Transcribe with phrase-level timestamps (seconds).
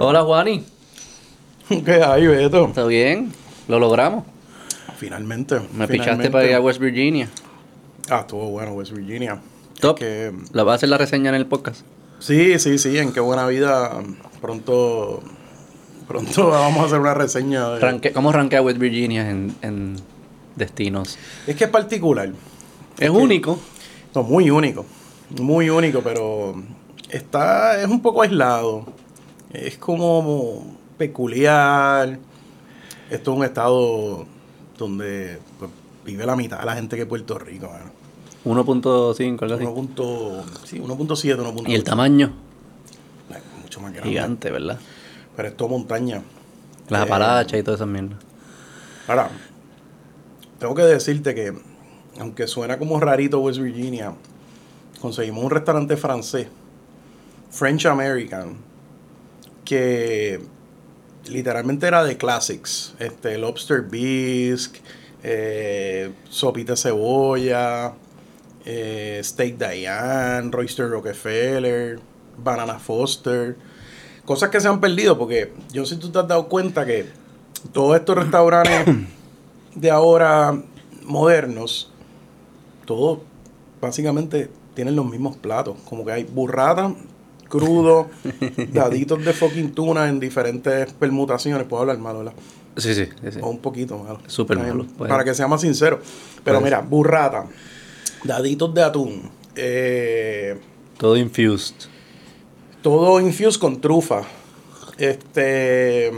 [0.00, 0.64] Hola, Juani.
[1.68, 2.70] ¿Qué hay, Beto?
[2.74, 3.32] ¿Todo bien?
[3.68, 4.24] Lo logramos.
[4.96, 5.56] Finalmente.
[5.56, 5.92] Me finalmente.
[5.98, 7.28] pichaste para ir a West Virginia.
[8.10, 9.40] Ah, estuvo bueno West Virginia.
[9.80, 9.98] Top.
[9.98, 11.82] Que- ¿La vas a hacer la reseña en el podcast?
[12.20, 13.92] sí, sí, sí, en qué buena vida.
[14.40, 15.22] Pronto,
[16.08, 17.68] pronto vamos a hacer una reseña.
[17.70, 19.96] de- Ranque- ¿Cómo rankea West Virginia en, en
[20.56, 21.18] destinos?
[21.46, 22.30] Es que es particular.
[22.98, 23.58] Es único.
[24.14, 24.84] No, muy único.
[25.40, 26.54] Muy único, pero
[27.10, 28.86] está, es un poco aislado.
[29.52, 32.18] Es como peculiar.
[33.10, 34.26] Esto es un estado
[34.76, 35.70] donde pues,
[36.04, 37.68] vive la mitad de la gente que Puerto Rico.
[37.68, 37.90] mano.
[38.44, 39.64] 1.5, algo así.
[39.64, 41.68] 1.7, sí, 1.7, 1.8.
[41.68, 42.32] Y el tamaño,
[43.62, 44.10] Mucho más grande.
[44.10, 44.78] gigante, ¿verdad?
[45.36, 46.22] Pero es todo montaña.
[46.88, 48.18] Las Eh, apalachas y todas esas mierdas.
[49.08, 49.28] Ahora,
[50.58, 51.52] tengo que decirte que,
[52.20, 54.14] aunque suena como rarito West Virginia,
[55.00, 56.48] conseguimos un restaurante francés,
[57.50, 58.56] French American,
[59.68, 60.40] que
[61.26, 62.94] literalmente era de classics.
[62.98, 64.80] Este, lobster bisque,
[65.22, 67.92] eh, sopita de cebolla,
[68.64, 72.00] eh, steak Diane, Royster Rockefeller,
[72.38, 73.56] banana Foster.
[74.24, 77.04] Cosas que se han perdido porque yo sé si tú te has dado cuenta que
[77.70, 78.86] todos estos restaurantes
[79.74, 80.62] de ahora
[81.04, 81.92] modernos,
[82.86, 83.18] todos
[83.82, 85.76] básicamente tienen los mismos platos.
[85.86, 86.94] Como que hay burrata,
[87.48, 88.08] crudo,
[88.72, 91.66] daditos de fucking tuna en diferentes permutaciones.
[91.66, 92.34] Puedo hablar malo, ¿verdad?
[92.76, 93.30] Sí, sí, sí.
[93.32, 93.38] sí.
[93.42, 94.20] O un poquito malo.
[94.26, 95.08] Súper malo, pues.
[95.08, 96.00] Para que sea más sincero.
[96.44, 96.64] Pero Pues.
[96.70, 97.46] mira, burrata,
[98.24, 100.58] daditos de atún, eh,
[100.96, 101.74] Todo infused.
[102.82, 104.22] todo infused con trufa.
[104.98, 106.10] Este.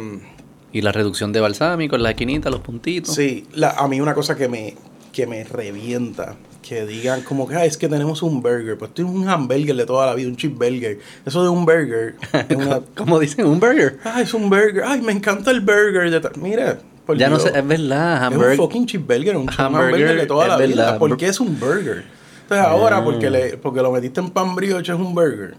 [0.72, 3.14] Y la reducción de balsámico en la esquinita, los puntitos.
[3.14, 4.76] Sí, la- a mí una cosa que me,
[5.12, 6.36] que me revienta,
[6.70, 9.74] que digan como que "Ah, es que tenemos un burger, pues esto es un hamburger
[9.74, 11.00] de toda la vida, un cheeseburger.
[11.26, 12.14] Eso de un burger
[12.48, 12.80] es una...
[12.96, 13.98] Como dicen, un burger.
[14.04, 16.08] Ay, es un burger, ay, me encanta el burger.
[16.08, 16.30] De tal".
[16.36, 16.78] Mira,
[17.16, 18.50] Ya no sé, es verdad, es hamburger.
[18.52, 20.98] un fucking cheeseburger, un, Hamburger, hamburger de toda es la vida.
[21.00, 22.04] ¿Por qué es un burger?
[22.42, 23.04] Entonces ahora, Ah.
[23.04, 25.56] porque, le, porque lo metiste en pan brioche, es un burger.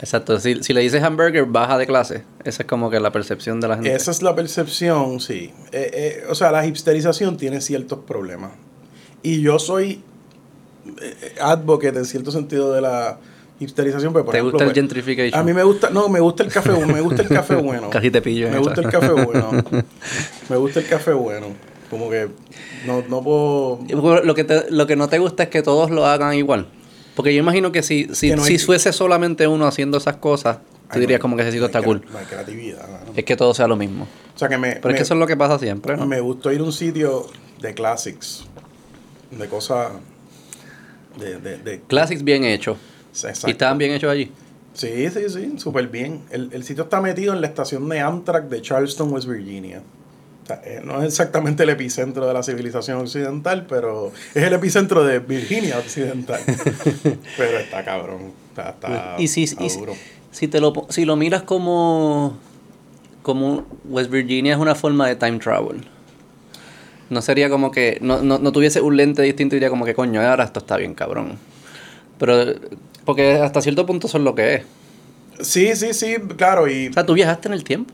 [0.00, 2.22] Exacto, si, si le dices hamburger, baja de clase.
[2.44, 3.94] Esa es como que la percepción de la gente.
[3.94, 5.52] Esa es la percepción, sí.
[5.72, 5.90] Eh,
[6.22, 8.52] eh, o sea, la hipsterización tiene ciertos problemas.
[9.22, 10.02] Y yo soy
[11.40, 13.18] advocate en cierto sentido de la
[13.60, 14.12] hipsterización.
[14.12, 15.40] Pero, por ¿Te ejemplo, gusta el pues, gentrification?
[15.40, 17.90] A mí me gusta, no, me gusta el café bueno, me gusta el café bueno.
[17.90, 18.60] Casi te pillo Me esa.
[18.60, 19.50] gusta el café bueno.
[20.48, 21.46] Me gusta el café bueno.
[21.90, 22.28] Como que
[22.86, 23.78] no, no puedo...
[24.24, 26.66] Lo que, te- lo que no te gusta es que todos lo hagan igual.
[27.14, 30.16] Porque yo imagino que si, si, Que no si hay- fuese solamente uno haciendo esas
[30.16, 30.58] cosas,
[30.92, 32.00] tú dirías no, como que ese sitio no está cool.
[32.00, 32.82] crea- No hay creatividad.
[32.88, 33.12] mano.
[33.14, 34.06] Es que todo sea lo mismo.
[34.34, 34.72] O sea, que me...
[34.72, 36.06] Pero me- es que eso es lo que pasa siempre, ¿no?
[36.06, 37.26] Me gustó ir a un sitio
[37.60, 38.44] de classics.
[39.30, 39.92] De cosas...
[41.18, 42.76] De, de, de, Classics bien hechos.
[43.12, 43.48] exacto.
[43.48, 44.30] Y estaban bien hechos allí.
[44.74, 46.20] Sí, sí, sí, súper bien.
[46.30, 49.80] El, el sitio está metido en la estación de Amtrak de Charleston, West Virginia.
[50.44, 54.52] O sea, eh, no es exactamente el epicentro de la civilización occidental, pero es el
[54.52, 56.40] epicentro de Virginia occidental.
[57.36, 58.32] pero está cabrón.
[58.50, 59.94] Está, está, y si, está y si- duro.
[60.30, 62.36] si te lo, si lo miras como,
[63.22, 65.86] como West Virginia es una forma de time travel.
[67.10, 69.94] No sería como que no, no, no tuviese un lente distinto y diría como que
[69.94, 71.38] coño, ahora esto está bien cabrón.
[72.18, 72.54] Pero
[73.04, 74.62] porque hasta cierto punto es lo que es.
[75.40, 76.68] Sí, sí, sí, claro.
[76.68, 77.92] Y, O sea, tú viajaste en el tiempo.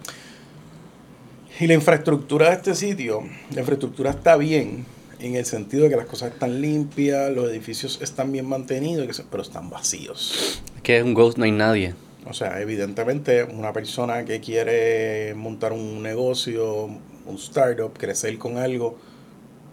[1.61, 3.23] y la infraestructura de este sitio,
[3.55, 4.87] la infraestructura está bien
[5.21, 9.43] en el sentido de que las cosas están limpias, los edificios están bien mantenidos, pero
[9.43, 10.63] están vacíos.
[10.77, 11.95] Es que es un ghost, no hay nadie.
[12.25, 16.89] O sea, evidentemente una persona que quiere montar un negocio,
[17.27, 18.99] un startup, crecer con algo,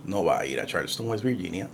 [0.06, 1.68] no va a ir a Charleston, West Virginia.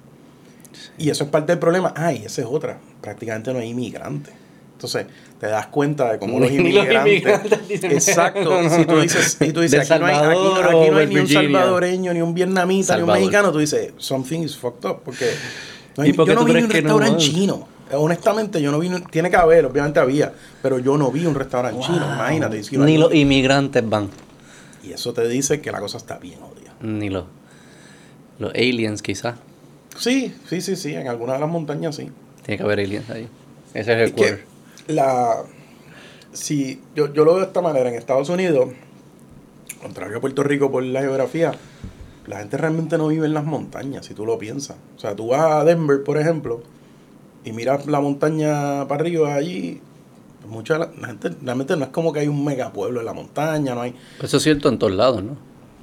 [0.97, 1.93] Y eso es parte del problema.
[1.95, 2.77] Ah, y esa es otra.
[3.01, 4.33] Prácticamente no hay inmigrantes.
[4.73, 5.05] Entonces,
[5.39, 7.23] te das cuenta de cómo los inmigrantes...
[7.83, 8.61] exacto.
[8.61, 10.97] no, Si tú dices, y tú dices aquí no hay, aquí, Salvador aquí o no
[10.97, 14.57] hay West ni un salvadoreño, ni un vietnamita, ni un mexicano, tú dices, something is
[14.57, 15.01] fucked up.
[15.05, 15.31] Porque
[15.95, 17.67] no hay- ¿Y por qué yo no vi un restaurante chino.
[17.93, 21.79] Honestamente, yo no vi, tiene que haber, obviamente había, pero yo no vi un restaurante
[21.85, 22.63] chino, imagínate.
[22.63, 24.09] si no Ni los inmigrantes van.
[24.85, 26.73] Y eso te dice que la cosa está bien odia.
[26.81, 27.25] Ni los,
[28.39, 29.35] los aliens quizás.
[29.97, 32.09] Sí, sí, sí, sí, en algunas de las montañas sí.
[32.43, 33.27] Tiene que haber aliens ahí.
[33.73, 34.45] Ese es el quarter.
[34.87, 35.43] la,
[36.33, 38.69] si yo, yo lo veo de esta manera, en Estados Unidos,
[39.81, 41.53] contrario a Puerto Rico por la geografía,
[42.27, 44.77] la gente realmente no vive en las montañas, si tú lo piensas.
[44.95, 46.61] O sea, tú vas a Denver, por ejemplo,
[47.43, 49.81] y miras la montaña para arriba allí,
[50.47, 53.75] mucha la, la gente realmente no es como que hay un megapueblo en la montaña,
[53.75, 53.95] no hay...
[54.21, 55.37] Eso es cierto en todos lados, ¿no?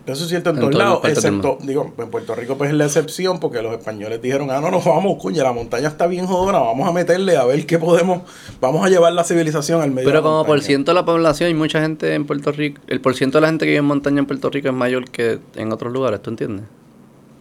[0.05, 2.87] Eso es cierto en, En todos lados, excepto, digo, en Puerto Rico pues es la
[2.87, 6.59] excepción porque los españoles dijeron, ah, no nos vamos, cuña, la montaña está bien jodona,
[6.59, 8.23] vamos a meterle a ver qué podemos,
[8.61, 10.67] vamos a llevar la civilización al medio Pero de la como por montaña".
[10.67, 13.49] ciento de la población y mucha gente en Puerto Rico, el por ciento de la
[13.49, 16.31] gente que vive en montaña en Puerto Rico es mayor que en otros lugares, ¿tú
[16.31, 16.67] entiendes?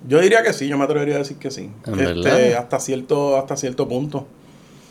[0.08, 1.72] Yo diría que sí, yo me atrevería a decir que sí.
[1.88, 2.54] ¿En Este, verdad?
[2.60, 4.18] hasta cierto, hasta cierto punto.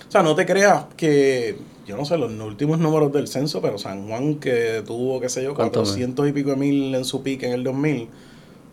[0.08, 1.56] O sea, no te creas que,
[1.90, 5.42] yo no sé, los últimos números del censo, pero San Juan que tuvo, qué sé
[5.44, 8.08] yo, ¿Cuánto 400 y pico de mil en su pique en el 2000,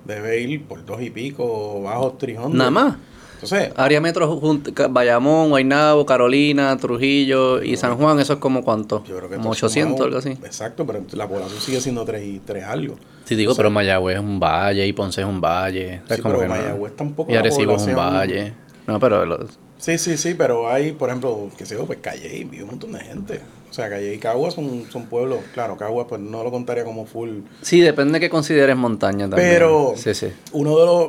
[0.06, 2.56] debe ir por dos y pico, bajos trijones.
[2.58, 2.96] Nada más.
[3.34, 4.42] Entonces, Área metro,
[4.90, 9.04] Bayamón, Guaynabo, Carolina, Trujillo y San Juan, eso es como cuánto?
[9.06, 10.30] yo creo que Como esto 800, sumado- algo así.
[10.44, 12.96] Exacto, pero la población sigue siendo 3 y 3 algo.
[13.26, 16.02] Sí, digo, O sea, pero Mayagüez es un valle y Ponce es un valle.
[16.10, 16.56] Sí, como pero que no.
[16.56, 18.54] Mayagüez tampoco Y Arecibo es un valle.
[18.88, 22.46] No, pero los- Sí, sí, sí, pero hay, por ejemplo, qué sé yo, pues Calle
[22.50, 23.42] vive un montón de gente.
[23.70, 27.06] O sea, Calle y Cagua son, son pueblos, claro, Cagua pues no lo contaría como
[27.06, 27.40] full.
[27.62, 29.50] Sí, depende de qué consideres montaña también.
[29.50, 30.28] Pero Sí, sí.
[30.54, 31.08] uno de los,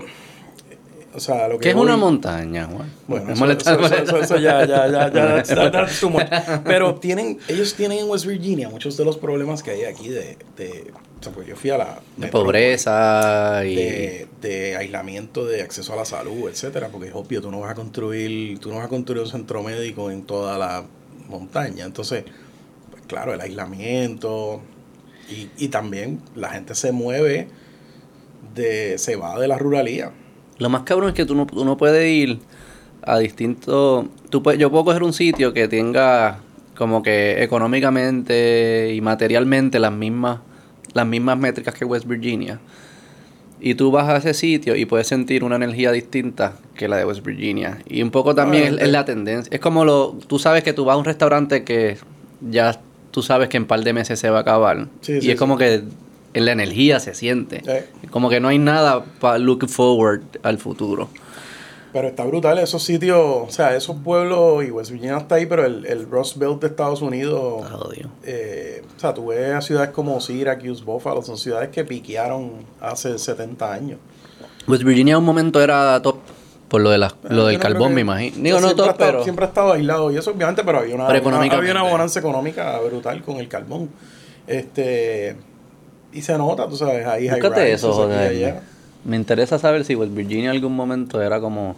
[1.14, 2.92] o sea, lo que ¿Qué es una montaña, Juan?
[3.06, 5.10] Bueno, eso, eso- eso- ya, ya, ya, ya,
[5.44, 6.26] that's- that's too much.
[6.64, 10.36] Pero tienen, ellos tienen en West Virginia muchos de los problemas que hay aquí de,
[10.56, 13.74] de o sea, pues yo fui a la De pobreza y...
[13.74, 17.72] de, de aislamiento, de acceso a la salud, etcétera, porque es obvio, tú no vas
[17.72, 20.84] a construir, tú no vas a construir un centro médico en toda la
[21.28, 21.84] montaña.
[21.84, 22.24] Entonces,
[22.90, 24.60] pues claro, el aislamiento
[25.28, 27.48] y, y también la gente se mueve
[28.54, 30.12] de, se va de la ruralía.
[30.58, 32.38] Lo más cabrón es que tú no, tú no puedes ir
[33.02, 34.06] a distintos...
[34.30, 36.40] Tú puedes, yo puedo coger un sitio que tenga
[36.76, 40.40] como que económicamente y materialmente las mismas,
[40.94, 42.60] las mismas métricas que West Virginia.
[43.60, 47.04] Y tú vas a ese sitio y puedes sentir una energía distinta que la de
[47.04, 47.78] West Virginia.
[47.88, 49.50] Y un poco también es, la tendencia.
[49.52, 50.16] Es como lo...
[50.26, 51.98] Tú sabes que tú vas a un restaurante que
[52.40, 52.80] ya
[53.10, 54.86] tú sabes que en par de meses se va a acabar.
[55.00, 55.82] Sí, y sí, es como que
[56.34, 57.62] en la energía se siente.
[57.66, 57.84] Eh.
[58.10, 61.08] Como que no hay nada para look forward al futuro.
[61.92, 65.64] Pero está brutal esos sitios, o sea, esos pueblos, y West Virginia está ahí, pero
[65.64, 68.10] el, el Rust Belt de Estados Unidos, jodido.
[68.24, 72.50] eh, o sea, tú ves a ciudades como Syracuse, Buffalo, son ciudades que piquearon
[72.80, 73.98] hace 70 años.
[74.66, 76.18] West Virginia en un momento era top
[76.68, 78.36] por lo, de la, lo Yo del carbón, que- me imagino.
[78.42, 79.22] Digo, no estado- pero...
[79.24, 82.18] Siempre ha estado aislado, y eso obviamente, pero había una, Pero una- había una bonanza
[82.20, 83.88] económica brutal con el carbón.
[84.46, 85.36] Este,
[86.12, 88.60] y se nota, tú sabes, ahí hay Búscate eso, joder.
[89.04, 91.76] Me interesa saber si West Virginia en algún momento era como...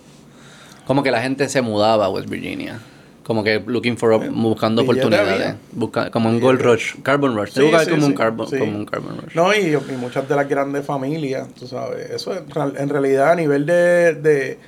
[0.87, 2.81] Como que la gente se mudaba a West Virginia.
[3.23, 5.55] Como que looking for, op- buscando oportunidades.
[5.73, 7.51] Busca, como un gold rush, carbon rush.
[7.51, 9.35] Sí, sí, como, sí, un carbon, como un carbon rush.
[9.37, 13.31] No, y, y muchas de las grandes familias, tú sabes, eso es, real- en realidad
[13.31, 14.59] a nivel de, de,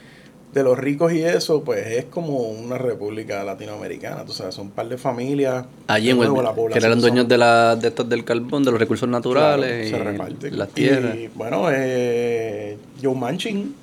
[0.53, 4.73] de los ricos y eso, pues es como una república latinoamericana, tú sabes, son un
[4.73, 5.65] par de familias.
[5.87, 8.25] Allí en nuevo, la Virginia, que población eran dueños son- de, la, de estos del
[8.25, 10.59] carbón, de los recursos naturales claro, se y reparten.
[10.59, 11.17] las tierras.
[11.17, 13.75] Y bueno, eh, Joe Manchin,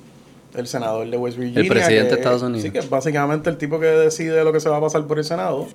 [0.54, 1.68] el senador de West Virginia.
[1.68, 2.62] presidente que- de Estados Unidos.
[2.62, 5.18] Sí, que es básicamente el tipo que decide lo que se va a pasar por
[5.18, 5.66] el Senado.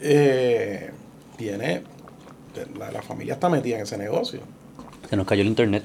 [0.00, 0.90] Eh,
[1.38, 1.82] tiene,
[2.78, 4.40] la, la familia está metida en ese negocio,
[5.08, 5.84] Se nos cayó el internet.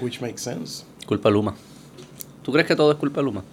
[0.00, 0.84] which makes sense.
[1.06, 1.54] Culpa Luma.
[2.48, 3.44] ¿Tú crees que todo es culpa de Luma?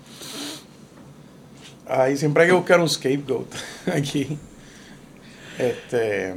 [1.85, 3.53] Ahí siempre hay que buscar un scapegoat
[3.93, 4.37] aquí.
[5.59, 6.35] Este.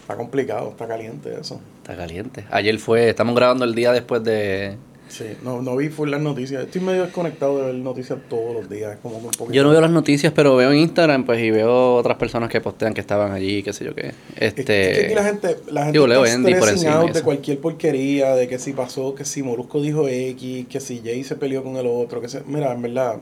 [0.00, 1.60] Está complicado, está caliente eso.
[1.82, 2.44] Está caliente.
[2.50, 4.76] Ayer fue, estamos grabando el día después de...
[5.16, 6.64] Sí, no, no vi full las noticias.
[6.64, 8.94] Estoy medio desconectado de ver noticias todos los días.
[8.94, 9.52] Es como un poquito.
[9.52, 12.60] Yo no veo las noticias, pero veo en Instagram, pues, y veo otras personas que
[12.60, 14.08] postean que estaban allí, qué sé yo qué.
[14.36, 14.90] Es que- Este...
[14.92, 18.48] es que aquí la gente, la gente digo, está por encima de cualquier porquería, de
[18.48, 21.86] que si pasó, que si Molusco dijo X, que si Jay se peleó con el
[21.86, 23.18] otro, que se, mira, en verdad,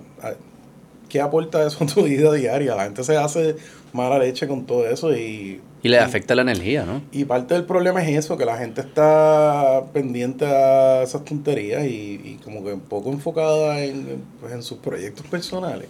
[1.10, 2.74] ¿qué aporta eso a tu vida diaria?
[2.74, 3.56] La gente se hace
[3.92, 7.02] mala leche con todo eso y Y le afecta la energía, ¿no?
[7.10, 12.20] Y parte del problema es eso, que la gente está pendiente a esas tonterías y,
[12.22, 15.88] y como que un poco enfocada en, pues, en sus proyectos personales.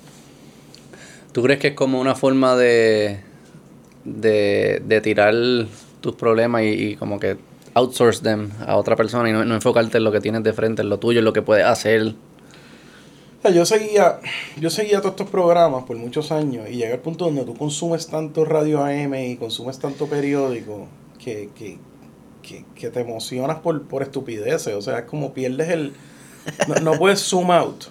[1.32, 3.20] ¿Tú crees que es como una forma de,
[4.04, 5.34] de, de tirar
[6.00, 7.36] tus problemas y, y como que
[7.74, 10.82] outsource them a otra persona y no, no enfocarte en lo que tienes de frente,
[10.82, 12.14] en lo tuyo, en lo que puedes hacer?
[13.42, 14.20] O sea, yo seguía,
[14.60, 18.06] yo seguía todos estos programas por muchos años y llega el punto donde tú consumes
[18.06, 20.86] tanto radio AM y consumes tanto periódico
[21.18, 21.76] que, que,
[22.40, 24.72] que, que te emocionas por, por estupideces.
[24.74, 25.92] O sea, es como pierdes el...
[26.68, 27.86] No, no puedes zoom out.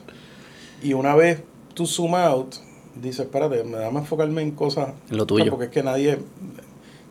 [0.82, 1.44] Y una vez
[1.74, 2.56] tú zoom out,
[2.96, 4.94] dices, espérate, me da más enfocarme en cosas...
[5.10, 5.52] En lo tuyo.
[5.52, 6.18] Porque es que nadie,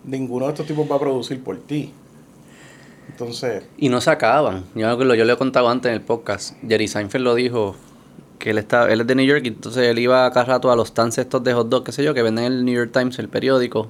[0.03, 1.93] ninguno de estos tipos va a producir por ti.
[3.11, 4.65] Entonces, Y no se acaban.
[4.75, 6.57] Yo, yo le he contado antes en el podcast.
[6.67, 7.77] Jerry Seinfeld lo dijo.
[8.41, 10.77] Que él está, él es de New York y entonces él iba cada rato a
[10.77, 12.91] los stands estos de hot dog, qué sé yo, que venden en el New York
[12.93, 13.89] Times, el periódico.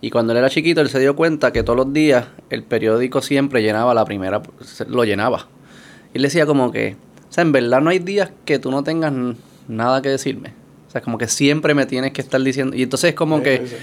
[0.00, 3.20] Y cuando él era chiquito, él se dio cuenta que todos los días el periódico
[3.20, 4.40] siempre llenaba la primera,
[4.88, 5.48] lo llenaba.
[6.14, 6.96] Y él decía como que,
[7.28, 9.12] o sea, en verdad no hay días que tú no tengas
[9.66, 10.52] nada que decirme.
[10.88, 12.76] O sea, como que siempre me tienes que estar diciendo.
[12.76, 13.74] Y entonces es como Sí, que sí.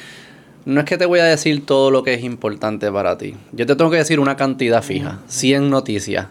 [0.65, 3.35] no es que te voy a decir todo lo que es importante para ti.
[3.51, 6.27] Yo te tengo que decir una cantidad fija, 100 noticias.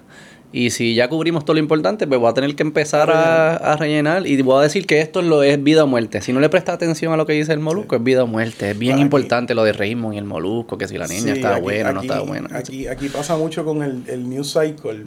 [0.53, 3.77] Y si ya cubrimos todo lo importante, pues voy a tener que empezar a, a
[3.77, 6.21] rellenar y voy a decir que esto es lo es vida o muerte.
[6.23, 8.73] Si no le prestas atención a lo que dice el molusco, es vida o muerte.
[8.73, 11.53] Es bien importante lo de Raymond y el molusco, que si la niña Sí, está
[11.55, 12.49] aquí- buena o no está buena.
[12.59, 15.05] Aquí, aquí pasa mucho con el, el News Cycle,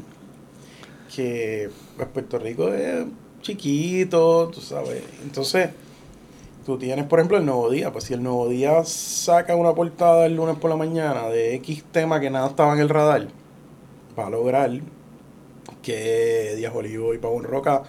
[1.13, 3.05] que pues, Puerto Rico es
[3.41, 5.03] chiquito, tú sabes.
[5.23, 5.71] Entonces,
[6.65, 7.91] tú tienes, por ejemplo, el Nuevo Día.
[7.91, 11.83] Pues si el Nuevo Día saca una portada el lunes por la mañana de X
[11.91, 13.27] tema que nada estaba en el radar,
[14.17, 14.71] va a lograr
[15.83, 17.83] que Díaz Olivo y Pavón Roca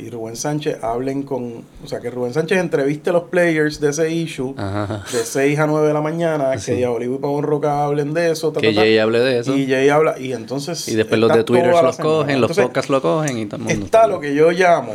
[0.00, 1.64] y Rubén Sánchez hablen con...
[1.82, 5.02] O sea, que Rubén Sánchez entreviste a los players de ese issue Ajá.
[5.10, 6.66] de 6 a 9 de la mañana, Sí.
[6.72, 8.80] que Diabolivo y Pavón Roca hablen de eso, ta, Que ta, ta.
[8.82, 9.56] Jay hable de eso.
[9.56, 10.84] y Y, Jay habla, y entonces...
[10.94, 13.84] después los de Twitter los cogen, los podcasts lo cogen y todo el mundo.
[13.86, 14.92] Está lo que yo llamo,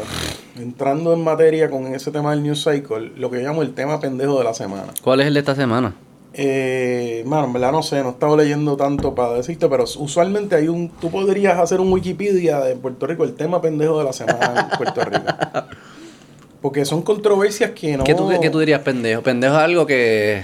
[0.57, 3.99] entrando en materia con ese tema del News Cycle, lo que yo llamo el tema
[3.99, 4.93] pendejo de la semana.
[5.01, 5.95] ¿Cuál es el de esta semana?
[6.35, 10.55] Eh, mano, en verdad no sé, no he estado leyendo tanto para decirte, pero usualmente
[10.55, 10.89] hay un...
[10.89, 14.77] Tú podrías hacer un Wikipedia de Puerto Rico, el tema pendejo de la semana en
[14.77, 15.25] Puerto Rico.
[16.61, 18.03] Porque son controversias que no...
[18.03, 19.21] ¿Qué, tú, qué tú dirías pendejo?
[19.21, 20.43] Pendejo es algo que,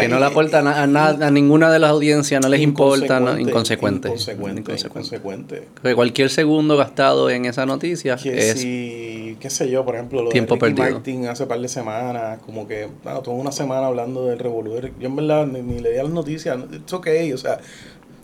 [0.00, 3.20] que no le aporta a, a nada- a ninguna de las audiencias, no les importa,
[3.20, 4.60] no, Inconsecuente, inconsecuente.
[4.60, 5.94] Inconsecuente, inconsecuente.
[5.94, 8.60] Cualquier segundo gastado en esa noticia Que es...
[8.60, 10.90] si, qué sé yo, por ejemplo, lo Tiempo de perdido.
[10.90, 14.92] Martin hace par de semanas, como que, bueno, toda una semana hablando del revolver.
[14.98, 17.58] Yo en verdad ni, ni leía las noticias, it's okay, o sea,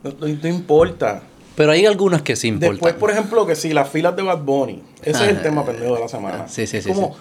[0.02, 1.22] no, no- no importa.
[1.56, 2.74] Pero hay algunas que sí importan.
[2.74, 5.64] Después, por ejemplo, que si las filas de Bad Bunny, ese es el Ah, tema
[5.66, 6.46] pendejo de la semana.
[6.48, 7.16] sí, sí, sí, Como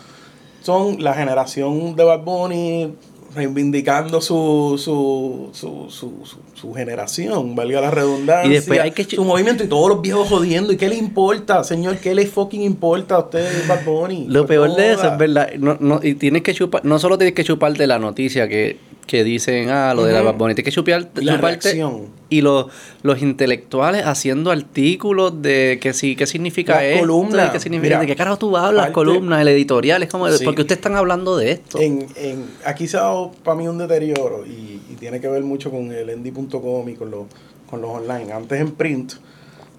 [0.62, 2.94] son la generación de Bad Bunny
[3.38, 8.50] reivindicando su, su, su, su, su, su generación, valga la redundancia.
[8.50, 10.74] Y después hay que su movimiento y todos los viejos jodiendo.
[10.74, 11.98] ¿Y qué le importa, señor?
[11.98, 14.26] ¿Qué le fucking importa a usted, Bad Bunny?
[14.28, 15.50] Lo Pues peor de eso es verdad.
[15.58, 19.24] No, no, y tienes que chupar, no solo tienes que chuparte la noticia que, que
[19.24, 20.22] dicen, ah, lo de la.
[20.22, 21.84] Bad Bunny, que chupar, la chuparte.
[22.30, 22.68] Y los,
[23.04, 27.52] los intelectuales haciendo artículos de que sí, qué significa Las esto, columnas.
[27.52, 30.44] qué significa, Mira, de qué carajo tú hablas, parte- columnas, el editorial, es como, Sí.
[30.44, 31.80] porque ustedes están hablando de esto.
[31.80, 35.42] En, en, aquí se ha dado para mí un deterioro y, y tiene que ver
[35.44, 37.28] mucho con el endy.com y con los,
[37.70, 38.32] con los online.
[38.34, 39.14] Antes en print,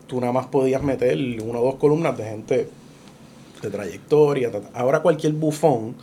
[0.06, 2.68] tú nada más podías meter una o dos columnas de gente
[3.60, 4.50] de trayectoria.
[4.72, 5.96] Ahora cualquier bufón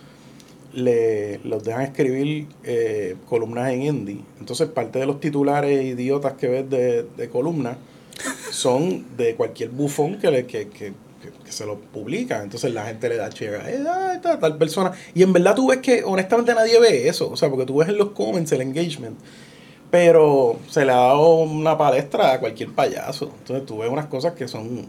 [0.75, 4.22] le los dejan escribir eh, columnas en Endy.
[4.39, 7.77] Entonces parte de los titulares idiotas que ves de, de columnas
[8.51, 12.44] son de cualquier bufón que, le, que, que, que- se lo publica.
[12.44, 14.91] Entonces la gente le da share a "Eh, ah, tal persona.
[15.13, 17.29] Y en verdad tú ves que honestamente nadie ve eso.
[17.32, 19.17] O sea, porque tú ves en los comments el engagement.
[19.91, 23.32] Pero se le ha dado una palestra a cualquier payaso.
[23.39, 24.88] Entonces tú ves unas cosas que son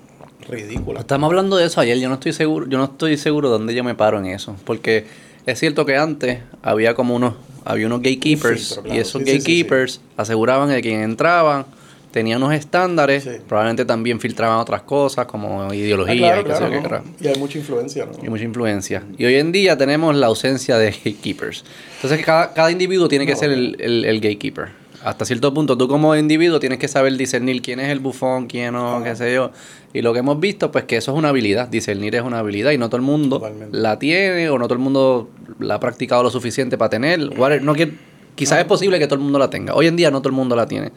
[0.49, 1.01] ridículas.
[1.03, 3.85] Estamos hablando de eso ayer, yo no estoy seguro, yo no estoy seguro dónde yo
[3.85, 5.05] me paro en eso, porque
[5.47, 7.35] es cierto que antes había como unos,
[7.65, 8.95] había unos gatekeepers claro.
[8.95, 11.65] y esos Sí, sí, sí, gatekeepers aseguraban que quien entraban
[12.11, 16.57] tenía unos estándares, probablemente también filtraban otras cosas como Ah, ideología claro, y qué sé
[16.59, 16.83] claro, yo qué ¿no?
[16.83, 17.05] carajo.
[17.21, 18.13] Y hay mucha influencia, ¿no?
[18.25, 19.03] y mucha influencia.
[19.19, 21.65] Y hoy en día tenemos la ausencia de gatekeepers.
[21.97, 24.69] Entonces cada, cada individuo tiene que No, ser el, el- el gatekeeper.
[25.05, 28.73] Hasta cierto punto, tú como individuo tienes que saber discernir quién es el bufón, quién
[28.73, 29.53] no, qué sé yo.
[29.97, 31.69] Y lo que hemos visto, pues que eso es una habilidad.
[31.69, 33.79] Discernir es una habilidad y no todo el mundo Totalmente.
[33.79, 37.19] la tiene o no todo el mundo la ha practicado lo suficiente para tener.
[37.63, 37.95] No que,
[38.35, 39.73] quizás es posible que todo el mundo la tenga.
[39.73, 40.93] Hoy en día no todo el mundo la tiene.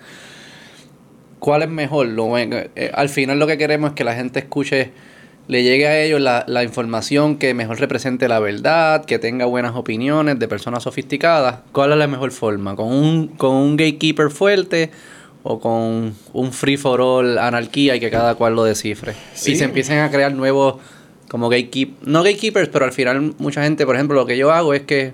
[1.40, 2.08] ¿Cuál es mejor?
[2.08, 4.92] Lo, eh, al final lo que queremos es que la gente escuche,
[5.48, 9.78] le llegue a ellos la, la información que mejor represente la verdad, que tenga buenas
[9.78, 11.60] opiniones de personas sofisticadas.
[11.72, 12.76] ¿Cuál es la mejor forma?
[12.76, 14.92] ¿Con un, con un gatekeeper fuerte
[15.44, 19.14] o con un free for all anarquía y que cada cual lo descifre?
[19.34, 19.54] Sí.
[19.54, 20.76] Y se empiecen a crear nuevos
[21.30, 24.74] como gatekeepers, no gatekeepers, pero al final mucha gente, por ejemplo, lo que yo hago
[24.74, 25.14] es que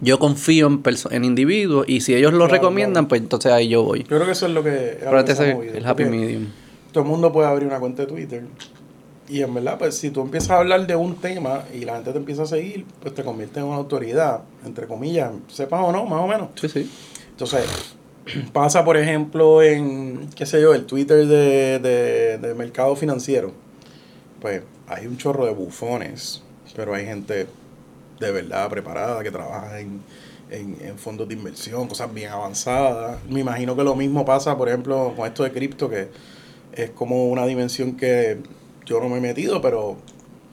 [0.00, 3.08] yo confío en, en individuos y si ellos lo Claro, recomiendan, claro.
[3.08, 4.00] pues entonces ahí yo voy.
[4.00, 4.98] Yo creo que eso es lo que...
[5.00, 6.46] Pero que este se ha es movido, el happy medium.
[6.92, 8.44] Todo el mundo puede abrir una cuenta de Twitter.
[9.28, 12.12] Y en verdad, pues si tú empiezas a hablar de un tema y la gente
[12.12, 16.06] te empieza a seguir, pues te convierte en una autoridad, entre comillas, sepas o no,
[16.06, 16.48] más o menos.
[16.54, 16.90] Sí, sí.
[17.32, 17.66] Entonces,
[18.52, 23.52] pasa, por ejemplo, en, qué sé yo, el Twitter de, de, mercado financiero.
[24.40, 26.42] Pues hay un chorro de bufones,
[26.76, 27.46] pero hay gente
[28.20, 30.00] de verdad preparada que trabaja en,
[30.50, 33.18] en, en fondos de inversión, cosas bien avanzadas.
[33.28, 36.08] Me imagino que lo mismo pasa, por ejemplo, con esto de cripto, que
[36.72, 38.38] es como una dimensión que
[38.86, 39.96] yo no me he metido, pero,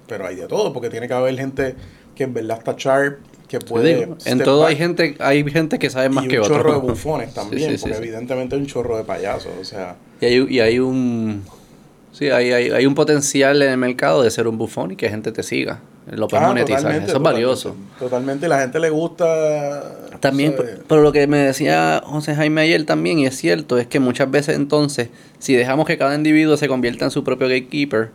[0.08, 1.76] pero hay de todo, porque tiene que haber gente
[2.16, 3.20] que en verdad está sharp,
[3.60, 3.96] que puede...
[4.00, 4.70] digo, en todo back.
[4.70, 6.58] hay gente, hay gente que sabe más y que un otros.
[6.60, 8.04] chorro de bufones Sí, también, sí, sí, porque sí.
[8.04, 9.96] evidentemente hay un chorro de payasos, o sea...
[10.22, 11.44] Y hay, y hay un
[12.12, 15.10] sí, hay, hay, hay un potencial en el mercado de ser un bufón y que
[15.10, 15.80] gente te siga.
[16.12, 16.78] Lo puedes Ah, monetizar.
[16.82, 17.70] totalmente, Eso es valioso.
[17.70, 19.92] Totalmente, totalmente, la gente le gusta...
[20.20, 20.56] También,
[20.88, 24.30] pero lo que me decía José Jaime ayer también, y es cierto, es que muchas
[24.32, 25.10] veces entonces,
[25.40, 28.12] si dejamos que cada individuo se convierta en su propio gatekeeper,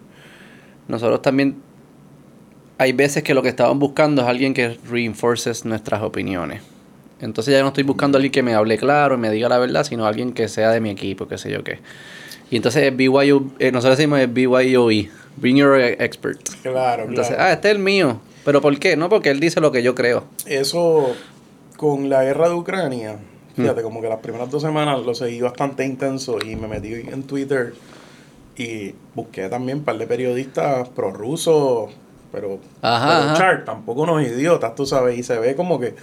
[0.89, 1.57] nosotros también
[2.81, 6.63] hay veces que lo que estaban buscando es alguien que reinforces nuestras opiniones.
[7.21, 9.59] Entonces ya no estoy buscando a alguien que me hable claro y me diga la
[9.59, 11.79] verdad, sino alguien que sea de mi equipo, qué sé yo qué.
[12.51, 16.41] Y entonces BYO, eh, nosotros decimos BYOE, Bring Your Expert.
[16.63, 17.51] Claro, Entonces, claro.
[17.51, 18.19] ah, este es el mío.
[18.45, 18.97] ¿Pero por qué?
[18.97, 20.25] No, porque él dice lo que yo creo.
[20.47, 21.15] Eso,
[21.77, 23.19] con la guerra de Ucrania,
[23.57, 23.63] Mm.
[23.63, 27.25] fíjate, como que las primeras dos semanas lo seguí bastante intenso y me metí en
[27.25, 27.75] Twitter
[28.57, 31.91] y busqué también un par de periodistas prorrusos,
[32.33, 35.95] pero, Ajá, pero char, tampoco unos idiotas, tú sabes, y se ve como que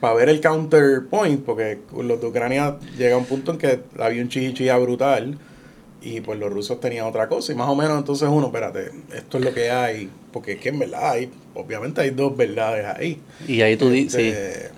[0.00, 4.28] para ver el counterpoint, porque los de Ucrania llega un punto en que había un
[4.28, 5.38] chichichía brutal
[6.02, 9.38] y pues los rusos tenían otra cosa y más o menos entonces uno, espérate, esto
[9.38, 13.20] es lo que hay, porque es que en verdad hay, obviamente hay dos verdades ahí.
[13.48, 14.28] Y ahí tú dices, sí.
[14.28, 14.68] Este,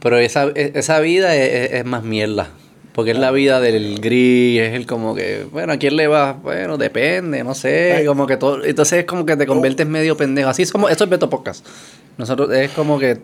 [0.00, 2.50] Pero esa, e- esa vida es, es- es más mierda.
[2.96, 6.32] Porque es la vida del gris, es el como que, bueno, ¿a quién le va?
[6.32, 10.48] Bueno, depende, no sé, como que todo, entonces es como que te conviertes medio pendejo.
[10.48, 11.64] Así somos, eso es Beto Podcast.
[12.16, 13.20] Nosotros es como que,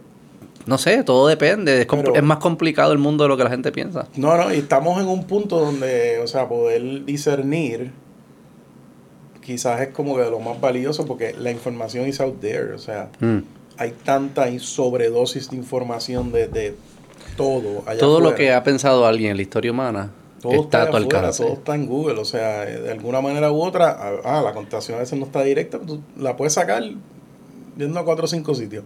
[0.66, 3.50] no sé, todo depende, es, Pero- es más complicado el mundo de lo que la
[3.50, 4.06] gente piensa.
[4.14, 7.92] No, no, y estamos en un punto donde, o sea, poder discernir
[9.40, 13.08] quizás es como que lo más valioso porque la información is out there, o sea,
[13.20, 13.38] Mm.
[13.78, 16.74] hay tanta sobredosis de información de, de
[17.36, 20.10] todo allá Todo lo que ha pensado alguien en la historia humana
[20.40, 21.42] todo está a tu afuera, alcance.
[21.44, 25.00] todo está en Google, o sea, de alguna manera u otra, ah, la contestación a
[25.00, 26.82] veces no está directa, pero tú la puedes sacar
[27.76, 28.84] yendo a cuatro o cinco sitios,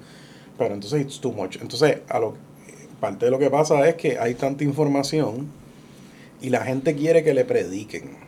[0.59, 1.57] pero entonces it's too much.
[1.61, 2.35] Entonces, a lo,
[3.01, 5.47] parte de lo que pasa es que hay tanta información
[6.43, 8.19] y la gente quiere que le prediquen.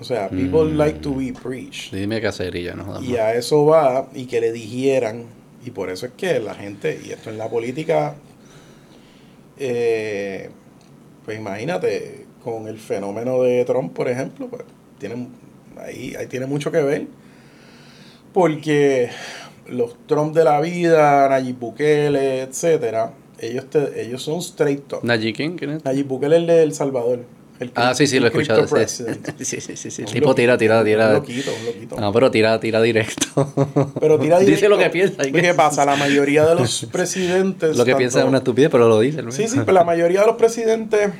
[0.00, 0.76] O sea, people Mm.
[0.76, 1.90] like to be preached.
[1.96, 5.24] Dime qué hacer y ya no Y a eso va y que le digieran.
[5.64, 8.14] Y por eso es que la gente, y esto en la política,
[9.58, 10.50] eh,
[11.24, 14.62] pues imagínate, con el fenómeno de Trump, por ejemplo, pues
[14.98, 15.28] tiene,
[15.78, 17.06] ahí, ahí tiene mucho que ver.
[18.32, 19.08] Porque
[19.68, 24.92] los Trump de la vida, Nayib Bukele, etcétera, ellos, te- ellos son straight.
[25.02, 25.84] Najee King, ¿quién es?
[25.84, 27.20] Nayib Bukele es el de El Salvador.
[27.58, 28.66] El Ah, sí, sí, lo he escuchado.
[28.86, 29.04] Sí,
[29.44, 30.02] sí, sí, sí, sí.
[30.02, 31.08] Un Tipo tira, tira, tira.
[31.08, 31.96] Un loquito, un loquito.
[32.00, 33.52] No, pero tira, tira directo.
[34.00, 34.68] Pero tira Dice directo.
[34.68, 35.26] lo que piensa.
[35.26, 35.84] ¿y ¿Qué pasa?
[35.86, 37.76] La mayoría de los presidentes.
[37.76, 39.22] Lo que tanto- piensa es una estupidez, pero lo dice.
[39.30, 41.10] Sí, sí, pero la mayoría de los presidentes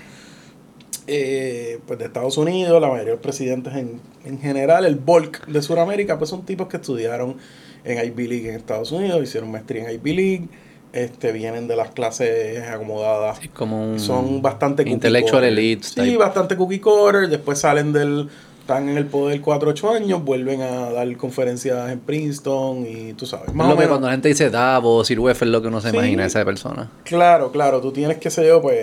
[1.07, 5.47] eh, pues de Estados Unidos, la mayoría de los presidentes en, en general, el bulk
[5.47, 7.37] de Sudamérica, pues son tipos que estudiaron
[7.85, 10.49] en Ivy League en Estados Unidos, hicieron maestría en Ivy League,
[10.93, 15.53] este, vienen de las clases acomodadas Es como un son bastante intellectual cutter.
[15.59, 15.83] elite.
[15.87, 16.17] Sí, type.
[16.17, 17.29] bastante cookie cutter.
[17.29, 18.29] Después salen del.
[18.61, 23.25] Están en el poder 4 8 años, vuelven a dar conferencias en Princeton y tú
[23.25, 23.47] sabes.
[23.49, 25.69] Es Más lo o que cuando la gente dice Davos, Sir Weffer, es lo que
[25.69, 25.97] uno se Sí.
[25.97, 26.91] imagina esa persona.
[27.05, 28.83] Claro, claro, tú tienes que ser yo, pues.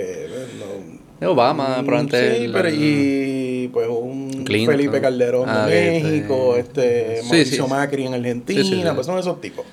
[1.22, 2.38] Obama, probablemente.
[2.38, 4.76] Sí, el- pero y pues un Clinton.
[4.76, 7.70] Felipe Calderón Ah, de este- México, este Sí, Mauricio sí.
[7.70, 9.66] Macri en Argentina, pues son esos tipos.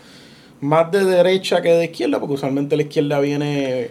[0.60, 3.90] Más de derecha que de izquierda, porque usualmente la izquierda viene,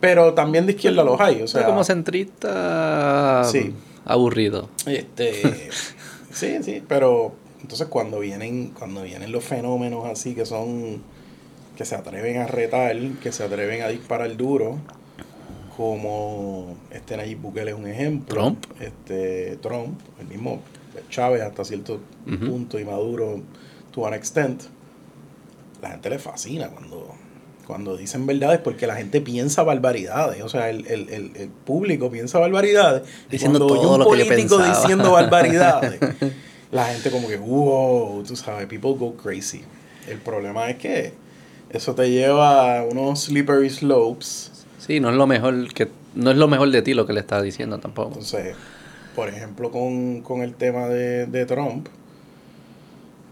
[0.00, 3.72] pero también de izquierda los hay, o sea, Pero como centrista Sí.
[4.04, 4.68] aburrido.
[4.86, 5.70] este
[6.32, 11.02] sí, sí, pero entonces cuando vienen cuando vienen los fenómenos así que son
[11.76, 14.78] que se atreven a retar, que se atreven a disparar duro,
[15.76, 18.64] como este Nayib Bukele es un ejemplo, Trump.
[18.80, 20.60] este Trump, el mismo
[21.10, 22.46] Chávez hasta cierto Ujú.
[22.46, 23.40] punto y Maduro
[23.92, 24.62] to an extent,
[25.84, 27.14] la gente le fascina cuando
[27.66, 32.10] cuando dicen verdades porque la gente piensa barbaridades, o sea, el, el, el, el público
[32.10, 35.98] piensa barbaridades Diciendo cuando oye todo un lo que yo político diciendo barbaridades,
[36.72, 39.62] la gente como que, wow, tú sabes, people go crazy.
[40.08, 41.12] El problema es que
[41.70, 44.66] eso te lleva a unos slippery slopes.
[44.78, 47.20] Sí, no es lo mejor que no es lo mejor de ti lo que le
[47.20, 48.08] estás diciendo tampoco.
[48.08, 48.54] Entonces,
[49.16, 51.88] por ejemplo, con, con el tema de, de Trump,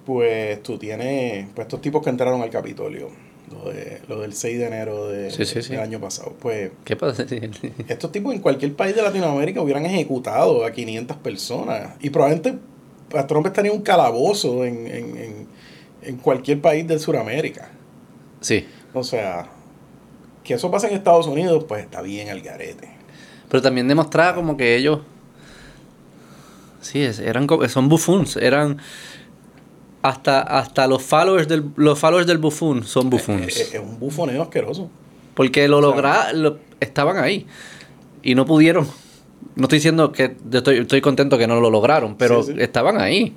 [0.07, 3.09] pues tú tienes pues estos tipos que entraron al Capitolio,
[3.51, 5.71] lo, de, lo del 6 de enero de, Sí, sí, sí.
[5.73, 6.35] del año pasado.
[6.41, 7.25] Pues ¿Qué pasa?
[7.89, 12.59] Estos tipos en cualquier país de Latinoamérica hubieran ejecutado a 500 personas y probablemente
[13.17, 15.47] a Trump estaría en un calabozo en, en, en,
[16.03, 17.71] en cualquier país de Sudamérica.
[18.41, 18.67] Sí.
[18.95, 19.49] O sea,
[20.43, 22.89] que eso pasa en Estados Unidos, pues está bien al garete.
[23.49, 25.01] Pero también demostraba como que ellos.
[26.81, 28.37] Sí, eran co- son buffoons.
[28.37, 28.79] Eran.
[30.03, 33.47] Hasta, hasta los followers del los followers del buffoon son buffoons.
[33.47, 34.91] Es, es- es un bufoneo asqueroso.
[35.35, 37.47] Porque lo lograron, estaban ahí
[38.23, 38.87] y no pudieron.
[39.55, 42.59] No estoy diciendo que estoy, estoy contento que no lo lograron, pero Sí, sí.
[42.61, 43.35] estaban ahí.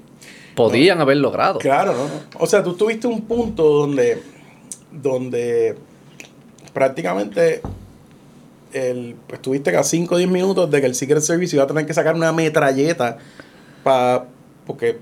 [0.56, 1.60] Podían haber logrado.
[1.60, 2.12] Claro, no, no.
[2.39, 4.21] O sea, tú tuviste un punto donde,
[4.91, 5.75] donde
[6.73, 7.62] prácticamente
[8.73, 11.67] el, pues, tuviste a 5 o 10 minutos de que el Secret Service iba a
[11.67, 13.17] tener que sacar una metralleta
[13.84, 14.25] para.
[14.65, 14.97] Porque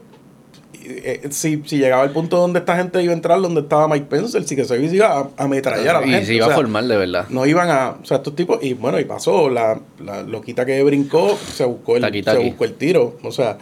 [0.86, 4.08] eh, si, si llegaba el punto donde esta gente iba a entrar, donde estaba Mike
[4.10, 6.26] Pence, el Secret Service iba a ametrallar a la y gente.
[6.26, 7.26] se iba o sea, a formar de verdad.
[7.30, 10.82] no iban a, o sea, estos tipos, y bueno, y pasó, la, la loquita que
[10.84, 13.58] brincó, se buscó el, Taqui, se buscó el tiro, o sea,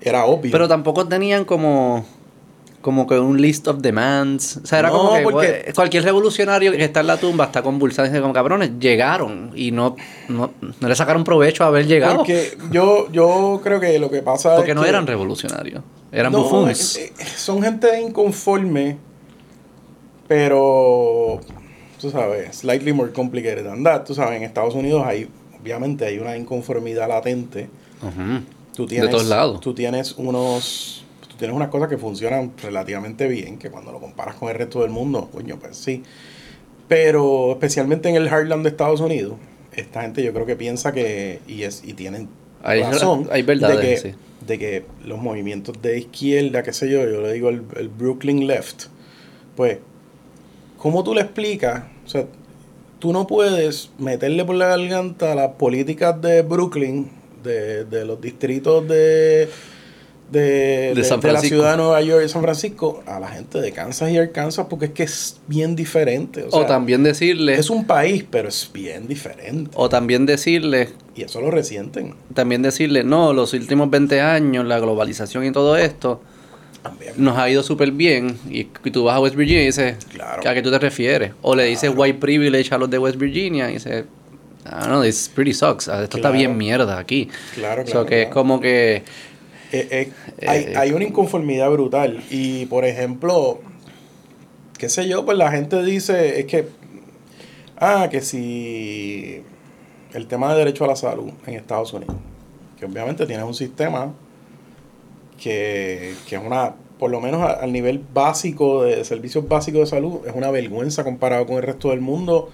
[0.00, 0.52] era obvio.
[0.52, 2.04] Pero tampoco tenían como
[2.84, 4.58] como que un list of demands.
[4.62, 7.62] O sea, era No, como que porque- cualquier revolucionario que está en la tumba está
[7.62, 9.96] convulsando y dice como cabrones, llegaron y no,
[10.28, 12.16] no, no le sacaron provecho a haber llegado.
[12.18, 16.30] Porque, Porque yo, yo creo que lo que pasa es no que- eran revolucionarios, eran
[16.30, 16.96] No, bufones.
[16.98, 18.98] eh, eh, son gente inconforme,
[20.28, 21.40] pero,
[22.00, 24.04] tú sabes, slightly more complicated than that.
[24.04, 25.28] Tú sabes, en Estados Unidos hay,
[25.60, 27.68] obviamente, hay una inconformidad latente.
[28.76, 29.60] Tú tienes, todos lados.
[29.60, 31.03] Tú tienes unos,
[31.44, 34.90] tienes unas cosas que funcionan relativamente bien, que cuando lo comparas con el resto del
[34.90, 36.02] mundo, coño, pues sí.
[36.88, 39.34] Pero especialmente en el Heartland de Estados Unidos,
[39.74, 42.28] esta gente yo creo que piensa que, y es, y tienen
[42.62, 44.14] Hay- razón, hay verdades, de que, sí.
[44.46, 48.46] de que los movimientos de izquierda, qué sé yo, yo le digo el, el Brooklyn
[48.46, 48.84] Left,
[49.56, 49.78] pues,
[50.78, 51.84] ¿cómo tú le explicas?
[52.04, 52.26] O sea,
[52.98, 57.10] tú no puedes meterle por la garganta las políticas de Brooklyn,
[57.42, 59.48] de, de los distritos de,
[60.30, 64.10] de, de- la ciudad de Nueva York y San Francisco, a la gente de Kansas
[64.10, 66.44] y Arkansas, porque es que es bien diferente.
[66.50, 69.70] O, O, también decirle, es un país, pero es bien diferente.
[69.74, 72.14] o también decirle, Y eso lo resienten.
[72.32, 76.20] también decirle, no, los últimos 20 años, la globalización y todo esto,
[76.82, 77.12] También.
[77.16, 78.36] nos ha ido súper bien.
[78.50, 80.42] Y, y tú vas a West Virginia y dices, Claro.
[80.48, 81.32] ¿a qué tú te refieres?
[81.42, 84.04] O le dices white privilege a los de West Virginia y dices,
[84.64, 85.86] ah, no, this pretty sucks.
[85.88, 86.36] Ah, Esto está Claro.
[86.38, 87.28] bien mierda aquí.
[87.54, 89.02] Claro, So claro, que es como que,
[89.74, 92.22] Eh, eh, hay, Eh, hay una inconformidad brutal.
[92.30, 93.60] Y por ejemplo,
[94.78, 96.68] qué sé yo, pues la gente dice, es que,
[97.78, 99.42] ah, que si
[100.12, 102.14] el tema de derecho a la salud en Estados Unidos,
[102.78, 104.14] que obviamente tienes un sistema
[105.42, 110.20] que, que es una, por lo menos al nivel básico de servicios básicos de salud,
[110.24, 112.50] es una vergüenza comparado con el resto del mundo,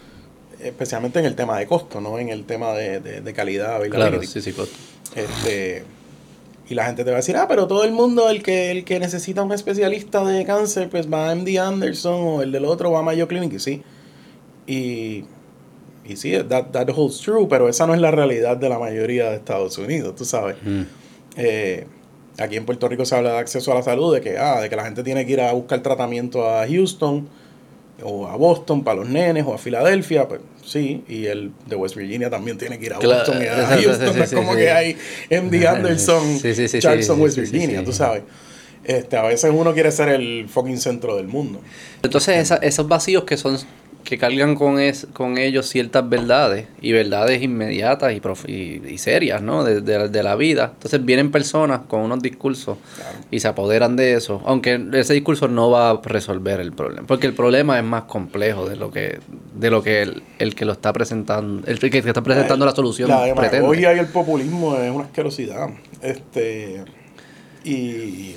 [0.58, 2.18] especialmente en el tema de costo, ¿no?
[2.18, 3.78] En el tema de, de, de calidad.
[3.90, 4.76] claro, sí, sí, costo.
[5.14, 5.84] Este,
[6.70, 8.84] y la gente te va a decir, ah, pero todo el mundo, el que, el
[8.84, 12.92] que necesita un especialista de cáncer, pues va a MD Anderson o el del otro
[12.92, 13.82] va a Mayo Clinic, y sí.
[14.68, 15.24] Y,
[16.04, 19.30] y sí, that, that holds true, pero esa no es la realidad de la mayoría
[19.30, 20.58] de Estados Unidos, tú sabes.
[20.62, 20.82] Mm.
[21.38, 21.86] Eh,
[22.38, 24.70] aquí en Puerto Rico se habla de acceso a la salud, de que, ah, de
[24.70, 27.28] que la gente tiene que ir a buscar tratamiento a Houston
[28.04, 31.96] o a Boston para los nenes o a Filadelfia, pues sí, y el de West
[31.96, 34.52] Virginia también tiene que ir a Claro, Boston y a Houston, sí, es sí, como
[34.52, 34.58] sí.
[34.58, 34.96] que hay
[35.30, 36.40] MD Anderson,
[36.78, 38.22] Charleston, West Virginia, tú sabes.
[38.82, 41.60] Este, a veces uno quiere ser el fucking centro del mundo.
[42.02, 43.58] Entonces esa- esos vacíos que son
[44.04, 48.98] que cargan con es, con ellos ciertas verdades y verdades inmediatas y, prof- y, y
[48.98, 49.62] serias, ¿no?
[49.64, 50.72] De, de- de la vida.
[50.74, 53.18] Entonces vienen personas con unos discursos Claro.
[53.30, 57.26] y se apoderan de eso, aunque ese discurso no va a resolver el problema, porque
[57.26, 59.20] el problema es más complejo de lo que
[59.54, 63.08] de lo que el, el que lo está presentando, el que está presentando la solución
[63.10, 63.56] La pretende.
[63.58, 65.68] demagogia y el populismo es una asquerosidad.
[66.02, 66.82] Este,
[67.64, 68.34] y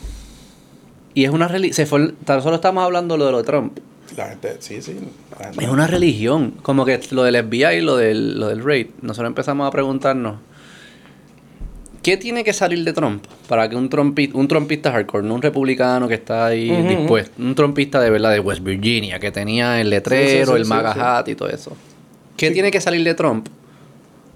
[1.14, 3.78] Y es una religión, se fue, tan solo estamos hablando lo de lo de Trump.
[4.18, 4.96] La gente, sí, sí.
[5.40, 6.52] la gente- Es una religión.
[6.62, 8.88] Como que lo del FBI y lo del, lo del raid.
[9.02, 10.38] Nosotros empezamos a preguntarnos.
[12.02, 15.42] ¿Qué tiene que salir de Trump para que un trumpista, un trumpista hardcore, no un
[15.42, 19.90] republicano que está ahí dispuesto, un trumpista de verdad de West Virginia, que tenía el
[19.90, 21.00] letrero, Sí, sí, sí, el sí, MAGA sí.
[21.02, 21.78] hat y todo eso?
[22.36, 22.54] ¿Qué Sí.
[22.56, 23.48] tiene que salir de Trump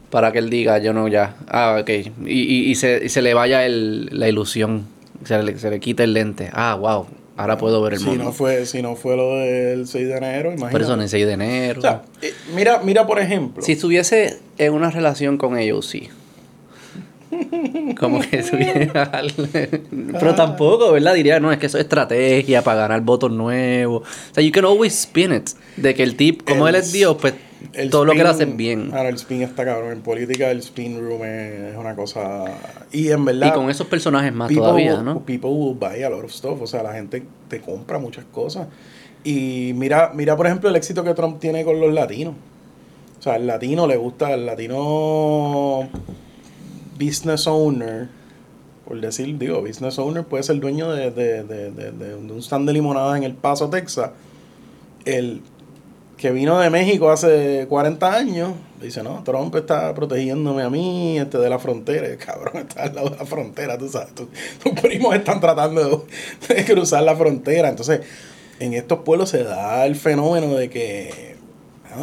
[0.10, 2.10] para que él diga, yo no, ya, ah, ok, y,
[2.40, 4.86] y, y se, y se le vaya el, la ilusión,
[5.26, 7.06] se le, se le quita el lente, ah, wow,
[7.38, 8.26] ahora puedo ver el si mundo.
[8.26, 10.72] no fue si no fue lo del 6 de enero, imagínate.
[10.72, 11.80] Por eso en el 6 de enero.
[11.80, 13.64] O sea, eh, mira, mira por ejemplo.
[13.64, 16.10] Si estuviese en una relación con ellos, sí.
[18.00, 19.12] Como que estuviera.
[20.20, 21.14] Pero tampoco, ¿verdad?
[21.14, 24.04] Diría, no, es que eso es estrategia para ganar votos nuevos.
[24.04, 25.50] O sea, you can always spin it.
[25.76, 27.34] De que el tip, como El él es Dios, pues
[27.74, 28.92] el todo lo que él spin- hace es bien.
[28.94, 29.92] Ahora, el spin está cabrón.
[29.92, 32.46] En política, el spin room es una cosa.
[32.92, 33.48] Y en verdad.
[33.48, 35.20] Y con esos personajes más people todavía, ¿no?
[35.22, 36.62] People will buy a lot of stuff.
[36.62, 38.68] O sea, la gente te compra muchas cosas.
[39.24, 42.36] Y mira, mira, por ejemplo, el éxito que Trump tiene con los latinos.
[43.20, 45.90] O sea, el latino le gusta, el latino
[47.00, 48.08] business owner,
[48.88, 52.68] por decir, digo, business owner puede ser dueño de, de, de, de, de un stand
[52.68, 54.12] de limonadas en El Paso, Texas.
[55.04, 55.42] El,
[56.18, 61.38] que vino de México hace 40 años, dice, no, Trump está protegiéndome a mí este,
[61.38, 62.08] de la frontera.
[62.08, 64.16] El cabrón está al lado de la frontera, tú sabes.
[64.16, 64.28] tu-
[64.64, 66.08] tus primos están tratando
[66.50, 67.70] de, cruzar la frontera.
[67.70, 68.02] Entonces,
[68.60, 71.36] en estos pueblos se da el fenómeno de que,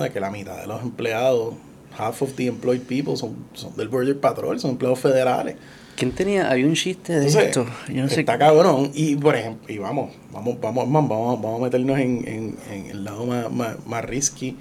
[0.00, 1.55] de que la mitad de los empleados,
[1.98, 5.57] half of the employed people, son, son del Border Patrol, son empleados federales.
[5.96, 6.50] ¿Quién tenía?
[6.50, 7.66] Había un chiste de Entonces, esto.
[7.88, 8.20] Yo no sé.
[8.20, 8.90] está cabrón.
[8.94, 12.87] Y por ejemplo, y vamos, vamos, vamos, vamos, vamos, vamos a meternos en, en- en
[12.87, 14.57] el lado más, más, más risky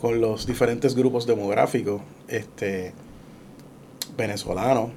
[0.00, 2.92] con los diferentes grupos demográficos, este
[4.16, 4.90] venezolanos,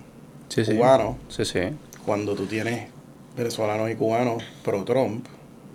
[0.49, 0.75] Sí, sí.
[0.75, 1.59] cubanos, Sí, sí.
[2.05, 2.87] cuando tú tienes
[3.37, 5.25] venezolanos y cubanos pro Trump,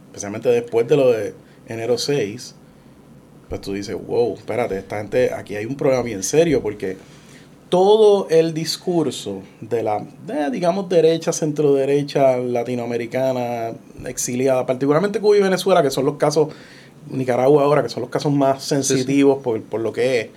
[0.09, 1.35] especialmente después de lo de
[1.69, 2.55] enero 6,
[3.49, 6.97] pues tú dices, wow, espérate, esta gente, aquí hay un problema bien serio porque
[7.69, 13.73] todo el discurso de la, de, digamos, derecha, centro derecha, latinoamericana,
[14.07, 16.49] exiliada, particularmente Cuba y Venezuela, que son los casos,
[17.11, 20.29] Nicaragua ahora, que son los casos más sensitivos Por, por lo que es,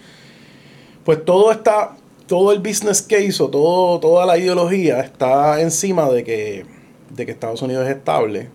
[1.04, 1.96] pues todo está,
[2.28, 6.65] todo el business case o todo, toda la ideología está encima de que,
[7.10, 8.50] de que Estados Unidos es estable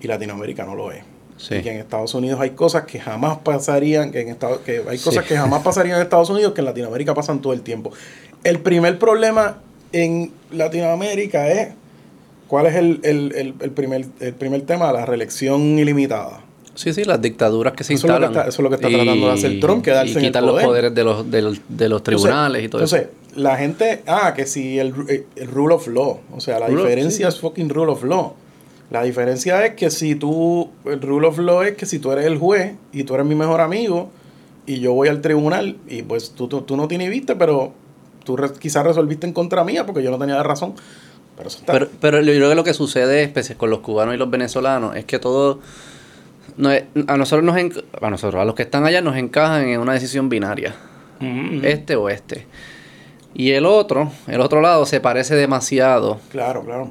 [0.00, 1.09] y Latinoamérica no lo es.
[1.40, 1.54] Sí.
[1.54, 4.98] Y que en Estados Unidos hay cosas que jamás pasarían, que en Estados, que hay
[4.98, 5.04] Sí.
[5.04, 7.92] cosas que jamás pasarían en Estados Unidos que en Latinoamérica pasan todo el tiempo.
[8.44, 9.56] El primer problema
[9.92, 11.68] en Latinoamérica es
[12.46, 16.42] cuál es el, el- el- el primer, el primer tema, la reelección ilimitada.
[16.74, 18.38] Sí, sí, las dictaduras que se Eso es lo que instalan.
[18.46, 20.42] está- eso es lo que está tratando de hacer Trump, quedarse y en el quitar
[20.42, 20.66] los poder.
[20.66, 23.40] poderes de los, de los, de los tribunales y todo entonces, eso.
[23.40, 24.94] la gente, ah, que si el,
[25.36, 27.36] el rule of law, o sea, la Rule diferencia sí.
[27.36, 28.34] es fucking rule of law.
[28.90, 32.26] La diferencia es que si tú, el rule of law es que si tú eres
[32.26, 34.10] el juez y tú eres mi mejor amigo
[34.66, 37.72] y yo voy al tribunal y pues tú, tú, tú no te inhibiste, pero
[38.24, 40.74] tú re- quizás resolviste en contra mía porque yo no tenía la razón.
[41.36, 41.72] Pero eso está...
[41.72, 44.96] Pero, pero yo creo que lo que sucede, especialmente con los cubanos y los venezolanos,
[44.96, 45.60] es que todo.
[46.56, 49.68] no es- a nosotros nos enc- a nosotros, a los que están allá nos encajan
[49.68, 50.74] en una decisión binaria.
[51.20, 51.60] Ujú.
[51.64, 52.46] Este o este.
[53.34, 56.18] Y el otro, el otro lado, se parece demasiado.
[56.32, 56.90] Claro, claro.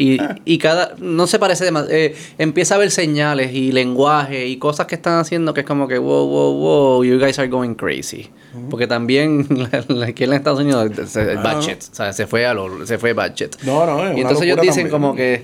[0.00, 0.94] Y, y cada.
[0.98, 2.14] No se parece demasiado.
[2.38, 5.98] empieza a haber señales y lenguaje y cosas que están haciendo que es como que,
[5.98, 8.30] wow, wow, wow, you guys are going crazy.
[8.70, 9.46] Porque también
[10.02, 11.54] aquí en Estados Unidos, se, Ah.
[11.54, 13.56] budget, o sea, se fue a lo, se fue budget.
[13.64, 14.90] No, no, es Y entonces ellos dicen también.
[14.90, 15.42] como que,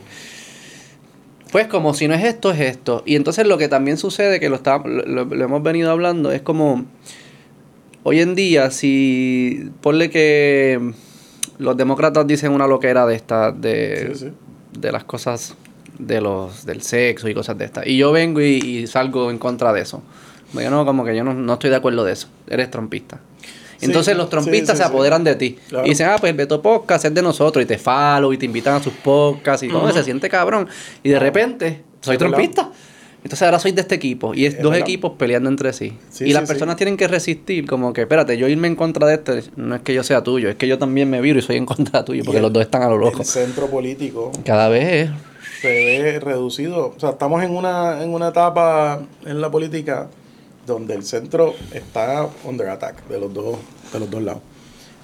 [1.52, 3.02] pues como si no es esto, es esto.
[3.04, 6.40] Y entonces lo que también sucede, que lo, está, lo, lo hemos venido hablando, es
[6.40, 6.86] como,
[8.04, 10.80] hoy en día, si ponle que
[11.58, 14.32] los demócratas dicen una loquera de esta, de, Sí, sí.
[14.80, 15.54] De las cosas
[15.98, 17.86] de los del sexo y cosas de estas.
[17.86, 20.02] Y yo vengo y, y salgo en contra de eso.
[20.52, 22.28] Yo no, como que yo no, no estoy de acuerdo de eso.
[22.48, 23.20] Eres trompista.
[23.78, 25.58] Sí, Entonces los trompistas sí, sí, se apoderan de ti.
[25.68, 25.86] Claro.
[25.86, 27.62] Y dicen, ah, pues Beto Podcast es de nosotros.
[27.62, 29.92] Y te follow y te invitan a sus podcasts y todo.
[29.92, 30.68] Se siente cabrón.
[31.02, 32.38] Y de repente, soy verdad.
[33.26, 34.34] Entonces ahora soy de este equipo.
[34.34, 34.86] Y es, Es dos verdad.
[34.88, 35.92] equipos peleando entre sí.
[36.10, 36.46] Sí, y sí, las sí.
[36.48, 39.82] personas tienen que resistir, como que, espérate, yo irme en contra de este, no es
[39.82, 42.22] que yo sea tuyo, es que yo también me viro y soy en contra tuyo,
[42.24, 43.24] porque el- los dos están a lo El loco.
[43.24, 45.10] centro político Cada vez es.
[45.60, 46.94] se ve reducido.
[46.96, 50.08] O sea, estamos en una, en una etapa en la política
[50.66, 53.56] donde el centro está under attack de los dos,
[53.92, 54.42] de los dos lados.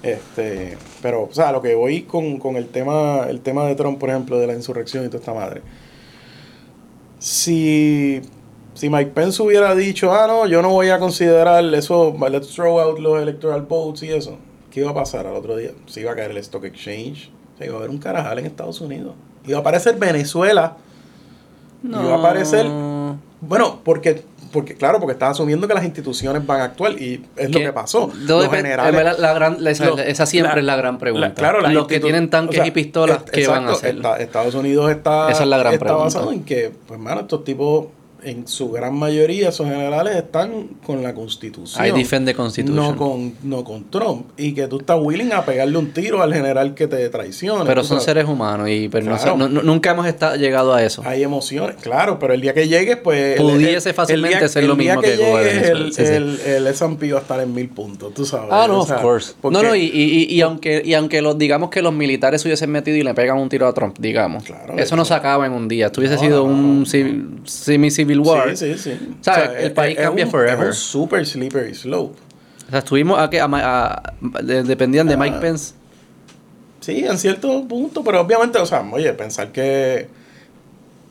[0.01, 3.99] Este, pero, o sea, lo que voy con, con el tema, el tema de Trump,
[3.99, 5.61] por ejemplo, de la insurrección y toda esta madre.
[7.23, 8.21] Si,
[8.73, 12.81] si Mike Pence hubiera dicho, ah, no, yo no voy a considerar eso, let's throw
[12.81, 14.37] out los electoral votes y eso,
[14.69, 15.71] ¿qué iba a pasar al otro día?
[15.85, 18.81] Se iba a caer el stock exchange, se iba a haber un carajal en Estados
[18.81, 19.13] Unidos.
[19.45, 20.75] Iba a aparecer Venezuela.
[21.81, 22.65] Iba a aparecer
[23.47, 27.49] bueno, porque, porque claro, porque estás asumiendo que las instituciones van a actuar y es
[27.51, 28.09] lo que pasó.
[28.15, 30.75] Los depende- generales- en verdad, la gran- la- esa, lo- esa siempre la- es la
[30.77, 31.27] gran pregunta.
[31.27, 33.95] la- claro, los que tienen tanques o sea, y pistolas, ¿qué van a hacer?
[33.97, 36.03] esta- Estados Unidos está, Esa es la gran está pregunta.
[36.05, 37.87] basado en que, pues, mano, estos tipos,
[38.25, 41.85] en su gran mayoría, esos generales están con la constitución.
[41.85, 42.75] I defend the Constitution.
[42.75, 44.27] No con, no con Trump.
[44.37, 47.65] Y que tú estás willing a pegarle un tiro al general que te traiciona.
[47.65, 48.03] Pero son sabes.
[48.05, 49.37] seres humanos y pero no Claro.
[49.37, 51.01] no- no- nunca hemos estado, llegado a eso.
[51.05, 53.39] Hay emociones, claro, pero el día que llegues, pues.
[53.39, 56.13] Pudiese el- fácilmente el día- ser lo el día mismo que Venezuela, El, sí, sí.
[56.13, 58.49] el, el S&P va a estar en mil puntos, tú sabes.
[58.51, 59.33] Ah, no, o sea, of course.
[59.41, 62.41] porque- No, no, y, y, y, y aunque, y aunque los, digamos que los militares
[62.41, 64.43] se hubiesen metido y le pegan un tiro a Trump, digamos.
[64.43, 65.87] Claro, eso no se acaba en un día.
[65.87, 66.85] Esto hubiese No, sido un no.
[68.21, 68.55] Civil- war.
[68.57, 69.15] Sí, sí, sí.
[69.21, 69.51] ¿Sabes?
[69.63, 70.67] El país cambia un, forever.
[70.69, 72.17] Es un super slippery slope.
[72.67, 75.41] O sea, estuvimos a que a, a- de- dependían de Mike Ah.
[75.41, 75.73] Pence.
[76.81, 80.07] Sí, en cierto punto, pero obviamente, o sea, oye, pensar que.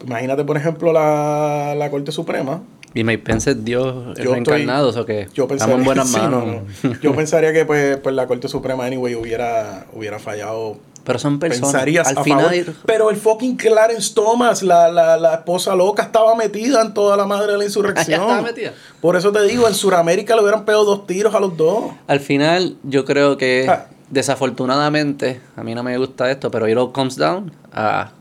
[0.06, 2.62] Imagínate, por ejemplo, la, la Corte Suprema.
[2.94, 5.28] Y Mike Pence es Dios Yo reencarnado, ¿o qué?
[5.32, 6.44] Yo pensaría, Estamos en buenas sí, manos.
[6.82, 7.00] no, no.
[7.00, 11.72] Yo pensaría que pues, pues la Corte Suprema, anyway, hubiera, hubiera fallado Pero son personas.
[11.72, 12.74] pensarías Al a final, favor.
[12.86, 17.26] Pero el fucking Clarence Thomas, la, la, la esposa loca, estaba metida en toda la
[17.26, 18.20] madre de la insurrección.
[18.20, 18.72] estaba metida.
[19.00, 21.92] Por eso te digo, en Sudamérica le hubieran pegado dos tiros a los dos.
[22.06, 23.86] al final, yo creo que Ah.
[24.10, 28.12] desafortunadamente, a mí no me gusta esto, pero it all comes down a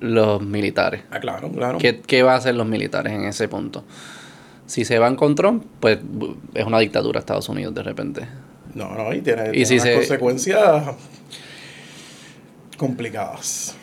[0.00, 1.02] los militares.
[1.10, 1.78] Ah, claro, claro.
[1.78, 3.84] ¿Qué, qué va a hacer los militares en ese punto?
[4.66, 5.98] Si se van con Trump, pues
[6.54, 8.26] es una dictadura Estados Unidos de repente.
[8.74, 10.84] No, no, y tiene, Y tiene si unas se- consecuencias
[12.86, 13.74] complicadas.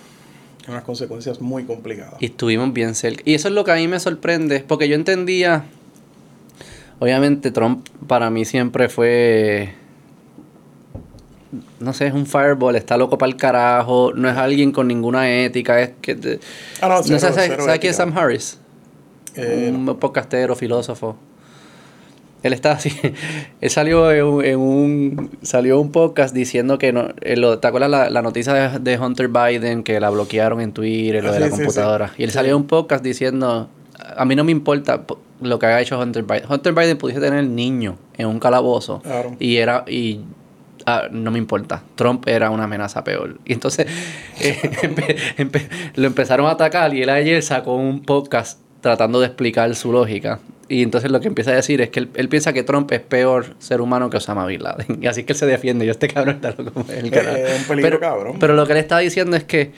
[0.68, 2.16] Unas consecuencias muy complicadas.
[2.20, 3.24] Y estuvimos bien cerca.
[3.26, 5.64] Y eso es lo que a mí me sorprende, porque yo entendía,
[7.00, 9.74] obviamente Trump para mí siempre fue,
[11.80, 15.32] no sé, es un fireball, está loco para el carajo, no es alguien con ninguna
[15.44, 16.40] ética, es que...
[16.82, 17.96] Ah, no, no sé, cero- ¿sabes cero ¿sabes quién es.
[17.98, 18.60] Sam Harris?
[19.36, 21.16] Eh, un podcastero, filósofo.
[22.44, 22.92] Él está así.
[23.62, 27.10] Él salió en un, en un- salió un podcast diciendo que no.
[27.22, 30.72] eh, lo- ¿Te acuerdas la, la noticia de, de Hunter Biden que la bloquearon en
[30.72, 32.12] Twitter, lo Ah, de sí, la sí, computadora?
[32.18, 33.70] Y él salió en un podcast diciendo.
[34.16, 36.44] A mí no me importa po- lo que haya hecho Hunter Biden.
[36.50, 39.02] Hunter Biden pudiese tener niño en un calabozo.
[39.02, 39.36] Claro.
[39.40, 39.84] Y era.
[39.88, 40.22] Y,
[40.86, 41.84] ah, no me importa.
[41.96, 43.38] Trump era una amenaza peor.
[43.46, 43.86] Y entonces
[44.42, 49.28] eh, empe- empe- lo empezaron a atacar y él ayer sacó un podcast tratando de
[49.28, 50.40] explicar su lógica.
[50.68, 53.02] Y entonces lo que empieza a decir es que él, él piensa que Trump es
[53.02, 54.98] peor ser humano que Osama Bin Laden.
[55.02, 55.86] Y así que él se defiende.
[55.86, 57.38] Yo este cabrón está loco como el carajo.
[57.38, 58.38] Eh, un peligro, pero, cabrón.
[58.40, 59.72] Pero lo que él está diciendo es que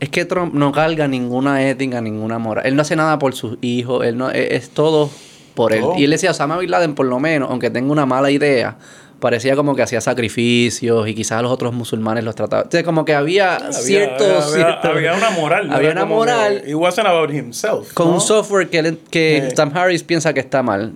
[0.00, 2.66] es que Trump no carga ninguna ética, ninguna moral.
[2.66, 5.10] Él no hace nada por sus hijos, él no es, es todo
[5.54, 5.80] por él.
[5.80, 5.98] Todo.
[5.98, 8.78] Y él decía, Osama Bin Laden por lo menos, aunque tenga una mala idea,
[9.20, 12.64] parecía como que hacía sacrificios y quizás a los otros musulmanes los trataba.
[12.66, 15.70] O sea, como que había, había, cierto, había- cierto- había una moral.
[15.72, 17.92] Había una como que moral It wasn't about himself.
[17.92, 18.14] con ¿no?
[18.14, 19.50] un software que, que Eh.
[19.54, 20.94] Sam Harris piensa que está mal.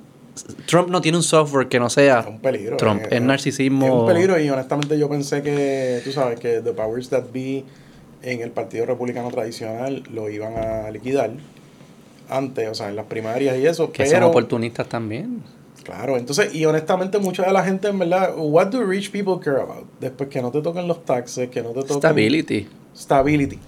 [0.66, 2.76] Trump no tiene un software que no sea Es un peligro.
[2.76, 3.02] Trump.
[3.02, 3.86] eh, es eh, narcisismo.
[3.86, 7.62] Es un peligro y honestamente yo pensé que, tú sabes, que The Powers That Be
[8.22, 11.30] en el Partido Republicano Tradicional lo iban a liquidar
[12.28, 14.28] antes, o sea, en las primarias y eso, que son pero...
[14.28, 15.42] oportunistas también.
[15.84, 19.60] Claro, entonces, y honestamente mucha de la gente en verdad, what do rich people care
[19.60, 19.84] about?
[20.00, 21.98] Después que no te toquen los taxes, que no te toquen...
[21.98, 22.66] Stability.
[22.96, 23.58] Stability.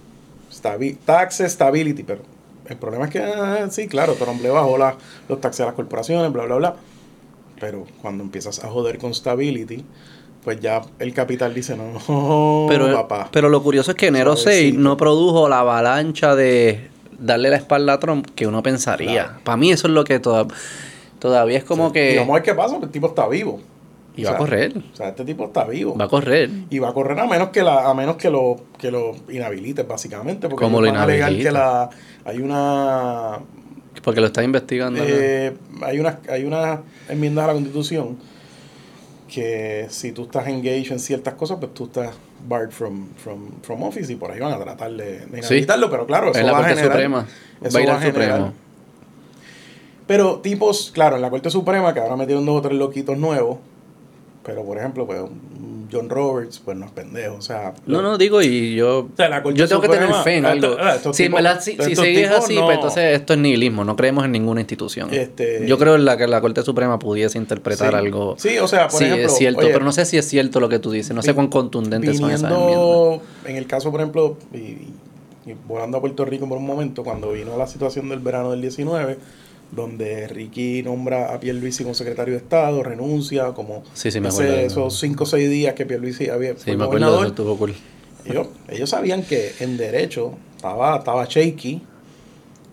[0.51, 2.21] Stabi taxes, stability, pero
[2.67, 4.95] el problema es que, ah, sí, claro, Trump le bajó la-
[5.29, 6.75] los taxes a las corporaciones, bla, bla, bla.
[7.59, 9.83] Pero cuando empiezas a joder con stability,
[10.43, 13.29] pues ya el capital dice, no, Pero, papá.
[13.31, 14.79] pero lo curioso es que enero 6 Suavecito.
[14.79, 19.25] no produjo la avalancha de darle la espalda a Trump que uno pensaría.
[19.25, 19.39] Claro.
[19.43, 20.47] Para mí eso es lo que toda-
[21.27, 22.15] todavía es como Y que...
[22.17, 23.59] vamos a ver qué pasa, el tipo está vivo.
[24.15, 24.73] Y O va a correr.
[24.93, 25.95] O sea, este tipo está vivo.
[25.95, 26.49] Va a correr.
[26.71, 29.87] Y va a correr a menos que la, a menos que lo, que lo inhabilites,
[29.87, 30.49] básicamente.
[30.49, 31.49] Porque ¿Cómo lo van a alegar inhabilita?
[31.49, 31.89] que la,
[32.25, 33.37] hay una
[34.03, 34.99] Porque lo está investigando.
[34.99, 35.05] ¿no?
[35.07, 38.17] Eh, hay unas hay unas enmiendas a la constitución
[39.31, 42.09] que si tú estás engaged en ciertas cosas, pues tú estás
[42.47, 45.37] barred from, from, from office y por ahí van a tratar de, de Sí.
[45.37, 47.27] inhabilitarlo, pero claro, eso en la va a generar- Suprema.
[47.61, 48.53] eso Va a ir va al a generar- Supremo.
[50.07, 53.57] Pero tipos, claro, en la Corte Suprema, que ahora metieron dos o tres loquitos nuevos,
[54.43, 55.19] pero por ejemplo, pues
[55.91, 57.73] John Roberts, pues no es pendejo, o sea...
[57.85, 59.07] No, no, digo, y yo.
[59.15, 60.89] sea, la Corte yo tengo que tener fe en esto- algo.
[60.89, 63.83] estos Si, tipos- si, sigues así, no- pues entonces esto es nihilismo.
[63.85, 65.13] No creemos en ninguna institución.
[65.13, 67.95] Este- yo creo en la que la Corte Suprema pudiese interpretar Sí.
[67.97, 68.35] algo.
[68.37, 70.59] Sí, o sea, por sí, ejemplo, es cierto, oye, pero no sé si es cierto
[70.59, 71.13] lo que tú dices.
[71.15, 73.19] No sé cuán contundentes son esas enmiendas.
[73.45, 74.57] en el caso, por ejemplo, y,
[75.49, 78.61] y volando a Puerto Rico por un momento, cuando vino la situación del verano del
[78.61, 79.17] 19,
[79.71, 84.43] donde Ricky nombra a Pierluisi como secretario de Estado, renuncia, como Sí, sí, me hace
[84.43, 87.73] acuerdo esos 5 o 6 días que Pierluisi había Sí, me acuerdo de eso, cool.
[88.25, 91.81] ellos, ellos sabían que en derecho estaba, estaba shaky,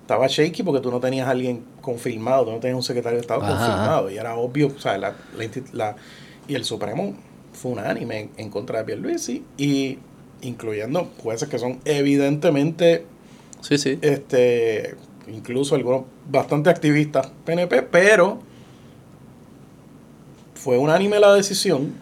[0.02, 3.22] estaba shaky porque tú no tenías a alguien confirmado, tú no tenías un secretario de
[3.22, 5.14] Estado Ajá, confirmado, y era obvio, o sea, la,
[5.72, 5.96] la-
[6.46, 7.14] y el Supremo
[7.52, 9.98] fue unánime en, en contra de Pierluisi, y
[10.42, 13.04] incluyendo jueces que son evidentemente,
[13.62, 13.98] Sí, sí.
[14.02, 14.94] este,
[15.26, 18.38] incluso algunos bastante activistas PNP, pero
[20.54, 21.92] fue unánime la decisión,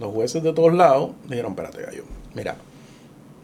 [0.00, 2.56] los jueces de todos lados dijeron, espérate gallo, mira,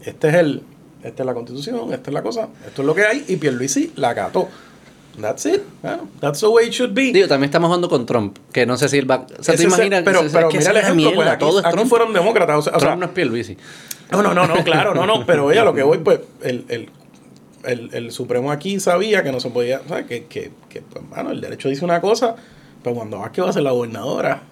[0.04, 0.62] este es el,
[1.02, 3.92] esta es la constitución, esta es la cosa, esto es lo que hay, y Pierluisi
[3.96, 4.48] la acató.
[5.20, 5.60] That's it.
[5.82, 7.12] Bueno, that's the way it should be.
[7.12, 9.26] Digo, también estamos jugando con Trump, que no sé si él va...
[9.38, 10.02] O sea, el- imaginas...
[10.04, 11.90] pero, pero que mira el ejemplo, pues mierda, aquí, todo es aquí Trump.
[11.90, 12.56] fueron demócratas.
[12.56, 13.58] O sea, o sea, Trump no es Pierluisi.
[14.10, 16.88] no, no, no, no, claro, no, no, pero ella lo que voy, pues, el, el,
[17.65, 21.04] el, el Supremo aquí sabía que no se podía, o sea, que, que, que pues,
[21.08, 22.37] mano, el derecho dice una cosa,
[22.83, 24.42] pero cuando vas que va a ser la gobernadora,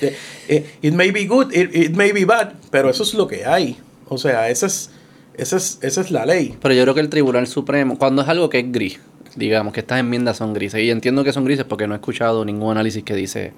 [0.00, 0.16] eh,
[0.48, 3.44] eh, it may be good, it, it may be bad, pero eso es lo que
[3.44, 3.76] hay,
[4.08, 4.90] o sea, esa es,
[5.34, 6.56] esa es, esa es la ley.
[6.60, 9.00] Pero yo creo que el Tribunal Supremo, cuando es algo que es gris,
[9.36, 12.44] digamos que estas enmiendas son grises, y entiendo que son grises porque no he escuchado
[12.44, 13.52] ningún análisis que dice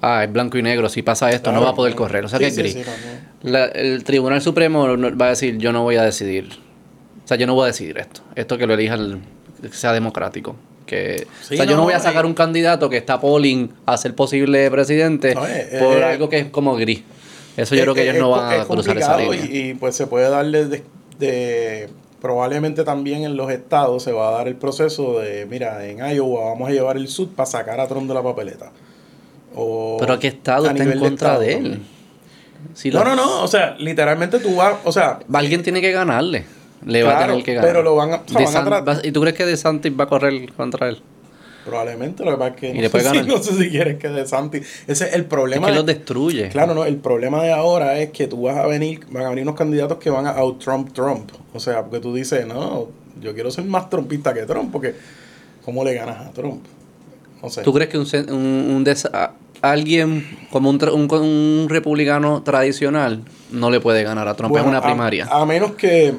[0.00, 2.38] ah, es blanco y negro, si pasa esto no va a poder correr, o sea
[2.38, 2.72] Sí, que es gris.
[2.74, 2.82] sí.
[3.42, 4.86] La- el Tribunal Supremo
[5.20, 6.48] va a decir, yo no voy a decidir,
[7.28, 9.18] o sea, yo no voy a decidir esto, esto que lo elija el,
[9.60, 10.56] que sea democrático.
[10.86, 13.68] Que, Sí, o sea, yo no no, voy a sacar un candidato que está polling
[13.84, 17.02] a ser posible presidente No, eh, por eh, algo que es como gris.
[17.54, 19.44] Eso yo Es- creo que ellos es- no van a cruzar esa línea.
[19.44, 20.82] Y, y, pues se puede darle de,
[21.18, 21.90] de-
[22.22, 26.46] probablemente también en los estados se va a dar el proceso de mira en Iowa
[26.52, 28.72] vamos a llevar el sud para sacar a Trump de la papeleta
[29.54, 31.82] o Pero ¿qué estado está en contra estado de él?
[32.74, 36.44] Si no no no o sea literalmente tú vas o sea Alguien tiene que ganarle.
[36.86, 37.70] Le va a Claro, tener que ganar.
[37.70, 39.44] pero lo van a- o sea, van a DeSant- tra- va- ¿Y tú crees que
[39.46, 40.98] DeSantis va a correr contra él?
[41.64, 43.26] probablemente lo que pasa es que Y no, sé si, ganar.
[43.26, 45.84] no sé si quieres que de Santi ese es el Es problema que de- los
[45.86, 46.48] destruye.
[46.48, 49.42] Claro, no, el problema de ahora es que tú vas a venir, van a venir
[49.42, 51.30] unos candidatos que van a out Trump Trump.
[51.52, 52.88] O sea, porque tú dices, no,
[53.20, 54.94] yo quiero ser más trumpista que Trump, porque
[55.62, 56.64] ¿cómo le ganas a Trump?
[57.42, 57.60] No sé.
[57.62, 63.70] ¿Tú crees que un, un, un des- a- alguien como un, un, republicano tradicional no
[63.70, 65.28] le puede ganar a Trump Bueno, en una a- primaria?
[65.30, 66.14] A, menos que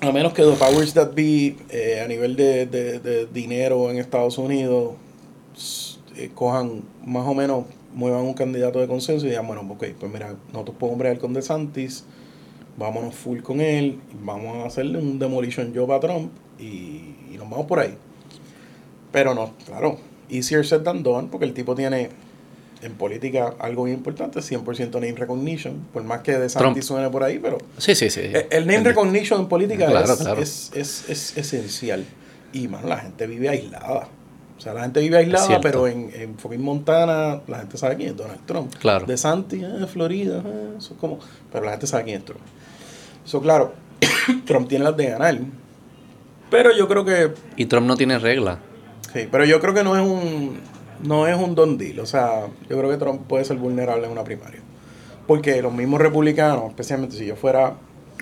[0.00, 4.38] a menos que the powers that be eh, a nivel de, de- dinero en Estados
[4.38, 4.94] Unidos
[6.16, 10.12] eh, cojan más o menos muevan un candidato de consenso y digan bueno ok pues
[10.12, 12.04] mira nosotros podemos bregar con DeSantis
[12.76, 16.30] vámonos full con él vamos a hacerle un demolition job a Trump
[16.60, 17.94] y, y nos vamos por ahí
[19.10, 22.10] pero no claro easier said than done porque el tipo tiene
[22.82, 27.38] en política algo bien importante 100% name recognition por más que DeSantis suene por ahí
[27.38, 28.20] pero Sí, sí, sí.
[28.22, 30.40] eh, el name recognition en política Claro, es, claro.
[30.40, 32.04] Es, es, es esencial.
[32.52, 34.08] Y, mano, la gente vive aislada.
[34.56, 38.10] O sea, la gente vive aislada, pero en, en fucking Montana la gente sabe quién
[38.10, 38.74] es Donald Trump.
[38.76, 39.06] Claro.
[39.06, 41.18] De Santi, eh, Florida, eh, eso es como...
[41.52, 42.40] Pero la gente sabe quién es Trump.
[43.24, 43.74] Eso, claro,
[44.46, 45.38] Trump tiene las de ganar.
[46.50, 47.32] Pero yo creo que...
[47.56, 48.58] Y Trump no tiene regla.
[49.12, 50.58] Sí, pero yo creo que no es un...
[51.02, 52.00] No es un don deal.
[52.00, 54.60] O sea, yo creo que Trump puede ser vulnerable en una primaria.
[55.26, 57.74] Porque los mismos republicanos, especialmente si yo fuera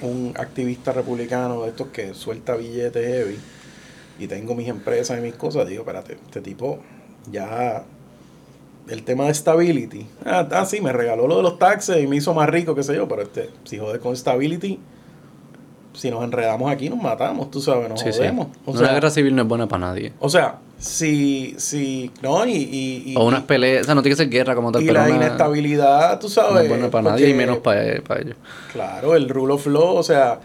[0.03, 3.39] un activista republicano de estos que suelta billetes heavy
[4.19, 6.81] y tengo mis empresas y mis cosas, digo, espérate, este tipo
[7.31, 7.85] ya
[8.89, 12.17] el tema de stability, ah, ah, sí, me regaló lo de los taxes y me
[12.17, 14.79] hizo más rico, qué sé yo, pero este, si jode con stability,
[15.97, 18.19] si nos enredamos aquí nos matamos, tú sabes, nos Sí, sí.
[18.19, 18.49] jodemos.
[18.65, 20.13] O una sea, guerra civil no es buena para nadie.
[20.21, 24.15] o sea, si, si, no, y, y, y- O unas peleas, o sea, no tiene
[24.15, 26.63] que ser guerra como tal, y pero la una- inestabilidad, tú no sabes.
[26.65, 28.37] es buena para porque- nadie y menos para, para ellos.
[28.73, 30.41] Claro, el rule of law, o sea,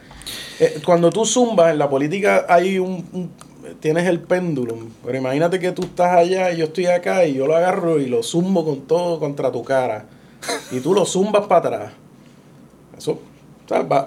[0.60, 3.32] eh, cuando tú zumbas en la política hay un, un-
[3.82, 7.46] tienes el péndulum, pero imagínate que tú estás allá y yo estoy acá y yo
[7.48, 10.06] lo agarro y lo zumbo con todo contra tu cara
[10.72, 11.92] y tú lo zumbas para atrás.
[12.98, 13.20] Eso,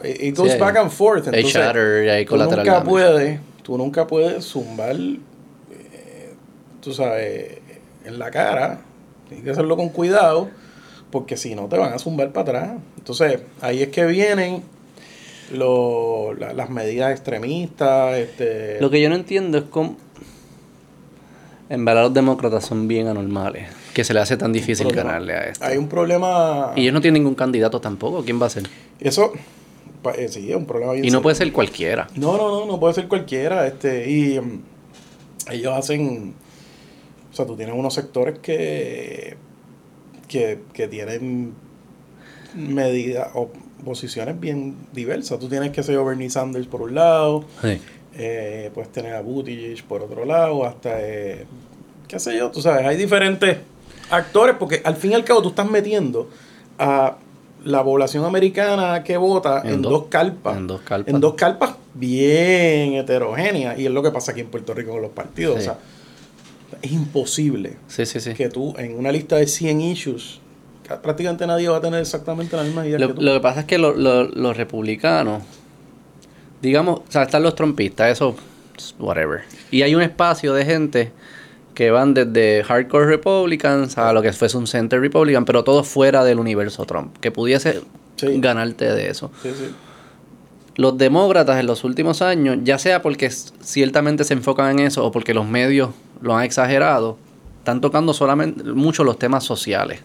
[0.05, 1.29] it goes Sí, back and forth.
[1.29, 6.35] hay Entonces, hay tú nunca puedes, tú nunca puedes zumbar, eh,
[6.81, 7.59] tú sabes,
[8.05, 8.81] en la cara.
[9.29, 10.51] Tienes que hacerlo con cuidado,
[11.11, 12.79] porque si no te van a zumbar para atrás.
[12.99, 14.63] Entonces, ahí es que vienen
[15.53, 18.17] lo- la- las medidas extremistas.
[18.19, 19.97] Este, Lo que yo no entiendo es cómo.
[21.71, 23.69] En verdad, los demócratas son bien anormales.
[23.95, 25.11] Que se le hace tan difícil problema.
[25.13, 25.65] ganarle a esto.
[25.65, 26.73] Hay un problema.
[26.77, 28.23] Y ellos no tienen ningún candidato tampoco.
[28.25, 28.65] ¿Quién va a ser?
[29.01, 29.33] Eso,
[30.17, 31.23] eh, sí, es un problema bien Y no serio.
[31.23, 32.07] puede ser cualquiera.
[32.17, 33.67] No, no, no, no puede ser cualquiera.
[33.67, 34.63] Este, y mm,
[35.53, 36.35] ellos hacen.
[37.33, 39.37] O sea, tú tienes unos sectores que.
[40.29, 41.55] que, que tienen
[42.55, 43.51] medidas o
[43.85, 45.39] posiciones bien diversas.
[45.39, 47.81] Tú tienes que ser Bernie Sanders por un lado, Sí.
[48.17, 50.97] eh, puedes tener a Buttigieg por otro lado, hasta.
[51.01, 51.45] eh,
[52.09, 53.59] qué sé yo, tú sabes, hay diferentes
[54.11, 56.29] actores porque al fin y al cabo tú estás metiendo
[56.79, 57.17] a
[57.65, 60.57] la población americana que vota en, En dos, dos- carpas.
[60.57, 61.15] en dos carpas.
[61.15, 63.79] En dos carpas bien heterogéneas.
[63.79, 65.55] Y es lo que pasa aquí en Puerto Rico con los partidos.
[65.57, 65.61] Sí.
[65.61, 65.79] O sea,
[66.83, 68.35] es imposible Sí, sí, sí.
[68.35, 70.41] que tú en una lista de 100 issues,
[70.87, 73.23] ca- prácticamente nadie va a tener exactamente la misma idea Lo, que tú.
[73.23, 75.43] lo que pasa es que lo- lo- los republicanos,
[76.61, 78.35] digamos, o sea, están los trompistas, eso,
[78.99, 79.43] whatever.
[79.71, 81.13] Y hay un espacio de gente
[81.75, 86.25] que van desde hardcore Republicans a lo que fuese un center Republican, pero todo fuera
[86.25, 87.81] del universo Trump, que pudiese
[88.17, 88.39] Sí.
[88.41, 89.33] ganarte de eso.
[89.43, 89.75] Sí, sí.
[90.77, 95.11] Los demócratas en los últimos años, ya sea porque ciertamente se enfocan en eso o
[95.13, 97.17] porque los medios lo han exagerado,
[97.59, 100.01] están tocando solamente mucho los temas sociales.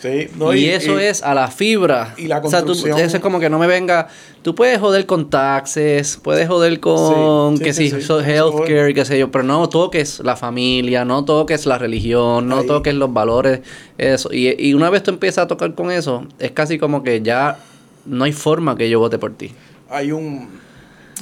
[0.00, 2.14] Sí, no, y, eso es a la fibra.
[2.16, 4.06] y la O sea, tú- construcción- eso es como que no me venga.
[4.42, 9.18] Tú puedes joder con taxes, puedes joder con Sí, sí, que si healthcare, qué sé
[9.18, 12.66] yo, pero no toques la familia, no toques la religión, no Ahí.
[12.66, 13.60] toques los valores,
[13.98, 14.32] eso.
[14.32, 17.58] Y, y una vez tú empiezas a tocar con eso, es casi como que ya
[18.06, 19.50] no hay forma que yo vote por ti.
[19.90, 20.48] Hay un.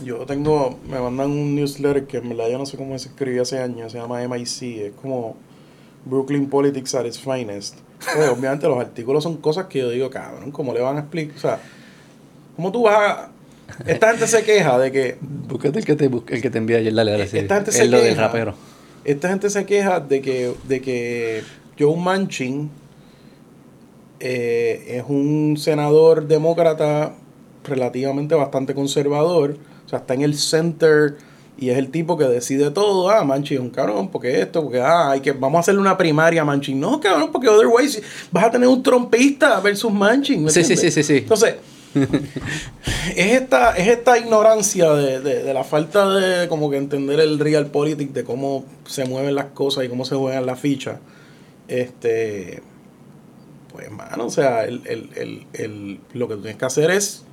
[0.04, 0.78] Yo tengo.
[0.86, 3.92] Me mandan un newsletter que en verdad yo no sé cómo se escribía hace años.
[3.92, 4.62] Se llama MIC.
[4.88, 5.34] Es como
[6.04, 7.76] Brooklyn Politics at its finest.
[7.98, 11.36] Pues, obviamente los artículos son cosas que yo digo, cabrón, ¿cómo le van a explicar?
[11.36, 11.60] O sea,
[12.56, 13.30] ¿cómo tú vas a...
[13.86, 15.18] Esta gente se queja de que...
[15.20, 17.38] Búscate el que te, el que te envía ayer, dale, sí.
[17.38, 18.54] Esta gente se Es lo del rapero.
[19.04, 21.42] Esta gente se queja de que, de que
[21.78, 22.70] Joe Manchin
[24.20, 27.14] eh, es un senador demócrata
[27.64, 29.56] relativamente bastante conservador.
[29.84, 31.16] O sea, está en el center
[31.58, 33.08] y es el tipo que decide todo.
[33.10, 35.96] Ah, Manchin es un cabrón, porque esto, porque ah, hay que, vamos a hacerle una
[35.96, 36.78] primaria a Manchin.
[36.78, 40.44] No, cabrón, porque otherwise vas a tener un trompista versus Manchin.
[40.44, 41.16] ¿me Sí, sí, sí, sí, sí.
[41.18, 41.54] Entonces,
[43.16, 47.38] es esta, es esta ignorancia de, de- de la falta de como que entender el
[47.38, 50.98] real politics, de cómo se mueven las cosas y cómo se juegan las fichas.
[51.68, 52.62] Este,
[53.72, 57.24] pues, mano, o sea, el, el- el- el- lo que tú tienes que hacer es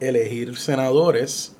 [0.00, 1.52] elegir senadores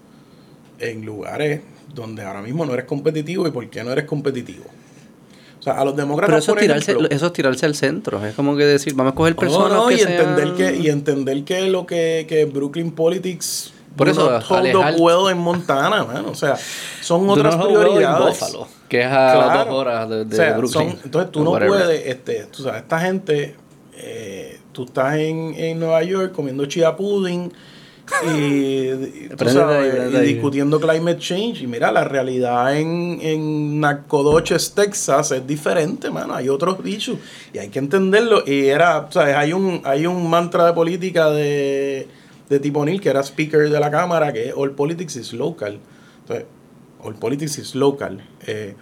[0.78, 1.60] en lugares
[1.94, 4.64] donde ahora mismo no eres competitivo y por qué no eres competitivo.
[5.58, 7.74] O sea, a los demócratas, Pero eso es, por tirarse, ejemplo, eso es tirarse al
[7.74, 8.24] centro.
[8.24, 10.76] Es como que decir, vamos a coger no, personas no, que y sean- entender que
[10.76, 16.30] y entender que lo que, que Brooklyn Politics Por eso, hold well en Montana, mano.
[16.30, 16.56] O sea,
[17.00, 18.38] son otras prioridades.
[18.40, 19.70] Buffalo, que es a Claro.
[19.70, 20.90] dos horas de, de O sea, Brooklyn.
[20.90, 21.78] son- entonces tú no whatever.
[21.78, 23.56] puedes, este, tú sabes, esta gente,
[23.96, 27.50] eh, tú estás en, en Nueva York comiendo chia pudding
[28.32, 31.62] y, tú sabes, ahí, discutiendo climate change.
[31.62, 36.34] Y mira, la realidad en, en Nacogdoches, Texas es diferente, mano.
[36.34, 37.18] Hay otros issues
[37.52, 38.42] y hay que entenderlo.
[38.46, 42.08] Y era, sabes, hay un, hay un mantra de política de,
[42.48, 45.78] de Tipo Neil, que era speaker de la Cámara, que es All Politics is Local.
[46.20, 46.46] Entonces,
[47.02, 48.22] All Politics is Local.
[48.46, 48.74] Eh,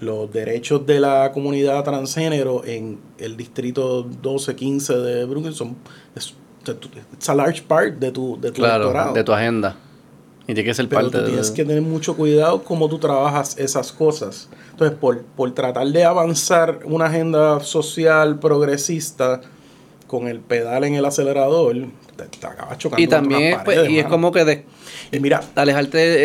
[0.00, 5.76] los derechos de la comunidad transgénero en el distrito 12-15 de Brooklyn son
[6.14, 6.34] es,
[7.12, 9.14] it's a large part de tu, de tu Claro, doctorado.
[9.14, 9.76] de tu agenda.
[10.46, 12.98] Y tiene que ser Pero parte tú de tienes que tener mucho cuidado cómo tú
[12.98, 14.48] trabajas esas cosas.
[14.72, 19.40] Entonces, por, por tratar de avanzar una agenda social progresista
[20.08, 21.76] con el pedal en el acelerador,
[22.16, 24.64] te, te acabas chocando Y también, pues, y es como que de-
[25.12, 26.16] Y mira, alejarte eh,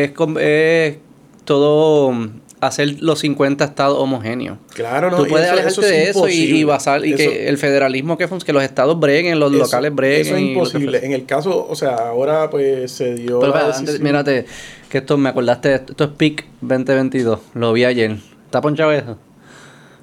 [0.00, 0.96] eh, es, com- es
[1.44, 2.12] todo
[2.60, 4.58] hacer los 50 estados homogéneos.
[4.74, 7.48] claro, no, Tú puedes eso- alejarte eso es de eso y, basar y Eso- que
[7.48, 10.26] el federalismo que, que los estados breguen, los locales breguen.
[10.26, 11.04] Eso es imposible.
[11.04, 13.38] En el caso, o sea, ahora pues se dio.
[13.40, 14.46] Pero la antes, mírate,
[14.88, 18.16] que esto me acordaste, esto, esto es PIC 2022, lo vi ayer.
[18.46, 19.18] ¿Está ponchado eso?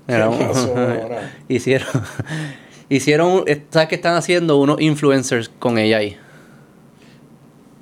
[0.07, 1.35] Mira, ¿Qué un- pasó ahora?
[1.49, 1.87] hicieron,
[2.89, 4.57] hicieron, ¿sabes qué están haciendo?
[4.57, 6.17] Unos influencers con ella ahí.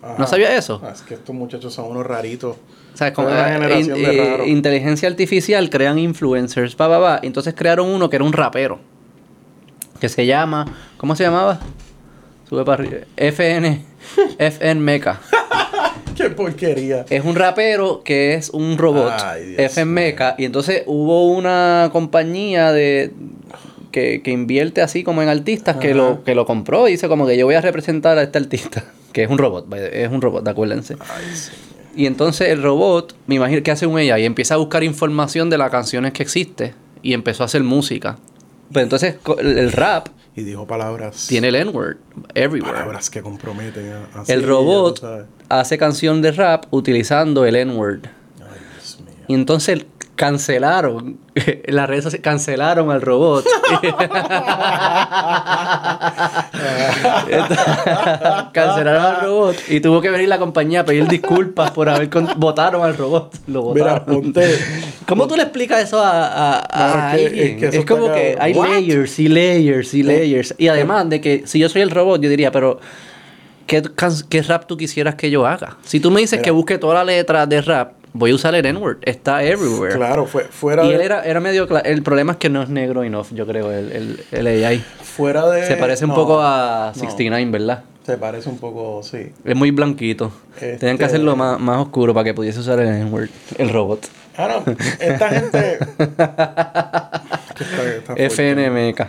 [0.02, 0.16] Ajá.
[0.18, 0.82] ¿No sabía eso?
[0.84, 2.58] Ah, es que estos muchachos son unos raritos.
[2.94, 7.20] O sea, como in- de eh, inteligencia artificial crean influencers, pa, pa, pa.
[7.24, 8.80] Entonces crearon uno que era un rapero.
[10.00, 10.66] Que se llama,
[10.98, 11.60] ¿cómo se llamaba?
[12.48, 12.98] Sube para arriba.
[13.18, 13.82] FN,
[14.38, 15.20] FN Mecha.
[16.16, 17.06] ¡Qué porquería!
[17.10, 19.14] Es un rapero que es un robot.
[19.24, 20.36] Ay, FN Mecha.
[20.38, 23.12] Y entonces hubo una compañía de
[23.92, 27.26] que, que invierte así como en artistas que lo, que lo compró y dice como
[27.26, 28.84] que yo voy a representar a este artista.
[29.14, 30.96] Que es un robot, es un robot, acuérdense.
[31.00, 31.52] Ay, sí.
[31.96, 35.50] Y entonces el robot, me imagino que hace un ella y empieza a buscar información
[35.50, 38.18] de las canciones que existe y empezó a hacer música.
[38.72, 41.28] Pero entonces co- el, rap Y dijo palabras.
[41.28, 41.98] tiene el N-word
[42.34, 42.74] everywhere.
[42.74, 45.04] palabras que comprometen a, a El robot
[45.50, 48.06] hace canción de rap utilizando el N-word.
[49.28, 51.18] Y entonces cancelaron,
[51.66, 53.46] las redes sociales cancelaron al robot.
[58.54, 62.84] cancelaron al robot y tuvo que venir la compañía a pedir disculpas por haber votaron
[62.84, 63.36] al robot.
[63.48, 64.22] Lo Mira, votaron.
[64.22, 64.58] ponte.
[65.08, 67.48] ¿Cómo tú le explicas eso a, a- a No, es que- alguien?
[67.54, 68.70] es que eso es como que hay What?
[68.70, 70.56] layers y layers y layers.
[70.58, 72.80] Y además de que si yo soy el robot, yo diría, pero
[73.68, 73.82] ¿qué,
[74.30, 75.78] qué rap tú quisieras que yo haga?
[75.84, 76.44] Si tú me dices Mira.
[76.44, 78.98] que busque toda la letra de rap, voy a usar el N-word.
[79.02, 79.96] Está everywhere.
[79.96, 80.96] Claro, fue, fuera Y de.
[80.96, 81.68] él era, era medio...
[81.84, 84.80] El problema es que no es negro enough, yo creo, el, el, el AI.
[85.02, 85.66] Fuera de.
[85.66, 87.00] Se parece un no, poco a no.
[87.02, 87.84] 69, ¿verdad?
[88.06, 89.32] Se parece un poco, sí.
[89.46, 90.32] Es muy blanquito.
[90.56, 94.08] Este- Tenían que hacerlo más, más oscuro para que pudiese usar el N-word, el robot.
[94.36, 94.74] Ah, no.
[95.00, 95.78] Esta gente.
[98.30, 99.08] FNMK.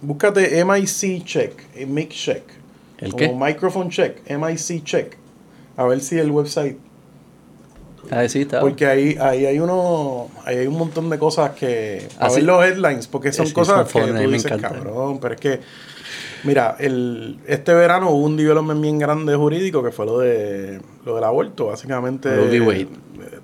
[0.00, 1.52] Búscate MIC check,
[1.86, 2.42] mic check.
[2.98, 3.32] ¿El como qué?
[3.34, 5.16] microphone check, MIC check.
[5.76, 6.78] A ver si el website.
[8.10, 8.60] Ah, sí, está.
[8.60, 10.28] Porque ahí, ahí hay uno.
[10.44, 12.08] Ahí hay un montón de cosas que.
[12.18, 15.18] A Así- ver los headlines, porque son Sí, cosas que tú dices, cabrón.
[15.20, 15.60] Pero es que.
[16.44, 21.14] Mira, el, este verano hubo un development bien grande jurídico que fue lo de lo
[21.14, 21.66] del aborto.
[21.66, 22.34] Básicamente.
[22.36, 22.60] Roe v.
[22.60, 22.80] Wade.
[22.82, 22.88] eh,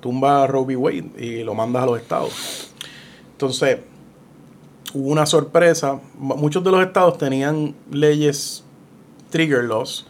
[0.01, 0.77] Tumba a Roe v.
[0.77, 2.71] Wade y lo mandas a los estados.
[3.33, 3.79] Entonces,
[4.93, 5.99] hubo una sorpresa.
[6.19, 8.65] Muchos de los estados tenían leyes
[9.31, 10.07] trigger laws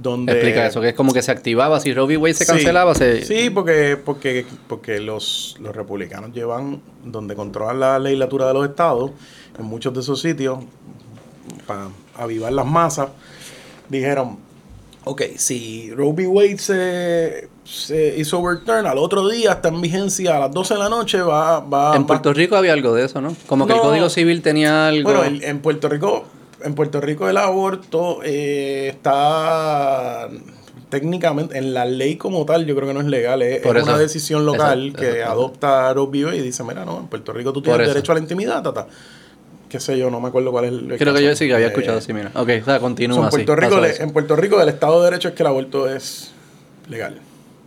[0.00, 0.32] donde...
[0.32, 2.16] Explica eso, que es como que se activaba, si v.
[2.16, 2.52] Wade se Sí.
[2.52, 3.24] cancelaba, se...
[3.24, 9.10] Sí, porque, porque, porque los, los republicanos llevan, donde controlan la legislatura de los estados,
[9.58, 10.58] en muchos de esos sitios,
[11.66, 13.08] para avivar las masas,
[13.88, 14.38] dijeron,
[15.04, 16.26] ok, si v.
[16.26, 20.80] Wade se, se hizo overturn, al otro día está en vigencia a las 12 de
[20.80, 21.60] la noche, va...
[21.60, 23.34] va En va- Puerto Rico había algo de eso, ¿no?
[23.46, 23.80] Como que el.
[23.80, 25.10] Código Civil tenía algo...
[25.10, 26.24] Bueno, el- en Puerto Rico,
[26.64, 30.28] en Puerto Rico el aborto eh, está
[30.88, 33.82] técnicamente en la ley como tal, yo creo que no es legal, es, Por es
[33.82, 33.90] eso.
[33.92, 35.32] una decisión local Exacto, que exacto.
[35.32, 36.24] adopta Roe v.
[36.26, 38.86] Wade y dice, mira, no, en Puerto Rico tú tienes derecho a la intimidad, tata.
[39.68, 41.66] Qué sé yo, no me acuerdo cuál es el, Creo que yo sí que había
[41.66, 42.30] Eh, escuchado así, mira.
[42.34, 43.36] Ok, o sea, continúa en, así.
[43.36, 46.30] Puerto Rico, le- en Puerto Rico el Estado de Derecho es que el aborto es
[46.88, 47.20] legal.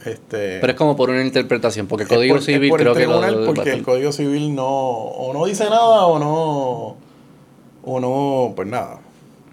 [0.04, 3.46] Este, Pero es como por una interpretación, porque el Código por- Civil creo que lo...
[3.46, 6.98] porque el Código Civil no o no dice nada o no
[7.84, 9.00] o no pues nada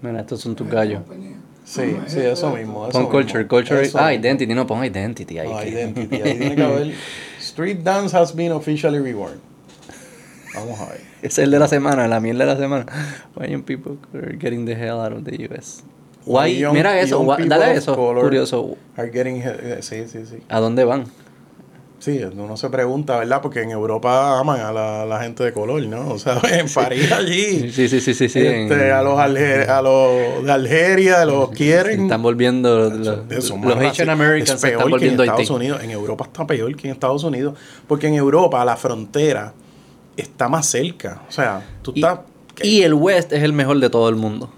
[0.01, 1.01] Mira, estos son tus gallos.
[1.65, 3.81] sí sí eso mismo eso Pon mismo, culture, culture...
[3.81, 4.25] eso Ah, mismo.
[4.25, 5.49] identity, no, pon identity ahí.
[5.63, 6.93] Que- identity ahí tiene que haber
[7.39, 9.39] street dance has been officially reborn
[10.55, 12.85] vamos a ver Es el de la semana, la mierda de la semana.
[13.35, 15.83] Why young people are getting the hell out of the US.
[16.25, 18.77] Why, Young- mira eso, why- dale eso, curioso.
[18.95, 21.03] are getting eh, sí sí sí ¿A dónde van?
[21.99, 23.41] Sí, uno se pregunta, ¿verdad?
[23.41, 26.11] Porque en Europa aman a la, la gente de color, ¿no?
[26.11, 27.71] O sea, en París allí.
[27.73, 28.39] Sí, sí, sí, sí, sí.
[28.39, 32.03] este, a los alger- a los de Algeria los quieren.
[32.03, 35.49] están volviendo los, los más Asian Americans es se están peor que en volviendo Estados.
[35.49, 35.83] Unidos.
[35.83, 37.55] En Europa está peor que en Estados Unidos.
[37.85, 39.53] Porque en Europa la frontera
[40.15, 41.21] está más cerca.
[41.27, 42.19] O sea, tú Y, estás.
[42.63, 44.49] y el West es el mejor de todo el mundo.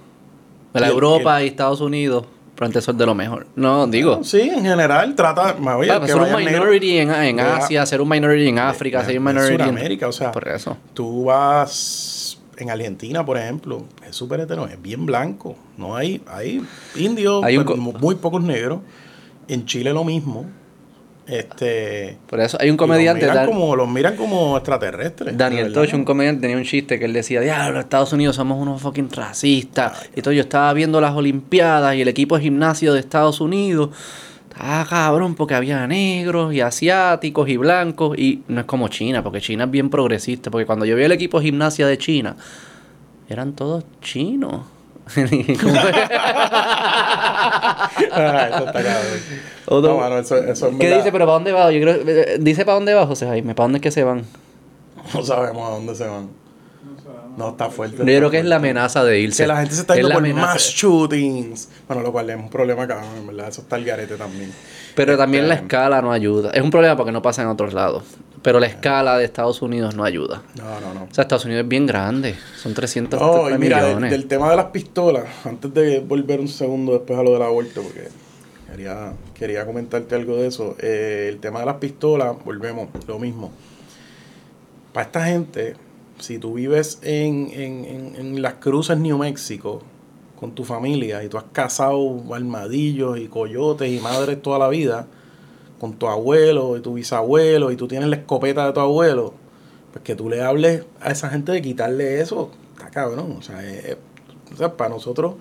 [0.74, 2.26] La Y el- Europa y Estados Unidos,
[2.62, 3.48] probablemente son de lo mejor.
[3.56, 5.56] No, digo, Sí, en general trata.
[5.76, 9.06] oye, que ser un minority en, en de- Asia, ser un minority en África, de-
[9.06, 10.78] ser un minority en Sudamérica, o sea, Por eso.
[10.94, 15.56] Tú vas en Argentina, por ejemplo, es súper hetero, es bien blanco.
[15.78, 16.62] No hay, hay
[16.96, 18.82] indios, Hay un pero mu- muy pocos negros.
[19.48, 20.46] En Chile lo mismo.
[21.28, 22.18] Este.
[22.28, 25.38] Por eso hay un comediante, Los miran, Dan- como, los miran como extraterrestres.
[25.38, 25.72] Daniel.
[25.72, 29.10] Tosh, un comediante, tenía un chiste que él decía, diablo, Estados Unidos somos unos fucking
[29.12, 30.10] racistas.
[30.16, 33.92] Y todo, yo estaba viendo las Olimpiadas y el equipo de gimnasio de Estados Unidos.
[34.50, 38.18] Estaba cabrón porque había negros y asiáticos y blancos.
[38.18, 40.52] Y no es como China, porque China es bien progresista.
[40.52, 42.36] Porque cuando yo vi el equipo de gimnasia de China,
[43.30, 44.66] eran todos chinos.
[48.14, 48.82] Ah, eso está
[49.70, 50.98] no- mano, eso, eso es ¿Qué verdad.
[50.98, 51.12] dice?
[51.12, 51.72] ¿Pero para dónde va?
[51.72, 53.56] Yo creo, eh, dice para dónde va José Jaime.
[53.56, 54.24] ¿Para dónde es que se van?
[55.14, 56.30] No sabemos a dónde se van.
[57.38, 57.98] No, está fuerte.
[57.98, 59.44] Yo creo que es la amenaza de irse.
[59.44, 61.70] Que la gente se está Es yendo la por más shootings.
[61.88, 63.48] Bueno, lo cual es un problema cabrón, en verdad.
[63.48, 64.52] Eso está el garete también.
[64.96, 66.52] Pero también la Este, escala no ayuda.
[66.52, 68.04] Es un problema porque no pasa en otros lados.
[68.42, 70.42] Pero la escala de Estados Unidos no ayuda.
[70.58, 71.04] No, no, no.
[71.04, 72.36] O sea, Estados Unidos es bien grande.
[72.58, 74.12] Son 300 No, y mira, del, millones.
[74.12, 77.84] del tema de las pistolas, antes de volver un segundo después a lo del aborto,
[77.84, 78.08] porque
[78.70, 80.76] quería, quería comentarte algo de eso.
[80.80, 83.52] Eh, el tema de las pistolas, volvemos, lo mismo.
[84.92, 85.76] Para esta gente,
[86.18, 89.84] si tú vives en, en, en, en las cruces New México
[90.40, 95.06] con tu familia y tú has cazado armadillos y coyotes y madres toda la vida,
[95.82, 99.34] con tu abuelo y tu bisabuelo y tú tienes la escopeta de tu abuelo,
[99.92, 103.36] pues que tú le hables a esa gente de quitarle eso, está cabrón.
[103.40, 103.98] O sea, es-
[104.54, 105.34] o sea, para nosotros,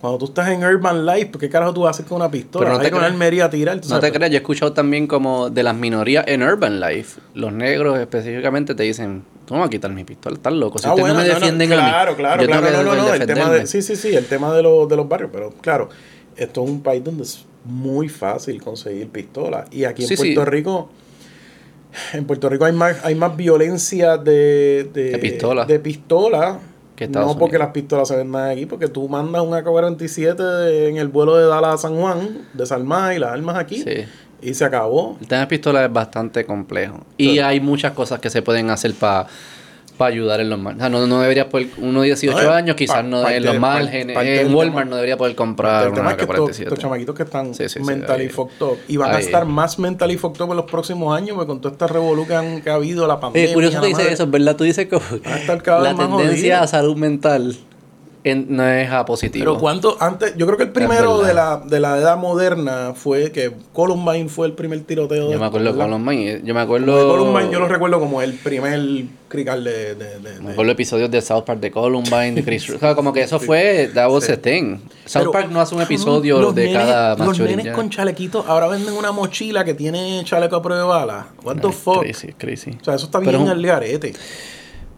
[0.00, 2.64] cuando tú estás en Urban Life, ¿por qué carajo tú hacer con una pistola?
[2.64, 3.80] Pero no Hay te creas- almería a tirar.
[3.88, 7.20] No te creas, yo he escuchado también como de las minorías en Urban Life.
[7.34, 10.78] Los negros específicamente te dicen, tú no vas a quitar mi pistola, estás loco.
[10.78, 12.60] Si Ah, ustedes bueno, no me no, no, defienden a mí, claro, claro, yo tengo
[12.60, 14.88] claro, que no, no, no, el tema de, sí, sí, sí, el tema de, los
[14.88, 15.88] de los barrios, pero claro,
[16.36, 17.24] esto es un país donde
[17.64, 20.34] muy fácil conseguir pistolas y aquí en Sí, sí.
[20.34, 20.90] Puerto Rico,
[22.12, 25.64] en Puerto Rico hay más, hay más violencia de, de, De pistola.
[25.66, 26.58] de pistola,
[26.96, 30.96] Que no porque las pistolas se vendan aquí, porque tú mandas un AK-47 de- en
[30.96, 34.04] el vuelo de Dallas a San Juan, desarmas y las armas aquí Sí.
[34.40, 35.16] y se acabó.
[35.20, 37.00] El tema de pistola es bastante complejo.
[37.16, 39.26] Y hay muchas cosas que se pueden hacer para
[39.98, 40.86] ayudar en los márgenes.
[40.86, 43.44] O sea, no, no debería poder, uno de 18 No, eh, años, quizás no en
[43.44, 44.16] los márgenes.
[44.16, 46.78] en Walmart tema- no debería poder comprar el tema una es que estos, estos AK-47.
[46.80, 49.24] chamaquitos que están Sí, sí, sí, mentally fucked up y van a ahí.
[49.24, 52.70] estar más mentally fucked up en los próximos años porque con toda esta revolución que
[52.70, 53.46] ha habido, la pandemia.
[53.48, 54.56] Oye, curioso que dice madre, eso, ¿verdad?
[54.56, 56.58] Tú dices que a la tendencia jodido.
[56.60, 57.56] a salud mental
[58.24, 59.44] en- no es a positivo.
[59.44, 63.32] Pero cuánto antes, yo creo que el primero de la, de la edad moderna fue
[63.32, 65.78] que Columbine fue el primer tiroteo de Yo me acuerdo de.
[65.78, 66.40] Columbine.
[66.44, 67.08] Yo me Como de acuerdo.
[67.08, 68.80] Columbine yo lo recuerdo como el primer
[69.28, 72.78] crical de, de, de- Me acuerdo episodios de South Park de Columbine, de Chris O
[72.78, 73.90] sea, como que eso fue.
[73.94, 74.32] That was Sí.
[74.32, 74.76] a thing.
[75.04, 78.46] South Pero, Park no hace un episodio los de nenes- cada Los nenes con chalequitos
[78.46, 81.26] ahora venden una mochila que tiene chaleco a prueba de bala.
[81.42, 82.00] What the fuck?
[82.02, 82.78] Crazy, crazy.
[82.80, 84.12] O sea, eso está Pero bien al garete.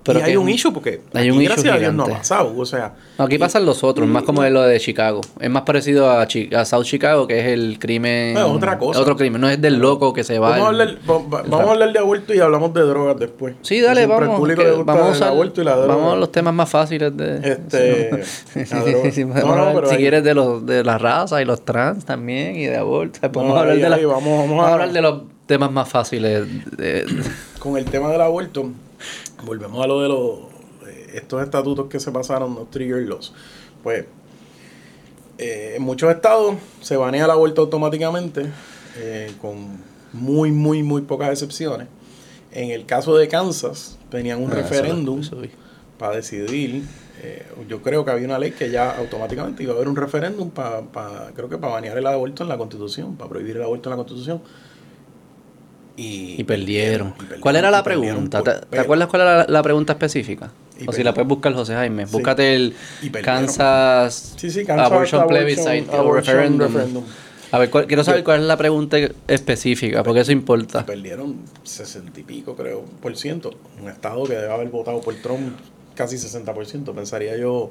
[0.05, 2.53] Pero y hay un issue porque hay un issue gracias a Dios no ha pasado.
[2.57, 5.23] O sea, No, aquí pasan los otros, más como lo de Chicago.
[5.41, 8.37] Es más parecido a, Chi- a South Chicago, que es el crimen.
[8.37, 9.01] Es otra cosa.
[9.01, 10.51] Otro crimen, no es del loco que se va.
[10.51, 13.19] vamos, a al- hablar, va- va- vamos a hablar de aborto y hablamos de drogas
[13.19, 13.55] después.
[13.63, 14.49] Sí, dale, vamos.
[14.51, 15.95] Al que vamos, a el usar- aborto y la droga.
[15.97, 17.37] vamos a los temas más fáciles de.
[17.43, 18.11] Este,
[19.35, 22.77] No, no, si quieres de los de la raza y los trans también y de
[22.77, 23.21] aborto.
[23.33, 26.45] Podemos No, hablar ahí- de la- ahí vamos- a- hablar de los temas más fáciles.
[26.77, 27.05] de-
[27.59, 28.71] con el tema del aborto,
[29.45, 30.39] volvemos a lo de los
[30.89, 33.33] eh, estos estatutos que se pasaron, los trigger laws.
[33.83, 34.05] Pues
[35.39, 38.47] eh, en muchos estados se banea el aborto automáticamente,
[38.97, 39.83] eh, con
[40.13, 41.89] muy, muy, muy pocas excepciones.
[42.53, 45.37] En el caso de Kansas, tenían un Ah, referéndum eso
[45.99, 46.85] para decidir.
[47.23, 50.51] eh, yo creo que había una ley que ya automáticamente iba a haber un referéndum
[50.51, 50.83] para,
[51.35, 53.97] creo que para banear el aborto en la Constitución, para prohibir el aborto en la
[53.97, 54.41] Constitución.
[55.97, 57.09] Y, Y perdieron.
[57.09, 58.43] y perdieron, ¿Cuál era la pregunta?
[58.43, 60.51] por ¿Te, te acuerdas cuál era la, la pregunta específica?
[60.89, 62.05] O si la puedes buscar, José Jaime.
[62.07, 62.75] Búscate el.
[63.23, 66.67] Kansas, Sí, sí, Kansas Abortion Plebiscite o Referendum.
[66.73, 67.05] referendum.
[67.53, 68.97] A ver, cuál- quiero saber cuál es la pregunta
[69.29, 70.85] específica, porque eso Y importa.
[70.85, 73.51] perdieron 60 y pico, creo, por ciento.
[73.81, 75.55] Un estado que debe haber votado por Trump
[75.95, 77.71] casi 60%, pensaría yo.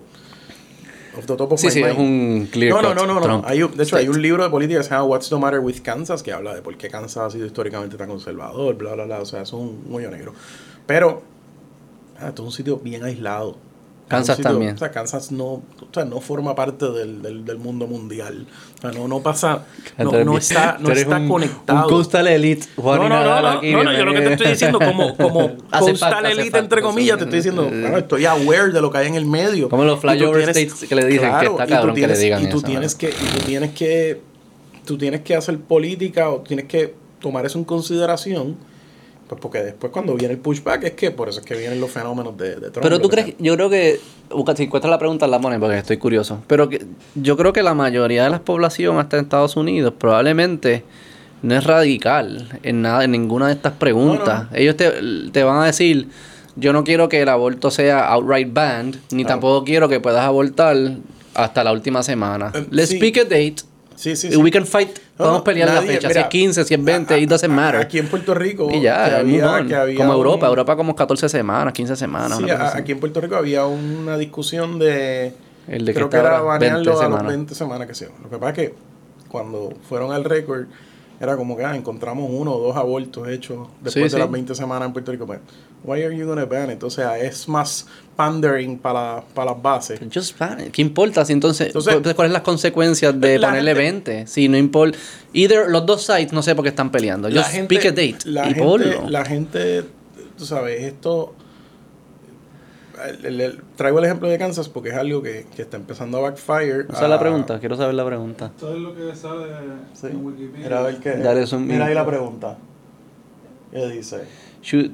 [1.18, 2.00] Off the top of Sí, my sí, es mind.
[2.00, 3.22] un clear No, no, cut no, no, no.
[3.22, 5.38] Trump Hay un- de hecho, hay un libro de política que se llama What's the
[5.38, 8.94] Matter with Kansas que habla de por qué Kansas ha sido históricamente tan conservador, bla,
[8.96, 9.20] bla, bla.
[9.22, 10.34] O sea, es un hoyo negro.
[10.88, 11.22] Pero,
[12.20, 13.58] ah, esto es un sitio bien aislado.
[14.08, 14.76] Kansas sitio- también.
[14.76, 18.46] O sea, Kansas no, o sea, no forma parte del, del, del mundo mundial.
[18.78, 19.66] O sea, no, no pasa,
[19.98, 21.88] no, no está, no está un- conectado.
[21.88, 22.68] Un coastal elite.
[22.76, 25.16] Juan No, no, no, no, aquí, no, no, yo lo que te estoy diciendo como,
[25.18, 28.92] como coastal falta, elite, falta, entre comillas, te estoy diciendo, bueno, estoy aware de lo
[28.92, 29.70] que hay en el medio.
[29.70, 32.44] Como los flyover tienes- states que le dicen que está cabrón que le tienes- digan
[32.44, 34.22] Y tú eso, tienes que, y tú tienes que,
[34.86, 38.58] tú tienes que hacer política o tienes que tomar eso en consideración,
[39.34, 41.92] pues porque después cuando viene el pushback es que por eso es que vienen los
[41.92, 42.82] fenómenos de, de Trump.
[42.82, 44.00] Pero tú crees, yo creo que,
[44.56, 47.74] si encuentras la pregunta la pones porque estoy curioso, pero que, yo creo que la
[47.74, 50.84] mayoría de la población hasta en Estados Unidos probablemente
[51.42, 54.52] no es radical en nada, en ninguna de estas preguntas.
[54.52, 54.92] No, Ellos te,
[55.32, 56.08] te van a decir,
[56.56, 60.78] yo no quiero que el aborto sea outright banned, ni tampoco quiero que puedas abortar
[61.34, 62.52] hasta la última semana.
[62.54, 63.00] Eh, Let's sí.
[63.00, 63.56] pick a date.
[64.04, 64.36] Sí, sí, sí.
[64.38, 65.00] We can fight.
[65.16, 66.02] Podemos no, pelear la nadie- fecha.
[66.02, 67.80] si mira, es 15, si es 20, it doesn't a- matter.
[67.80, 69.68] Aquí en Puerto Rico, y ya, que había, on.
[69.70, 70.48] que había como un- Europa.
[70.48, 72.38] Europa como 14 semanas, 15 semanas.
[72.38, 75.34] Sí, a- aquí en Puerto Rico había una discusión de.
[75.70, 77.28] El de que creo que está era banearlo 20 a semanas.
[77.28, 78.10] 20 semanas que sea.
[78.22, 78.76] Lo que pasa es que
[79.30, 80.66] cuando fueron al récord,
[81.20, 84.34] era como que ah, encontramos uno o dos abortos hechos después Sí, de las sí.
[84.34, 85.26] 20 semanas en Puerto Rico.
[85.26, 85.40] Pues,
[85.84, 86.84] why are you gonna ban it?
[86.84, 87.86] O sea, es más
[88.16, 90.00] pandering para, para las bases.
[90.14, 90.72] Just ban it.
[90.72, 91.24] ¿Qué importa?
[91.26, 94.28] Si entonces, Entonces- ¿cu- ¿cuáles son las consecuencias de ponerle gente- 20?
[94.28, 94.98] Si no importa.
[95.34, 97.30] Either los dos sites, no sé por qué están peleando.
[97.30, 99.10] La Just pick a date la y gente, ponlo.
[99.10, 99.84] la gente,
[100.38, 101.34] tú sabes, esto.
[103.08, 106.18] El- el- el- traigo el ejemplo de Kansas porque es algo que, que está empezando
[106.18, 106.86] a backfire.
[106.90, 108.48] Esa es la a- pregunta, quiero saber la pregunta.
[108.48, 109.46] Esto es lo que sale
[109.94, 110.08] Sí.
[110.08, 110.64] en Wikipedia.
[110.66, 111.12] Mira, a ver qué.
[111.18, 112.58] Dale Mira ahí la pregunta.
[113.72, 114.24] ¿Qué dice?
[114.62, 114.92] Should,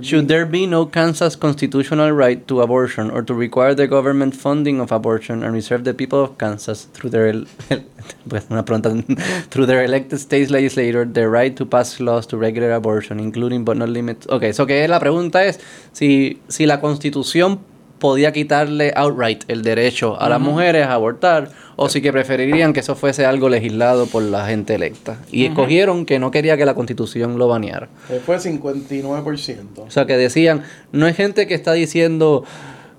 [0.00, 4.80] should there be no Kansas constitutional right to abortion or to require the government funding
[4.80, 7.32] of abortion and reserve the people of Kansas through their
[8.28, 8.46] pues,
[9.50, 13.76] through their elected state legislator the right to pass laws to regulate abortion, including but
[13.76, 14.30] not limited.
[14.30, 15.60] Okay, so que la pregunta es
[15.92, 17.60] si si la Constitución
[18.04, 22.80] podía quitarle outright el derecho a las mujeres a abortar o si que preferirían que
[22.80, 26.74] eso fuese algo legislado por la gente electa y escogieron que no quería que la
[26.74, 27.88] Constitución lo baneara.
[28.26, 29.78] Fue 59%.
[29.86, 32.44] O sea, que decían, no hay gente que está diciendo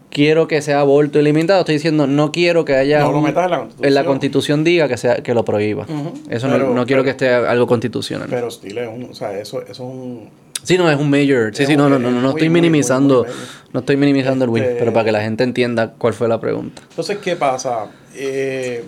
[0.10, 3.52] quiero que sea aborto ilimitado, estoy diciendo no quiero que haya No lo metas en
[3.52, 3.88] la Constitución.
[3.88, 5.86] en la Constitución diga que sea que lo prohíba.
[6.32, 8.26] Eso no, Pero- no quiero pero- que esté algo constitucional.
[8.28, 10.30] Pero still es un, o sea, eso, eso es un...
[10.66, 11.56] sí, no es un major.
[11.56, 13.34] Sí, es sí, no, no, no, no, muy, estoy muy, minimizando, muy
[13.74, 16.40] no estoy minimizando el win, Este- pero para que la gente entienda cuál fue la
[16.40, 16.82] pregunta.
[16.90, 17.88] Entonces, ¿qué pasa?
[18.16, 18.84] Eh,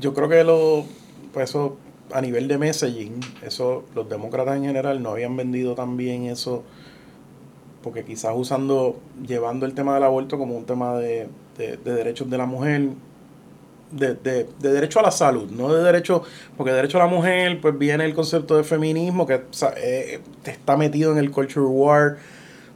[0.00, 0.84] yo creo que lo,
[1.32, 1.76] pues eso
[2.12, 6.64] a nivel de messaging, eso los demócratas en general no habían vendido tan bien eso,
[7.82, 12.28] porque quizás usando, llevando el tema del aborto como un tema de, de- de derechos
[12.28, 12.88] de la mujer,
[13.92, 16.22] de, de- de derecho a la salud, no de derecho,
[16.56, 19.42] porque derecho a la mujer, pues viene el concepto de feminismo que
[19.76, 22.16] eh, está metido en el culture war,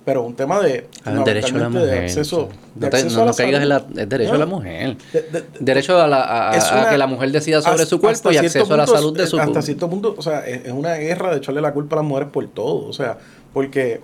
[0.04, 1.86] pero un tema de, Ah, derecho a la mujer.
[1.88, 4.36] de acceso, no te- acceso no- caigas en la, derecho No.
[4.36, 4.96] a la mujer.
[5.12, 7.62] De- de- de- Derecho a, la, a, a- Es a una- que la mujer decida
[7.62, 10.14] sobre hasta- su cuerpo y acceso a la punto, salud de su Hasta cierto punto,
[10.18, 12.86] o sea, es, es una guerra de echarle la culpa a las mujeres por todo.
[12.86, 13.16] O sea,
[13.54, 14.00] porque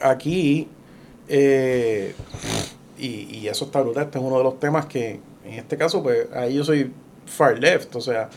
[0.00, 0.68] aquí,
[1.28, 2.14] eh,
[2.98, 3.06] y,
[3.38, 6.26] y eso está brutal, este es uno de los temas que, en este caso, pues
[6.34, 6.92] ahí yo soy
[7.26, 8.28] far left, o sea,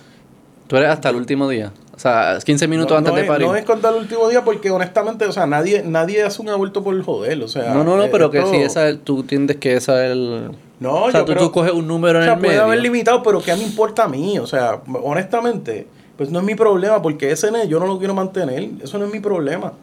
[0.67, 1.73] Tú eres hasta el último día.
[1.93, 3.45] O sea, 15 minutos no, antes no de es, parir.
[3.47, 6.81] No es contar el último día porque honestamente, o sea, nadie, nadie hace un aborto
[6.81, 7.73] por joder, o sea.
[7.73, 10.51] no, no, no, pero que si esa es- tú entiendes que esa es el...
[10.79, 12.53] No, o sea, yo tú, creo- tú coges un número O en sea, el puede
[12.53, 12.63] medio.
[12.63, 14.39] haber limitado, pero ¿qué me importa a mí?
[14.39, 15.87] O sea, honestamente,
[16.17, 18.69] pues no es mi problema, porque ese yo no lo quiero mantener.
[18.81, 19.73] Eso no es mi problema.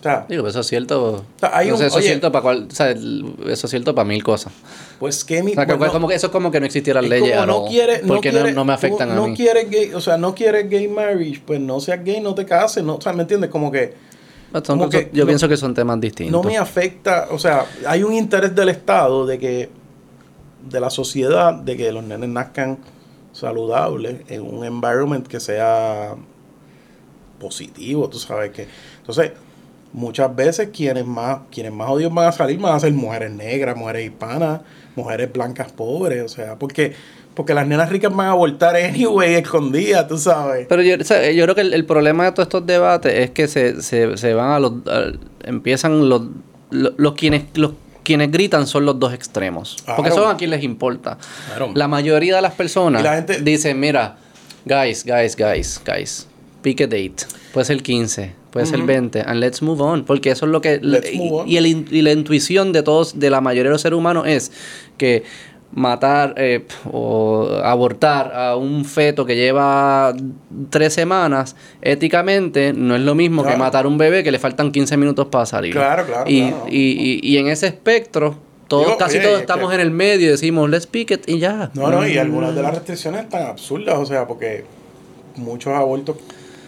[0.00, 1.24] O sea, Digo, eso es cierto.
[1.38, 3.66] sea, hay o sea, un- eso oye- es cierto para cual, o sea, el- eso
[3.66, 4.52] es cierto para mil cosas.
[4.98, 5.52] Pues que mi.
[5.52, 7.46] O sea, pues, no- como que eso es como que no existieran es leyes como
[7.46, 9.36] no quiere, porque no- quiere- no, me afectan a no mí.
[9.36, 12.82] quieres gay, o sea, no quieres gay marriage, pues no seas gay, no te cases,
[12.82, 13.50] no, o sea, ¿me entiendes?
[13.50, 13.94] Como que
[14.52, 16.32] Son como cosas- que yo pienso que son temas distintos.
[16.32, 19.68] no me afecta, o sea, hay un interés del Estado de que,
[20.68, 22.78] de la sociedad, de que los nenes nazcan
[23.32, 26.16] saludables en un environment que sea
[27.38, 28.66] positivo, tú sabes que.
[28.98, 29.32] Entonces,
[29.92, 33.76] muchas veces quienes más, quienes más odios van a salir van a ser mujeres negras,
[33.76, 34.60] mujeres hispanas,
[34.96, 36.92] mujeres blancas pobres, o sea, porque,
[37.34, 40.66] porque las nenas ricas van a abortar anyway, escondidas, tú sabes.
[40.68, 43.30] Pero yo, o sea, yo creo que el, el problema de todos estos debates es
[43.30, 44.72] que se, se, se van a los...
[44.86, 45.12] a-
[45.44, 46.22] empiezan los,
[46.70, 47.44] los, los quienes...
[47.54, 47.72] Los,
[48.04, 49.76] quienes gritan son los dos extremos.
[49.94, 51.18] Porque son a quien les importa.
[51.48, 51.72] Claro.
[51.74, 54.16] La mayoría de las personas la gente- dicen, mira,
[54.64, 56.26] guys, guys, guys, guys,
[56.62, 57.26] pick a date.
[57.52, 60.04] Puede ser 15, puede ser 20, and let's move on.
[60.04, 60.78] Porque eso es lo que...
[60.82, 61.48] Let's y, move on.
[61.48, 64.52] y el y la intuición de todos, de la mayoría de los seres humanos es
[64.96, 65.22] que
[65.70, 70.14] matar eh, o abortar a un feto que lleva
[70.70, 74.72] tres semanas, éticamente no es lo mismo que matar a un bebé que le faltan
[74.72, 75.74] 15 minutos para salir.
[75.74, 76.64] Claro, claro, Y, claro.
[76.70, 78.36] y, y, y en ese espectro,
[78.66, 81.28] todos, Digo, casi oye, todos estamos que- en el medio y decimos, let's pick it
[81.28, 81.70] y ya.
[81.74, 82.20] No, no, y Mm.
[82.20, 84.64] algunas de las restricciones están absurdas, o sea, porque
[85.36, 86.16] muchos abortos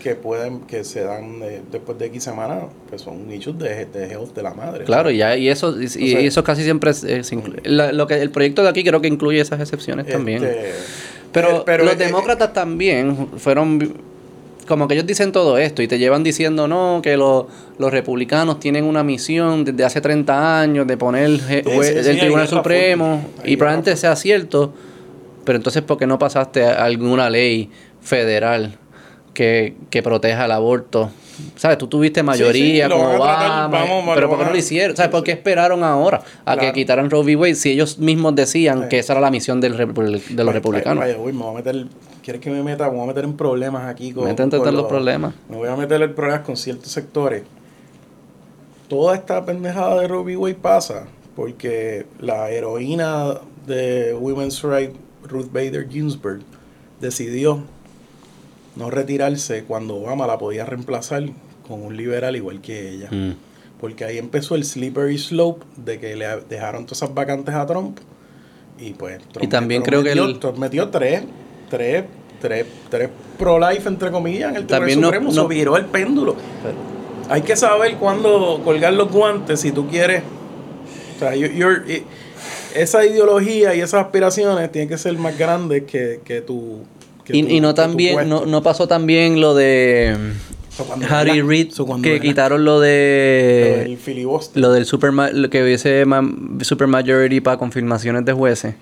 [0.02, 4.06] que pueden, que se dan eh, después de X semanas, pues son issues de, de
[4.10, 4.84] health de la madre.
[4.84, 8.20] Claro, y, ya, y eso y, eso casi siempre es, es inclu- la- lo que
[8.20, 10.42] el proyecto de aquí creo que incluye esas excepciones también.
[10.42, 10.72] Este,
[11.32, 13.94] Pero, eh, pero, los eh, demócratas también fueron
[14.66, 17.46] como que ellos dicen todo esto y te llevan diciendo no que los,
[17.78, 22.46] los republicanos tienen una misión desde hace 30 años de poner je- jue- el Tribunal
[22.48, 24.72] Supremo y probablemente sea cierto,
[25.44, 27.68] pero entonces ¿por qué no pasaste alguna ley
[28.00, 28.78] federal
[29.34, 31.10] que, que proteja el aborto?
[31.56, 31.78] ¿Sabes?
[31.78, 34.96] Tú tuviste mayoría tratar, Obama, vamos, pero ¿por qué no lo hicieron?
[34.96, 35.10] ¿Sabes?
[35.10, 37.36] ¿Por qué esperaron ahora a que quitaran Roe v.
[37.36, 38.88] Wade si ellos mismos decían Sí.
[38.90, 41.02] que esa era la misión del de los republicanos?
[41.02, 41.86] Vaya, uy, me voy a meter,
[42.22, 42.90] ¿quieres que me meta?
[42.90, 45.34] Me voy a meter en problemas aquí con, Métete con los problemas.
[45.48, 47.42] Me voy a meter en problemas con ciertos sectores.
[48.88, 50.36] Toda esta pendejada de Roe v.
[50.36, 51.06] Wade pasa
[51.36, 56.40] porque la heroína de Women's Rights, Ruth Bader Ginsburg,
[57.00, 57.62] decidió
[58.80, 61.22] no retirarse cuando Obama la podía reemplazar
[61.68, 63.08] con un liberal igual que ella.
[63.10, 63.34] Mm.
[63.80, 67.98] Porque ahí empezó el slippery slope de que le dejaron todas esas vacantes a Trump.
[68.78, 71.22] Y pues Trump, Y también Trump creo que metió, el- Trump metió tres,
[71.70, 72.04] tres,
[72.40, 73.08] tres, tres
[73.38, 75.32] pro-life, entre comillas, en el Tribunal También no- Supremo.
[75.32, 76.36] no- se viró el péndulo.
[77.28, 80.22] Hay que saber cuándo colgar los guantes si tú quieres.
[81.16, 82.02] O sea, you- you're- i-
[82.74, 86.78] esa ideología y esas aspiraciones tienen que ser más grandes que, que tu.
[87.32, 88.40] Y, y no también, puesto.
[88.40, 90.16] no, no pasó también lo de
[91.08, 94.60] Harry Reid, so, que era- quitaron lo de el filibuster.
[94.62, 96.22] lo del super lo que hubiese ma-
[96.62, 98.74] super majority para confirmaciones de jueces.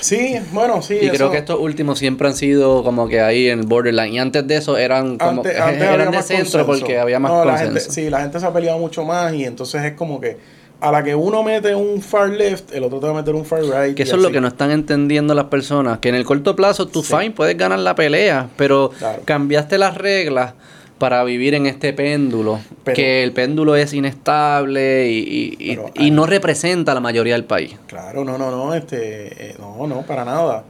[0.00, 0.94] Sí, bueno, sí.
[1.00, 4.12] Y eso- creo que estos últimos siempre han sido como que ahí en el borderline.
[4.14, 7.44] Y antes de eso eran como Antes, antes eran de centro porque había más No,
[7.44, 7.74] la consenso.
[7.80, 10.36] gente, sí, la gente se ha peleado mucho más y entonces es como que
[10.82, 13.44] a la que uno mete un far left, el otro te va a meter un
[13.44, 13.94] far right.
[13.96, 15.98] Que eso es lo que no están entendiendo las personas.
[16.00, 17.14] Que en el corto plazo tú Sí.
[17.16, 19.22] fine puedes ganar la pelea, pero Claro.
[19.24, 20.54] cambiaste las reglas
[20.98, 22.58] para vivir en este péndulo.
[22.82, 27.44] Pero- que el péndulo es inestable y, y- Pero no representa a la mayoría del
[27.44, 27.76] país.
[27.86, 30.64] Claro, no, no, no, este, eh, no, no, para nada.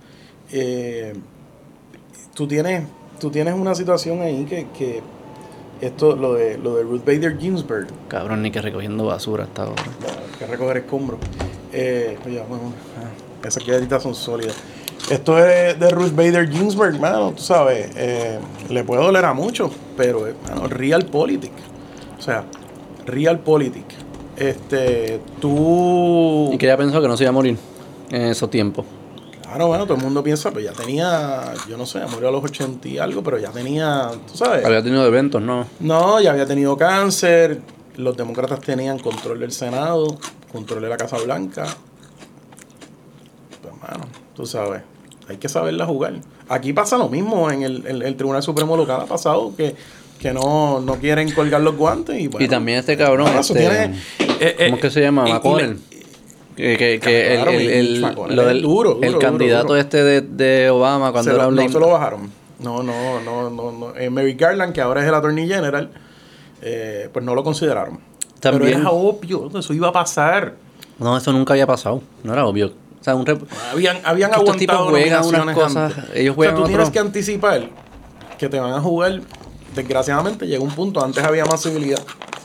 [0.53, 1.15] Eh,
[2.35, 2.85] tú tienes,
[3.19, 5.01] tú tienes una situación ahí que, que
[5.83, 9.83] esto, lo de, lo de Ruth Bader Ginsburg, Cabrón, ni que recogiendo basura hasta ahora.
[10.39, 11.19] que recoger escombros.
[11.73, 14.55] Eh, oye, bueno, ah, esas galletitas son sólidas.
[15.11, 18.39] Esto es de Ruth Bader Ginsburg, mano, tú sabes, eh,
[18.71, 21.61] le puede doler a muchos, pero, eh, mano, real politics.
[22.17, 22.45] O sea,
[23.05, 23.97] real politics.
[24.37, 26.51] Este, tú...
[26.53, 27.59] Y que ella pensó que no se iba a morir
[28.11, 28.87] en esos tiempos.
[29.53, 32.43] Claro, bueno, todo el mundo piensa, pues ya tenía, yo no sé, murió a los
[32.43, 34.65] 80 y algo, pero ya tenía, tú sabes.
[34.65, 35.67] Había tenido eventos, ¿no?
[35.79, 37.61] No, ya había tenido cáncer,
[37.97, 40.17] los demócratas tenían control del Senado,
[40.51, 41.67] control de la Casa Blanca.
[43.61, 44.83] Pues, mano, tú sabes,
[45.29, 46.15] hay que saberla jugar.
[46.49, 49.77] Aquí pasa lo mismo en el, el- el Tribunal Supremo local ha pasado, que,
[50.19, 52.19] que no, no quieren colgar los guantes.
[52.19, 53.85] Y, bueno, y también este cabrón, bueno, este, tiene-
[54.19, 55.25] eh, eh, ¿cómo es que se llama?
[55.27, 55.79] McConnell.
[56.57, 59.77] Que, que, que el, el, el- lo del- duro, el candidato duro.
[59.81, 62.31] este de, de Obama cuando Se era lo- no se lo bajaron.
[62.59, 63.73] No, no, no, no.
[63.73, 63.97] no.
[63.97, 65.91] Eh, Merrick Garland, que ahora es el Attorney General,
[66.61, 68.01] eh, pues no lo consideraron.
[68.41, 70.55] También- Pero era obvio, eso iba a pasar.
[70.99, 72.03] No, eso nunca había pasado.
[72.23, 72.73] No era obvio.
[73.01, 76.05] O sea, un rep- Habían, habían tipos aguantado juegan unas cosas, antes.
[76.15, 77.63] ellos O sea, juegan tú otro- tienes que anticipar
[78.39, 79.21] que te van a jugar.
[79.75, 82.01] Desgraciadamente llega un punto, antes había más civilidad.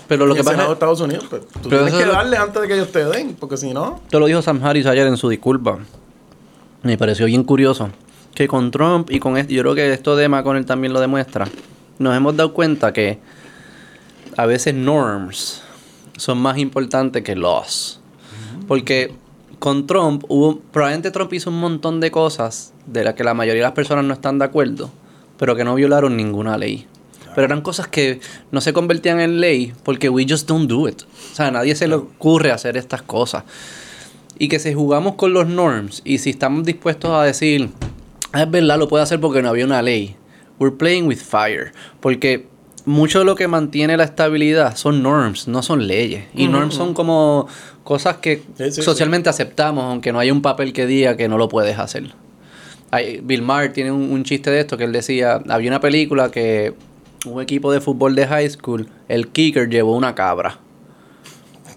[0.08, 2.38] Pero lo que pasa Senado de es, Estados Unidos, pues, tú tienes que es darle
[2.38, 5.08] antes de que ellos te den, porque si no, esto lo dijo Sam Harris ayer
[5.08, 5.80] en su disculpa.
[6.84, 7.90] Me pareció bien curioso.
[8.34, 11.48] Que con Trump y con esto, yo creo que esto de McConnell también lo demuestra.
[11.98, 13.20] Nos hemos dado cuenta que
[14.38, 15.64] a veces norms
[16.18, 18.00] son más importantes que laws.
[18.68, 19.16] Porque
[19.60, 23.64] con Trump hubo, probablemente Trump hizo un montón de cosas de las que la mayoría
[23.64, 24.92] de las personas no están de acuerdo,
[25.38, 26.88] pero que no violaron ninguna ley.
[27.38, 28.20] Pero eran cosas que
[28.50, 31.04] no se convertían en ley porque we just don't do it.
[31.04, 33.44] O sea, a nadie se le ocurre hacer estas cosas.
[34.40, 37.70] Y que si jugamos con los norms y si estamos dispuestos a decir,
[38.32, 40.16] "Ah, es verdad, lo puede hacer porque no había una ley.
[40.58, 41.74] We're playing with fire.
[42.00, 42.48] Porque
[42.86, 46.24] mucho de lo que mantiene la estabilidad son norms, no son leyes.
[46.34, 47.48] Y norms son como
[47.84, 51.38] cosas que Sí, sí, socialmente aceptamos, aunque no haya un papel que diga que no
[51.38, 52.16] lo puedes hacer.
[53.22, 56.74] Bill Maher tiene un, un chiste de esto que él decía, había una película que
[57.26, 60.60] un equipo de fútbol de high school, el kicker llevó una cabra.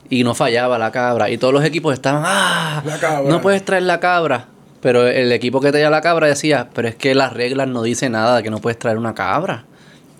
[0.08, 1.30] Y no fallaba la cabra.
[1.30, 3.28] Y todos los equipos estaban, ah, La cabra.
[3.30, 4.46] no puedes traer la cabra.
[4.80, 8.12] Pero el equipo que traía la cabra decía, pero es que las reglas no dicen
[8.12, 9.66] nada de que no puedes traer una cabra.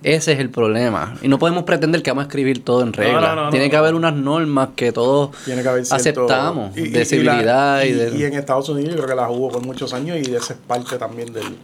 [0.03, 1.17] Ese es el problema.
[1.23, 3.77] Y no podemos pretender que vamos a escribir todo en no, no, Tiene no, que
[3.77, 3.83] no.
[3.83, 6.77] haber unas normas que todos tiene que haber cierto- aceptamos.
[6.77, 8.17] y- y- de civilidad y, y, de...
[8.19, 10.59] y en Estados Unidos yo creo que las hubo por muchos años y esa es
[10.67, 11.57] parte también del,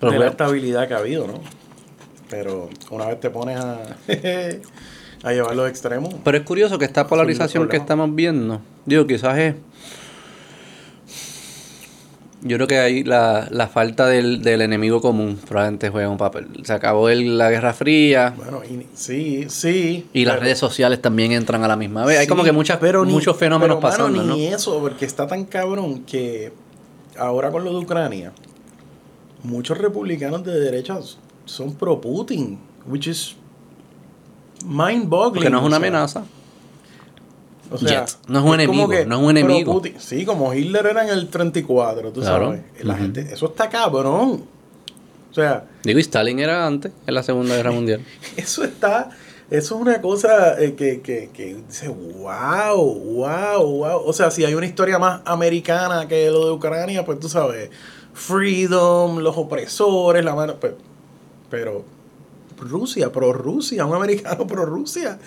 [0.00, 1.34] Pero de la estabilidad que ha habido, ¿no?
[2.30, 3.78] Pero una vez te pones a,
[5.22, 9.38] a llevar los extremos, Pero es curioso que esta polarización que estamos viendo, digo, quizás
[9.38, 9.54] es.
[12.42, 16.46] Yo creo que ahí la, la falta del, del enemigo común probablemente juega un papel.
[16.64, 20.06] Se acabó el- la Guerra Fría bueno, y- sí, sí.
[20.12, 22.18] y las redes sociales también entran a la misma vez.
[22.20, 24.34] Hay como que muchas, pero ni- muchos fenómenos pero, mano, pasando, ¿no?
[24.36, 26.52] ni eso, porque está tan cabrón que
[27.18, 28.32] ahora con lo de Ucrania,
[29.42, 30.98] muchos republicanos de derecha
[31.46, 33.34] son pro Putin, which is
[34.64, 35.34] mind boggling.
[35.34, 36.24] Porque no es una amenaza.
[37.70, 38.12] O sea, Yet.
[38.28, 39.72] No es un enemigo, que no es un enemigo.
[39.72, 40.00] pro-Putin.
[40.00, 42.46] Sí, como Hitler era en el 34, tú Claro.
[42.46, 42.62] sabes.
[42.84, 44.44] La gente, eso está cabrón.
[45.30, 48.02] O sea, Digo, y Stalin era antes, en la Segunda Guerra Mundial.
[48.36, 49.10] eso está,
[49.50, 54.02] eso es una cosa eh, que, que, que dice, wow, wow, wow.
[54.06, 57.68] O sea, si hay una historia más americana que lo de Ucrania, pues tú sabes,
[58.14, 60.74] freedom, los opresores, la mano, pues,
[61.50, 61.84] pero
[62.58, 65.18] Rusia, pro Rusia, un americano pro Rusia,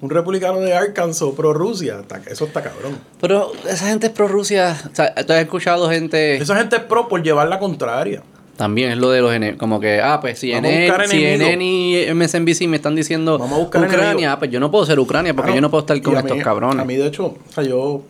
[0.00, 2.98] un republicano de Arkansas pro Rusia, eso está cabrón.
[3.20, 4.76] Pero esa gente es pro Rusia.
[4.90, 6.36] O sea, tú has escuchado gente.
[6.36, 8.22] Esa gente es pro por llevar la contraria.
[8.56, 12.94] También es lo de los como que, ah, pues buscar CNN y MSNBC me están
[12.94, 15.60] diciendo Vamos a buscar Ucrania, ah, pues yo no puedo ser Ucrania porque Claro, yo
[15.62, 16.78] no puedo estar con estos mí- cabrones.
[16.82, 18.02] A mí, de hecho, o sea, yo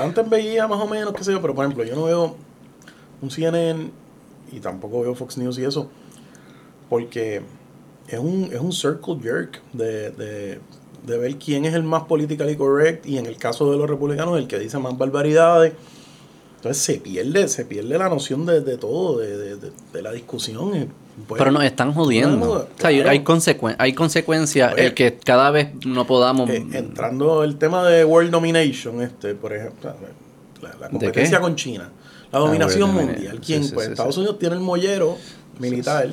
[0.00, 2.34] antes veía más o menos, qué sé yo, pero por ejemplo, yo no veo
[3.22, 3.88] un CNN
[4.50, 5.88] y tampoco veo Fox News y eso,
[6.88, 7.42] porque
[8.08, 10.60] es un, es un circle jerk de, de,
[11.06, 14.38] de ver quién es el más politically correct y en el caso de los republicanos,
[14.38, 15.74] el que dice más barbaridades.
[16.56, 20.10] Entonces se pierde, se pierde la noción de, de todo, de, de, de- de la
[20.10, 20.88] discusión.
[21.28, 22.38] pues, Pero nos están jodiendo.
[22.46, 23.10] Claro, o sea, claro.
[23.10, 26.50] hay, consecuen hay consecuencias el que cada vez no podamos...
[26.50, 29.94] Eh, entrando el tema de World Domination, este, por ejemplo,
[30.60, 31.92] la, la competencia con China,
[32.32, 33.40] la dominación World mundial.
[33.44, 33.62] ¿Quién?
[33.62, 34.20] Sí, pues sí, Estados sí.
[34.22, 35.16] Unidos tiene el mollero
[35.60, 36.08] militar,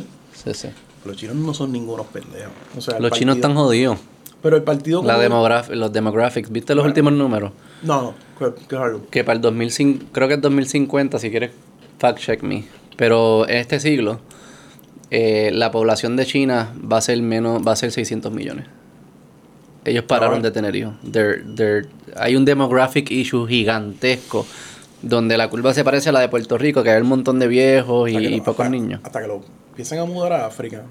[0.45, 0.67] Sí, sí.
[1.05, 2.51] los chinos no son ningunos pendejos.
[2.77, 3.97] O sea, Los chinos están jodidos.
[4.41, 5.03] Pero el partido...
[5.03, 6.91] La demograf- los demographics, ¿viste los Bueno.
[6.91, 7.51] últimos números?
[7.83, 8.01] No,
[8.39, 11.51] no, que- que para el 2005, creo que es 2050, si quieres
[11.99, 12.65] fact check me.
[12.95, 14.19] Pero en este siglo,
[15.09, 18.67] eh, la población de China va a ser menos, va a ser 600 millones.
[19.83, 20.93] Ellos pararon Ah, de tener hijos.
[21.03, 24.45] They're- they're- hay un demographic issue gigantesco
[25.01, 27.47] donde la curva se parece a la de Puerto Rico, que hay un montón de
[27.47, 29.01] viejos y, pocos hasta- niños.
[29.03, 30.83] Hasta que lo empiecen a mudar a África.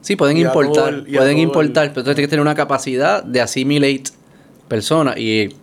[0.00, 3.22] Sí, pueden y importar, el- pueden importar, el- pero entonces tienes que tener una capacidad
[3.22, 4.04] de assimilate
[4.68, 5.54] personas y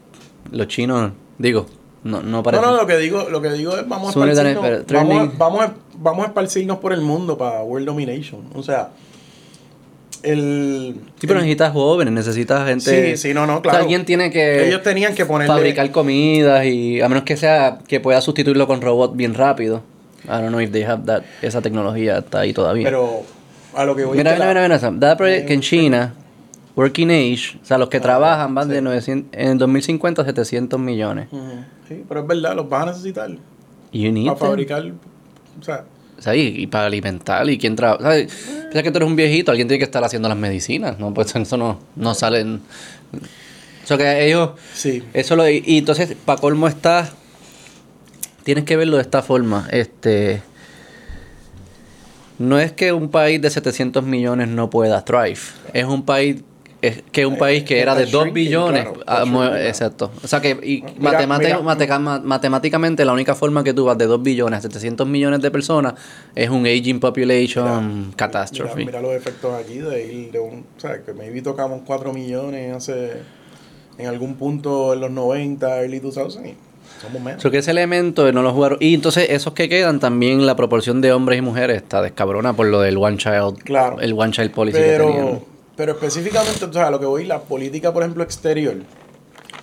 [0.52, 1.66] los chinos, digo,
[2.04, 2.70] no, no No, parecen.
[2.70, 5.74] no, lo que digo, lo que digo es vamos a esparcirnos, vamos, a, vamos, a,
[5.98, 8.42] vamos a esparcirnos por el mundo para World Domination.
[8.54, 8.90] O sea,
[10.26, 10.96] el...
[11.20, 13.16] Sí, pero el- necesitas jóvenes, necesitas gente.
[13.16, 13.78] Sí, sí, no, no, O sea, claro.
[13.80, 15.54] alguien tiene que Ellos tenían que ponerle...
[15.54, 19.84] fabricar comidas y a menos que sea que pueda sustituirlo con robots bien rápido.
[20.26, 22.86] I don't know if they have that, esa tecnología está ahí todavía.
[22.86, 23.24] Pero
[23.76, 25.00] a lo que voy mira, mira, mira, mira, Sam.
[25.00, 26.14] Da proye- que en China
[26.76, 31.28] working age, o sea, los que trabajan van de 900, en 2050 a 700 millones.
[31.32, 31.44] Ujú.
[31.88, 33.30] Sí, pero es verdad, los vas a necesitar
[33.94, 34.84] You need para fabricar.
[35.60, 35.86] O sea,
[36.20, 38.04] Sea, y, para alimentar, y quién trabaja.
[38.04, 38.34] ¿sabes?
[38.72, 41.14] Piensa que tú eres un viejito, alguien tiene que estar haciendo las medicinas, ¿no?
[41.14, 42.62] Pues eso no, no salen.
[43.84, 44.52] O sea, que ellos.
[44.74, 45.04] sí.
[45.14, 45.48] Eso lo.
[45.50, 47.10] Y, y entonces, para colmo está.
[48.44, 49.68] Tienes que verlo de esta forma.
[49.72, 50.42] Este.
[52.38, 55.40] No es que un país de 700 millones no pueda thrive.
[55.74, 56.38] Es un país.
[56.88, 58.84] Es que un Eh, país que está era de 2 shrinking, billones.
[58.84, 60.12] claro, ah, exacto.
[60.24, 62.20] O sea que y Mira, mira.
[62.24, 65.94] matemáticamente la única forma que tú vas de 2 billones a 700 millones de personas
[66.36, 68.76] es un aging population catastrophe.
[68.86, 70.66] Mira, mira los efectos aquí de ir de un.
[70.78, 73.14] O sea, que maybe tocamos 4 millones hace.
[73.98, 76.48] En algún punto en los 90, early 2000.
[76.52, 76.56] y
[77.02, 77.42] somos menos.
[77.42, 78.78] So que ese elemento no lo jugaron.
[78.82, 82.68] Y entonces esos que quedan también la proporción de hombres y mujeres está descabrona por
[82.68, 83.58] lo del one child.
[83.64, 84.00] Claro.
[84.02, 85.40] El one child policy que tenían.
[85.76, 88.76] Pero, específicamente, o sea, a lo que voy, la política, por ejemplo, exterior,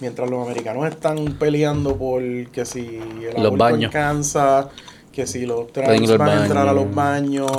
[0.01, 3.01] mientras los americanos están peleando por que si
[3.35, 3.91] el Los baños.
[3.91, 4.67] Kansas,
[5.13, 7.51] que si los trans van a entrar a los baños,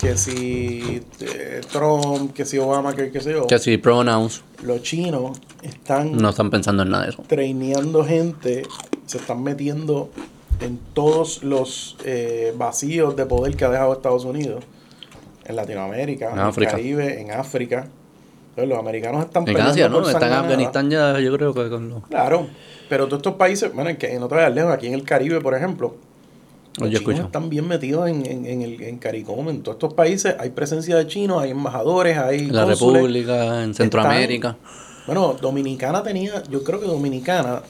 [0.00, 4.82] que si eh, Trump, que si Obama, que qué sé yo, Que si pronouns los
[4.82, 7.22] chinos están no están pensando en nada de eso.
[7.26, 8.64] traineando gente,
[9.06, 10.10] se están metiendo
[10.60, 14.64] en todos los eh, vacíos de poder que ha dejado Estados Unidos,
[15.48, 16.70] en Latinoamérica, En en, África.
[16.70, 17.86] el Caribe, en África.
[18.50, 20.08] Entonces, los americanos están En Asia, ¿no?
[20.08, 20.38] Están en.
[20.38, 22.06] Afganistán ya, yo creo que con los.
[22.08, 22.46] Claro,
[22.88, 25.40] pero todos estos países, bueno, en que no te vayas lejos, aquí en el Caribe,
[25.40, 25.96] por ejemplo,
[26.78, 27.26] los Yo chinos escucho.
[27.26, 29.48] están bien metidos en, en, en el en CARICOM.
[29.50, 32.94] En todos estos países hay presencia de chinos, hay embajadores, hay En la cónsules.
[33.02, 34.56] República, en Centroamérica.
[35.06, 37.62] Bueno, Dominicana tenía, yo creo que Dominicana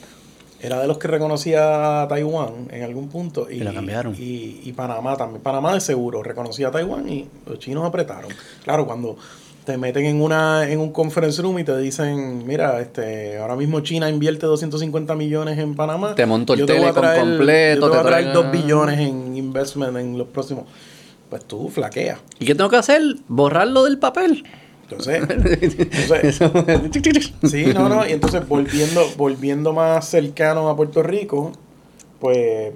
[0.61, 3.47] era de los que reconocía a Taiwán en algún punto.
[3.49, 4.15] Y, Y la cambiaron.
[4.15, 5.41] Y, y Panamá también.
[5.41, 8.29] Panamá de seguro reconocía a Taiwán y los chinos apretaron.
[8.63, 9.17] Claro, cuando
[9.65, 13.81] te meten en una en un conference room y te dicen, mira, este ahora mismo
[13.81, 16.15] China invierte 250 millones en Panamá.
[16.15, 18.99] Te monto el telecom traer- completo, Yo te voy a te traer traigan- 2 billones
[18.99, 20.63] en investment en los próximos.
[21.29, 22.19] Pues tú flaqueas.
[22.39, 23.01] ¿Y qué tengo que hacer?
[23.27, 24.45] Borrarlo del papel.
[24.89, 25.21] Entonces,
[26.41, 31.51] entonces Sí, no, no, y entonces volviendo, volviendo más cercano a Puerto Rico,
[32.19, 32.73] pues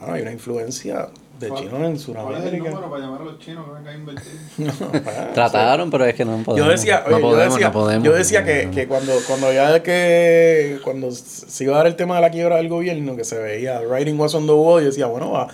[0.00, 1.08] ah, hay una influencia
[1.40, 2.70] de ¿Cuál- chinos en ¿Cuál es el Sudamérica.
[2.70, 4.32] número para llamar a los chinos que vengan a invertir?
[4.58, 6.56] No, pa, Trataron, pero es que no podemos.
[6.66, 8.04] Yo decía, no yo decía, no podemos.
[8.04, 12.16] yo decía que, que cuando, cuando ya que cuando se iba a dar el tema
[12.16, 15.06] de la quiebra del gobierno, que se veía writing was on the wall, yo decía,
[15.06, 15.48] bueno, va-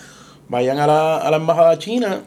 [0.49, 2.23] vayan a la, a la embajada china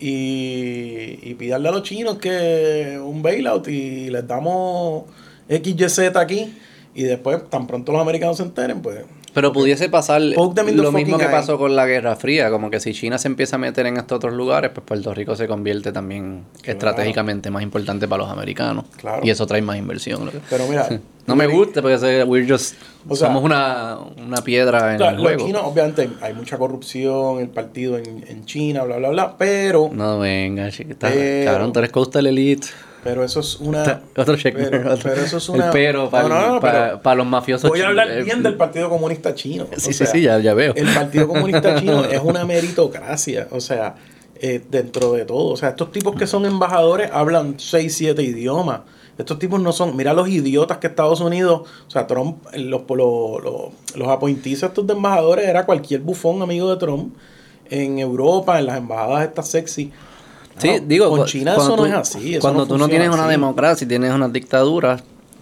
[0.00, 5.04] y, y pidarle a los chinos que un bailout y les damos
[5.48, 6.54] XYZ aquí
[6.94, 11.26] y después tan pronto los americanos se enteren, pues Pero pudiese pasar lo mismo que
[11.26, 14.16] pasó con la Guerra Fría, como que si China se empieza a meter en estos
[14.16, 16.72] otros lugares, pues Puerto Rico se convierte también Claro.
[16.78, 18.84] estratégicamente más importante para los americanos.
[18.96, 19.20] Claro.
[19.24, 20.30] Y eso trae más inversión.
[20.50, 20.88] pero mira,
[21.26, 22.74] No me gusta porque we're just,
[23.08, 25.46] O sea, somos una, una piedra en Claro, el juego.
[25.46, 30.18] chinos, obviamente, hay mucha corrupción, el partido en, en China, bla, bla, bla, pero, No,
[30.18, 31.08] venga, chiquita.
[31.08, 32.66] Pero- Cabrón, tú eres Coastal Elite.
[33.02, 34.02] Pero eso es una...
[34.16, 34.54] Otro check.
[34.54, 35.66] Pero, eso es una...
[35.66, 37.70] El pero para, No, no, no, para, pero para los mafiosos.
[37.70, 39.64] Voy a hablar eh, bien del Partido Comunista Chino.
[39.64, 40.74] o Sí, sí, sea, sí, ya, ya veo.
[40.74, 43.94] El Partido Comunista Chino es una meritocracia, o sea,
[44.40, 45.52] eh, dentro de todo.
[45.52, 48.80] O sea, estos tipos que son embajadores hablan 6, 7 idiomas.
[49.18, 53.44] Estos tipos no son, mira los idiotas que Estados Unidos, o sea, Trump, los, los,
[53.44, 57.14] los, los estos de embajadores era cualquier bufón amigo de Trump
[57.68, 59.92] en Europa, en las embajadas estas sexy.
[60.60, 62.32] Sí, No, digo, con China eso no es así.
[62.34, 65.00] eso cuando tú no tienes una democracia y tienes una dictadura,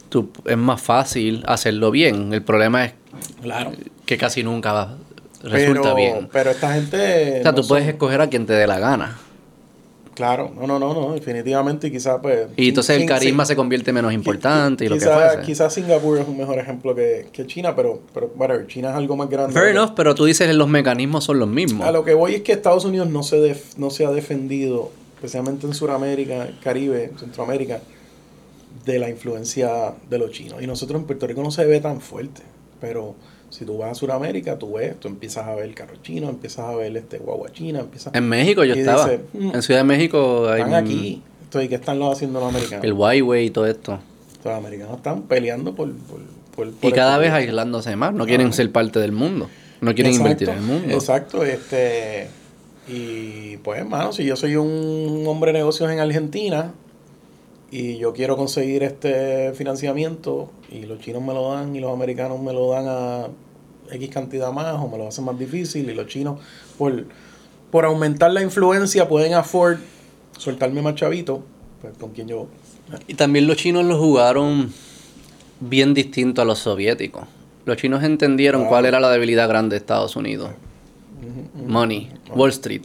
[0.08, 2.32] tú, es más fácil hacerlo bien.
[2.32, 2.92] El problema es
[3.42, 3.72] Claro.
[4.06, 4.96] que casi nunca va-
[5.42, 6.28] resulta pero, bien.
[6.32, 7.40] Pero esta gente.
[7.40, 9.16] O sea, no tú puedes escoger a quien te dé la gana.
[10.14, 12.48] Claro, no, no, no, no, definitivamente, y quizás pues...
[12.56, 15.42] Y entonces el carisma sin- se convierte menos importante y lo que fuese.
[15.46, 19.14] Quizás Singapur es un mejor ejemplo que, que China, pero, pero whatever, China es algo
[19.14, 19.52] más grande.
[19.52, 21.86] Fair enough, pero tú dices los mecanismos son los mismos.
[21.86, 24.90] A lo que voy es que Estados Unidos no se, def- no se ha defendido,
[25.18, 27.80] especialmente en Sudamérica, Caribe, Centroamérica,
[28.84, 30.62] de la influencia de los chinos.
[30.62, 32.42] Y nosotros en Puerto Rico no se ve tan fuerte,
[32.80, 33.14] pero
[33.50, 36.74] si tú vas a Sudamérica, tú ves, tú empiezas a ver carros chinos, empiezas a
[36.76, 38.14] ver este guagua china, empiezas...
[38.14, 39.04] En México yo Y estaba.
[39.08, 41.22] dice, mm, en Ciudad de México hay Están aquí.
[41.42, 42.84] Entonces, ¿qué están los haciendo los americanos?
[42.84, 43.98] el Huawei y todo esto.
[44.44, 45.92] Los americanos están peleando por...
[45.92, 46.20] por,
[46.54, 48.12] por- Y por cada el- vez aislándose más.
[48.14, 49.48] No quieren ser parte del mundo.
[49.80, 50.94] No quieren Exacto, invertir en el mundo.
[50.94, 52.28] Exacto, este...
[52.88, 56.72] Y pues, hermano, si yo soy un hombre de negocios en Argentina
[57.70, 62.40] y yo quiero conseguir este financiamiento y los chinos me lo dan y los americanos
[62.40, 63.26] me lo dan a
[63.90, 66.40] X cantidad más o me lo hacen más difícil y los chinos
[66.78, 67.04] por,
[67.70, 69.78] por aumentar la influencia pueden afford
[70.38, 71.42] soltarme más chavito,
[71.82, 72.46] pues, con quién yo...
[73.06, 74.72] Y también los chinos lo jugaron
[75.60, 77.24] bien distinto a los soviéticos.
[77.66, 80.50] Los chinos entendieron cuál era la debilidad grande de Estados Unidos.
[81.66, 82.82] Money, Wall Street.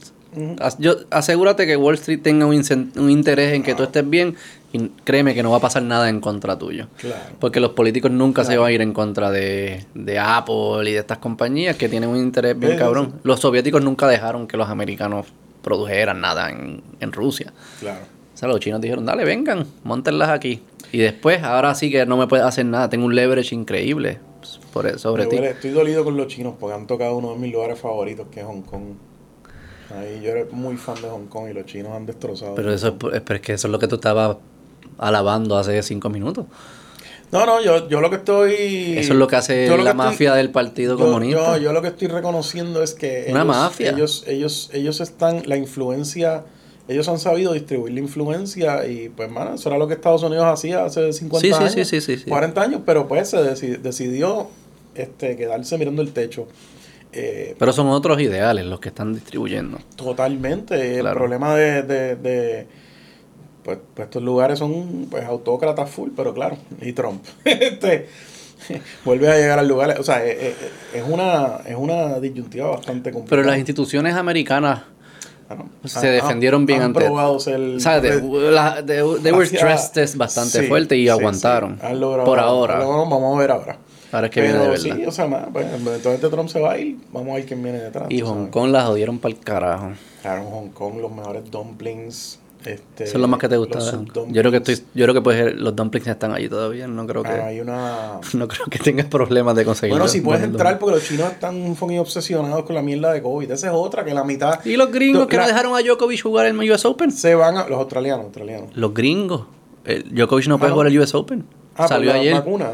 [0.80, 4.36] Yo, asegúrate que Wall Street tenga un, un interés en que tú estés bien
[4.72, 6.88] y créeme que no va a pasar nada en contra tuyo.
[6.98, 7.36] Claro.
[7.40, 11.00] Porque los políticos nunca se van a ir en contra de, de Apple y de
[11.00, 13.12] estas compañías que tienen un interés bien cabrón.
[13.14, 13.20] sí.
[13.24, 15.28] Los soviéticos nunca dejaron que los americanos
[15.62, 17.54] produjeran nada en, en Rusia.
[17.80, 18.00] Claro.
[18.34, 20.62] O sea, los chinos dijeron, dale, vengan, montenlas aquí.
[20.92, 22.90] Y después, ahora sí que no me puedes hacer nada.
[22.90, 24.18] Tengo un leverage increíble
[24.74, 25.38] pues, eso, sobre ti.
[25.38, 28.46] estoy dolido con los chinos porque han tocado uno de mis lugares favoritos, que es
[28.46, 28.84] Hong Kong.
[29.96, 32.56] Ahí yo era muy fan de Hong Kong y los chinos han destrozado.
[32.56, 34.38] Pero eso es, pero es que eso es lo que tú estabas
[34.98, 36.46] alabando hace cinco minutos.
[37.32, 38.54] No, no, yo, yo lo que estoy...
[38.98, 41.58] Eso es lo que hace lo la que estoy- mafia del Partido yo- Comunista.
[41.58, 43.90] Yo, yo lo que estoy reconociendo es que Una ellos, mafia.
[43.92, 46.44] ellos, ellos, ellos están, la influencia,
[46.88, 50.46] ellos han sabido distribuir la influencia y pues, mano, eso era lo que Estados Unidos
[50.46, 52.30] hacía hace 50 Sí, sí, años, sí, sí, sí, sí.
[52.30, 54.48] 40 años, pero pues se deci- decidió
[54.94, 56.48] este, quedarse mirando el techo.
[57.16, 59.78] Eh, Pero son otros ideales los que están distribuyendo.
[59.96, 60.98] Totalmente.
[61.00, 62.68] El problema de, de, de-
[63.64, 67.24] pues, pues estos lugares son pues autócratas full, pero claro, y Trump.
[67.46, 68.08] este
[69.06, 70.00] vuelve a llegar al lugar.
[70.00, 70.56] O sea, es, es-
[70.96, 73.30] es una, es una disyuntiva bastante complicada.
[73.42, 74.82] Pero las instituciones americanas
[75.50, 75.70] Ah, no.
[75.90, 78.22] se Han- defendieron bien han ante- probado ser- ¿Sabes?
[78.22, 81.78] De- la- de- they were stress test bastante Sí, fuerte y sí, aguantaron.
[81.80, 81.86] sí.
[81.86, 82.80] Han logrado- por ahora.
[82.80, 83.78] logrado- vamos a ver ahora.
[84.14, 84.82] Ahora es que viene de verdad.
[84.96, 87.62] sí, o sea, nada, pues, eventualmente Trump se va a ir, vamos a ver quién
[87.62, 88.06] viene detrás.
[88.10, 88.48] y Hong.
[88.48, 89.92] Kong la jodieron para el carajo.
[90.22, 92.40] Claro, en Hong Kong los mejores dumplings.
[92.66, 93.80] Este, Eso es lo más que te gusta.
[93.82, 96.88] Yo creo que estoy, yo creo que pues, los dumplings están allí todavía.
[96.88, 98.20] No creo que, Ah, hay una...
[98.36, 99.92] no creo que tengas problemas de conseguir.
[99.94, 103.52] Bueno, si puedes entrar porque los chinos están fucking obsesionados con la mierda de COVID.
[103.52, 106.22] Esa es otra, que la mitad ¿Y los gringos que La- no dejaron a Djokovic
[106.24, 107.12] jugar el US Open?
[107.12, 107.68] se van a...
[107.68, 108.70] Los australianos, australianos.
[108.78, 109.46] Los gringos.
[109.84, 111.44] El Djokovic no puede Ah, jugar el US Open.
[111.76, 112.34] Ah, Salió por la ayer.
[112.36, 112.70] vacuna.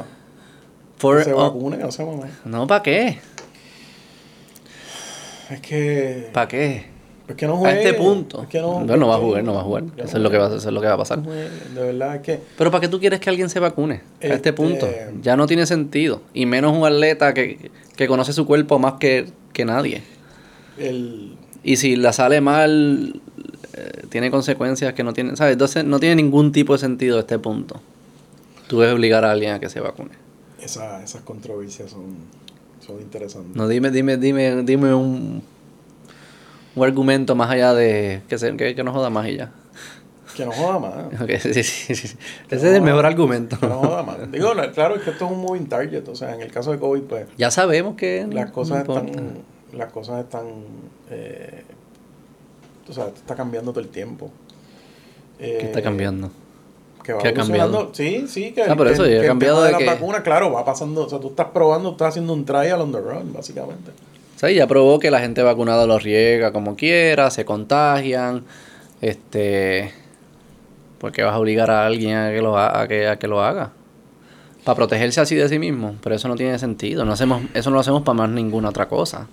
[1.00, 2.28] For- se oh, vacune, no sé, mamá.
[2.46, 3.18] no, ¿para qué?
[5.50, 6.30] Es que...
[6.32, 6.86] ¿Para qué?
[7.28, 7.78] Es que no A juegue.
[7.84, 8.42] este punto.
[8.44, 9.84] Es que no, no, no va a jugar, no va a jugar.
[9.98, 11.20] Eso no es lo que va, eso es lo que va a pasar.
[11.20, 11.32] No.
[11.32, 12.40] De verdad es que...
[12.58, 13.96] Pero ¿para qué tú quieres que alguien se vacune?
[13.96, 14.88] A este Este- punto.
[15.22, 16.22] Ya no tiene sentido.
[16.34, 20.04] Y menos un atleta que, que conoce su cuerpo más que, que nadie.
[20.78, 23.22] El, Y si la sale mal,
[23.76, 25.54] eh, tiene consecuencias que no tienen, ¿sabes?
[25.54, 27.80] Entonces no tiene ningún tipo de sentido a este punto.
[28.68, 30.12] Tú debes obligar a alguien a que se vacune.
[30.62, 32.16] Esa, esas controversias son,
[32.86, 33.56] son interesantes.
[33.56, 35.42] No, dime, dime, dime, dime un,
[36.76, 39.52] un argumento más allá de que, se, que, que no joda más y ya.
[40.36, 40.94] Que no joda más.
[41.22, 42.18] Ok, sí, sí, sí.
[42.50, 43.60] Ese es el mejor argumento.
[43.60, 44.32] Que no joda más.
[44.32, 46.08] Digo, la- claro, es que esto es un moving target.
[46.08, 47.28] O sea, en el caso de COVID, pues...
[47.38, 50.46] Ya sabemos que las cosas no están las cosas están
[51.12, 51.64] eh,
[52.88, 54.32] o sea está cambiando todo el tiempo
[55.38, 56.32] ¿Qué Eh, está cambiando?
[57.10, 57.90] Que va ¿Qué ha evolucionando.
[57.94, 59.86] sí sí que, Ah, por que- eso, que cambiado de de, que-
[60.24, 63.34] claro va pasando o sea tú estás probando estás haciendo un trial on the run
[63.34, 63.92] básicamente
[64.36, 68.46] Sí, ya probó que la gente vacunada lo riega como quiera, se contagian.
[69.02, 69.92] Este.
[70.98, 73.28] ¿Por qué vas a obligar a alguien a que lo, ha- a que, a que
[73.28, 73.72] lo haga?
[74.64, 75.96] Para protegerse así de sí mismo.
[76.02, 77.04] Pero eso no tiene sentido.
[77.04, 79.28] No hacemos, eso no lo hacemos para más ninguna otra cosa.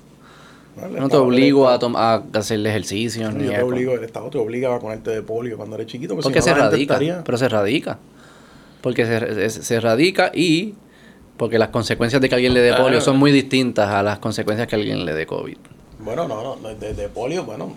[0.77, 0.89] ¿No?
[1.01, 3.23] No te obligo a, a hacer ejercicio.
[3.29, 5.87] Estado- Ni yo te obligo el Estado te obliga a vacunarte de polio cuando eres
[5.87, 6.95] chiquito porque si se no, gente radica.
[6.95, 7.99] estaría- Pero se radica.
[8.83, 10.75] Porque se, se, se radica y
[11.37, 14.69] porque las consecuencias de que alguien le dé polio son muy distintas a las consecuencias
[14.69, 15.57] que alguien le dé COVID.
[16.01, 17.75] bueno no no de, de polio bueno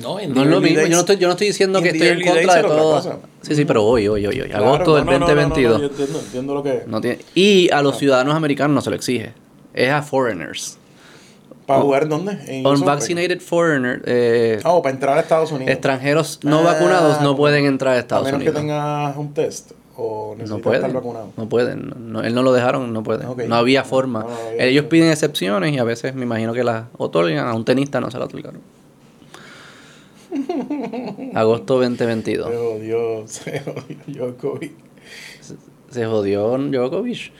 [0.00, 0.76] no, en No es the lo mismo.
[0.78, 3.20] days- Yo no estoy, yo no estoy diciendo que the estoy en contra de todo.
[3.42, 4.48] Sí, sí, pero hoy, hoy, hoy, hoy.
[4.48, 5.80] Claro, Agosto del no, no, no, no, no, 2022.
[5.82, 8.96] yo entiendo, entiendo lo que No tiene, y a los ciudadanos americanos no se lo
[8.96, 9.34] exige.
[9.74, 10.78] Es a foreigners.
[11.66, 15.72] Para jugar dónde en Unvaccinated foreigners, eh, Ah, o para entrar a Estados Unidos.
[15.72, 18.54] extranjeros no Ah, vacunados no pueden entrar a A Estados menos Unidos.
[18.54, 20.92] que tengas un test o No estar pueden.
[20.92, 21.28] vacunado.
[21.36, 21.88] No pueden.
[21.90, 23.28] No, no- él no lo dejaron, no pueden.
[23.48, 24.20] No había forma.
[24.20, 27.46] No, no había Ellos piden excepciones y a veces me imagino que las otorgan.
[27.46, 28.60] A un tenista no se la otorgaron.
[31.34, 32.48] Agosto 2022.
[32.48, 34.70] Se jodió, se jodió COVID.
[35.90, 37.32] Se jodió Djokovic.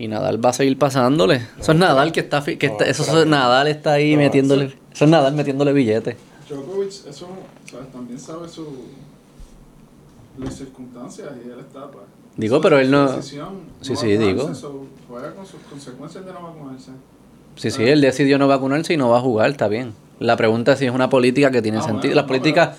[0.00, 1.42] Y Nadal va a seguir pasándole.
[1.60, 2.42] Eso es Nadal que está...
[2.42, 3.26] Que está eso es.
[3.26, 4.74] Nadal está ahí metiéndole...
[4.92, 6.16] Eso es Nadal metiéndole billetes.
[6.48, 7.28] Djokovic, eso,
[7.70, 7.92] ¿sabes?
[7.92, 8.66] También sabe su,
[10.38, 12.04] las circunstancias y él está, pues.
[12.36, 14.54] Digo, pero él no- decisión, Sí, no sí, digo.
[14.54, 16.92] so, juega con sus consecuencias de no vacunarse.
[17.56, 19.92] Sí, sí, él decidió no vacunarse y no va a jugar, está bien.
[20.18, 22.00] La pregunta es si es una política que tiene Ah, sentido.
[22.12, 22.78] bueno, Las no, políticas...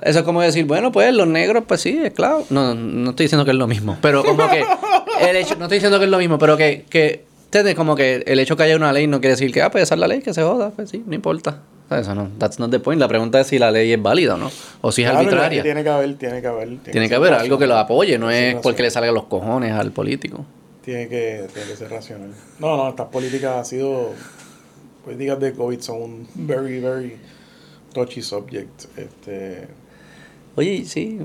[0.00, 2.44] Eso es como decir, bueno, pues los negros, pues sí, es claro.
[2.50, 4.62] No, no estoy diciendo que es lo mismo, pero como que
[5.20, 7.74] el hecho, no estoy diciendo que es lo mismo, pero que, que ¿entiendes?
[7.74, 9.94] como que el hecho que haya una ley no quiere decir que, ah, pues esa
[9.94, 11.62] es la ley, que se joda, pues sí, no importa.
[11.90, 13.00] Eso no, that's not the point.
[13.00, 14.50] La pregunta es si la ley es válida o no.
[14.82, 15.62] O si es Claro, arbitraria.
[15.62, 16.78] Tiene que haber, tiene que haber.
[16.80, 19.92] Tiene que haber algo que lo apoye, no es porque le salgan los cojones al
[19.92, 20.44] político.
[20.84, 22.30] Tiene que, tiene que ser racional.
[22.58, 24.10] No, no, estas políticas han sido.
[25.02, 27.16] Políticas de COVID son un very, very
[27.94, 28.84] touchy subject.
[28.98, 29.68] Este,
[30.56, 31.20] Oye, sí.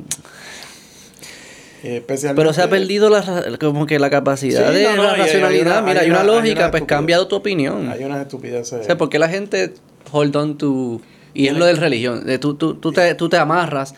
[1.83, 2.41] Eh, especialmente.
[2.41, 5.47] Pero se ha perdido la, como que la capacidad Sí, de no, no, racionalidad.
[5.49, 6.87] hay una- Mira, hay hay una, una- hay lógica, una pues estupidez.
[6.97, 7.89] cambia tu opinión.
[7.89, 8.81] Hay unas estupideces.
[8.81, 9.73] O sea, ¿por qué la gente
[10.11, 11.01] hold on to...
[11.35, 12.25] Y es lo del religión.
[12.25, 13.95] de tú, tú, tú, te, tú te amarras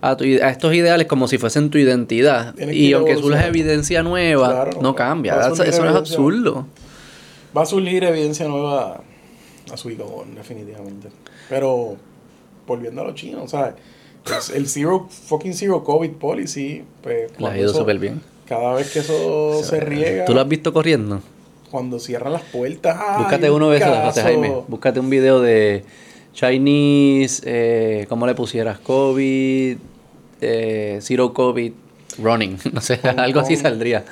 [0.00, 2.54] a, tu- a estos ideales como si fuesen tu identidad.
[2.54, 5.38] Tienes Y aunque surja evidencia nueva, Claro, no cambia.
[5.38, 6.66] Eso, surgir eso no es absurdo.
[7.56, 9.02] Va a surgir evidencia nueva
[9.70, 11.08] a su hijo, definitivamente.
[11.50, 11.96] Pero,
[12.66, 13.74] volviendo a los chinos, ¿sabes?
[14.36, 17.30] Es el zero, fucking zero COVID policy, pues.
[17.44, 18.20] Ha ido súper bien.
[18.46, 21.20] Cada vez que eso se riega, ¿Tú lo has visto corriendo?
[21.70, 22.98] cuando cierran las puertas.
[22.98, 24.22] ¡ay, Búscate un uno de esos!
[24.22, 24.54] Jaime.
[24.68, 25.84] Búscate un video de
[26.32, 28.78] Chinese, eh, ¿cómo le pusieras?
[28.78, 29.76] COVID,
[30.40, 31.72] eh, Zero COVID,
[32.16, 32.58] Running.
[32.72, 34.04] No sé, algo así saldría.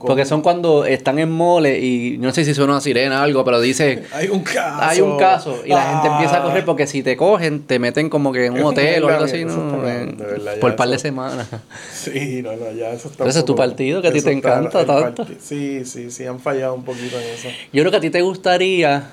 [0.00, 3.44] Porque son cuando están en mole y no sé si suena una sirena o algo,
[3.44, 4.04] pero dice...
[4.12, 4.78] Hay un caso.
[4.82, 6.12] Hay un caso y la gente Ah.
[6.14, 9.04] empieza a correr porque si te cogen te meten como que en un un hotel
[9.04, 9.80] o algo así, ¿no?
[9.80, 11.46] verdad, por par de semanas.
[11.92, 13.18] Sí, no, no, ya eso está.
[13.18, 15.26] Pero ese un es tu partido, que a ti te encanta tanto.
[15.40, 17.48] Sí, sí, sí, han fallado un poquito en eso.
[17.72, 19.10] Yo creo que a ti te gustaría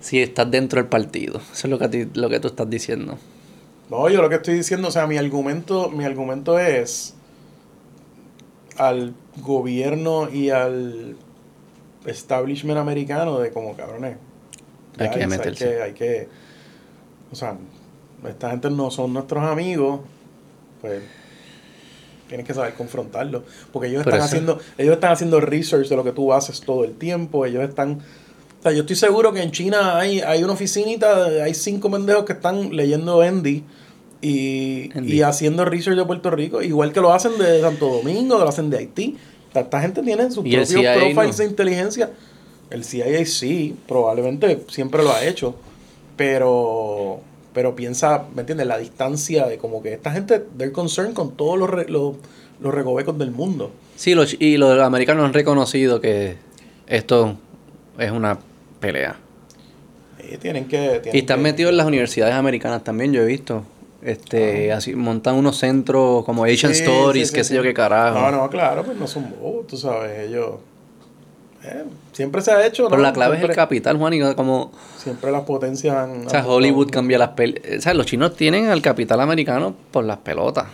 [0.00, 1.40] si estás dentro del partido.
[1.52, 3.18] Eso es lo que a ti, lo que tú estás diciendo.
[3.90, 7.14] No, yo lo que estoy diciendo, o sea, mi argumento, mi argumento es
[8.78, 11.16] al gobierno y al
[12.06, 14.16] establishment americano de como cabrones.
[14.98, 15.64] Hay que meterse.
[15.64, 16.28] Hay que, hay que,
[17.30, 17.56] o sea,
[18.28, 20.00] esta gente no son nuestros amigos,
[20.80, 21.02] pues
[22.28, 26.04] tienes que saber confrontarlo, porque ellos están eso- haciendo, ellos están haciendo research de lo
[26.04, 28.00] que tú haces todo el tiempo, ellos están
[28.58, 32.24] o sea, yo estoy seguro que en China hay, hay una oficinita, hay cinco pendejos
[32.24, 33.64] que están leyendo Endy
[34.22, 38.44] y, y haciendo research de Puerto Rico, igual que lo hacen de Santo Domingo, que
[38.44, 39.16] lo hacen de Haití.
[39.52, 41.44] Esta gente tiene sus propios profiles no.
[41.44, 42.10] de inteligencia.
[42.70, 45.54] El CIA sí, probablemente siempre lo ha hecho,
[46.16, 47.20] pero
[47.52, 48.66] pero piensa, ¿me entiendes?
[48.66, 52.14] La distancia de como que esta gente, they're concerned con todos los, re- los,
[52.62, 53.70] los recovecos del mundo.
[53.94, 56.36] Sí, los, y los americanos han reconocido que
[56.86, 57.36] esto
[57.98, 58.38] es una
[58.80, 59.16] pelea.
[60.32, 61.00] Y tienen que...
[61.02, 63.64] tienen Y están que- metidos en las universidades americanas también, yo he visto.
[64.04, 66.74] Este, así, montan unos centros como Asian Ah.
[66.74, 68.18] Sí, Stories, sí, qué sé yo qué carajo.
[68.18, 70.56] No, no, claro, pues no son bobos, tú sabes, ellos...
[71.64, 73.02] eh, siempre se ha hecho, Pero ¿no?
[73.04, 74.72] la clave es el capital, Juan, y como...
[74.98, 76.26] Siempre las potencias han...
[76.26, 77.78] O sea, Hollywood cambia las pelotas.
[77.78, 80.66] O sea, los chinos tienen al capital americano por las pelotas.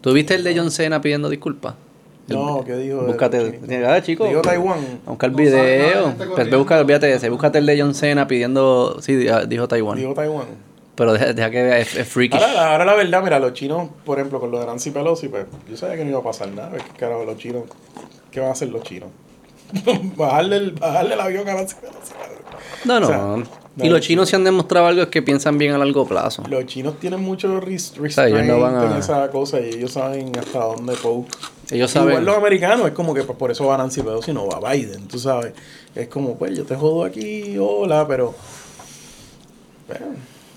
[0.00, 1.74] ¿Tú viste el de John Cena pidiendo disculpas?
[2.28, 3.02] No, ¿qué dijo?
[3.02, 4.26] Búscate, ah, chico.
[4.26, 4.78] Dijo Taiwán.
[5.06, 6.04] A buscar No sabe nada, video.
[6.08, 7.28] gente Pero ve busca, olvídate ese.
[7.30, 8.98] Búscate el de John Cena pidiendo.
[9.00, 9.96] Sí, di- dijo Taiwán.
[9.98, 10.46] Dijo Taiwán.
[10.96, 12.36] Pero deja, deja que vea, es, es freaky.
[12.36, 15.28] Ahora, la- ahora la verdad, mira, los chinos, por ejemplo, con lo de Nancy Pelosi,
[15.28, 16.72] pues yo sabía que no iba a pasar nada.
[16.72, 17.64] ¿Qué carajo los chinos?
[18.30, 19.10] ¿Qué van a hacer los chinos?
[20.16, 22.12] bajarle, el, bajarle el avión a Nancy Pelosi.
[22.84, 23.06] No, no.
[23.06, 25.78] O sea, y no, los chinos se han demostrado algo es que piensan bien a
[25.78, 26.42] largo plazo.
[26.48, 29.68] Los chinos tienen mucho res- sea, restraint ellos no van a- en esa cosa y
[29.68, 31.28] ellos saben hasta dónde poke.
[31.70, 32.24] Ellos Igual saben.
[32.24, 35.18] los americanos, es como que pues, por eso va Nancy Pelosi, no va Biden, tú
[35.18, 35.52] sabes.
[35.94, 38.34] Es como, pues yo te jodo aquí, hola, pero...
[39.88, 40.06] Bueno,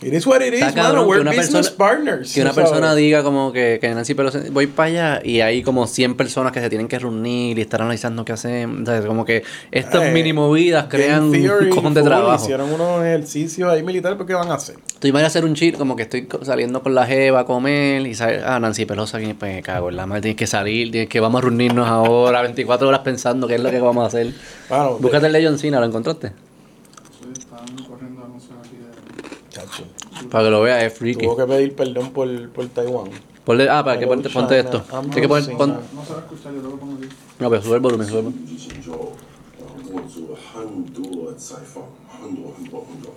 [0.02, 1.04] it is what it is, mano.
[1.04, 2.34] que We're una business persona- partners.
[2.34, 2.70] Que una tú sabes.
[2.72, 6.52] persona diga como que, que Nancy Pelosi, voy para allá y hay como 100 personas
[6.52, 8.86] que se tienen que reunir y estar analizando qué hacen.
[9.06, 12.44] Como que estas Eh, mini movidas crean un cojón de trabajo.
[12.44, 14.76] Hicieron unos ejercicios ahí militares, ¿pero qué van a hacer?
[15.00, 18.16] Tú imaginas hacer un chip como que estoy saliendo con la jeva a comer y
[18.16, 21.10] sale, ah, Nancy Pelosi, aquí, pues me cago en la madre, tienes que salir, tienes
[21.10, 24.34] que vamos a reunirnos ahora, 24 horas pensando qué es lo que vamos a hacer.
[24.70, 26.30] Bueno, Búscate el de John Cena, ¿lo encontraste?
[26.30, 29.50] Sí, están corriendo anuncios aquí de.
[29.50, 29.84] chacho,
[30.31, 31.25] Para que lo veas, es freaky.
[31.27, 33.11] tuvo que pedir perdón por, por Taiwán.
[33.45, 34.97] Ponle- ah, para que ponte, Hello, ponte China, esto.
[34.97, 36.95] I'm Tienes que poner, losing pon- my- No se va a escuchar, yo lo pongo
[36.97, 37.09] aquí.
[37.41, 38.47] no, pero sube el volumen, sube el volumen.
[38.49, 39.13] 疫情之后，
[39.61, 41.85] 呃，我做很多采访，
[42.23, 43.13] 很多很多很多，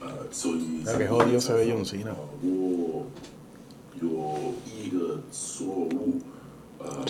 [0.00, 2.14] 呃，所以 Mira qué jodido se ve John Cena.
[2.42, 3.06] 我
[4.00, 6.20] 有一个错误，
[6.78, 7.04] 呃，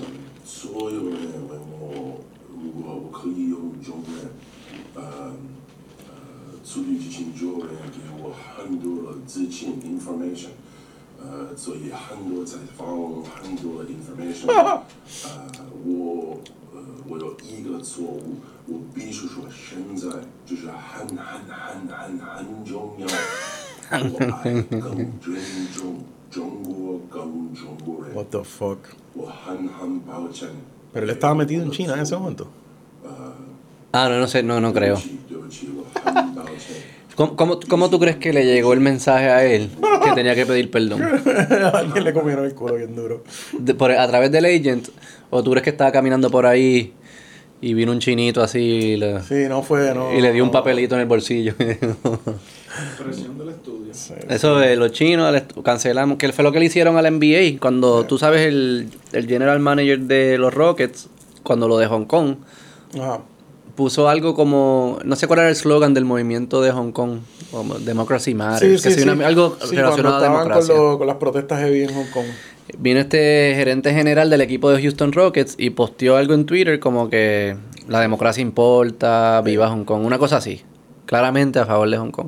[0.45, 1.19] 所有人
[1.49, 2.19] 问我
[2.51, 4.31] 如果我可以用中文，
[4.97, 5.33] 呃
[8.56, 10.52] 很多的资讯 information，
[11.22, 12.88] 呃，所以很多采访，
[13.24, 14.82] 很多 information，呃，
[15.86, 16.40] 我
[16.74, 18.38] 呃我有一个错误，
[18.68, 20.08] 我必须说现在
[20.46, 23.08] 就是很很很很很重要。
[23.92, 25.38] 我爱更尊
[25.74, 26.00] 重
[26.32, 28.78] 中国跟中国人 What，the fuck?
[29.14, 30.50] 我很很抱歉。
[30.94, 32.48] Pero él estaba metido en China en ese momento.
[33.96, 35.00] Ah, no, no sé, no, no creo.
[37.16, 39.70] ¿Cómo, cómo, cómo tú crees que le llegó el mensaje a él
[40.04, 41.00] que tenía que pedir perdón?
[41.94, 43.24] que le comieron el culo bien duro.
[43.56, 44.90] De, por, ¿A través del agent?
[45.30, 46.92] ¿O tú crees que estaba caminando por ahí
[47.62, 50.50] y vino un chinito así y le, sí, no fue, no, y le dio un
[50.50, 51.54] papelito en el bolsillo?
[52.98, 53.92] Presión del estudio.
[54.28, 56.18] Eso de los chinos, cancelamos.
[56.18, 57.60] Que fue lo que le hicieron al NBA.
[57.60, 61.10] Cuando tú sabes, el, el general manager de los Rockets,
[61.44, 62.38] cuando lo de Hong Kong,
[63.00, 63.20] Ajá
[63.76, 67.20] puso algo como, no sé cuál era el slogan del movimiento de Hong Kong,
[67.52, 70.76] como Democracy Matters, Sí, que sí, una- algo relacionado a democracia.
[70.76, 72.26] Con, lo- con las protestas heavy en Hong Kong.
[72.78, 77.10] Vino este gerente general del equipo de Houston Rockets y posteó algo en Twitter como
[77.10, 80.62] que la democracia importa, viva Hong Kong, una cosa así,
[81.06, 82.28] claramente a favor de Hong Kong.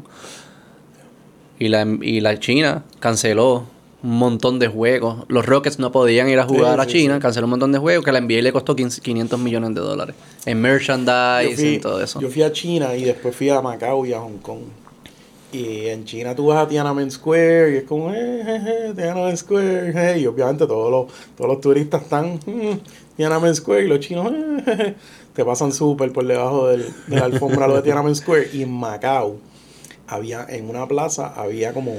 [1.57, 3.63] Y la, y la China canceló
[4.05, 5.25] un montón de juegos.
[5.27, 7.21] Los Rockets no podían ir a jugar Sí, a China, sí.
[7.21, 10.15] canceló un montón de juegos que la NBA le costó 15 500 millones de dólares
[10.45, 12.19] en merchandise fui, y todo eso.
[12.21, 14.59] yo fui a China y después fui a Macao y a Hong Kong.
[15.51, 19.37] Y en China tú vas a Tiananmen Square y es como, eh, eh, eh, Tiananmen
[19.37, 20.19] Square.
[20.19, 21.05] y obviamente todos los,
[21.37, 22.79] todos los turistas están, mm,
[23.15, 24.31] Tiananmen Square y los chinos
[24.67, 24.95] eh,
[25.33, 28.49] te pasan súper por debajo del, de la alfombra lo de Tiananmen Square.
[28.53, 29.37] Y en Macao
[30.07, 31.93] había, en una plaza, había como,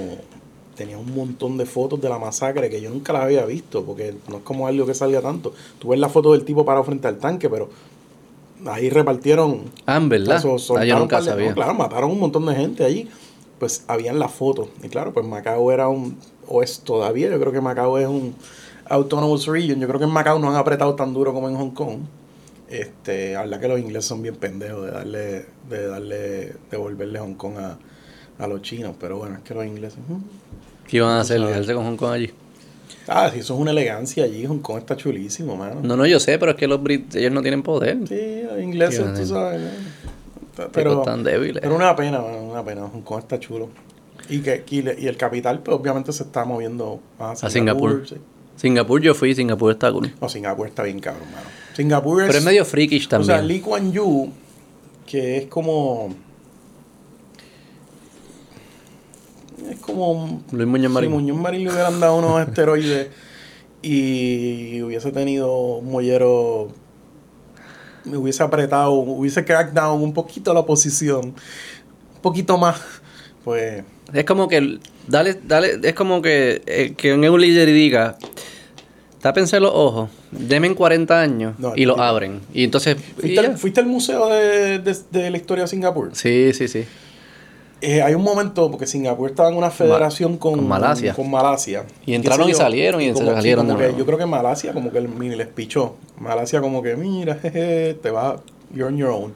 [0.77, 4.15] tenía un montón de fotos de la masacre que yo nunca las había visto porque
[4.28, 5.53] no es como algo que salga tanto.
[5.78, 7.69] Tú ves la foto del tipo parado frente al tanque, pero
[8.66, 10.43] ahí repartieron Ah, en verdad.
[10.77, 11.48] Ah, yo nunca sabía.
[11.48, 13.09] no, claro, mataron un montón de gente allí.
[13.59, 14.69] Pues habían las fotos.
[14.82, 16.16] Y claro, pues Macao era un.
[16.47, 18.35] O es todavía, yo creo que Macao es un
[18.89, 19.81] autonomous region.
[19.81, 22.01] Yo creo que en Macao no han apretado tan duro como en Hong Kong.
[22.69, 27.55] Este, habla que los ingleses son bien pendejos de darle, de darle, devolverle Hong Kong
[27.59, 27.78] a,
[28.39, 28.94] a los chinos.
[29.01, 30.01] Pero bueno, es que los ingleses.
[30.89, 31.41] ¿Qué iban a hacer?
[31.41, 32.31] ¿Lidiarse con Hong Kong allí?
[33.09, 34.45] Ah, sí, eso es una elegancia allí.
[34.47, 35.81] Hong Kong está chulísimo, mano.
[35.83, 37.99] No, no, yo sé, pero es que los Brit ellos no tienen poder.
[38.09, 39.61] Sí, los ingleses, tú sabes.
[39.61, 40.69] ¿no?
[40.73, 41.61] Pero están débiles.
[41.61, 42.83] Pero una pena, mano, una pena.
[42.83, 43.69] Hong Kong está chulo.
[44.29, 48.07] Y que y, el capital, pues obviamente se está moviendo más A Singapur.
[48.09, 48.17] sí.
[48.57, 50.13] Singapur yo fui, Singapur está cool.
[50.21, 51.47] No, Singapur está bien cabrón, mano.
[51.75, 52.27] Singapur es.
[52.29, 53.27] Pero es medio freakish O también.
[53.27, 54.31] sea, Lee Kuan Yew,
[55.07, 56.15] que es como.
[59.71, 60.43] Es como.
[60.53, 61.11] Luis Muñoz Marín.
[61.11, 63.09] Si Muñoz Marín le hubieran dado unos esteroides
[63.83, 66.69] y hubiese tenido un mollero.
[68.05, 71.27] Me hubiese apretado, hubiese cracked down un poquito la posición.
[71.27, 72.81] Un poquito más.
[73.45, 73.83] Pues.
[74.13, 74.79] Es como que,
[75.09, 78.17] dale, dale, es como que, eh, que un líder diga,
[79.21, 82.41] tápense los ojos, denme 40 años No, y lo tipo- abren.
[82.55, 86.11] Y entonces, ¿Fuiste, al, fuiste al museo de, de- de la historia de Singapur?
[86.13, 86.85] sí, sí, sí.
[87.82, 91.12] Eh, hay un momento, porque Singapur estaba en una federación con, con Malasia.
[91.15, 91.85] con Malasia.
[92.07, 93.98] Y entraron y salieron y como- salieron de como que nuevo.
[93.98, 95.97] Yo creo que Malasia como que el les pichó.
[96.19, 98.40] Malasia como que, mira, jeje, te va,
[98.73, 99.35] you're on your own.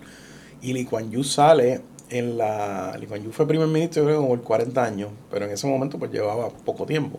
[0.63, 2.97] Y Lee Kuan Yew sale en la...
[2.99, 5.11] Lee Kuan Yew fue primer ministro, yo creo, como por 40 años.
[5.31, 7.19] Pero en ese momento pues llevaba poco tiempo.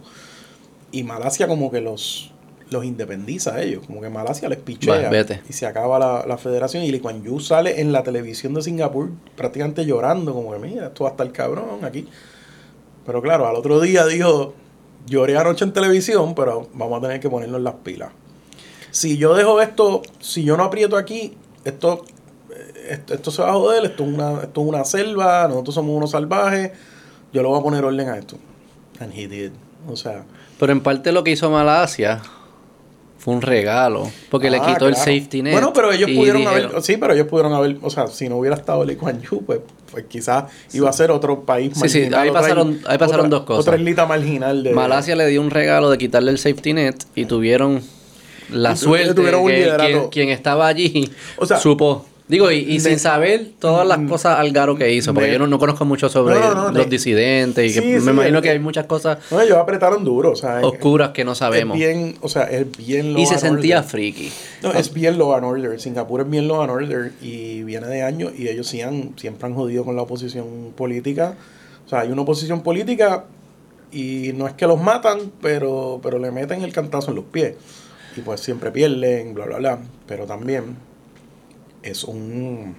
[0.92, 2.31] Y Malasia como que los,
[2.72, 3.86] los independiza a ellos.
[3.86, 5.04] Como que Malasia les pichea.
[5.04, 5.42] Va, vete.
[5.48, 6.84] Y se acaba la, la federación.
[6.84, 10.34] Y Lee Kuan Yew sale en la televisión de Singapur prácticamente llorando.
[10.34, 12.08] Como que, mira, esto va a estar cabrón aquí.
[13.06, 14.54] Pero claro, al otro día dijo,
[15.06, 18.12] lloré anoche en televisión, pero vamos a tener que ponerlo en las pilas.
[18.92, 21.36] Si yo dejo esto, si yo no aprieto aquí,
[21.66, 22.06] esto,
[22.54, 25.76] eh, esto, esto se va a joder, esto es, una, esto es una selva, nosotros
[25.76, 26.72] somos unos salvajes,
[27.34, 28.38] yo le voy a poner orden a esto.
[29.00, 29.52] And he did.
[29.90, 30.24] O sea,
[30.60, 32.22] Pero en parte lo que hizo Malasia
[33.24, 35.52] fue un regalo, porque le ah, quitó el safety net.
[35.52, 38.38] Bueno, pero ellos pudieron dijeron- haber, sí, pero ellos pudieron haber, o sea, si no
[38.38, 39.60] hubiera estado Lee Kuan Yew, pues,
[39.92, 43.46] pues quizás iba a ser otro país Sí, sí, ahí pasaron- ahí pasaron otra- dos
[43.46, 43.62] cosas.
[43.68, 44.72] Otra islita marginal de...
[44.74, 47.82] Malasia le dio un regalo de quitarle el safety net y tuvieron
[48.50, 52.06] la Y suerte tuvieron un que quien, quien estaba allí O sea, supo.
[52.32, 55.84] Digo, y, sin saber todas las cosas Algaro que hizo, porque yo no, no conozco
[55.84, 58.60] mucho sobre No, no, no, los disidentes y que Sí, me sí, imagino que hay
[58.60, 61.76] muchas cosas No, ellos apretaron duro, o sea, es- oscuras que no sabemos.
[61.76, 63.90] Es bien, o sea, es bien y se sentía order.
[63.90, 64.32] friki.
[64.64, 65.78] No, es bien law and order.
[65.78, 69.48] Singapur es bien law and order y viene de años y ellos sí han, siempre
[69.48, 71.36] han jodido con la oposición política.
[71.86, 73.26] O sea, hay una oposición política
[73.92, 77.56] y no es que los matan, pero, pero le meten el cantazo en los pies.
[78.16, 79.80] Y pues siempre pierden, bla, bla, bla.
[80.08, 80.78] Pero también
[81.84, 82.76] es un...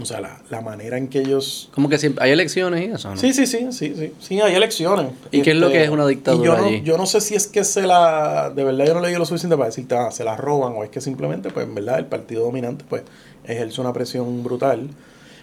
[0.00, 1.70] O sea, la, la manera en que ellos...
[1.72, 3.16] Como que siempre hay elecciones y eso, ¿no?
[3.16, 4.12] Sí, sí, sí, sí, sí.
[4.20, 5.06] Sí, hay elecciones.
[5.24, 6.82] Este, ¿Y qué es lo que es una dictadura y yo no, allí?
[6.82, 8.52] yo no sé si es que se la...
[8.54, 10.90] De verdad yo no leí lo suficiente para decirte, ah, se la roban o es
[10.90, 13.04] que simplemente, pues, en verdad, el partido dominante, pues,
[13.44, 14.90] ejerce una presión brutal.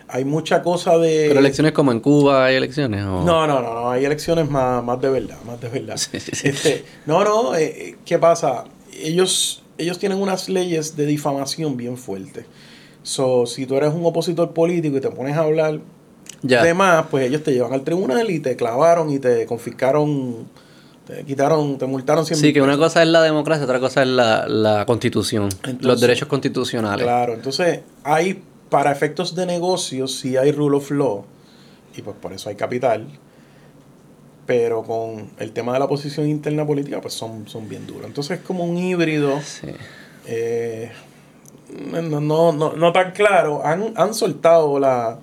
[0.07, 1.25] Hay mucha cosa de...
[1.29, 3.03] Pero elecciones como en Cuba hay elecciones.
[3.03, 3.23] ¿o?
[3.23, 5.95] No, no, no, no, hay elecciones más, más de verdad, más de verdad.
[5.97, 6.49] Sí, sí, sí.
[6.49, 8.65] Este, no, no, eh, eh, ¿qué pasa?
[8.95, 12.45] Ellos, ellos tienen unas leyes de difamación bien fuertes.
[13.03, 15.79] So, si tú eres un opositor político y te pones a hablar
[16.41, 16.63] Ya.
[16.63, 20.47] de más, pues ellos te llevan al tribunal y te clavaron y te confiscaron,
[21.05, 24.07] te quitaron, te multaron 100 Sí, que una cosa es la democracia, otra cosa es
[24.09, 25.49] la, la constitución,
[25.81, 27.03] los derechos constitucionales.
[27.03, 31.25] Claro, entonces hay, para efectos de negocios, sí hay rule of law,
[31.97, 33.05] y pues por eso hay capital,
[34.45, 38.05] pero con el tema de la posición interna política, pues son, son bien duros.
[38.05, 39.67] Entonces es como un híbrido, Sí.
[40.27, 40.91] eh,
[41.91, 43.65] no, no, no, no tan claro.
[43.65, 45.19] Han, han soltado la,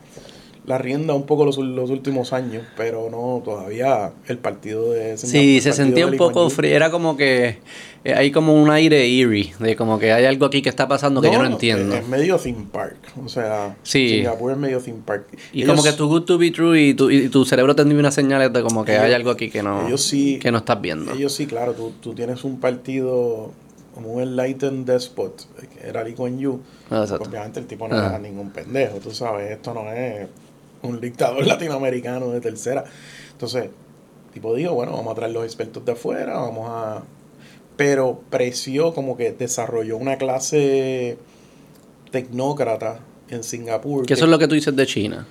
[0.66, 5.16] la rienda un poco los, los últimos años, pero no, todavía el partido de...
[5.16, 6.76] Sí, el se sentía un poco frío.
[6.76, 7.58] Era como que
[8.04, 11.20] eh, hay como un aire eerie, de como que hay algo aquí que está pasando
[11.22, 11.96] que yo no entiendo.
[11.96, 12.96] Es, medio theme park.
[13.24, 14.08] O sea, Sí.
[14.18, 15.26] Singapur es medio theme park.
[15.52, 17.82] Y Ellos- como que tu good to be true y tu, y tu cerebro te
[17.82, 20.52] envía unas señales de como que Ellos- hay algo aquí que no, ellos sí- que
[20.52, 21.12] no estás viendo.
[21.12, 23.50] Ellos sí, claro, tú, tú tienes un partido
[23.94, 26.60] como un enlightened despot, que era Lee Kuan Yew.
[26.90, 28.08] Obviamente el tipo no Ajá.
[28.10, 30.28] era ningún pendejo, tú sabes, esto no es
[30.82, 32.84] un dictador latinoamericano de tercera.
[33.32, 33.70] Entonces,
[34.32, 37.02] tipo digo, bueno, vamos a traer los expertos de afuera, vamos a...
[37.76, 41.16] Pero preció como que desarrolló una clase
[42.10, 43.00] tecnócrata
[43.30, 44.04] en Singapur.
[44.04, 45.26] Que eso es lo que tú dices de China.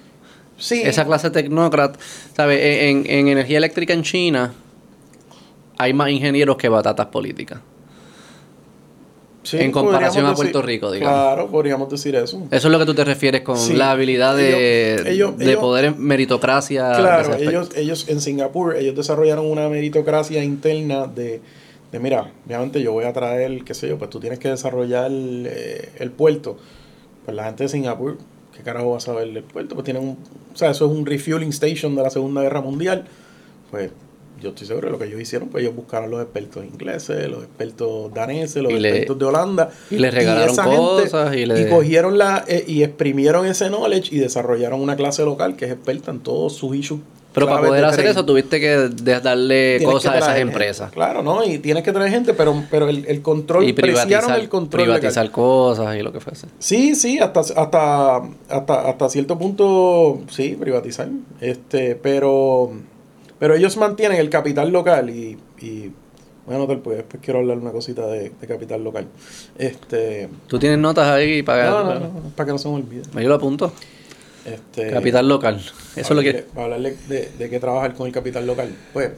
[0.58, 2.00] Sí, Esa clase tecnócrata,
[2.36, 2.60] ¿sabes?
[2.62, 4.54] En, en energía eléctrica en China
[5.78, 7.60] hay más ingenieros que batatas políticas.
[9.52, 11.14] Sí, en comparación a Puerto decir- Rico, digamos.
[11.16, 12.42] Claro, podríamos decir eso.
[12.52, 13.74] Eso es lo que tú te refieres con Sí.
[13.74, 16.92] la habilidad de, Ellos- ellos- de ellos- poder en meritocracia.
[16.98, 21.42] Claro, ellos, ellos en Singapur, ellos desarrollaron una meritocracia interna de,
[21.92, 25.10] de, mira, obviamente yo voy a traer, qué sé yo, pues tú tienes que desarrollar
[25.12, 26.58] eh, el puerto.
[27.26, 28.18] Pues la gente de Singapur,
[28.56, 29.76] ¿qué carajo va a saber del puerto?
[29.76, 30.18] Pues tienen un,
[30.54, 33.06] o sea, eso es un refueling station de la Segunda Guerra Mundial.
[33.72, 33.92] Pues
[34.42, 37.44] yo estoy seguro de lo que ellos hicieron, pues ellos buscaron los expertos ingleses, los
[37.44, 39.70] expertos daneses, los Y le- expertos de Holanda.
[39.90, 44.14] y le regalaron esa gente- cosas y le- cogieron la, eh, y exprimieron ese knowledge
[44.16, 47.00] y desarrollaron una clase local que es experta en todos sus issues.
[47.32, 48.90] Pero para poder de hacer eso tuviste que
[49.22, 50.92] darle Tienes cosas que a esas empresas.
[50.92, 51.44] Claro, ¿no?
[51.46, 55.26] Y tienes que traer gente, pero, pero el, el control, Y privatizar, el control privatizar
[55.26, 55.32] legal.
[55.32, 56.48] cosas y lo que fuese.
[56.58, 58.18] Sí, sí, hasta, hasta,
[58.50, 61.08] hasta, hasta cierto punto, sí, privatizar.
[61.40, 62.72] Este, pero,
[63.40, 65.92] pero ellos mantienen el capital local y, y
[66.46, 69.08] bueno, después, después quiero hablar una cosita de, de capital local.
[69.58, 71.70] Este, Tú tienes notas ahí para...
[71.70, 73.04] no, no, no, para que no se me olvide.
[73.14, 73.72] Yo lo apunto.
[74.46, 75.62] Este, Capital local.
[75.96, 76.34] Eso lo que...
[76.34, 78.76] Para hablarle de, de qué trabajar con el capital local.
[78.94, 79.12] Pues,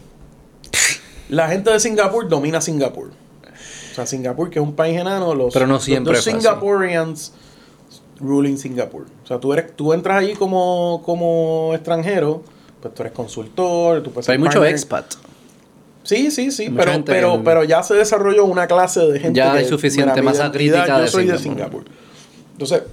[1.30, 3.08] la gente de Singapur domina Singapur.
[3.08, 6.24] O sea, Singapur, que es un país enano, los, Pero no siempre los.
[6.24, 7.34] Singaporeans
[8.20, 9.06] ruling Singapur.
[9.24, 12.44] O sea, tú, eres, tú entras allí como, como extranjero,
[12.82, 15.14] pues tú eres consultor, tú puedes Pero hay ser mucho expat.
[16.04, 19.52] Sí, sí, sí, pero, gente pero, pero ya se desarrolló una clase de gente Ya
[19.52, 21.84] que, hay suficiente mira, masa crítica Yo de soy de Singapur.
[21.84, 22.02] Singapur.
[22.54, 22.84] Entonces,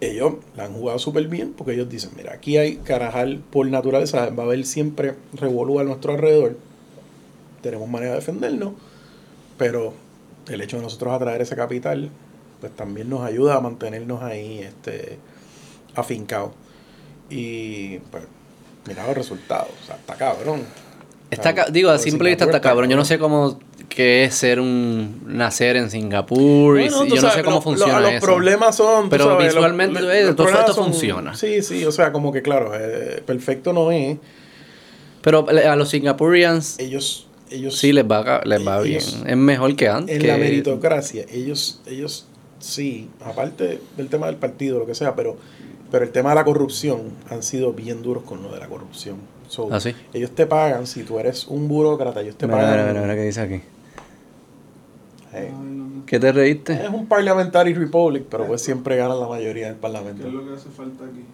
[0.00, 4.30] ellos la han jugado súper bien porque ellos dicen, mira, aquí hay carajal por naturaleza,
[4.30, 6.56] va a haber siempre revolú a nuestro alrededor.
[7.60, 8.72] Tenemos manera de defendernos,
[9.58, 9.94] pero
[10.48, 12.10] el hecho de nosotros atraer ese capital,
[12.60, 15.18] pues también nos ayuda a mantenernos ahí este,
[15.94, 16.52] afincados.
[17.30, 18.24] Y pues,
[18.86, 19.70] mira los resultados.
[19.82, 20.62] O sea, está cabrón.
[21.30, 22.88] Está, digo, a lo de simple vista está cabrón.
[22.88, 23.58] Yo no sé cómo
[23.88, 28.00] que es ser un nacer en Singapur Bueno, yo no sé cómo lo- funciona lo-
[28.06, 28.26] los eso.
[28.26, 29.08] problemas son.
[29.08, 31.34] Pero sabes, visualmente, los- eh, todo esto funciona.
[31.34, 34.18] Sí, sí, o sea, como que claro, eh, perfecto no es.
[35.22, 39.00] Pero a los Singaporeans Ellos, ellos sí les va, a- les va bien.
[39.26, 40.14] Es mejor que antes.
[40.16, 42.26] en que- la meritocracia, ellos, ellos
[42.58, 45.36] sí, aparte del tema del partido, lo que sea, pero,
[45.90, 49.16] pero el tema de la corrupción han sido bien duros con lo de la corrupción.
[49.48, 49.94] So, ¿Ah, sí?
[50.12, 52.72] Ellos te pagan, si tú eres un burócrata, ellos te Mira, pagan.
[52.72, 53.60] mira, mira, mira qué dice aquí.
[55.32, 56.04] eh, no.
[56.06, 56.72] ¿Qué te reíste?
[56.84, 60.26] es un parliamentary republic, pero pues siempre ganan la mayoría del ¿Qué parlamento.
[60.26, 61.24] es lo que hace falta aquí?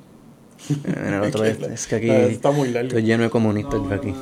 [0.86, 2.88] Mira, el otro Es es, que aquí está muy largo.
[2.88, 4.12] estoy lleno de comunistas No, aquí.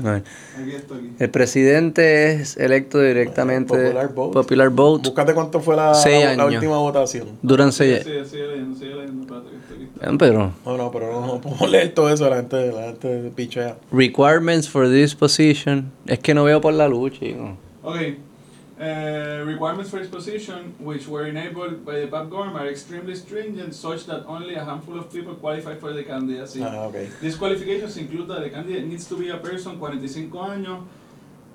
[0.00, 1.10] Aquí aquí.
[1.18, 4.32] El presidente es electo directamente Popular vote.
[4.34, 5.08] Popular vote.
[5.08, 6.54] Búscate cuánto fue la, Seis la- la años.
[6.56, 7.28] última votación.
[7.42, 8.02] Duran Sí, seis.
[8.30, 9.34] sí, leyendo, sigue leyendo.
[10.00, 13.32] Eh, Pero No, no, pero no, no podemos leer todo eso, la gente, la gente
[13.34, 13.76] pichea.
[13.92, 15.90] requirements for this position.
[16.06, 17.56] Es que no veo por la luz, chico.
[17.82, 18.18] Okay.
[18.84, 23.74] Uh, requirements for this position, which were enabled by the PAP government, are extremely stringent,
[23.74, 26.60] such that only a handful of people qualify for the candidacy.
[26.62, 27.08] Ah, ok.
[27.22, 30.84] These qualifications include that the candidate needs to be a person 45 años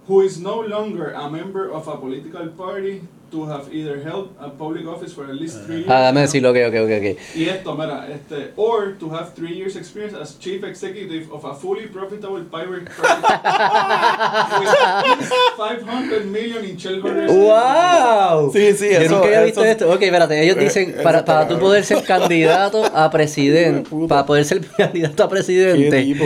[0.08, 4.50] who is no longer a member of a political party to have either held a
[4.50, 5.90] public office for at least three years.
[5.90, 7.18] Ah, dame decirlo, ok, ok, ok.
[7.36, 11.54] Y esto, mira, este, or to have three years experience as chief executive of a
[11.56, 12.90] fully profitable private private
[14.60, 17.32] with at least 500 million in shareholders.
[17.32, 18.52] ¡Wow!
[18.54, 19.92] Sí, sí, Yo eso- nunca había visto eso- esto.
[19.94, 24.26] Ok, espérate, ellos Eh, dicen, eso para, para tú poder ser candidato a presidente, para
[24.26, 26.26] poder ser candidato a Qué presidente, tipo,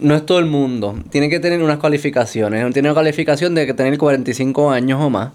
[0.00, 0.94] no es todo el mundo.
[1.10, 2.70] Tiene que tener unas cualificaciones.
[2.72, 5.30] Tiene una cualificación de que tener 45 años o más.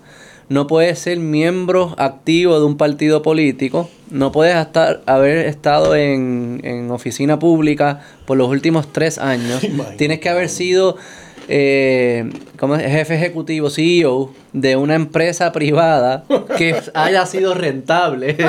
[0.52, 3.90] No puedes ser miembro activo de un partido político.
[4.10, 9.66] No puedes estar, haber estado en, en oficina pública por los últimos tres años.
[9.98, 10.98] Tienes que haber sido
[11.54, 12.90] eh, ¿cómo es?
[12.90, 16.24] jefe ejecutivo, CEO de una empresa privada
[16.58, 18.38] que haya sido rentable.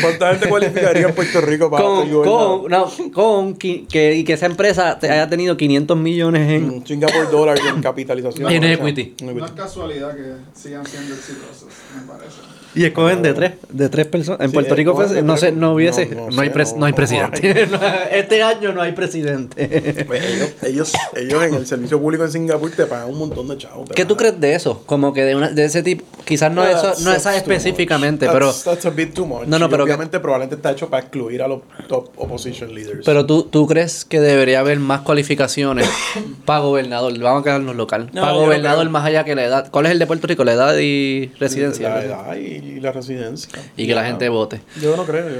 [0.00, 3.84] ¿Cuánta gente cualificaría en Puerto Rico para con, con, no, con que,
[4.14, 6.78] y que esa empresa te haya tenido 500 millones en...
[6.78, 8.50] Mm, Singapore dólar en capitalización.
[8.50, 9.14] En equity.
[9.20, 12.57] en No es casualidad que sigan siendo exitosos, me parece.
[12.78, 14.40] Y escogen de tres, de tres personas.
[14.40, 16.86] En Sí, Puerto Rico pues, no sé, no hubiese, No, no, no hay pres- no-
[16.86, 17.66] hay presidente.
[18.12, 20.04] este año no hay presidente.
[20.06, 23.58] Pues ellos, ellos, ellos en el servicio público en Singapur te pagan un montón de
[23.58, 23.88] chavos.
[23.94, 24.82] ¿Qué tú crees de eso?
[24.86, 28.26] Como que de, una, de ese tipo, quizás no, eso, no esa that's too específicamente,
[28.26, 28.32] much.
[28.34, 29.46] pero, That's- a bit too much.
[29.46, 32.72] No, no, Y pero que- obviamente probablemente está hecho para excluir a los top opposition
[32.74, 33.04] leaders.
[33.04, 35.88] pero tú, tú crees que debería haber más cualificaciones
[36.44, 37.18] para gobernador.
[37.18, 38.10] Vamos a quedarnos local.
[38.14, 39.68] Para gobernador más allá que la edad.
[39.70, 40.44] ¿Cuál es el de Puerto Rico?
[40.44, 41.88] La edad y residencia.
[41.88, 43.50] La edad y la residencia.
[43.76, 44.60] Y que la gente vote.
[44.80, 45.34] Yo no creo, yo,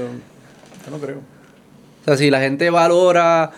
[0.85, 1.17] yo no creo.
[1.17, 3.51] O sea, si la gente valora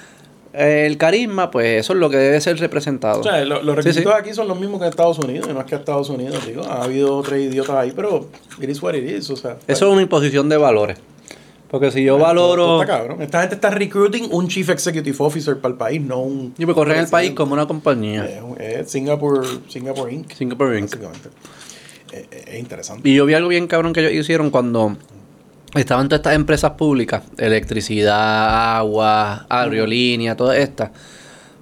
[0.53, 3.22] eh, el carisma, pues eso es lo que debe ser representado.
[3.22, 4.19] O sea, lo- los requisitos sí.
[4.19, 5.48] aquí son los mismos que en Estados Unidos.
[5.49, 8.27] Y no es que Estados Unidos, digo, ha habido tres idiotas ahí, pero
[8.60, 9.30] it is what it is.
[9.30, 10.98] O sea, Eso es una imposición de valores.
[11.69, 12.81] Porque si yo valoro...
[12.81, 13.22] esto está cabrón.
[13.22, 16.53] Esta gente está recruiting un chief executive officer para el país, no un.
[16.57, 18.27] Yo me correr el país como una compañía.
[18.60, 20.34] Es, Singapore, Singapore Inc.
[20.34, 20.93] Singapore Inc.
[22.11, 23.07] Es, es- es interesante.
[23.07, 24.97] Y yo vi algo bien cabrón que ellos hicieron cuando
[25.75, 30.91] estaban todas estas empresas públicas, electricidad, agua, aerolínea, todas estas,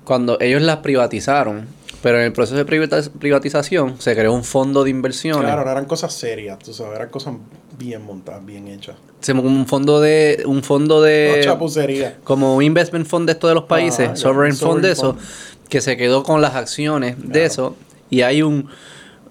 [0.04, 1.68] cuando ellos las privatizaron,
[2.02, 5.72] pero en el proceso de privatiz- privatización se creó un fondo de inversiones, Claro, no
[5.72, 7.36] eran cosas serias, tú sabes, eran cosas
[7.78, 8.96] bien montadas, bien hechas.
[9.22, 12.18] se- un fondo de un fondo No de chapucería.
[12.24, 14.92] como un investment fund de esto de los países, Ah, ya, sovereign sovereign fund de
[14.94, 15.68] eso, fund.
[15.70, 17.76] que se quedó con las acciones de eso
[18.10, 18.70] y hay un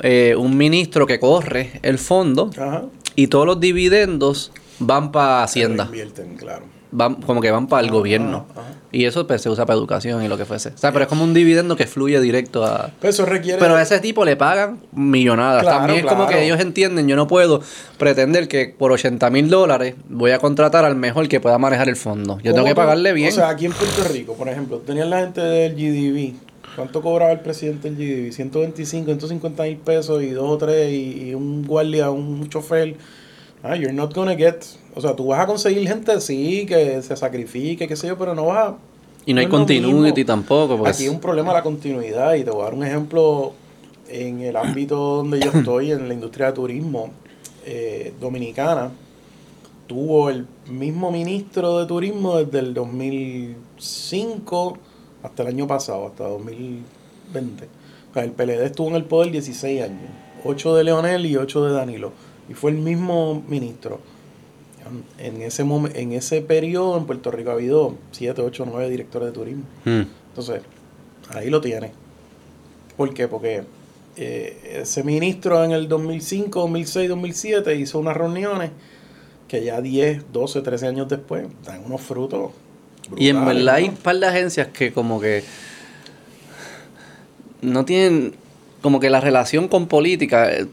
[0.00, 2.84] eh, un ministro que corre el fondo Ajá.
[3.16, 5.84] y todos los dividendos van para Hacienda.
[5.84, 6.64] Invierten, claro.
[6.90, 8.46] Van, como que van para el Ajá, gobierno.
[8.50, 8.62] ajá.
[8.90, 10.70] Y eso pues, se usa para educación y lo que fuese.
[10.70, 12.90] O sea, pero es como un dividendo que fluye directo a...
[12.98, 13.58] Pero eso requiere.
[13.58, 15.62] Pero a ese tipo le pagan millonadas.
[15.62, 17.60] Claro, También es como que ellos entienden, yo no puedo
[17.98, 21.96] pretender que por 80 mil dólares voy a contratar al mejor que pueda manejar el
[21.96, 22.38] fondo.
[22.38, 23.28] Yo tengo ¿Cómo que pagarle bien.
[23.28, 26.34] O sea, aquí en Puerto Rico, por ejemplo, tenían la gente del GDB.
[26.78, 28.32] ¿Cuánto cobraba el presidente del GDB?
[28.32, 32.94] 125, 150 mil pesos y dos o tres y, y un guardia, un chofer.
[33.64, 34.64] Ah, you're not gonna get.
[34.94, 38.32] O sea, tú vas a conseguir gente, sí, que se sacrifique, qué sé yo, pero
[38.32, 38.76] no vas a.
[39.26, 40.78] y no hay continuity tampoco.
[40.78, 40.94] Pues.
[40.94, 43.54] Aquí hay un problema la continuidad y te voy a dar un ejemplo
[44.08, 47.10] en el ámbito donde yo estoy, en la industria de turismo
[47.66, 48.92] eh, dominicana.
[49.88, 54.78] Tuvo el mismo ministro de turismo desde el 2005
[55.28, 57.64] hasta el año pasado, hasta 2020.
[58.10, 60.10] O sea, el PLD estuvo en el poder 16 años,
[60.44, 62.12] 8 de Leonel y 8 de Danilo.
[62.48, 64.00] Y fue el mismo ministro.
[65.18, 69.28] En ese, momen- en ese periodo en Puerto Rico ha habido 7, 8, 9 directores
[69.28, 69.64] de turismo.
[69.84, 70.02] Mm.
[70.30, 70.62] Entonces,
[71.28, 71.92] ahí lo tiene.
[72.96, 73.28] ¿Por qué?
[73.28, 73.64] Porque
[74.16, 78.70] eh, ese ministro en el 2005, 2006, 2007 hizo unas reuniones
[79.46, 82.52] que ya 10, 12, 13 años después dan unos frutos.
[83.16, 85.42] Y en verdad hay un par de agencias que como que
[87.62, 88.34] no tienen
[88.80, 90.66] como que la relación con política eh,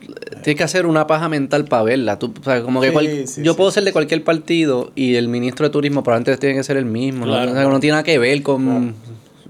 [0.43, 2.19] tiene que hacer una paja mental para verla.
[2.19, 4.23] Tú, o sea, como que Sí, cual- sí, yo sí, puedo sí, ser de cualquier
[4.23, 7.25] partido y el ministro de turismo probablemente tiene que ser el mismo.
[7.25, 7.31] ¿no?
[7.31, 7.69] Claro, O sea, claro.
[7.71, 8.93] no tiene nada que ver con Claro.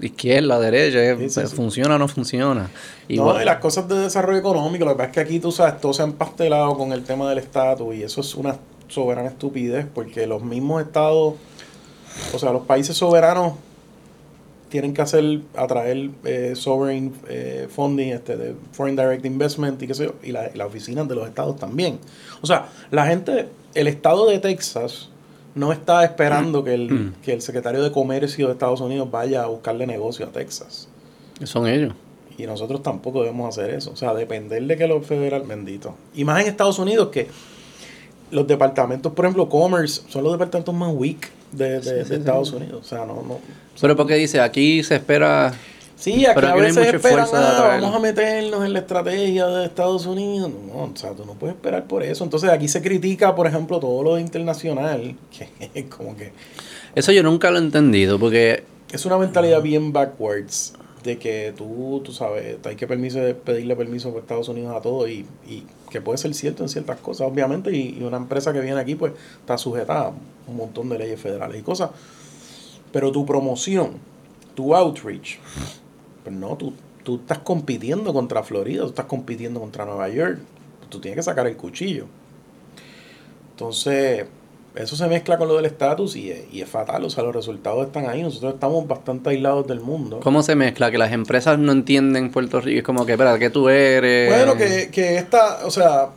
[0.00, 1.40] izquierda, derecha, eh, sí.
[1.54, 2.70] funciona o no funciona.
[3.10, 5.78] No, y las cosas de desarrollo económico, lo que pasa es que aquí tú sabes,
[5.78, 8.56] todo se ha empastelado con el tema del estatus y eso es una
[8.88, 11.34] soberana estupidez porque los mismos estados,
[12.34, 13.54] o sea, los países soberanos
[14.68, 19.94] tienen que hacer, atraer eh, sovereign eh, funding, este, de foreign direct investment y qué
[19.94, 21.98] sé yo, y la- y las oficinas de los estados también.
[22.42, 25.08] O sea, la gente, el estado de Texas
[25.54, 29.46] no está esperando que el, que el secretario de comercio de Estados Unidos vaya a
[29.46, 30.88] buscarle negocio a Texas.
[31.44, 31.94] Son ellos.
[32.36, 33.92] Y nosotros tampoco debemos hacer eso.
[33.92, 35.94] O sea, depender de que lo federal, bendito.
[36.14, 37.28] Y más en Estados Unidos que
[38.30, 42.48] los departamentos, por ejemplo, Commerce, son los departamentos más weak de, de- de sí, Estados
[42.50, 42.56] sí.
[42.56, 42.80] Unidos.
[42.84, 43.38] O sea, no, no.
[43.80, 45.52] Pero porque dice, aquí se espera
[45.98, 47.80] Sí, aquí Pero a aquí no hay veces esperan, "Ah, atraer".
[47.80, 50.50] vamos a meternos en la estrategia de Estados Unidos.
[50.50, 52.22] No, o sea, tú no puedes esperar por eso.
[52.22, 56.32] Entonces aquí se critica, por ejemplo, todo lo internacional, que es como que
[56.94, 60.74] Eso yo nunca lo he entendido, porque es una mentalidad bien backwards
[61.06, 65.08] de que tú, tú sabes, hay que permiso, pedirle permiso a Estados Unidos a todo
[65.08, 68.60] y, y que puede ser cierto en ciertas cosas, obviamente, y, y una empresa que
[68.60, 70.12] viene aquí pues está sujeta a
[70.46, 71.90] un montón de leyes federales y cosas.
[72.92, 73.92] Pero tu promoción,
[74.54, 75.38] tu outreach,
[76.24, 80.40] pues no, tú, tú estás compitiendo contra Florida, tú estás compitiendo contra Nueva York,
[80.88, 82.06] tú tienes que sacar el cuchillo.
[83.52, 84.26] Entonces,
[84.76, 87.34] eso se mezcla con lo del estatus y, es- y es fatal, o sea, los
[87.34, 90.20] resultados están ahí, nosotros estamos bastante aislados del mundo.
[90.22, 90.90] ¿cómo se mezcla?
[90.90, 92.78] Que las empresas no entienden Puerto Rico.
[92.78, 94.28] Es como que, espera, ¿qué tú eres?
[94.34, 96.10] Bueno, que, que esta, o sea,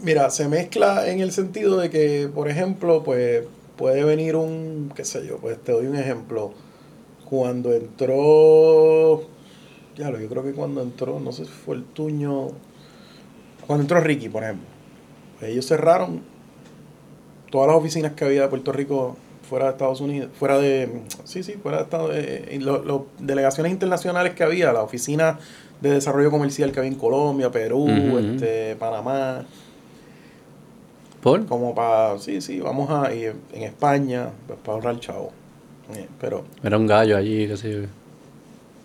[0.00, 3.42] mira, se mezcla en el sentido de que, por ejemplo, pues
[3.76, 6.52] puede venir un, qué sé yo, pues te doy un ejemplo.
[7.28, 9.22] Cuando entró,
[9.96, 12.48] ya lo, yo creo que cuando entró, no sé si fue el tuño,
[13.66, 14.66] cuando entró Ricky, por ejemplo,
[15.38, 16.22] pues ellos cerraron
[17.52, 19.16] todas las oficinas que había de Puerto Rico
[19.48, 24.32] fuera de Estados Unidos, fuera de, sí, sí, fuera de Estados Unidos, las delegaciones internacionales
[24.32, 25.38] que había, la oficina
[25.82, 27.86] de desarrollo comercial que había en Colombia, Perú,
[28.18, 29.44] este, Panamá,
[31.22, 31.44] ¿Por?
[31.44, 35.30] como para, sí, sí, vamos a ir en España, pues para ahorrar chavo.
[35.94, 37.78] Eh, pero Era un gallo allí, qué sé yo.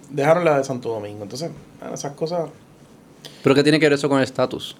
[0.09, 1.49] dejaron la de Santo Domingo, entonces,
[1.93, 2.49] esas cosas,
[3.43, 4.75] ¿Pero qué tiene que ver eso con el estatus?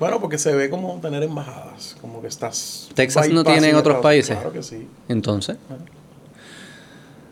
[0.00, 2.88] Bueno, porque se ve como tener embajadas, como que estás...
[2.94, 4.36] ¿Texas no tiene en otros Estados- países?
[4.36, 4.88] Claro que sí.
[5.08, 5.56] Entonces.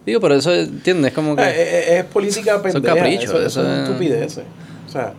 [0.07, 1.13] Digo, pero eso, ¿entiendes?
[1.13, 1.43] Como que...
[1.43, 2.95] Eh, eh, es política pendeja.
[2.95, 4.45] caprichos, Eso, eso eso son es- estupideces.
[4.89, 5.13] O sea,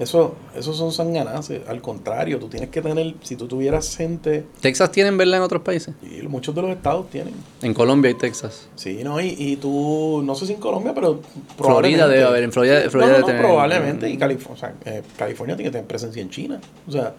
[0.00, 1.60] eso, eso son sanganaces.
[1.68, 5.62] Al contrario, tú tienes que tener, si tú tuvieras gente, ¿Texas tienen verla en otros
[5.62, 5.94] países?
[6.02, 7.34] y muchos de los estados tienen.
[7.62, 8.68] En Colombia y Texas.
[8.74, 9.20] Sí, ¿no?
[9.20, 12.08] Y, y tú, no sé si en Colombia, pero Florida probablemente.
[12.08, 14.10] debe haber, en Florida, No, Florida no, debe tener- probablemente.
[14.10, 16.60] Y Calif- o sea, eh, California tiene que tener presencia en China.
[16.88, 17.14] O sea,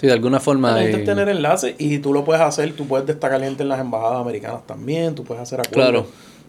[0.00, 0.74] Sí, de alguna forma.
[0.74, 2.72] hay- tener enlaces y tú lo puedes hacer.
[2.74, 5.14] Tú puedes destacar gente en las embajadas americanas también.
[5.14, 5.74] Tú puedes hacer acuerdos.
[6.06, 6.06] Claro.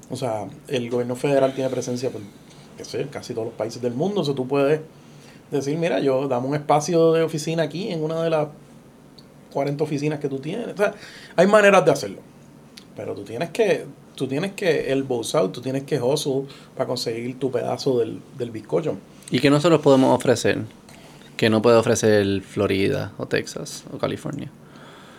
[0.10, 2.22] O sea, el gobierno federal tiene presencia por,
[2.78, 4.22] qué sé, casi todos los países del mundo.
[4.22, 4.80] O sea, tú puedes
[5.52, 8.48] decir, mira, yo dame un espacio de oficina aquí en una de las
[9.54, 10.68] 40 oficinas que tú tienes.
[10.74, 10.94] O sea,
[11.36, 12.20] hay maneras de hacerlo.
[12.96, 16.44] Pero tú tienes que, tú tienes que el out, tú tienes que hustle
[16.76, 18.98] para conseguir tu pedazo del, del bizcocho.
[19.30, 20.60] ¿Y qué nosotros podemos ofrecer?
[21.38, 24.52] Que no puede ofrecer Florida o Texas o California.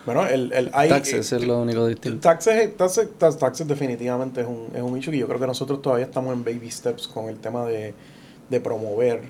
[0.05, 2.19] Bueno, el, el hay, Taxes es lo único distinto.
[2.19, 5.81] Taxes, taxes, tax- taxes definitivamente es un, es un issue que yo creo que nosotros
[5.81, 7.93] todavía estamos en baby steps con el tema de,
[8.49, 9.21] de promover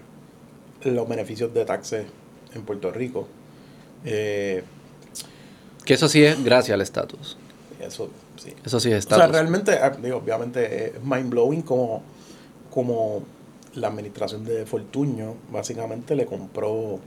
[0.92, 2.06] los beneficios de taxes
[2.54, 3.28] en Puerto Rico.
[4.06, 4.64] Eh,
[5.86, 7.38] Que eso sí es gracias al estatus.
[7.80, 8.54] eso sí.
[8.66, 9.32] Eso sí es O sea, estatus.
[9.34, 12.02] realmente ah, digo, obviamente es mind blowing como,
[12.72, 13.24] como
[13.76, 17.00] la administración de Fortuño básicamente le compró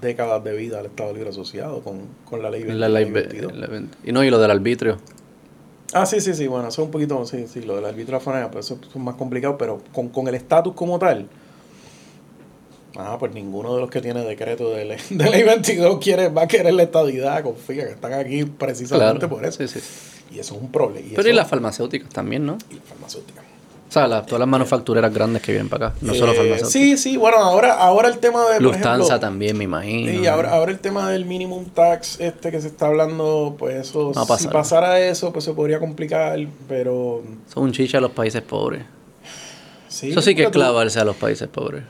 [0.00, 3.52] décadas de vida al Estado Libre Asociado con, con la ley La ley 22.
[3.52, 4.98] ve- la ve- y no, y lo del arbitrio.
[5.94, 8.50] Ah, sí, sí, sí, bueno, eso es un poquito, sí, sí, lo del arbitrio afonea,
[8.50, 11.28] pues eso es más complicado, pero con, con el estatus como tal,
[12.96, 16.42] ah, pues ninguno de los que tiene decreto de ley, de ley 22 quiere, va
[16.42, 19.28] a querer la estadidad, confía que están aquí precisamente Claro.
[19.28, 19.66] por eso.
[19.66, 19.80] Sí, sí.
[20.34, 21.08] Y eso es un problema.
[21.14, 22.56] Pero y las farmacéuticas también, ¿no?
[22.70, 23.42] y la farmacéutica.
[23.88, 25.96] O sea, las- todas las manufactureras grandes que vienen para acá.
[26.00, 26.70] No solo Eh, farmacéuticas.
[26.72, 30.10] Sí, sí, bueno, ahora, ahora el tema de, Lufthansa ejemplo, también, me imagino.
[30.22, 34.14] Y ahora, ahora el tema del minimum tax este que se está hablando, pues eso,
[34.14, 34.50] si pasar.
[34.52, 38.82] pasara eso, pues se podría complicar, pero Son un chicha a los países pobres.
[39.88, 40.10] sí.
[40.10, 41.82] Eso sí que es clavarse a los países pobres.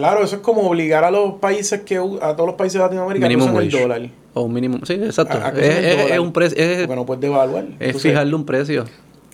[0.00, 3.28] Claro, eso es como obligar a los países que a todos los países de Latinoamérica
[3.28, 4.10] Minimum que usen el dólar.
[4.32, 4.78] O un mínimo.
[4.86, 5.36] Sí, exacto.
[5.36, 6.56] A- es, un precio.
[6.56, 7.64] Porque no puedes devaluar.
[7.64, 8.86] es Entonces, fijarle un precio.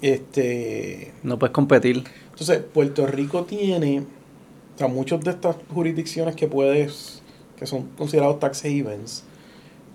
[0.02, 2.02] Este, No puedes competir.
[2.30, 7.22] entonces, Puerto Rico tiene, o sea, muchas de estas jurisdicciones que puedes,
[7.56, 9.22] que son considerados tax havens,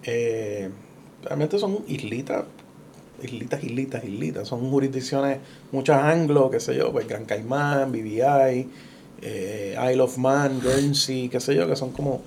[0.04, 0.70] eh,
[1.22, 2.46] realmente son islitas,
[3.22, 4.48] islitas, islitas, islitas.
[4.48, 5.40] Son jurisdicciones,
[5.74, 8.70] muchas anglo, qué sé yo, pues Gran Caimán, BVI,
[9.22, 12.22] eh, Isle of Man, Guernsey, qué sé yo, que son como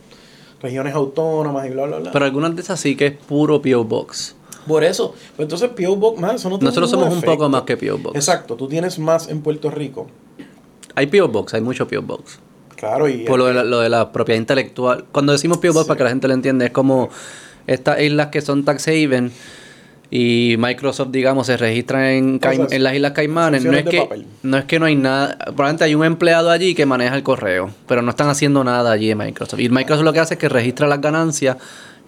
[0.60, 2.12] regiones autónomas y bla, bla, bla.
[2.12, 3.84] Pero algunas de esas sí que es puro P.O.
[3.84, 4.36] Box.
[4.66, 5.96] Por eso, pues entonces P.O.
[5.96, 7.98] Box, man, eso no tiene Nosotros somos un poco más que P.O.
[7.98, 8.16] Box.
[8.16, 10.06] Exacto, tú tienes más en Puerto Rico.
[10.94, 11.28] Hay P.O.
[11.28, 12.02] Box, hay mucho P.O.
[12.02, 12.38] Box.
[12.76, 15.04] Claro, y Por lo de, la, lo de la propiedad intelectual.
[15.12, 15.72] Cuando decimos P.O.
[15.72, 17.10] Box, para que la gente lo entienda, es como
[17.66, 19.32] estas islas que son tax haven
[20.10, 23.64] y Microsoft, digamos, se registran en, Caim- en las Islas Caimanes.
[23.64, 24.26] No es, que, papel.
[24.42, 25.36] no es que no hay nada.
[25.38, 29.10] Probablemente hay un empleado allí que maneja el correo, pero no están haciendo nada allí
[29.10, 29.60] en Microsoft.
[29.60, 31.56] Y Microsoft lo que hace es que registra las ganancias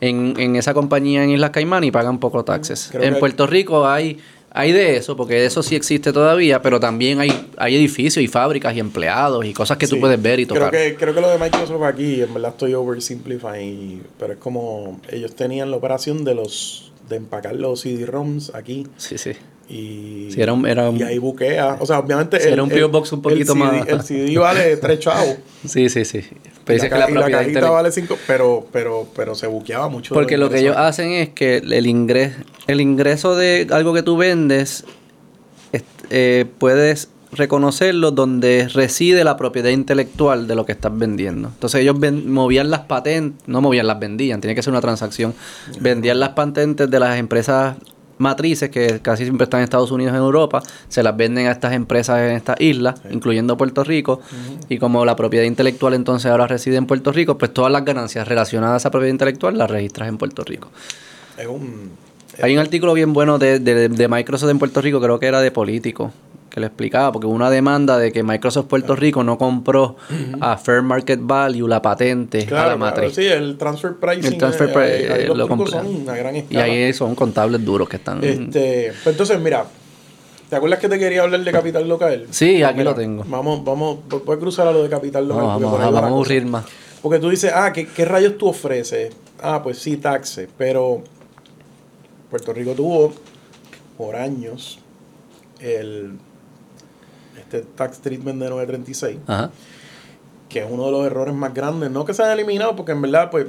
[0.01, 2.89] en, en esa compañía en Islas Caimán y pagan poco taxes.
[2.93, 4.19] Creo en que- Puerto Rico hay
[4.59, 8.75] Hay de eso, porque eso sí existe todavía, pero también hay, hay edificios y fábricas
[8.75, 10.71] y empleados y cosas que tú puedes ver y tocar.
[10.71, 15.01] Creo que, creo que lo de Microsoft aquí, en verdad estoy oversimplifying, pero es como
[15.11, 19.33] ellos tenían la operación de los de empacar los CD-ROMs aquí Sí, sí.
[19.69, 21.77] y, Sí, era un- era un- y ahí buquea.
[21.81, 22.41] O sea, obviamente.
[22.41, 22.89] Sí, era un P.O.
[22.89, 25.37] Box un poquito el CD más- El CD vale tres chavos.
[25.67, 26.21] Sí, sí, sí.
[26.65, 30.15] Pero que la, y la cajita vale cinco, pero, pero, pero se buqueaba mucho.
[30.15, 34.17] Porque lo que ellos hacen es que el ingreso, el ingreso de algo que tú
[34.17, 34.85] vendes,
[35.73, 41.49] es- eh, puedes reconocerlo donde reside la propiedad intelectual de lo que estás vendiendo.
[41.49, 45.35] Entonces ellos ven- movían las patentes, no movían, las vendían, tiene que ser una transacción.
[45.81, 47.77] Vendían las patentes de las empresas
[48.19, 51.51] matrices que casi siempre están en Estados Unidos y en Europa, se las venden a
[51.51, 54.23] estas empresas en estas islas, incluyendo Puerto Rico,
[54.71, 58.27] y como la propiedad intelectual entonces ahora reside en Puerto Rico, pues todas las ganancias
[58.27, 60.71] relacionadas a esa propiedad intelectual las registras en Puerto Rico.
[61.37, 61.91] Es un.
[62.43, 65.41] Hay un artículo bien bueno de, de, de Microsoft en Puerto Rico, creo que era
[65.43, 66.13] de político,
[66.57, 69.97] que lo explicaba, porque hubo una demanda de que Microsoft Puerto Rico no compró
[70.41, 73.15] a Fair Market Value la patente a la Claro, claro, matriz.
[73.15, 74.25] sí, el transfer pricing.
[74.33, 77.63] El transfer eh, pri- ahí- ahí eh, los lo son gran Y ahí son contables
[77.63, 78.25] duros que están...
[78.25, 79.67] Este, pues entonces, mira,
[80.49, 82.27] ¿te acuerdas que te quería hablar de capital local?
[82.31, 83.25] Sí, aquí Mira, lo tengo.
[83.29, 85.45] Vamos, vamos, voy a cruzar a lo de capital local.
[85.45, 86.65] vamos, por ahí va vamos la a aburrir más.
[87.03, 89.15] Porque tú dices, ah, ¿qué, qué rayos tú ofreces?
[89.43, 91.03] Ah, pues sí, taxes, pero
[92.31, 93.13] Puerto Rico tuvo
[93.99, 94.79] por años
[95.61, 96.13] el
[97.39, 99.51] este tax treatment de 936 Ajá.
[100.49, 101.91] que es uno de los errores más grandes.
[101.91, 103.47] No que se han eliminado, porque en verdad, pues,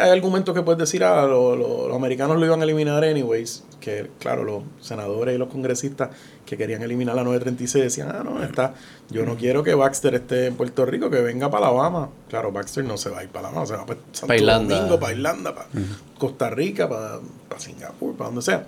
[0.00, 3.62] hay argumentos que puedes decir, ah, lo- lo- los americanos lo iban a eliminar anyways.
[3.80, 6.10] Que, claro, los senadores y los congresistas
[6.44, 8.74] que querían eliminar la 936 decían, ah, no, está,
[9.10, 12.10] yo no quiero que Baxter esté en Puerto Rico, que venga para Alabama.
[12.28, 14.74] Claro, Baxter no se va a ir para Alabama, se va para Santo Irlanda.
[14.76, 15.68] Domingo, para Irlanda, para
[16.18, 18.66] Costa Rica, para, para Singapur, para donde sea.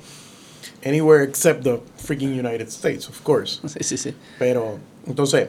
[0.85, 3.61] Anywhere except the freaking United States, of course.
[3.67, 4.15] Sí, sí, sí.
[4.39, 5.49] Pero, entonces,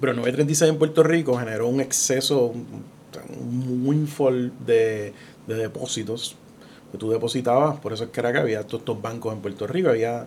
[0.00, 5.12] pero el 936 en Puerto Rico generó un exceso, un, windfall de,
[5.46, 6.36] de depósitos
[6.92, 7.78] que tú depositabas.
[7.80, 9.88] Por eso es que era que había todos estos bancos en Puerto Rico.
[9.88, 10.26] Había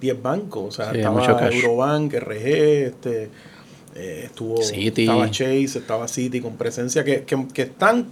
[0.00, 0.64] 10 bancos.
[0.64, 1.48] O sea, Sí, estaba.
[1.50, 2.46] Eurobank, RG,
[2.86, 3.30] este,
[3.94, 5.02] eh, estuvo, Citi.
[5.02, 8.06] estaba Chase, estaba City con presencia que, que, que están...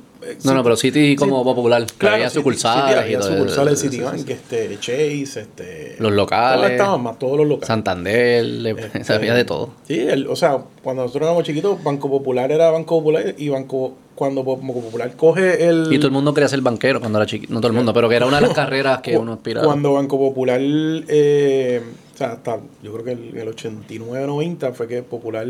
[0.44, 1.86] No, no, pero City como popular.
[1.86, 2.84] que Claro, había City- sucursales.
[2.86, 5.96] City, había y todo sucursales de Citibank, este, Chase, este...
[5.98, 6.70] Los locales.
[6.72, 7.66] Estaban más, todos los locales.
[7.68, 9.70] Santander, Este, sabía de todo.
[9.86, 13.94] Sí, el- o sea, cuando nosotros éramos chiquitos, Banco Popular era Banco Popular y Banco
[14.14, 17.52] cuando Banco Popular coge el Y todo el mundo quería ser banquero cuando era chiquito.
[17.52, 19.66] No todo el mundo, pero que era una de las carreras que uno aspiraba.
[19.66, 21.82] cuando Banco Popular eh,
[22.14, 25.46] o sea, hasta yo creo que el, el 89-90 fue que Popular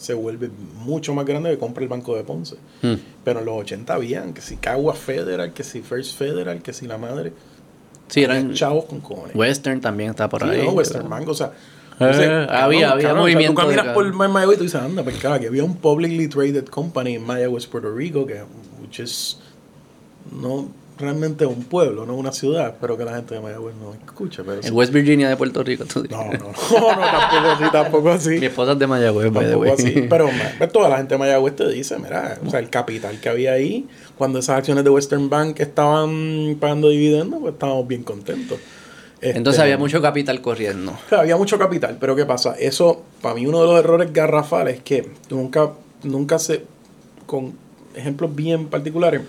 [0.00, 2.56] se vuelve mucho más grande que compra el Banco de Ponce.
[2.82, 2.94] Hmm.
[3.22, 6.86] Pero en los 80 habían que si Cagua Federal, que si First Federal, que si
[6.86, 7.32] la madre.
[8.08, 9.36] Sí, eran chavos con cojones.
[9.36, 10.64] Western también está por Sí, ahí.
[10.64, 11.52] no, Western pero- Mango, o sea.
[12.00, 15.02] Eh, había- había movimiento O sea, tú caminas por Ma- Mayagüez y tú dices, anda,
[15.04, 18.40] pues que había un publicly traded company en Mayagüez, Puerto Rico, que
[18.80, 19.36] which is
[20.32, 20.68] no
[21.00, 24.42] realmente un pueblo, no una ciudad, pero que la gente de Mayagüez no escucha.
[24.44, 24.68] Pero sí.
[24.68, 25.84] En West Virginia de Puerto Rico.
[25.84, 26.40] tú No, dices.
[26.40, 28.30] no, no, no, tampoco así, tampoco así.
[28.38, 29.72] Mi esposa es de Mayagüez, by the Tampoco way.
[29.72, 30.06] así.
[30.08, 30.28] Pero
[30.58, 33.52] pues, toda la gente de Mayagüez te dice, mira, o sea, el capital que había
[33.52, 33.86] ahí,
[34.16, 38.58] cuando esas acciones de Western Bank estaban pagando dividendos, pues estábamos bien contentos.
[39.22, 40.96] Entonces Este, había mucho capital corriendo.
[41.10, 42.54] Había mucho capital, pero ¿qué pasa?
[42.58, 45.72] Eso, para mí, uno de los errores garrafales es que nunca,
[46.04, 46.64] nunca se,
[47.26, 47.52] con
[47.94, 49.20] ejemplos bien particulares,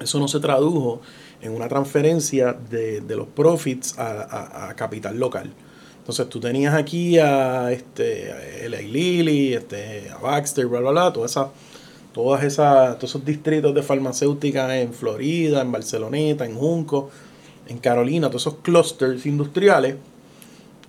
[0.00, 1.00] eso no se tradujo
[1.40, 5.52] en una transferencia de, de los profits a, a- capital local.
[5.98, 11.48] Entonces tú tenías aquí a este a Lilly, este, a Baxter, bla, bla, bla, esas,
[12.14, 17.10] todas esas, todos esos distritos de farmacéutica en Florida, en Barceloneta, en Junco,
[17.68, 19.96] en Carolina, todos esos clusters industriales.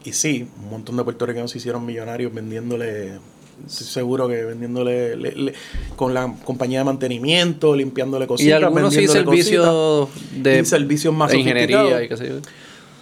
[0.06, 3.20] Y sí, un montón de puertorriqueños se hicieron millonarios vendiéndole,
[3.68, 5.54] estoy seguro que vendiéndole le- le-
[5.96, 10.10] con la compañía de mantenimiento, limpiándole Y cositas, algunos sí servicios
[10.42, 12.06] de, y servicios más de ingeniería sofisticados.
[12.06, 12.36] y qué sé yo.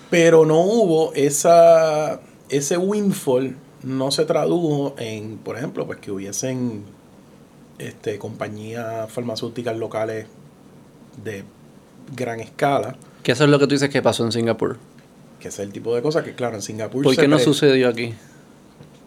[0.09, 6.83] Pero no hubo esa ese windfall no se tradujo en, por ejemplo, pues que hubiesen
[7.79, 10.25] este compañías farmacéuticas locales
[11.23, 11.43] de
[12.15, 14.77] gran escala, Que eso es lo que tú dices que pasó en Singapur.
[15.39, 17.89] que ese es el tipo de cosas que claro, en Singapur ¿Por qué no sucedió
[17.89, 18.13] aquí?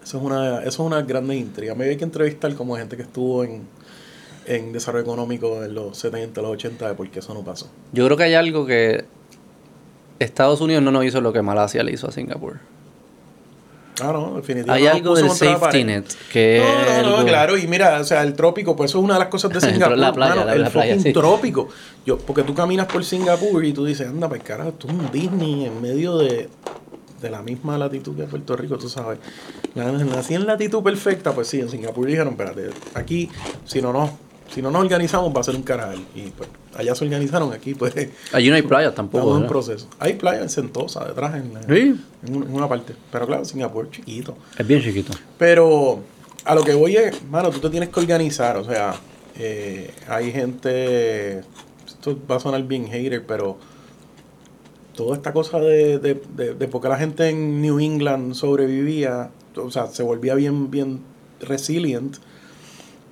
[0.02, 1.74] Eso es una, eso es una grande intriga.
[1.74, 3.62] Me hay que entrevistar como gente que estuvo en,
[4.46, 7.68] en desarrollo económico en los 70, los 80, de por qué eso no pasó.
[7.92, 9.04] Yo creo que hay algo que
[10.18, 12.58] Estados Unidos no nos hizo lo que Malasia le hizo a Singapur.
[14.02, 14.72] Ah, no, definitivamente.
[14.72, 16.62] Hay nos algo del safety net que
[17.02, 19.20] No, no, no, claro, y mira, o sea, el trópico, pues eso es una de
[19.20, 19.98] las cosas de Singapur.
[19.98, 21.12] la playa, mano, la- el la playa, sí.
[21.12, 21.68] trópico.
[22.06, 25.10] Yo, porque tú caminas por Singapur y tú dices, anda, pues carajo, esto es un
[25.12, 26.48] Disney en medio de
[27.20, 29.18] de la misma latitud que Puerto Rico, tú sabes.
[29.74, 33.28] Nací en latitud perfecta, pues sí, en Singapur dijeron, espérate, aquí,
[33.64, 34.10] si no nos,
[34.52, 35.96] si no nos organizamos, va a ser un caral.
[36.14, 37.94] Y pues, allá se organizaron, aquí pues
[38.32, 39.28] Allí no hay playas tampoco.
[39.30, 39.48] en ¿verdad?
[39.48, 39.88] proceso.
[39.98, 42.94] Hay playa en Sentosa, detrás, en, la- Sí, en un- en una parte.
[43.12, 44.36] Pero claro, Singapur es chiquito.
[44.58, 45.12] es bien chiquito.
[45.38, 46.00] Pero
[46.44, 48.56] a lo que voy es, mano, tú te tienes que organizar.
[48.56, 48.94] O sea,
[49.38, 51.40] eh, hay gente.
[51.86, 53.58] Esto va a sonar bien hater, pero
[54.94, 59.30] toda esta cosa de, de, de, de por qué la gente en New England sobrevivía,
[59.56, 61.00] o sea, se volvía bien, bien
[61.40, 62.16] resilient.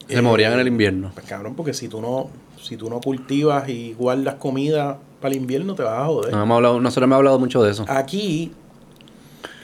[0.09, 1.11] Se Eh, morían en el invierno.
[1.15, 2.29] Pues cabrón, porque si tú no,
[2.63, 6.33] si tú no cultivas y guardas comida para el invierno, te vas a joder.
[6.33, 7.85] No hemos hablado, nosotros hemos hablado mucho de eso.
[7.89, 8.53] Aquí,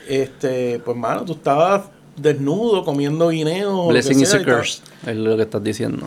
[0.08, 1.82] este, pues mano, tú estabas
[2.16, 3.70] desnudo comiendo guineo.
[3.72, 6.06] o lo que Blessing is a curse, es lo que estás diciendo.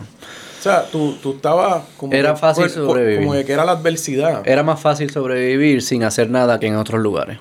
[0.58, 3.20] O sea, tú, tú estabas como Era fácil sobrevivir.
[3.20, 4.42] Como de que era la adversidad.
[4.44, 7.38] Era más fácil sobrevivir sin hacer nada que en otros lugares.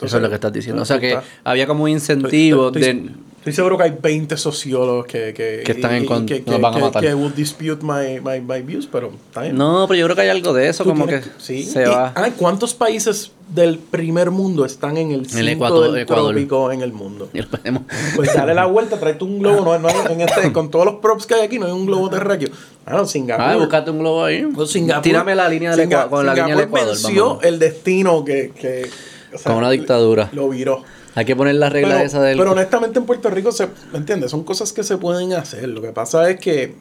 [0.00, 0.82] Sí, Eso es lo que estás diciendo.
[0.82, 3.10] O sea que había como un estoy- incentivo estoy- de...
[3.40, 6.42] Estoy seguro que hay 20 sociólogos que, que, Que están en y- y con- que,
[6.46, 7.02] nos van a matar.
[7.02, 9.56] que would dispute my, my, my views, pero está bien.
[9.56, 11.62] No, pero yo creo que hay algo de eso, Tú como tienes que sí.
[11.62, 12.12] se Y, va.
[12.16, 16.32] ay, ¿Cuántos países del primer mundo están en el cinto Ecuador- del Ecuador.
[16.34, 17.30] trópico en el mundo?
[18.14, 19.64] Pues dale la vuelta, tráete un globo.
[19.64, 21.86] No, no hay- en este, con todos los props que hay aquí, no hay un
[21.86, 22.50] globo terráqueo.
[22.84, 23.42] Ah, Singapur.
[23.46, 24.46] Ah, buscate un globo ahí.
[24.54, 27.02] Pues Singapur- Tírame la línea del Ecuador, con la línea del Singapur Ecuador.
[27.02, 27.44] venció vámonos.
[27.44, 28.52] el destino que.
[28.60, 28.90] que
[29.34, 30.28] o sea, Con una dictadura.
[30.32, 30.82] Lo viró.
[31.14, 32.38] Hay que poner la regla Pero, esa del...
[32.38, 34.30] pero honestamente en Puerto Rico, se, ¿me entiendes?
[34.30, 35.68] Son cosas que se pueden hacer.
[35.68, 36.74] Lo que pasa es que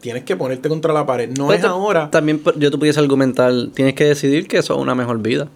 [0.00, 1.30] tienes que ponerte contra la pared.
[1.36, 2.10] No Pues es ahora.
[2.10, 5.48] También yo te pudiese argumentar, tienes que decidir que eso es una mejor vida.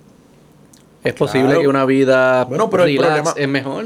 [1.05, 3.85] Es posible que una vida Bueno, pero el relax problema- es mejor.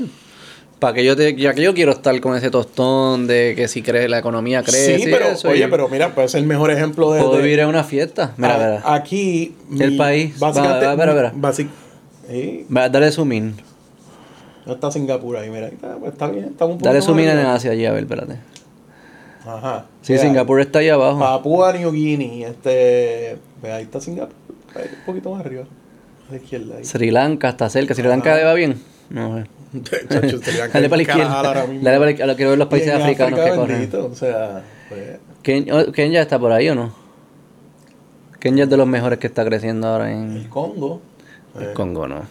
[0.81, 3.81] Para que yo te, ya que yo quiero estar con ese tostón de que si
[3.81, 6.73] cree la economía crece sí, pero eso, oye, y pero mira, puede ser el mejor
[6.73, 7.21] ejemplo de.
[7.23, 8.35] puedo de- vivir en una fiesta.
[8.37, 8.83] Mira, a- mira.
[8.95, 9.55] Aquí.
[9.79, 10.39] El país.
[10.41, 10.85] Básicamente.
[10.87, 11.33] Va, va, espera, espera.
[11.37, 11.69] basic-
[12.29, 13.55] sí, Va, Dale zoom
[14.67, 15.69] no está Singapur ahí, mira.
[15.69, 16.47] Está, pues, está bien.
[16.47, 17.39] Estamos un Dale poquito zoom en.
[17.47, 18.39] Asia allí, a ver, espérate.
[19.47, 19.85] Ajá.
[20.01, 21.19] Sí, Mira, Singapur está ahí abajo.
[21.19, 24.35] Papúa New Guinea, este, pues ahí está Singapur,
[24.75, 25.65] ahí un poquito más arriba,
[26.29, 26.77] a la izquierda.
[26.79, 26.85] Ahí.
[26.85, 27.95] Sri Lanka está cerca.
[27.95, 28.81] ¿Sri Lanka le va bien?
[29.11, 29.45] No sé.
[30.09, 31.43] Chacho, Sri Lanka Dale para la izquierda.
[31.43, 32.37] Dale para la izquierda.
[32.37, 34.13] Quiero ver los países africanos África, que corren.
[34.13, 36.95] O sea, pues, Ken- oh, Kenia está por ahí o no?
[38.41, 41.03] Kenia es de los mejores que está creciendo ahora el en Congo.
[41.59, 42.23] El eh, Congo, ¿no?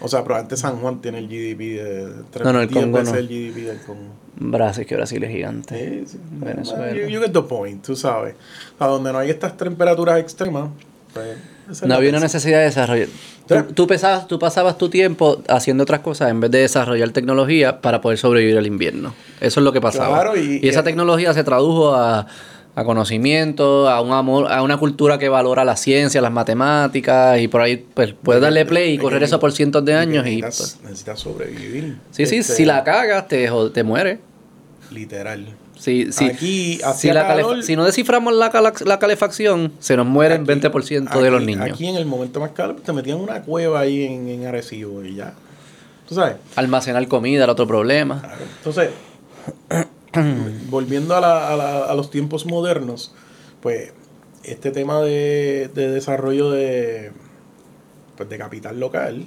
[0.00, 2.98] o sea, probablemente San Juan tiene el GDP de tres, No, no, el 10 Congo
[2.98, 3.18] veces no.
[3.18, 4.12] el GDP del Congo.
[4.38, 6.04] Brasil, que Brasil es gigante.
[6.04, 6.18] Sí, sí.
[6.32, 6.92] Venezuela.
[6.94, 8.34] You, you get the point, tú sabes.
[8.78, 10.68] A donde no hay estas temperaturas extremas,
[11.14, 11.38] pues...
[11.84, 13.08] No había una necesidad de desarrollar.
[13.48, 13.60] Tú, Sí.
[13.74, 18.00] tú pesabas- tú pasabas tu tiempo haciendo otras cosas en vez de desarrollar tecnología para
[18.00, 19.14] poder sobrevivir al invierno.
[19.40, 20.20] Eso es lo que pasaba.
[20.20, 22.26] Claro, y- esa y- tecnología se tradujo a,
[22.76, 27.48] a conocimiento, a un amor, a una cultura que valora la ciencia, las matemáticas, y
[27.48, 30.26] por ahí pues, puedes darle play y correr eso por cientos de años.
[30.26, 31.96] Y, necesitas, pues, necesitas sobrevivir.
[32.10, 34.18] sí, sí, Este, si la cagas, te, te mueres.
[34.90, 35.46] Literal.
[35.78, 37.62] Si, si, Aquí si, la calor.
[37.62, 41.66] si no desciframos la, la calefacción, se nos mueren Aquí- 20% de los niños.
[41.70, 45.14] Aquí en el momento más calor te metían una cueva ahí en, en Arecibo y
[45.16, 45.32] ya.
[46.08, 46.36] ¿Tú sabes?
[46.56, 48.20] Almacenar comida era otro problema.
[48.20, 48.42] Claro.
[48.58, 48.90] Entonces,
[50.70, 53.14] volviendo a, la- a la- a los tiempos modernos,
[53.60, 53.92] pues
[54.44, 57.10] este tema de, de desarrollo de,
[58.16, 59.24] pues, de capital local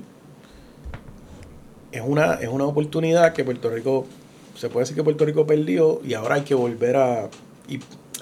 [1.91, 4.05] es una, es una oportunidad que Puerto Rico,
[4.55, 7.29] se puede decir que Puerto Rico perdió y ahora hay que volver a,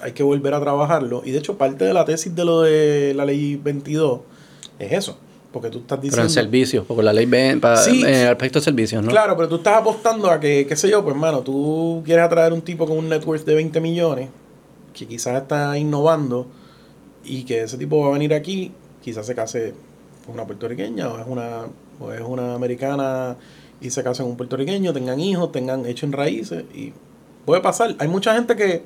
[0.00, 1.22] hay que volver a trabajarlo.
[1.24, 4.20] Y de hecho parte de la tesis de lo de la ley 22
[4.78, 5.18] es eso.
[5.60, 6.22] Porque tú estás Pero diciendo...
[6.28, 8.02] en servicios, porque la ley ven para, Sí.
[8.02, 9.10] en el aspecto de servicios, ¿no?
[9.10, 12.52] Claro, pero tú estás apostando a que, qué sé yo, pues hermano, tú quieres atraer
[12.52, 14.28] un tipo con un net worth de 20 millones,
[14.94, 16.46] que quizás está innovando,
[17.24, 18.72] y que ese tipo va a venir aquí,
[19.02, 19.74] quizás se case
[20.24, 21.62] con una puertorriqueña, o es una,
[22.00, 23.36] o es una americana
[23.80, 26.92] y se casen con un puertorriqueño, tengan hijos, tengan hecho en raíces, y
[27.44, 27.96] puede pasar.
[27.98, 28.82] Hay mucha gente que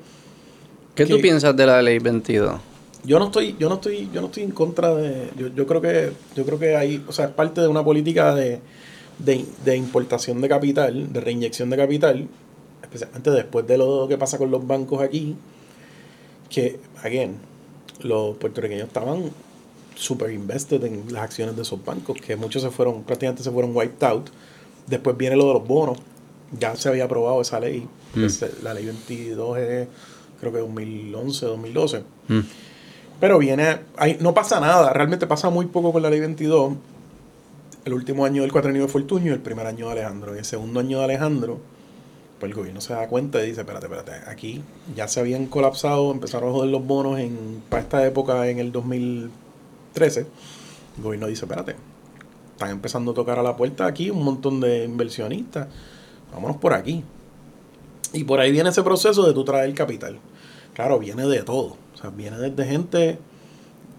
[0.95, 2.59] ¿Qué tú que- piensas de la ley 22?
[3.03, 5.81] Yo no estoy, yo no estoy, yo no estoy en contra de, yo, yo creo
[5.81, 8.59] que, yo creo que hay, o sea, es parte de una política de,
[9.19, 12.27] de, de importación de capital, de reinyección de capital,
[12.81, 15.35] especialmente después de lo que pasa con los bancos aquí,
[16.49, 17.35] que, again,
[18.01, 19.31] los puertorriqueños estaban
[19.95, 23.75] super invested en las acciones de esos bancos, que muchos se fueron, prácticamente se fueron
[23.75, 24.29] wiped out.
[24.87, 25.97] Después viene lo de los bonos,
[26.59, 28.23] ya se había aprobado esa ley, Mm.
[28.25, 29.87] es- la ley 22 es,
[30.39, 32.03] creo que 2011, 2012.
[32.27, 32.39] Mm.
[33.19, 36.73] Pero viene, ahí no pasa nada, realmente pasa muy poco con la ley 22.
[37.85, 40.31] El último año del cuatrenio de Fortuño y el primer año de Alejandro.
[40.31, 41.59] En el segundo año de Alejandro,
[42.39, 44.61] pues el gobierno se da cuenta y dice, espérate, espérate, aquí
[44.95, 48.71] ya se habían colapsado, empezaron a joder los bonos en, para esta época en el
[48.71, 50.25] 2013.
[50.97, 51.75] El gobierno dice, espérate,
[52.51, 55.67] están empezando a tocar a la puerta aquí un montón de inversionistas.
[56.33, 57.03] Vámonos por aquí.
[58.13, 60.19] Y por ahí viene ese proceso de tú traer capital.
[60.73, 61.77] Claro, viene de todo.
[61.93, 63.17] O sea, viene desde gente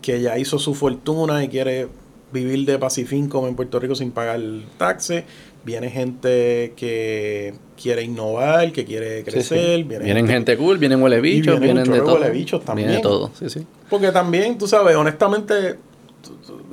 [0.02, 1.88] que ya hizo su fortuna y quiere
[2.32, 4.40] vivir de Pacifín como en Puerto Rico sin pagar
[4.76, 5.24] taxes.
[5.64, 9.30] Viene gente que quiere innovar, que quiere Sí, sí.
[9.30, 9.84] crecer.
[9.84, 12.16] Viene Vienen gente cool, vienen huele bichos, vienen vienen de todo.
[12.16, 12.88] de huelebichos también.
[12.88, 13.66] Viene de todo, sí, sí.
[13.88, 15.76] Porque también, tú sabes, honestamente,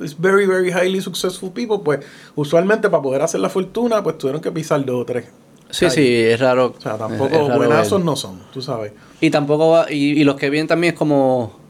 [0.02, 2.00] es very, very highly successful people, pues
[2.34, 5.24] usualmente para poder hacer la fortuna, pues tuvieron que pisar dos o tres.
[5.72, 5.94] Sí, calles.
[5.94, 6.74] sí, es raro.
[6.76, 8.04] O sea, es- tampoco es raro buenazos ver.
[8.06, 8.92] no son, tú sabes.
[9.20, 11.60] Y tampoco va, y, y los que vienen también es como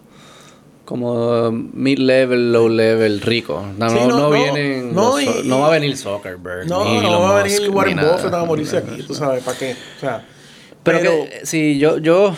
[0.85, 3.65] como mid-level, low-level, rico.
[3.79, 6.85] No, Sí, no, no, no vienen, no, los y- no va a venir Zuckerberg, No,
[6.85, 7.97] ni no va a venir Warren.
[8.01, 9.75] Buffett a morirse aquí, tú sabes, ¿para qué?
[9.97, 10.27] O sea,
[10.83, 12.35] Pero, pero, que, sí, yo, yo,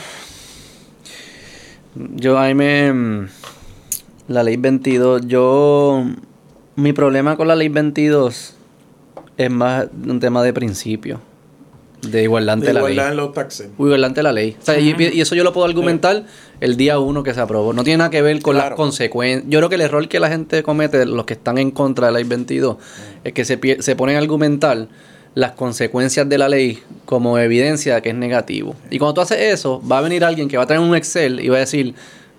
[1.95, 3.27] yo ahí me,
[4.29, 6.05] la ley 22, yo,
[6.77, 8.55] mi problema con la ley 22
[9.37, 11.21] es más un tema de principio,
[12.11, 13.11] de igualdad ante de la igualdad ley.
[13.11, 13.69] en los taxes.
[13.79, 14.57] Igualdad ante la ley.
[14.61, 16.25] O sea, y, y eso yo lo puedo argumentar
[16.61, 17.73] el día uno que se aprobó.
[17.73, 19.45] No tiene nada que ver con las consecuencias.
[19.49, 22.13] Yo creo que el error que la gente comete, los que están en contra de
[22.13, 22.77] la ley 22,
[23.25, 24.89] es que se, se ponen a argumentar
[25.35, 28.77] las consecuencias de la ley como evidencia de que es negativo.
[28.91, 31.41] Y cuando tú haces eso, va a venir alguien que va a tener un Excel
[31.41, 31.95] y va a decir,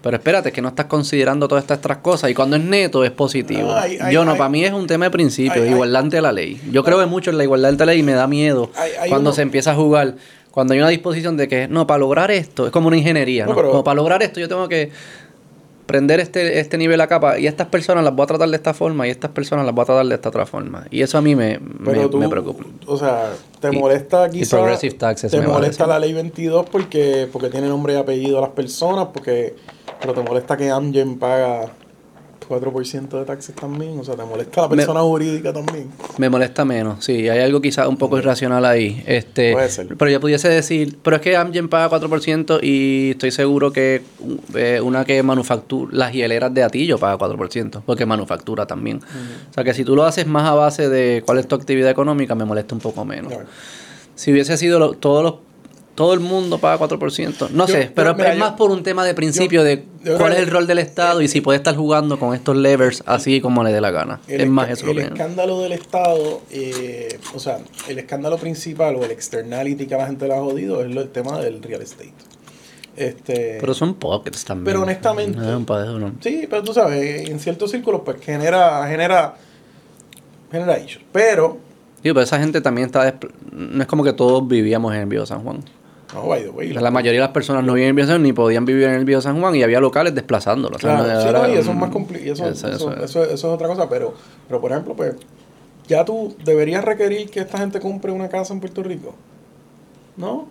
[0.05, 2.29] pero espérate, que no estás considerando todas estas otras cosas.
[2.29, 3.73] Y cuando es neto, es positivo.
[4.11, 6.61] Yo no, para mí es un tema de principio, igualdad ante la ley.
[6.71, 8.69] Yo creo mucho en la igualdad ante la ley y me da miedo
[9.09, 10.13] cuando uno- se empieza a jugar.
[10.51, 13.49] Cuando hay una disposición de que, no, para lograr esto, es como una ingeniería, No,
[13.49, 13.55] ¿no?
[13.55, 14.91] pero- Como para lograr esto yo tengo que
[15.87, 18.73] prender este, este nivel a capa y estas personas las voy a tratar de esta
[18.73, 20.85] forma y estas personas las voy a tratar de esta otra forma.
[20.91, 22.63] Y eso a mí me, me, Pero tú, me preocupa.
[22.87, 24.57] o sea, te Y- molesta y quizá,
[24.97, 29.07] taxes te molesta la ley 22 porque, porque tiene nombre y apellido a las personas,
[29.13, 29.55] porque,
[30.05, 31.71] pero te molesta que Amgen paga
[32.47, 35.89] 4% de taxes también, o sea, te molesta la Me- persona jurídica también.
[36.19, 39.03] Me molesta menos, sí, hay algo quizás un poco irracional ahí.
[39.07, 39.87] Este, Puede ser.
[39.97, 44.03] Pero yo pudiese decir, pero es que Amgen paga 4% y estoy seguro que
[44.53, 48.97] eh, una que manufactura, las hieleras de Atillo paga 4%, porque manufactura también.
[49.49, 51.89] O sea que si tú lo haces más a base de cuál es tu actividad
[51.89, 53.33] económica, me molesta un poco menos.
[54.13, 55.33] Si hubiese sido lo- todos los
[55.95, 57.49] todo el mundo paga 4%.
[57.51, 59.85] No Yo- sé, yo- pero mira, es yo- más por un tema de principio de
[60.17, 63.39] cuál es el rol del Estado y si puede estar jugando con estos levers así
[63.41, 64.19] como le dé la gana.
[64.27, 68.37] El, es más eso lo el que- escándalo del Estado, eh, o sea, el escándalo
[68.37, 71.39] principal o el externality que a la gente le ha jodido es lo- el tema
[71.39, 72.13] del real estate.
[72.97, 74.65] Este, Pero son pockets también.
[74.65, 76.13] Pero honestamente- No es un pa- no.
[76.21, 79.35] Sí, pero tú sabes, en ciertos círculos pues genera, genera,
[80.51, 81.03] genera issues.
[81.11, 81.57] Pero,
[82.03, 83.15] Digo, pero esa gente también está...
[83.51, 85.59] No es como que todos vivíamos en Viejo San Juan.
[86.15, 86.73] No, by the way.
[86.73, 88.83] La mayoría de las personas no vivían en el Viejo San Juan ni podían vivir
[88.85, 90.77] en el Viejo San Juan y había locales desplazándolos.
[90.77, 92.33] O sea, Claro, sí, no, y eso es más complicado.
[92.33, 93.31] Eso, Eso- eso, eso eso, es.
[93.33, 94.13] eso es otra cosa, pero,
[94.47, 95.15] pero por ejemplo, pues,
[95.87, 99.13] ya tú deberías requerir que esta gente compre una casa en Puerto Rico.
[100.17, 100.47] ¿No?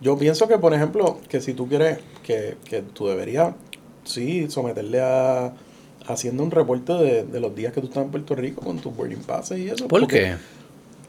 [0.00, 3.54] Yo pienso que, por ejemplo, que si tú quieres, que, que tú deberías,
[4.04, 5.52] sí, someterle a
[6.08, 8.94] haciendo un reporte de, de los días que tú estás en Puerto Rico con tus
[8.96, 9.86] boarding passes y eso.
[9.86, 10.34] ¿Por porque- qué?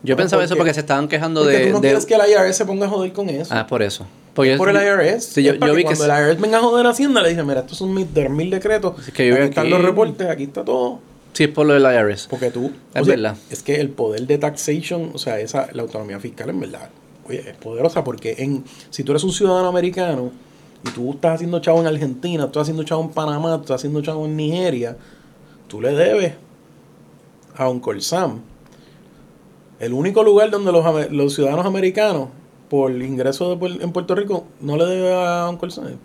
[0.04, 1.66] Yo pensaba eso porque- se estaban quejando Porque de...
[1.68, 3.54] tú no de- quieres que el IRS se ponga a joder con eso.
[3.54, 4.06] Ah, es por eso.
[4.34, 5.26] Porque por el IRS.
[5.26, 5.84] Sí, yo, Es vi que...
[5.84, 8.50] cuando el IRS venga a joder a Hacienda, le dije, mira, estos son mis, mil
[8.50, 9.08] decretos.
[9.08, 11.00] Es que yo aquí están los reportes, aquí está todo.
[11.34, 12.28] Sí, es por lo del IRS.
[12.30, 12.72] Porque tú...
[12.94, 13.38] Es o sea, verdad.
[13.50, 16.90] Es que el poder de taxation, o sea, esa, la autonomía fiscal en verdad,
[17.28, 20.32] oye, es poderosa porque en, si tú eres un ciudadano americano
[20.86, 23.76] y tú estás haciendo chavo en Argentina, tú estás haciendo chavo en Panamá, tú estás
[23.78, 24.98] haciendo chavo en Nigeria,
[25.68, 26.34] tú le debes
[27.56, 28.42] a Uncle Sam.
[29.84, 32.30] El único lugar donde los, ciudadanos americanos,
[32.70, 35.88] por ingreso de en Puerto Rico, no le debe a Sam.
[35.88, 35.96] es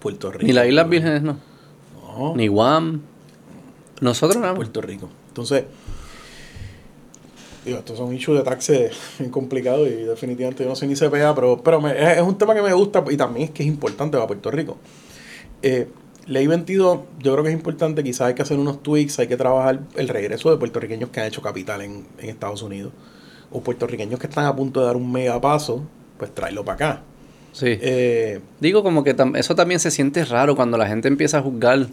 [0.00, 0.46] Puerto Rico.
[0.46, 1.38] Ni las Islas Vírgenes, no.
[2.16, 2.36] No.
[2.36, 3.00] Ni Guam.
[4.00, 4.56] Nosotros nada más.
[4.58, 5.08] Puerto Rico.
[5.28, 5.64] Entonces,
[7.64, 11.34] digo, estos son issues de taxes bien complicados y definitivamente yo no sé ni CPA,
[11.34, 13.68] pero, pero me- es, es un tema que me gusta y también es que es
[13.68, 14.76] importante para Puerto Rico.
[15.62, 15.88] Eh,
[16.26, 19.36] ley 22, yo creo que es importante, quizás hay que hacer unos tweaks, hay que
[19.36, 22.92] trabajar el regreso de puertorriqueños que han hecho capital en, en Estados Unidos
[23.54, 25.82] o puertorriqueños que están a punto de dar un mega paso,
[26.18, 27.02] pues tráelo para acá.
[27.52, 27.66] Sí.
[27.80, 31.42] Eh, Digo como que tam- eso también se siente raro cuando la gente empieza a
[31.42, 31.86] juzgar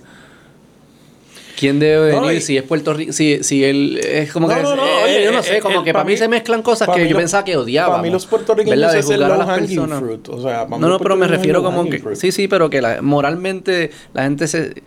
[1.59, 4.75] quién debe venir, si es Puerto Rico, si, si él es como No, que no,
[4.75, 6.27] no, eh, oye, yo no eh, sé, como eh, que pa' para mí mí- se
[6.27, 7.91] mezclan cosas que yo pensaba que odiaba.
[7.91, 9.99] Para mí los puertorriqueños es el a las personas.
[9.99, 10.27] fruit.
[10.29, 12.17] O sea, para mí No, no, pero me refiero como que fruit.
[12.17, 14.81] sí, sí, pero que la, moralmente la gente se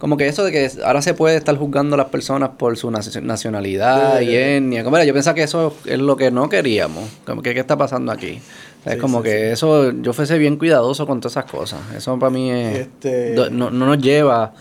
[0.00, 2.90] como que eso de que ahora se puede estar juzgando a las personas por su
[2.90, 4.82] naci- nacionalidad y etnia.
[4.82, 7.04] Como yo pensaba que eso es lo que no queríamos.
[7.24, 8.40] Como que qué está pasando aquí.
[8.84, 11.80] Es Sí, como sí, que eso, yo fuese bien cuidadoso con todas esas cosas.
[11.94, 14.52] Eso para mí es, Este- no, no nos lleva.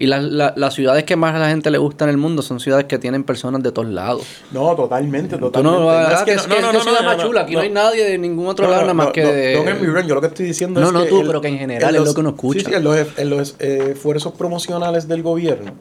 [0.00, 2.40] Y la- la- las ciudades que más a la gente le gusta en el mundo
[2.42, 4.22] son ciudades que tienen personas de todos lados.
[4.50, 5.78] No, totalmente, Tú totalmente.
[5.78, 7.42] no a es que que, que, que ciudad más chula.
[7.42, 9.56] Aquí no, hay nadie de ningún otro lado nada más que de...
[9.86, 11.58] Wrong, yo lo que estoy diciendo No, es no, que tú, el- pero que en
[11.58, 12.60] general es lo que uno escucha.
[12.60, 15.72] Sí, sí, en los, en los, eh, esfuerzos promocionales del gobierno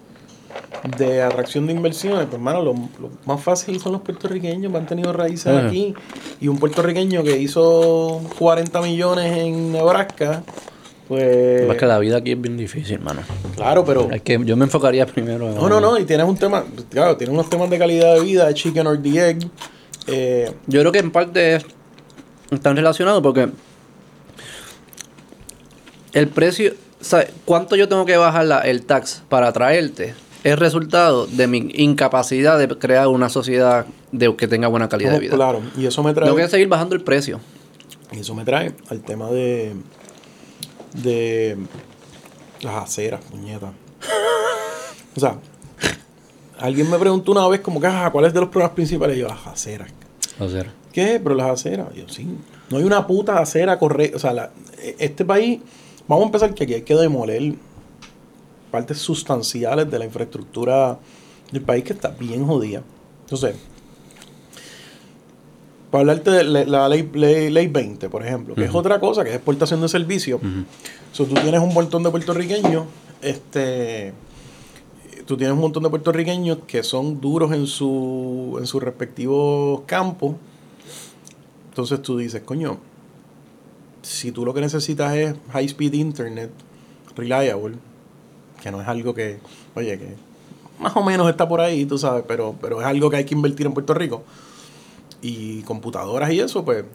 [0.97, 4.85] de atracción de inversiones, pues hermano, lo, lo más fácil son los puertorriqueños que han
[4.85, 5.93] tenido raíces aquí.
[6.41, 10.43] Y un puertorriqueño que hizo 40 millones en Nebraska,
[11.09, 11.69] pues...
[11.69, 13.21] Es que la vida aquí es bien difícil, hermano.
[13.57, 14.09] Claro, pero...
[14.11, 15.55] Es que yo me enfocaría primero en...
[15.55, 18.53] No, no, no, y tienes un tema, claro, tienes unos temas de calidad de vida,
[18.53, 19.39] chicken or the egg.
[20.07, 21.65] Eh, Yo creo que en parte es-
[22.51, 23.49] están relacionados porque
[26.13, 30.13] el precio, sea, cuánto yo tengo que bajar la- el tax para traerte
[30.43, 35.19] es resultado de mi incapacidad de crear una sociedad de que tenga buena calidad de
[35.19, 35.35] vida.
[35.35, 36.25] Claro, y eso me trae...
[36.25, 37.39] Tengo que seguir bajando el precio.
[38.11, 39.73] Y eso me trae al tema de.
[40.93, 41.57] De.
[42.61, 43.71] las aceras, puñeta.
[45.15, 45.37] O sea,
[46.59, 49.17] alguien me preguntó una vez, como que, ah, ¿cuál es de los problemas principales?
[49.17, 49.89] Y yo, las aceras.
[50.37, 51.19] Sea, ¿Qué?
[51.21, 51.87] Pero las aceras.
[51.95, 52.27] Y yo, sí.
[52.69, 54.17] No hay una puta acera correcta.
[54.17, 54.51] O sea, la-
[54.97, 55.59] este país.
[56.07, 57.53] Vamos a empezar que aquí hay que demoler
[58.71, 60.97] partes sustanciales de la infraestructura
[61.51, 62.81] del país que está bien jodida.
[63.21, 63.55] Entonces,
[65.91, 69.23] para hablarte de la, la ley, ley, ley 20, por ejemplo, que es otra cosa,
[69.23, 70.39] que es exportación de servicios.
[71.11, 72.85] So, tú tienes un montón de puertorriqueños,
[73.21, 74.13] este,
[75.25, 80.35] tú tienes un montón de puertorriqueños que son duros en su, en sus respectivos campos.
[81.69, 82.77] Entonces tú dices, coño,
[84.01, 86.51] si tú lo que necesitas es high speed internet,
[87.15, 87.75] reliable,
[88.61, 89.39] que no es algo que,
[89.75, 90.15] oye, que
[90.79, 93.35] más o menos está por ahí, tú sabes, pero, pero es algo que hay que
[93.35, 94.23] invertir en Puerto Rico.
[95.21, 96.85] Y computadoras y eso, pues,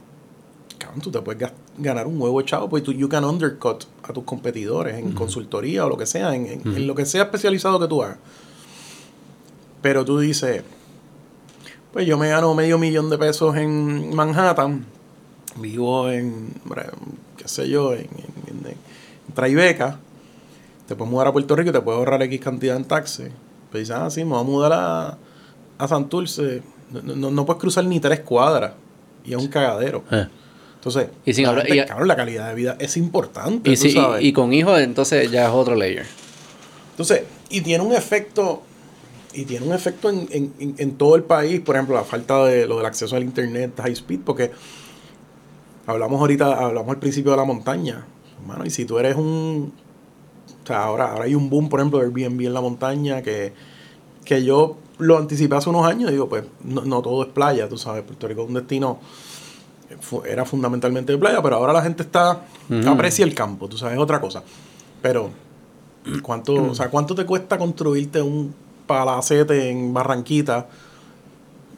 [0.79, 4.25] cabrón, tú te puedes ganar un huevo chavo, pues tú you can undercut a tus
[4.25, 7.87] competidores en consultoría o lo que sea, en, en- en lo que sea especializado que
[7.89, 8.19] tú hagas.
[9.83, 10.63] Pero tú dices,
[11.93, 14.87] pues yo me gano medio millón de pesos en Manhattan,
[15.57, 16.49] vivo en,
[17.37, 18.01] qué sé yo, en,
[18.47, 18.75] en,
[19.35, 19.99] Tribeca,
[20.87, 23.33] te puedes mudar a Puerto Rico y te puedes ahorrar X cantidad en taxes.
[23.71, 25.19] Pues dices, ah, sí, me voy a mudar a,
[25.79, 26.63] a Santurce.
[27.03, 28.73] No, no, no puedes cruzar ni tres cuadras
[29.25, 30.05] y es un cagadero.
[30.11, 30.27] eh.
[30.77, 33.75] Entonces, Y sin la, hablar- gente, y- cabrón, la calidad de vida es importante, Y,
[33.77, 34.23] tú si, sabes.
[34.23, 36.05] y, y con hijos, entonces ya es otro layer.
[36.91, 38.63] Entonces, y tiene un efecto,
[39.33, 42.45] y tiene un efecto en, en- en- en todo el país, por ejemplo, la falta
[42.45, 44.51] de lo del acceso al internet high speed, porque
[45.87, 48.05] hablamos ahorita, hablamos al principio de la montaña,
[48.41, 49.73] hermano, y si tú eres un,
[50.63, 53.53] o sea, ahora, ahora hay un boom, por ejemplo, de Airbnb en la montaña, que,
[54.25, 57.77] que yo lo anticipé hace unos años, digo, pues, no, no todo es playa, tú
[57.79, 58.99] sabes, Puerto Rico es un destino,
[60.27, 62.89] era fundamentalmente de playa, pero ahora la gente está, Ujú.
[62.89, 64.43] aprecia el campo, tú sabes, es otra cosa.
[65.03, 65.31] Pero,
[66.23, 68.55] ¿Cuánto, o sea, ¿cuánto te cuesta construirte un
[68.87, 70.67] palacete en Barranquita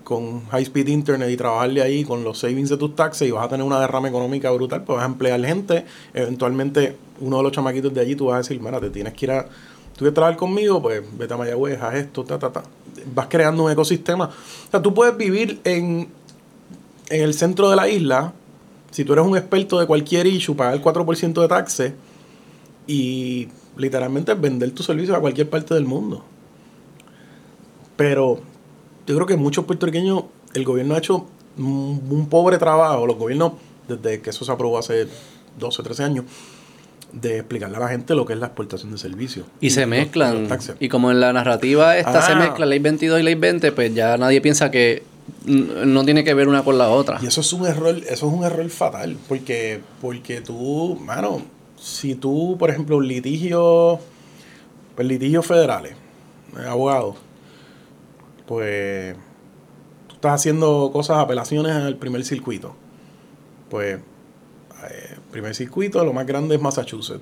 [0.02, 3.44] con high speed internet y trabajarle ahí con los savings de tus taxes y vas
[3.44, 4.82] a tener una derrama económica brutal?
[4.82, 5.84] Pues vas a emplear gente.
[6.12, 9.26] Eventualmente, uno de los chamaquitos de allí, tú vas a decir, mira, te tienes que
[9.26, 9.46] ir a.
[9.96, 12.62] Tú quieres trabajar conmigo, pues vete a Mayagüez, haz esto, ta, ta, ta.
[13.14, 14.26] Vas creando un ecosistema.
[14.26, 16.08] O sea, tú puedes vivir en,
[17.08, 18.34] en el centro de la isla.
[18.90, 21.92] Si tú eres un experto de cualquier issue, pagar el 4% de taxes
[22.86, 23.48] y
[23.78, 26.22] literalmente vender tus servicios a cualquier parte del mundo.
[27.96, 28.40] Pero
[29.06, 33.52] yo creo que muchos puertorriqueños, el gobierno ha hecho un pobre trabajo, los gobiernos,
[33.88, 35.08] desde que eso se aprobó hace
[35.58, 36.24] 12, 13 años,
[37.20, 39.46] de explicarle a la gente lo que es la exportación de servicios.
[39.60, 40.48] Y se mezclan.
[40.48, 40.72] los.
[40.78, 42.36] Y como en la narrativa esta se Ah.
[42.36, 45.02] mezcla ley 22 y ley 20, pues ya nadie piensa que
[45.46, 47.18] no tiene que ver una con la otra.
[47.22, 51.40] Y eso es un error, eso es un error fatal, porque, porque tú, mano,
[51.80, 53.98] si tú, por ejemplo, litigio,
[54.94, 55.92] pues litigios federales,
[56.58, 57.16] eh, abogados,
[58.46, 59.16] pues
[60.08, 62.74] tú estás haciendo cosas, apelaciones al primer circuito.
[63.70, 63.98] Pues,
[65.36, 67.20] primer circuito, lo más grande es Massachusetts.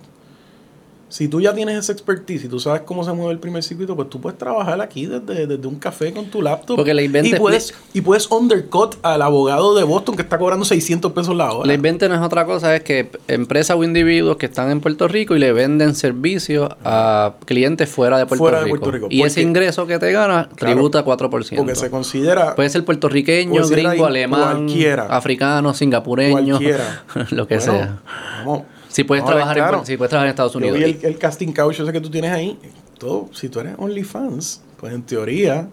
[1.09, 3.95] Si tú ya tienes esa expertise y tú sabes cómo se mueve el primer circuito,
[3.95, 6.77] pues tú puedes trabajar aquí desde, desde un café con tu laptop.
[6.77, 11.13] Porque 20 y, puedes, y puedes undercut al abogado de Boston que está cobrando 600
[11.13, 11.67] pesos la hora.
[11.67, 15.07] Ley 20 no es otra cosa, es que empresas o individuos que están en Puerto
[15.07, 18.79] Rico y le venden servicios a clientes fuera de Puerto, Fuera de Rico.
[18.79, 21.57] Puerto Rico, Y ese ingreso que te gana Claro, tributa 4%.
[21.57, 24.67] Porque se considera Puede ser puertorriqueño, gringo, alemán,
[25.09, 27.05] africano, singapureño, cualquiera.
[27.31, 27.99] lo que Bueno, sea.
[28.39, 28.63] Vamos.
[28.95, 29.77] Si puedes, vamos a ver trabajar en, claro.
[29.79, 30.79] Puerto- si puedes trabajar en Estados Unidos.
[30.79, 32.59] vi el, el casting couch ese que tú tienes ahí.
[32.99, 35.69] Todo, si tú eres OnlyFans, pues en teoría,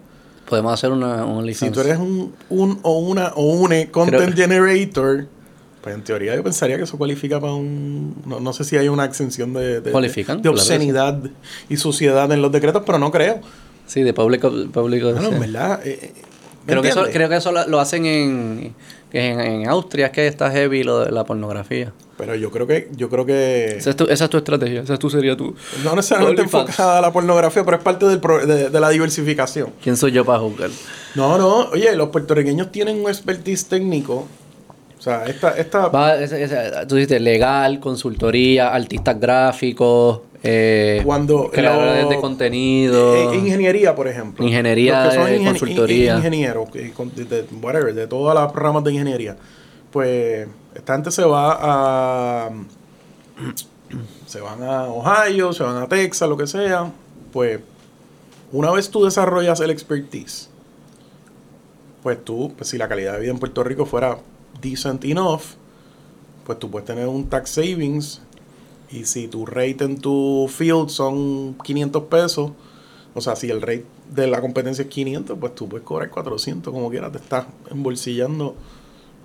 [0.48, 1.72] Podemos hacer una un si OnlyFans.
[1.72, 5.26] tú eres un, un o una o une content generator,
[5.82, 8.14] Pues en teoría yo pensaría que eso cualifica para un...
[8.26, 10.60] No, no sé si hay una exención de, de, Cualifican, de claro sí.
[10.72, 11.18] obscenidad
[11.68, 13.40] y suciedad en los decretos, pero no creo.
[13.86, 14.50] Sí, de público.
[14.72, 15.34] público sí.
[15.34, 15.80] en verdad...
[15.86, 16.12] eh, eh,
[16.66, 18.74] ¿me creo, que eso, creo que eso lo, lo hacen en,
[19.12, 21.92] en, en Austria, es que está heavy lo de la pornografía.
[22.24, 22.88] Pero yo creo que...
[22.94, 23.64] Yo creo que...
[23.78, 25.56] Esa es tu, esa es tu estrategia, esa es tu, sería tu...
[25.82, 29.70] No necesariamente enfocada a la pornografía, pero es parte del pro- de, de la diversificación.
[29.82, 30.70] ¿Quién soy yo para juzgar?
[31.16, 34.28] No, no, oye, los puertorriqueños tienen un expertise técnico.
[34.96, 36.14] O sea, esta, esta Va,
[36.86, 43.32] tú dices legal, consultoría, artistas gráficos, eh, Cuando creadores lo- de contenido.
[43.32, 44.46] eh, ingeniería, por ejemplo.
[44.46, 46.12] Ingeniería, Los que son eh, ingen- consultoría.
[46.12, 46.92] in- Ingenieros, de,
[47.24, 49.36] de- whatever, de todas las ramas de ingeniería.
[49.92, 52.50] Pues esta gente se va a.
[54.26, 56.90] Se van a Ohio, se van a Texas, lo que sea.
[57.30, 57.60] Pues
[58.50, 60.48] una vez tú desarrollas el expertise,
[62.02, 64.18] pues tú, pues si la calidad de vida en Puerto Rico fuera
[64.62, 65.42] decent enough,
[66.46, 68.22] pues tú puedes tener un tax savings
[68.90, 72.52] y si tu rate en tu field son 500 pesos,
[73.14, 76.72] o sea, si el rate de la competencia es 500, pues tú puedes cobrar 400
[76.72, 78.54] como quieras, te estás embolsillando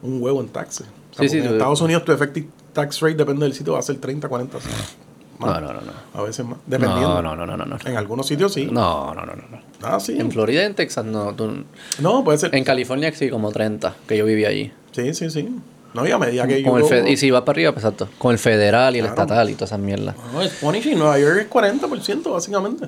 [0.03, 0.88] un huevo en taxes.
[1.11, 3.80] O sea, Sí, sí, en Estados Unidos tu effective tax rate depende del sitio, va
[3.80, 4.57] a ser 30, 40,
[5.40, 5.91] más, No, no, no, no.
[6.14, 7.22] a veces más, dependiendo.
[7.22, 7.78] No, no, no, no, no.
[7.86, 8.65] En algunos sitios sí.
[8.72, 9.44] No, no, no, no.
[9.84, 10.18] Ah, sí.
[10.19, 11.34] En Florida en Texas no.
[11.36, 11.64] tú-
[11.99, 12.56] No, puede ser.
[12.56, 14.72] en California sí, como 30, que yo viví allí.
[14.91, 15.49] Sí, sí, sí.
[15.94, 16.90] No, y a medida que Con el yo...
[16.90, 18.10] fe- y si vas para arriba, pues exacto.
[18.19, 19.22] Con el federal y el Claro.
[19.24, 20.15] estatal y todas esas mierdas.
[20.34, 20.98] No, es punishing.
[20.99, 22.88] Nueva York es 40%, básicamente.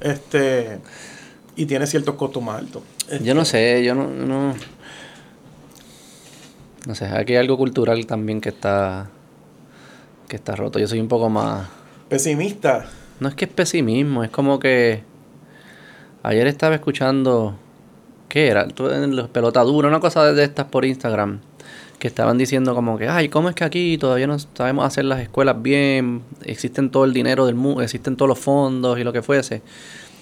[0.00, 0.78] Este...
[1.56, 2.82] Y tiene ciertos costos más altos.
[3.22, 4.54] Yo no sé, yo no, no.
[6.88, 9.10] No sé, aquí hay algo cultural también que está.
[10.26, 10.78] que está roto.
[10.78, 11.68] Yo soy un poco más.
[12.08, 12.86] Pesimista.
[13.20, 15.02] No es que es pesimismo, es como que.
[16.22, 17.58] Ayer estaba escuchando.
[18.30, 18.66] ¿Qué era?
[18.66, 21.40] Los pelotaduros, una cosa de, de estas por Instagram.
[21.98, 25.20] Que estaban diciendo como que, ay, ¿cómo es que aquí todavía no sabemos hacer las
[25.20, 26.22] escuelas bien?
[26.44, 29.60] Existen todo el dinero del mundo, existen todos los fondos y lo que fuese.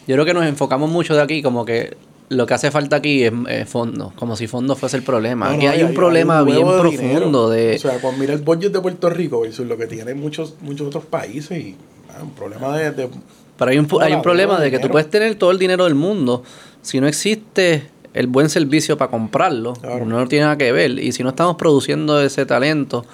[0.09, 1.97] Yo creo que nos enfocamos mucho de aquí, como que
[2.29, 5.49] lo que hace falta aquí es, es fondos, como si fondos fuese el problema.
[5.49, 7.49] No, aquí no, hay un problema un bien de profundo dinero.
[7.51, 7.77] de...
[7.77, 10.89] O sea, cuando mira el budget de Puerto Rico versus lo que tienen muchos, muchos
[10.89, 11.77] otros países y
[12.11, 12.91] ah, un problema de...
[12.91, 13.09] de-
[13.57, 15.95] Pero hay un, hay un problema de que tú puedes tener todo el dinero del
[15.95, 16.43] mundo.
[16.83, 20.05] Si no existe el buen servicio para comprarlo, Claro.
[20.07, 20.99] no tiene nada que ver.
[20.99, 23.05] Y si no estamos produciendo ese talento,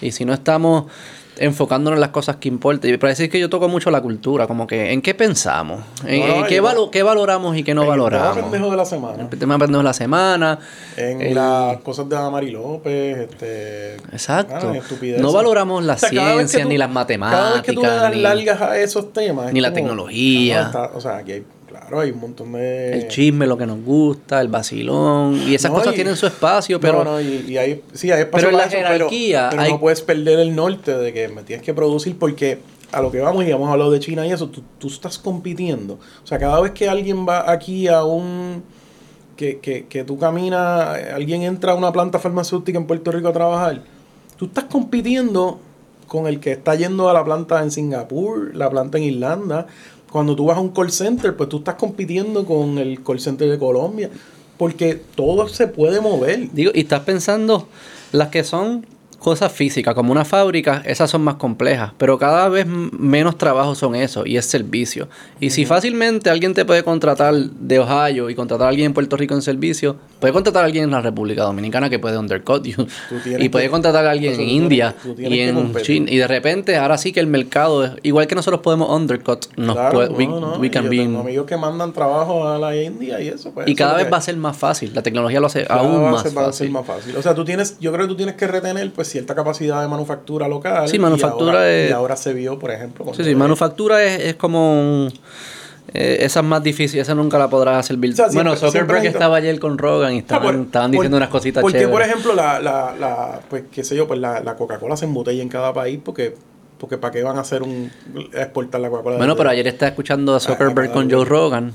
[0.00, 0.84] y si no estamos
[1.38, 2.90] enfocándonos en las cosas que importan.
[2.92, 6.20] Y para decir que yo toco mucho la cultura, como que en qué pensamos, en,
[6.20, 8.38] No, no, en qué, valo- qué valoramos y qué no en el tema valoramos.
[8.38, 9.28] pendejo de la semana.
[9.30, 10.58] El tema pendejo de la semana.
[10.96, 13.94] En el- las cosas de Amari López, este...
[14.12, 14.72] Exacto.
[14.72, 17.88] ah, no valoramos la O sea, ciencia, tú- ni las Cada vez que tú le
[17.88, 19.46] matemáticas, das ni largas a esos temas...
[19.48, 20.60] es ni la tecnología.
[20.60, 21.44] No, está- o sea, aquí hay...
[21.92, 22.92] Claro, hay un montón de...
[22.94, 25.36] el chisme, lo que nos gusta, el vacilón.
[25.46, 27.04] Y esas No, cosas y- tienen su espacio, pero...
[27.04, 29.72] No, no, y, y hay, sí, hay espacio Pero en la pero- jerarquía pero, hay-
[29.72, 32.60] no puedes perder el norte de que me tienes que producir porque
[32.92, 35.98] a lo que vamos, y hemos hablado de China y eso, tú, tú estás compitiendo.
[36.24, 38.62] O sea, cada vez que alguien va aquí a un...
[39.36, 43.32] Que, que, que tú caminas, alguien entra a una planta farmacéutica en Puerto Rico a
[43.34, 43.82] trabajar,
[44.38, 45.58] tú estás compitiendo
[46.06, 49.66] con el que está yendo a la planta en Singapur, la planta en Irlanda.
[50.12, 53.48] Cuando tú vas a un call center, pues tú estás compitiendo con el call center
[53.48, 54.10] de Colombia.
[54.58, 56.52] Porque todo se puede mover.
[56.52, 57.66] Digo, y estás pensando,
[58.12, 58.86] las que son
[59.22, 63.94] cosas físicas, como una fábrica, esas son más complejas, pero cada vez menos trabajo son
[63.94, 65.08] eso, y es servicio.
[65.40, 69.16] Y si fácilmente alguien te puede contratar de Ohio y contratar a alguien en Puerto
[69.16, 72.86] Rico en servicio, puede contratar a alguien en la República Dominicana que puede undercut you,
[73.38, 75.74] y puede que- contratar a alguien en India y en.
[75.82, 79.46] China, y de repente ahora sí que el mercado, es, igual que nosotros podemos undercut,
[79.56, 83.20] nos Claro, puede- we, no, can be tengo amigos que mandan trabajo a la India
[83.20, 83.50] y eso.
[83.52, 86.02] Pues, y eso cada vez va a ser más fácil, la tecnología lo hace aún
[86.10, 86.70] más va a ser fácil.
[86.70, 87.16] más fácil.
[87.16, 89.88] O sea, tú tienes, yo creo que tú tienes que retener pues cierta capacidad de
[89.88, 90.88] manufactura local.
[90.88, 93.04] Sí, y manufactura ahora- es- Y ahora se vio, por ejemplo.
[93.04, 94.72] con Sí, lo sí, manufactura es, es como
[95.04, 95.12] un...
[95.94, 97.98] eh, esa es más difícil, esa nunca la podrás hacer.
[97.98, 101.16] O sea, bueno, Zuckerberg estaba ayer con Rogan y Ah, estaban, por- estaban por- diciendo
[101.18, 101.92] unas cositas Porque, chéveres.
[101.92, 105.42] por ejemplo, la, la, la, pues, qué sé yo, pues la, la Coca-Cola se embotella
[105.42, 106.34] en cada país porque,
[106.78, 107.90] porque ¿para qué van a hacer un,
[108.32, 109.16] exportar la Coca-Cola?
[109.18, 111.24] bueno, pero ayer estaba escuchando a Zuckerberg ah, con claro.
[111.24, 111.72] Joe Rogan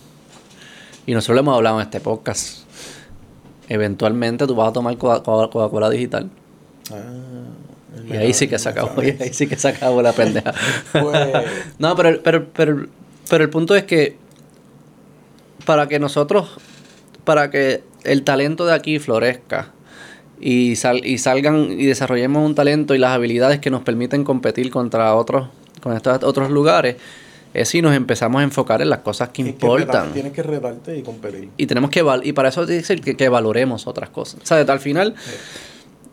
[1.06, 2.66] y nosotros le hemos hablado en este podcast.
[3.70, 6.30] Eventualmente tú vas a tomar Coca- Coca- Coca-Cola digital.
[6.92, 10.54] Ah, Y ahí sí que se acabó, y ahí sí que se acabó la pendeja.
[10.92, 11.28] Pues-
[11.80, 12.88] no, pero, pero, pero,
[13.30, 14.18] pero el punto es que
[15.66, 16.58] para que nosotros,
[17.24, 19.74] para que el talento de aquí florezca
[20.40, 24.72] y, sal, y salgan y desarrollemos un talento y las habilidades que nos permiten competir
[24.72, 25.50] contra otros,
[25.82, 26.96] con estos otros lugares,
[27.54, 30.14] es si nos empezamos a enfocar en las cosas que importan.
[30.14, 31.50] tienes que retarte y competir.
[31.58, 34.42] Y tenemos que y para eso que, que valoremos otras cosas.
[34.44, 35.16] O sea, al final,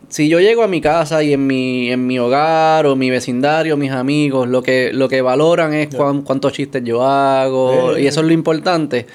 [0.09, 3.75] si yo llego a mi casa y en mi, en mi hogar o mi vecindario,
[3.77, 8.21] mis amigos, lo que, lo que valoran es cuán- cuántos chistes yo hago y eso
[8.21, 9.07] es lo importante.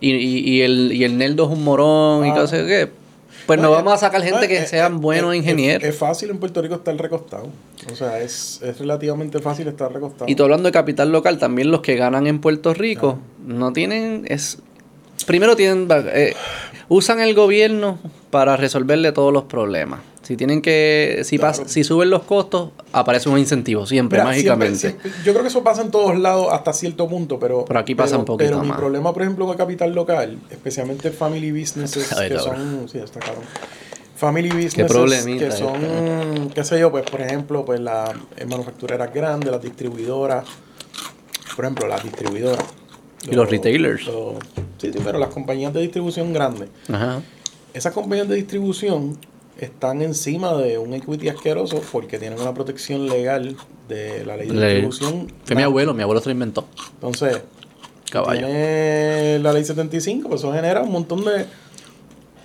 [0.00, 2.34] Y, y, y el, y el nerdo es un morón y Ah.
[2.34, 2.88] cosas que...
[3.46, 5.82] Pues no vamos a sacar gente oye, que eh, sean eh, buenos eh, ingenieros.
[5.82, 7.48] Es, es fácil en Puerto Rico estar recostado.
[7.90, 10.30] O sea, es, es relativamente fácil estar recostado.
[10.30, 14.24] Y tú hablando de capital local, también los que ganan en Puerto Rico no tienen.
[14.28, 14.58] es
[15.26, 15.88] Primero tienen.
[16.14, 16.34] eh,
[16.88, 17.98] usan el gobierno
[18.30, 20.00] para resolverle todos los problemas.
[20.30, 21.22] Si tienen que.
[21.24, 21.58] Si, Claro.
[21.58, 24.78] pas- si suben los costos, aparece un incentivo, siempre, Mira, mágicamente.
[24.78, 27.64] siempre- yo creo que eso pasa en todos lados hasta cierto punto, pero...
[27.64, 31.50] Pero aquí pasa un poquito Pero mi problema, por ejemplo, con capital local, especialmente family
[31.50, 32.88] businesses Ay, que son...
[32.88, 33.42] Sí, está cabrón.
[34.14, 36.54] Family businesses que son, este.
[36.54, 38.10] qué sé yo, pues por ejemplo, pues las
[38.48, 40.44] manufactureras grandes, las distribuidoras,
[41.56, 42.64] por ejemplo, las distribuidoras.
[43.28, 44.06] Y los retailers.
[44.06, 44.34] los-
[44.78, 46.68] sí, sí, pero las compañías de distribución grandes.
[46.88, 47.20] Ajá.
[47.74, 49.18] Esas compañías de distribución
[49.58, 53.56] están encima de un equity asqueroso porque tienen una protección legal
[53.88, 55.32] de la ley de distribución.
[55.44, 56.66] Fue mi abuelo, mi abuelo se lo inventó.
[56.94, 57.42] Entonces,
[58.10, 58.46] Caballo.
[58.46, 61.46] tiene la ley 75, pues eso genera un montón de...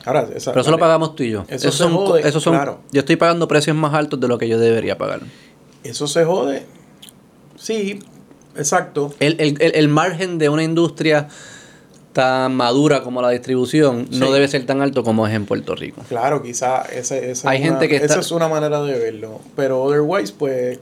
[0.06, 1.46] Ahora, esa, Pero eso lo pagamos tú y yo.
[1.48, 2.80] Eso Esos se son, jode, esos son, claro.
[2.92, 5.22] Yo estoy pagando precios más altos de lo que yo debería pagar.
[5.84, 6.66] Eso se jode.
[7.58, 8.00] Sí,
[8.56, 9.14] exacto.
[9.20, 11.28] El, el, el, el margen de una industria
[12.16, 16.02] tan madura como la distribución no debe ser tan alto como es en Puerto Rico.
[16.08, 19.42] Claro, quizá esa Hay es una- gente que esa es una manera de verlo.
[19.58, 20.80] Pero otherwise, pues...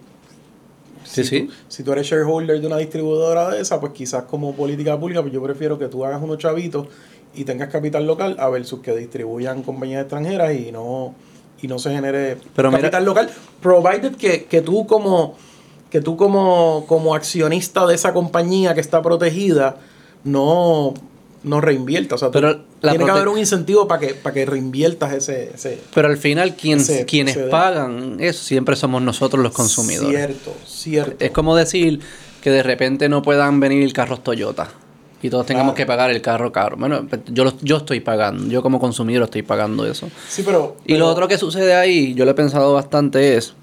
[1.04, 1.42] Sí, si sí.
[1.48, 5.22] Tú, si tú eres shareholder de una distribuidora de esa, pues quizás como política pública,
[5.22, 6.88] pues yo prefiero que tú hagas unos chavitos
[7.34, 11.16] y tengas capital local a versus que distribuyan compañías extranjeras y no
[11.64, 13.30] y no se genere Pero mira- capital local.
[13.60, 15.36] Provided que, que tú como
[15.90, 19.78] que tú como, como accionista de esa compañía que está protegida
[20.24, 20.94] no,
[21.44, 22.14] no reinviertas.
[22.14, 25.52] O sea, Pero tiene que haber un incentivo para que, para que reinviertas ese...
[25.54, 30.10] ese Pero al final, quien, Ese- quienes ese- pagan eso siempre somos nosotros los consumidores.
[30.16, 31.16] Cierto, cierto.
[31.26, 32.00] Es como decir
[32.42, 34.70] que de repente no puedan venir carros Toyota
[35.22, 35.78] y todos tengamos Claro.
[35.78, 36.76] que pagar el carro caro.
[36.78, 40.10] Bueno, yo, lo- yo estoy pagando, yo como consumidor estoy pagando eso.
[40.30, 40.76] Sí, pero...
[40.86, 43.54] Y pero- lo otro que sucede ahí, yo lo he pensado bastante, es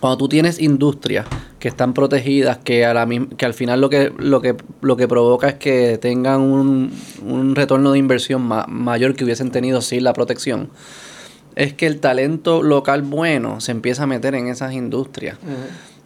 [0.00, 1.26] cuando tú tienes industrias
[1.58, 3.06] que están protegidas, que, a la
[3.36, 6.90] que al final lo que, lo, que, lo que provoca es que tengan un,
[7.22, 10.70] un retorno de inversión ma- mayor que hubiesen tenido sin la protección,
[11.56, 15.36] es que el talento local bueno se empieza a meter en esas industrias.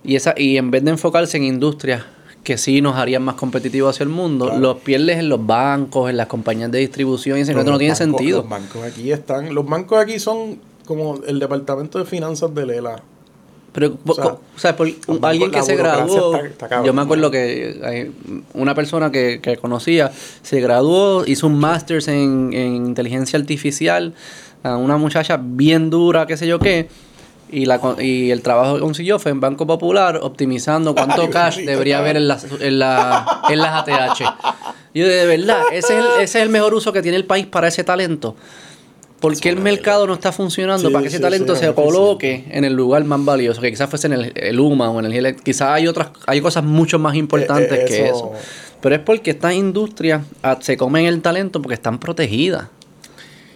[0.02, 2.02] Y, esa, y en vez de enfocarse en industrias
[2.42, 4.60] que sí nos harían más competitivos hacia el mundo, Claro.
[4.60, 7.78] los pierdes en los bancos, en las compañías de distribución, y ese Pero no los
[7.78, 8.40] tiene sentido.
[8.40, 9.54] Los bancos aquí están.
[9.54, 13.02] Los bancos aquí son como el departamento de finanzas de Lela.
[13.74, 16.92] Pero, O sea, o sea, por un- alguien que se graduó, está- está cabrón, yo
[16.94, 18.12] me acuerdo que hay
[18.54, 24.14] una persona que, que conocía se graduó, hizo un máster en, en inteligencia artificial,
[24.62, 26.88] a una muchacha bien dura, qué sé yo qué,
[27.50, 31.58] y, la, y el trabajo que consiguió fue en Banco Popular, optimizando cuánto Ay, cash
[31.58, 34.20] debería haber en las, en, la, en las ATH.
[34.94, 37.24] Y yo, de verdad, ese es, el, ese es el mejor uso que tiene el
[37.24, 38.36] país para ese talento.
[39.24, 41.72] ¿Por qué el mercado no está funcionando Sí, para que ese sí, talento sí, se
[41.72, 43.60] coloque en el lugar más valioso?
[43.60, 45.36] Que quizás fuese en el, el UMA o en el.
[45.36, 48.32] Quizás hay otras, hay cosas mucho más importantes Eh, eh, que eso- eso.
[48.80, 52.68] Pero es porque estas industrias ah, se comen el talento porque están protegidas.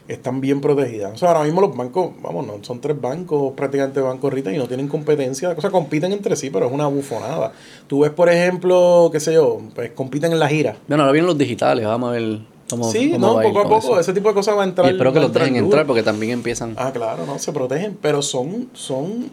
[0.08, 1.12] Están bien protegidas.
[1.12, 4.58] O sea, ahora mismo los bancos, vamos, no, son tres bancos, prácticamente bancos retail, y
[4.58, 5.50] no tienen competencia.
[5.54, 7.52] O sea, compiten entre sí, pero es una bufonada.
[7.86, 10.76] Tú ves, por ejemplo, qué sé yo, pues compiten en la gira.
[10.88, 12.38] Bueno, ahora vienen los digitales, vamos a ver
[12.68, 14.00] cómo, sí, cómo no, va poco a poco, eso.
[14.00, 14.86] ese tipo de cosas va a entrar.
[14.88, 15.64] Y espero que los dejen duro.
[15.64, 16.74] entrar porque también empiezan.
[16.76, 19.30] Ah, claro, no, se protegen, pero son, son,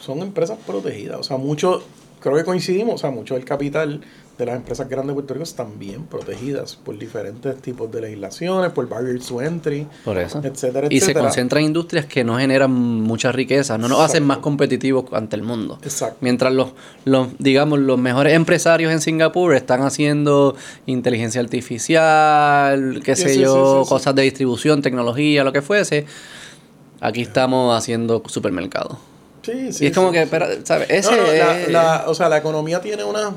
[0.00, 1.18] son empresas protegidas.
[1.18, 1.82] O sea, mucho,
[2.20, 4.00] creo que coincidimos, o sea, mucho del capital
[4.38, 8.70] de las empresas grandes de Puerto Rico están bien protegidas por diferentes tipos de legislaciones,
[8.70, 10.40] por barriers to entry, Por eso.
[10.44, 14.38] etcétera, Y se concentran en industrias que no generan mucha riqueza, no nos hacen más
[14.38, 15.80] competitivos ante el mundo.
[15.82, 16.18] Exacto.
[16.20, 16.68] Mientras los,
[17.04, 20.54] los, digamos, los mejores empresarios en Singapur están haciendo
[20.86, 26.06] inteligencia artificial, qué Sí, sé sí, yo, sí, cosas de distribución, tecnología, lo que fuese,
[27.00, 28.98] aquí estamos haciendo supermercados.
[29.42, 30.88] Sí, sí, y es como que, espera, ¿sabes?
[30.90, 33.32] Ese No, no, la, es- la- o sea, la economía tiene una...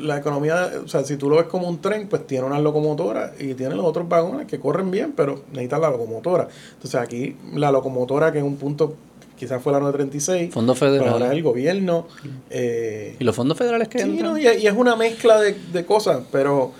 [0.00, 3.32] La economía, o sea, si tú lo ves como un tren, pues tiene unas locomotoras
[3.40, 6.48] y tiene los otros vagones que corren bien, pero necesitan la locomotora.
[6.74, 8.94] Entonces aquí la locomotora, que en un punto
[9.38, 11.08] quizás fue la 936, Fondo pero federal.
[11.12, 12.06] ahora es el gobierno.
[12.50, 15.84] eh, ¿Y los fondos federales que sí, no, y, y es una mezcla de, de
[15.84, 16.72] cosas, pero,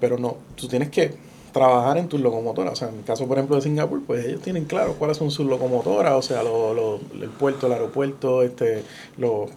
[0.00, 1.14] pero no, tú tienes que
[1.52, 2.72] trabajar en tus locomotoras.
[2.74, 5.30] O sea, en el caso, por ejemplo, de Singapur, pues ellos tienen claro cuáles son
[5.30, 8.82] sus locomotoras, o sea, lo, lo- el puerto, el aeropuerto, este,
[9.16, 9.50] los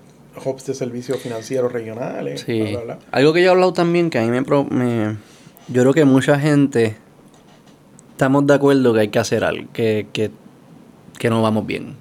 [0.46, 2.60] hubs de servicios financieros regionales, Sí.
[2.62, 3.00] bla, bla, bla.
[3.12, 5.18] Algo que yo he hablado también, que a mí me, pro- me-
[5.68, 6.98] Yo creo que mucha gente
[8.12, 10.32] estamos de acuerdo que hay que hacer algo, que, que
[11.18, 11.96] que no vamos bien.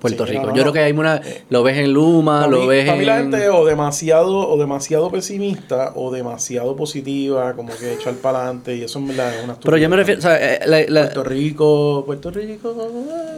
[0.00, 0.42] Puerto Sí, Rico.
[0.44, 1.20] no, no, Yo creo que hay una.
[1.50, 3.06] Lo ves en Luma, Para lo mí, ves para mí en.
[3.08, 8.76] la gente o demasiado, o demasiado pesimista o demasiado positiva, como que echar para adelante,
[8.76, 10.18] y eso en verdad es una Pero yo me refiero.
[10.18, 12.74] O sea, eh, la- la- Puerto Rico, Puerto Rico.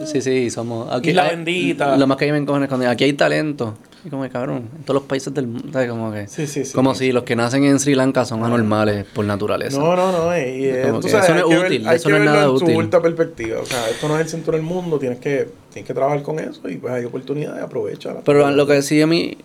[0.05, 0.93] Sí, sí, somos.
[0.93, 1.97] Aquí, Isla ah, bendita.
[1.97, 3.75] Lo más que a mí me cuando aquí hay talento.
[4.07, 5.89] Y como que cabrón, en todos los países del mundo, ¿sabes?
[5.89, 6.27] Como que.
[6.29, 6.71] Sí, sí, sí.
[6.71, 9.77] Como si los que nacen en Sri Lanka son anormales por naturaleza.
[9.77, 10.37] No, no, no.
[10.37, 12.69] Y, eh, tú sabes, eso no es ver- útil, eso no es nada en útil.
[12.71, 13.59] su ultra perspectiva.
[13.59, 16.39] O sea, esto no es el centro del mundo, tienes que, tienes que trabajar con
[16.39, 18.13] eso y pues hay oportunidades, aprovecha.
[18.23, 19.37] Pero lo que decía a mí,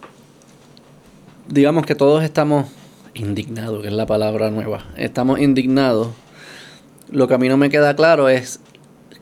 [1.48, 2.66] digamos que todos estamos
[3.14, 4.84] indignados, que es la palabra nueva.
[4.97, 6.06] Estamos indignados.
[7.10, 8.60] Lo que a mí no me queda claro es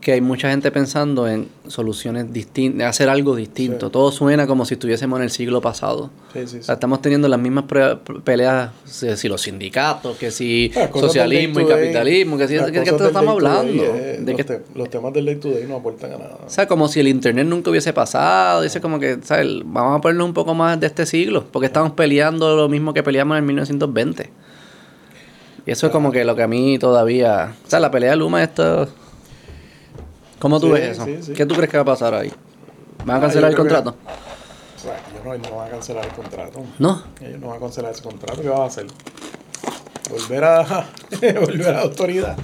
[0.01, 3.87] que hay mucha gente pensando en soluciones distintas, hacer algo distinto.
[3.87, 3.93] Sí.
[3.93, 6.09] Todo suena como si estuviésemos en el siglo pasado.
[6.33, 7.65] Sí, sí, O sea, estamos teniendo las mismas
[8.25, 12.97] peleas, si los sindicatos, que si socialismo y capitalismo, que si las ¿de qué cosas
[12.97, 13.83] te del estamos hablando?
[13.83, 16.39] day, eh, ¿De los, te- los temas del day to day no aportan a nada.
[16.47, 18.63] o sea, como si el internet nunca hubiese pasado.
[18.63, 19.49] Dice como que, ¿sabes?
[19.67, 21.45] Vamos a ponernos un poco más de este siglo.
[21.53, 24.31] Porque estamos peleando lo mismo que peleamos en 1920.
[25.67, 27.53] Y eso es como que lo que a mí todavía...
[27.67, 28.89] O sea, la pelea de Luma, esto...
[30.41, 31.05] ¿Cómo tú Sí, ves eso?
[31.05, 31.33] sí, sí.
[31.35, 32.33] ¿Qué tú crees que va a pasar ahí?
[33.05, 33.95] ¿Van a Ah, cancelar el que- contrato?
[34.77, 36.63] Sea, ellos no, no van a cancelar el contrato.
[36.79, 37.03] No.
[37.21, 38.41] Ellos no van a cancelar ese contrato.
[38.43, 38.87] ¿Qué van a hacer?
[40.11, 40.87] Volver a,
[41.41, 42.37] volver a la autoridad.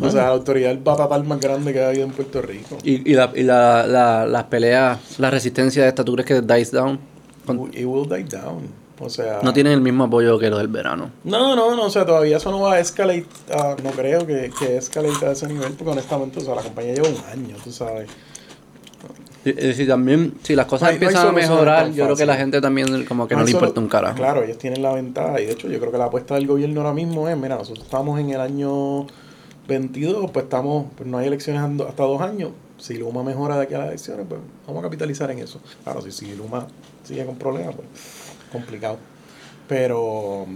[0.00, 2.76] O sea, la autoridad es el batatal más grande que ha habido en Puerto Rico.
[2.84, 6.40] ¿Y, y, la, y la, la- las peleas, la resistencia de esta, tú crees que
[6.42, 7.00] dies down?
[7.46, 8.68] Con- It will die down.
[9.00, 11.10] O sea, no tienen el mismo apoyo que lo del verano.
[11.24, 14.52] No, no, no, o sea, todavía eso no va a escalate, ah, no creo que,
[14.58, 17.72] que escalate a ese nivel, porque honestamente, o sea, la compañía lleva un año, tú
[17.72, 18.10] sabes.
[19.42, 22.36] Y si también, si las cosas No no empiezan a mejorar, yo creo que la
[22.36, 24.16] gente también como que no, le importa un carajo.
[24.16, 26.82] Claro, ellos tienen la ventaja, y de hecho yo creo que la apuesta del gobierno
[26.82, 29.06] ahora mismo es, mira, nosotros estamos en el año
[29.66, 32.50] 22, pues estamos, pues no hay elecciones hasta dos años.
[32.76, 35.60] Si Luma mejora de aquí a las elecciones, pues vamos a capitalizar en eso.
[35.84, 36.66] Claro, si, si Luma
[37.04, 37.88] sigue con problemas, pues
[38.52, 38.98] complicado.
[39.68, 40.46] Pero,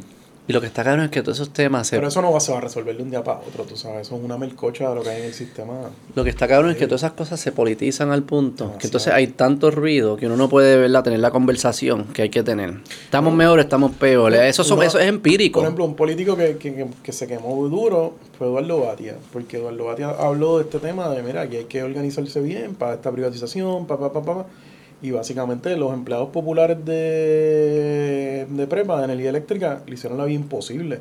[0.47, 2.39] Y lo que está claro es que todos esos temas, se- pero eso no va,
[2.41, 4.91] se va a resolver de un día para otro, tú sabes, eso es una melcocha
[4.91, 5.73] de lo que hay en el sistema.
[6.15, 9.11] lo que está cabrón es que todas esas cosas se politizan al punto que entonces
[9.13, 11.03] hay tanto ruido que uno no puede ¿verdad?
[11.05, 12.75] tener la conversación que hay que tener.
[13.05, 14.41] Estamos mejores, estamos peores.
[14.43, 15.61] Eso, son- eso es empírico.
[15.61, 19.57] Por ejemplo, un político que, que, que- que se quemó duro fue Eduardo Batia, porque
[19.57, 23.11] Eduardo Batia habló de este tema de, mira, aquí hay que organizarse bien para esta
[23.11, 24.47] privatización, pa, pa, pa, pa.
[25.03, 30.37] Y básicamente los empleados populares de, de prepa, de energía eléctrica, le hicieron la vida
[30.37, 31.01] imposible.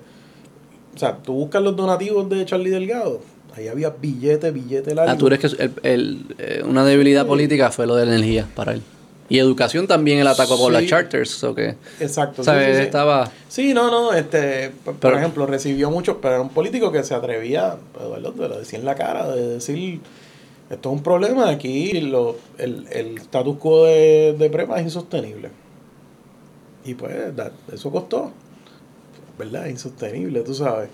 [0.96, 3.22] O sea, tú buscas los donativos de Charlie Delgado,
[3.56, 5.12] ahí había billete, billete largo.
[5.12, 8.48] Ah, tú crees que el- el- eh, una debilidad política fue lo de la energía
[8.56, 8.82] para él.
[9.30, 10.82] Y educación también el atacó por Sí.
[10.82, 12.44] las charters, o que Exacto.
[12.44, 12.78] ¿sabes?
[12.78, 12.84] sí.
[12.84, 16.92] Estaba Sí, no, no, este, por, por Pero- ejemplo, recibió mucho, pero era un político
[16.92, 20.02] que se atrevía, Eduardo, te lo decía en la cara, de decir,
[20.74, 25.50] esto es un problema, aquí lo, el, el status quo de, de prepa es insostenible.
[26.86, 27.16] Y pues,
[27.72, 28.32] eso costó,
[29.38, 29.68] ¿verdad?
[29.68, 30.90] Insostenible, tú sabes.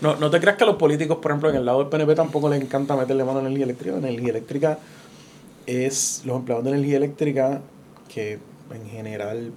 [0.00, 2.14] No, no te creas que a los políticos, por ejemplo, en el lado del PNP
[2.14, 3.96] tampoco les encanta meterle mano a la energía eléctrica.
[3.96, 4.78] La energía eléctrica
[5.66, 7.62] es los empleados de energía eléctrica
[8.12, 8.38] que
[8.72, 9.52] en general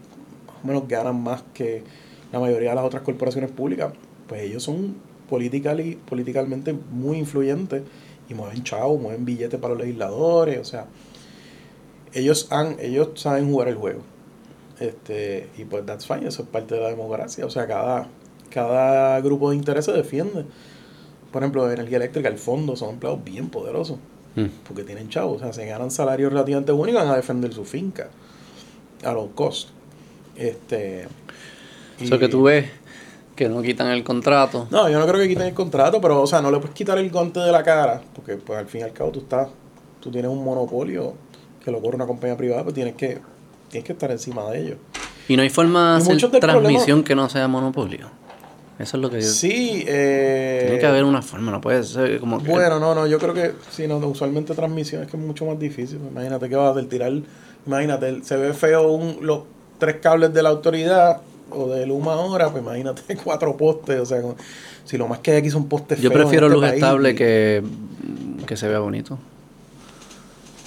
[0.48, 1.84] más o menos ganan más que
[2.32, 3.94] la mayoría de las otras corporaciones públicas,
[4.28, 4.96] pues ellos son
[5.30, 7.84] politically, políticamente muy influyentes
[8.30, 10.86] y mueven chavos, mueven billetes para los legisladores, o sea,
[12.14, 14.02] ellos han, ellos saben jugar el juego.
[14.80, 18.08] Este, y pues that's fine, eso es parte de la democracia, o sea, cada,
[18.50, 20.46] cada grupo de interés se defiende.
[21.32, 23.98] Por ejemplo, de energía eléctrica, el fondo son empleados bien poderosos
[24.38, 24.50] Mm.
[24.68, 27.66] porque tienen chavos, o sea, se ganan salarios relativamente buenos y van a defender su
[27.66, 28.10] finca
[29.04, 29.70] a low cost.
[30.36, 31.08] Este.
[32.00, 32.70] Eso que tú ves
[33.38, 34.68] que no quitan el contrato.
[34.72, 36.98] No, yo no creo que quiten el contrato, pero, o sea, no le puedes quitar
[36.98, 39.48] el guante de la cara, porque, pues, al fin y al cabo, tú estás,
[40.02, 41.14] tú tienes un monopolio
[41.64, 43.20] que lo corre una compañía privada, pues tienes que,
[43.70, 44.78] tienes que estar encima de ellos.
[45.30, 48.10] Y no hay forma de hacer transmisión que no sea monopolio.
[48.80, 49.28] Eso es lo que yo...
[49.28, 52.50] Sí, eh, Tiene que haber una forma, no puede ser como que...
[52.50, 55.60] Bueno, no, no, yo creo que sí, no, usualmente transmisión es que es mucho más
[55.60, 56.00] difícil.
[56.12, 57.12] Imagínate que vas a tirar,
[57.66, 59.42] imagínate, se ve feo un, los
[59.78, 64.22] tres cables de la autoridad o de Luma ahora, pues imagínate cuatro postes, o sea,
[64.86, 66.76] si lo más que hay aquí son postes Yo feos en prefiero este luz país,
[66.84, 67.64] estable y- que,
[68.46, 69.18] que se vea bonito.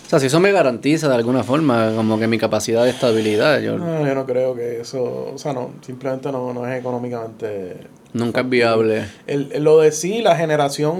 [0.07, 3.61] O sea, si eso me garantiza de alguna forma como que mi capacidad de estabilidad,
[3.61, 7.77] yo No, yo no creo que eso, o sea, no, simplemente no, no es económicamente...
[8.13, 9.05] nunca es viable.
[9.29, 10.99] El, el- lo de sí, la generación...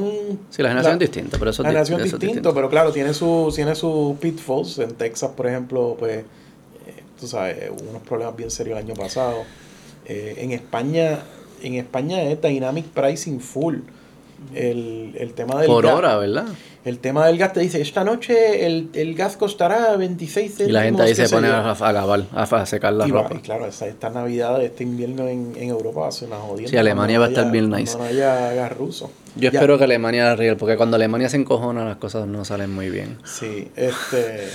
[0.51, 3.13] Sí, la generación es distinta, pero eso La di- generación es distinto, pero claro, tiene
[3.13, 4.79] su tiene sus pitfalls.
[4.79, 8.95] En Texas, por ejemplo, pues, eh, tú sabes, hubo unos problemas bien serios el año
[8.95, 9.39] pasado.
[10.13, 11.21] Eh, en España,
[11.63, 13.77] en España es dynamic pricing full.
[14.55, 15.95] el, el tema del Por gas.
[15.95, 16.47] hora, ¿verdad?
[16.83, 20.71] El tema del gas te dice, esta noche el, el gas costará 26 céntimos.
[20.71, 21.55] Y la gente ahí se pone yo".
[21.55, 23.35] a, a lavar, a, secar la y, va- ropa.
[23.37, 26.69] y claro, esta, esta Navidad, este invierno en, en Europa va a ser una jodida.
[26.69, 27.99] Sí, Alemania va a estar bien nice.
[27.99, 29.11] No haya gas ruso.
[29.37, 29.59] Yo Ya.
[29.61, 33.19] espero que Alemania arregle, porque cuando Alemania se encojona las cosas no salen muy bien.
[33.25, 34.49] Sí, este.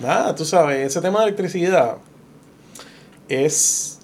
[0.00, 1.96] nada, tú sabes, ese tema de electricidad
[3.28, 3.99] es.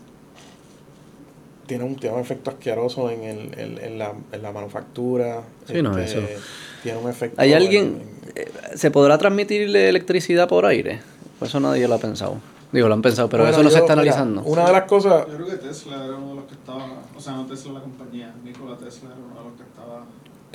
[1.66, 5.42] Tiene un, tiene un efecto asqueroso en, el, en, en la, en la manufactura.
[5.66, 6.42] Sí, no, este, eso.
[6.82, 7.40] Tiene un efecto.
[7.40, 8.02] ¿Hay en- alguien,
[8.34, 11.00] eh, se podrá transmitir electricidad por aire?
[11.38, 12.36] Pues eso nadie lo ha pensado.
[12.72, 14.42] Digo, lo han pensado, pero Bueno, eso no se yo, está mira, analizando.
[14.42, 15.26] Una de las cosas.
[15.28, 16.86] Yo creo que Tesla era uno de los que estaba,
[17.16, 20.04] o sea, no Tesla la compañía, Nikola Tesla era uno de los que estaba...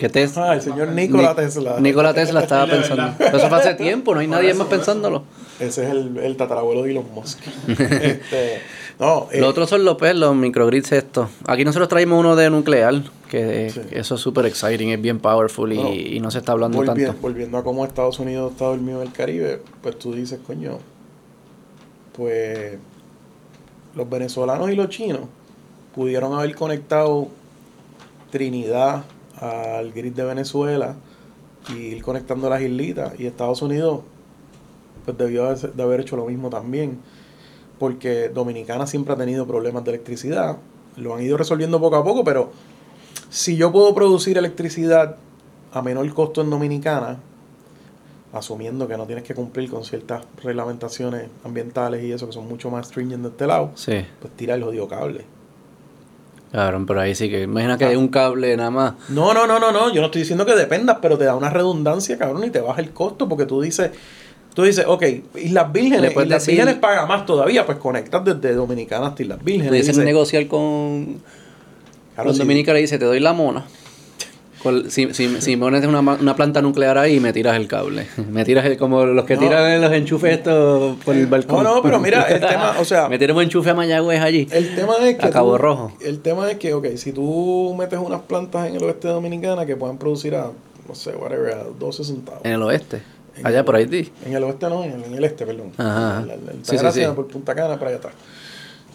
[0.01, 1.79] Que Tesla, Ah, el señor Nikola Ni- Tesla.
[1.79, 3.13] Nikola Tesla estaba pensando.
[3.19, 5.25] Pero eso fue hace tiempo, no hay nadie más pensándolo.
[5.59, 7.37] Ese es el, el tatarabuelo de Elon Musk.
[7.67, 8.61] este,
[8.99, 11.29] no, eh, Los otros son los, pues, los microgrids estos.
[11.45, 13.79] Aquí nosotros traemos uno de nuclear, que Sí.
[13.91, 17.13] eso es súper exciting, es bien powerful y, no se está hablando volvi- tanto.
[17.21, 20.79] Volviendo a cómo Estados Unidos está dormido en el Caribe, pues tú dices, coño,
[22.13, 22.79] pues
[23.93, 25.21] los venezolanos y los chinos
[25.93, 27.27] pudieron haber conectado
[28.31, 29.03] Trinidad
[29.41, 30.95] al grid de Venezuela
[31.69, 33.19] y ir conectando las islitas.
[33.19, 34.01] Y Estados Unidos
[35.05, 36.99] pues debió de haber hecho lo mismo también
[37.79, 40.57] porque Dominicana siempre ha tenido problemas de electricidad.
[40.97, 42.51] Lo han ido resolviendo poco a poco pero
[43.29, 45.17] si yo puedo producir electricidad
[45.73, 47.17] a menor costo en Dominicana,
[48.33, 52.69] asumiendo que no tienes que cumplir con ciertas reglamentaciones ambientales y eso que son mucho
[52.69, 55.25] más stringent de este lado, Sí, pues tira el jodido cable.
[56.51, 57.43] Claro, pero ahí sí que.
[57.43, 57.89] Imagina que Ah.
[57.89, 58.93] hay un cable nada más.
[59.09, 61.49] No, no, no, no, no, yo no estoy diciendo que dependas, pero te da una
[61.49, 63.91] redundancia, cabrón, y te baja el costo porque tú dices,
[64.53, 65.03] tú dices, ok,
[65.35, 69.69] Islas Vírgenes, Islas decir- Vírgenes paga más todavía, pues conectas desde Dominicana hasta Islas Vírgenes.
[69.69, 71.21] Pudiesen Dices, negociar con.
[72.15, 73.65] claro, con sí, Dominica le dice: Te doy la mona.
[74.89, 78.07] Si, si, si pones una, una planta nuclear ahí, me tiras el cable.
[78.31, 79.41] Me tiras el- como los que No.
[79.41, 81.63] tiran los enchufes estos por el balcón.
[81.63, 84.47] No, no, pero mira, el tema, o sea, me tiras un enchufe a Mayagüez allí.
[84.51, 85.25] El tema es que.
[85.25, 85.91] A Cabo tú- Rojo.
[86.01, 89.75] El tema es que, ok, si tú metes unas plantas en el oeste Dominicana que
[89.75, 90.51] puedan producir a,
[90.87, 92.41] no sé, whatever, a 12 centavos.
[92.43, 93.01] En el oeste.
[93.37, 94.11] En Allá el- por Haití.
[94.25, 95.71] En el oeste no, en el, en el este, perdón.
[95.77, 97.01] Ajá, la Sí, sí, sí.
[97.15, 98.13] por Punta Cana, para allá atrás.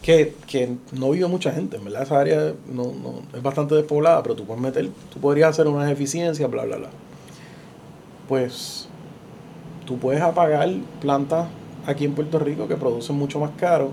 [0.06, 2.02] Que, que no vive mucha gente, en verdad.
[2.04, 5.90] Esa área no, no, es bastante despoblada, pero tú puedes meter, tú podrías hacer unas
[5.90, 6.88] eficiencias, bla, bla, bla.
[8.28, 8.88] Pues
[9.84, 10.68] tú puedes apagar
[11.00, 11.48] plantas
[11.86, 13.90] aquí en Puerto Rico que producen mucho más caro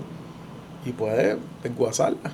[0.84, 2.32] y puedes desguazarlas.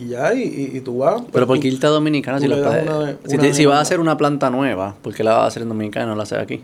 [0.00, 1.20] Y ya, y, y, tú vas.
[1.20, 3.54] pues, Pero ¿por tú- qué irte a Dominicana si, lo puedes- una- si, una te-
[3.54, 6.06] si vas a hacer una planta nueva, ¿por qué la vas a hacer en Dominicana
[6.06, 6.62] y no la haces aquí?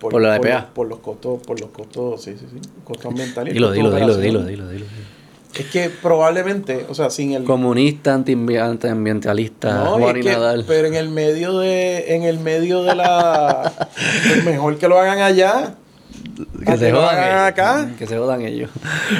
[0.00, 0.56] por la por, EPA.
[0.62, 3.54] los- por los costos, por los costos, sí, sí, sí, costos ambientales.
[3.54, 4.20] Dilo, dilo, dilo, operación.
[4.22, 4.84] dilo, dilo, dilo.
[5.54, 10.64] Es que probablemente, o sea, sin el Comunista, antiambi- antiambientalista, No, Juan es que- Nadal.
[10.66, 13.72] pero en el medio de, en el medio de la,
[14.28, 15.74] pues mejor que lo hagan allá,
[16.64, 17.40] que se jodan ellos.
[17.42, 17.90] acá.
[17.98, 18.70] Que se jodan ellos.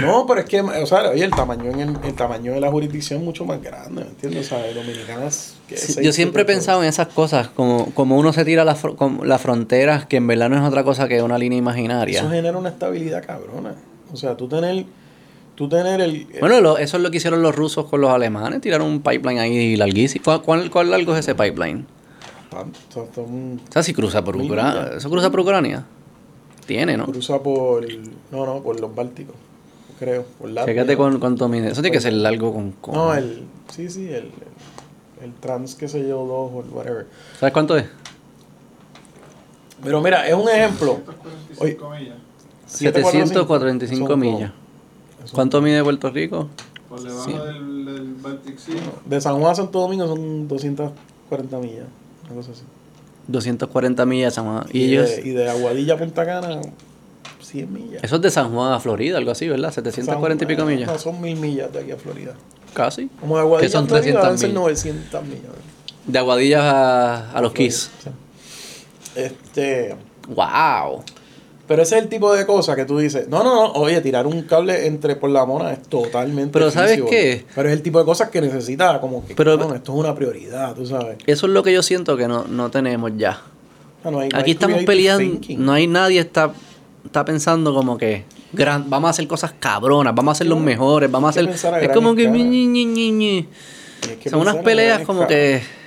[0.01, 2.71] No, pero es que, o sea, oye, el tamaño en el, el tamaño de la
[2.71, 4.47] jurisdicción es mucho más grande, ¿me entiendes?
[4.47, 5.55] O sea, dominicanas.
[5.75, 9.25] Sí, yo siempre he pensado en esas cosas, como, como uno se tira las como
[9.25, 12.21] las fronteras, que en verdad no es otra cosa que una línea imaginaria.
[12.21, 13.75] Eso genera una estabilidad cabrona.
[14.13, 14.85] O sea, tú tener,
[15.55, 18.60] tú tener el, Bueno, lo- eso es lo que hicieron los rusos con los alemanes,
[18.60, 20.25] tiraron un pipeline ahí larguísimo.
[20.25, 21.86] ¿Cuál, cuál, cuál largo es ese pipeline?
[22.51, 24.91] tanto, tanto, un- O sea, si cruza por Ucrania.
[24.97, 25.85] ¿Eso cruza por Ucrania?
[26.67, 27.07] Tiene, ¿no?
[27.07, 27.86] cruza por,
[28.31, 29.35] no, no, por los Bálticos,
[29.99, 30.75] creo, por Latvia.
[30.75, 31.68] Fíjate con cuánto mide.
[31.73, 32.73] Eso tiene que ser largo con...
[32.73, 33.43] con- No, el,
[33.75, 34.33] sí, sí, el, el,
[35.25, 37.07] el trans, qué sé yo, dos o whatever.
[37.41, 37.86] ¿Sabes cuánto es?
[39.83, 41.01] Pero mira, es un ejemplo.
[41.59, 42.17] 145 millas.
[42.67, 44.52] 745 Son millas.
[45.33, 46.49] ¿Cuánto mide Puerto Rico?
[46.89, 47.33] Por debajo Sí.
[47.33, 48.75] del, del Baltic Sea.
[49.07, 51.86] De San Juan a Santo Domingo son 240 millas,
[52.26, 52.62] una cosa así.
[53.28, 54.34] 240 millas.
[54.34, 54.67] San Juan.
[54.73, 55.09] Y, Y, ellos...
[55.17, 56.60] de, y de Aguadilla a Punta Cana,
[57.41, 58.02] 100 millas.
[58.05, 59.73] Eso es de San Juan a Florida, algo así, ¿verdad?
[59.73, 60.89] 740 y pico millas.
[60.91, 62.34] No, son mil millas de aquí a Florida.
[62.75, 63.09] Casi.
[63.20, 64.60] Como de Aguadilla son a Florida 300 deben ser millas.
[64.62, 65.52] 900 millas.
[66.07, 67.91] De Aguadillas a, a los Keys.
[68.02, 68.10] Sí.
[69.15, 69.94] Este,
[70.28, 71.02] ¡Wow!
[71.73, 74.26] Pero ese es el tipo de cosas que tú dices, no, no, no, oye, tirar
[74.26, 77.47] un cable entre por la mona es totalmente Pero ¿sabes qué?
[77.55, 80.75] Pero es el tipo de cosas que necesita como que, Pero- esto es una prioridad,
[80.75, 81.17] tú sabes.
[81.26, 83.41] Eso es lo que yo siento que no, no tenemos ya.
[84.05, 85.65] Ah, no hay- no Aquí hay estamos peleando, thinking.
[85.65, 86.52] no hay nadie está,
[87.07, 91.10] está pensando como que gran, vamos a hacer cosas cabronas, vamos a hacer los mejores,
[91.10, 91.49] vamos a hacer...
[91.81, 92.28] Es como que...
[92.28, 93.49] ñi, ñi, ñi,
[94.28, 95.28] Son unas peleas como escala.
[95.39, 95.82] que...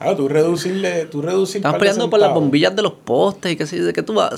[0.00, 3.66] Ah, tú reducirle, tú reducir de peleando por las bombillas de los postes y qué
[3.66, 4.30] sé yo, de qué tú vas,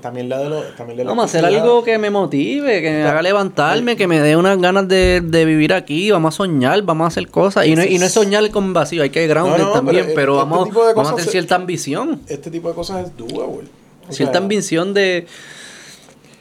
[0.00, 2.90] también la de los, también de la Vamos a hacer algo que me motive, que
[2.90, 6.10] me haga levantarme, que me dé unas ganas de, de vivir aquí.
[6.10, 7.66] Vamos a soñar, vamos a hacer cosas.
[7.66, 10.42] Y no, y no es soñar con vacío, hay que grounded también, pero, pero, eh,
[10.42, 12.20] este vamos, vamos a tener cierta ambición.
[12.26, 13.68] Este tipo de cosas es doable.
[14.08, 15.26] O Cierta sea, ambición de.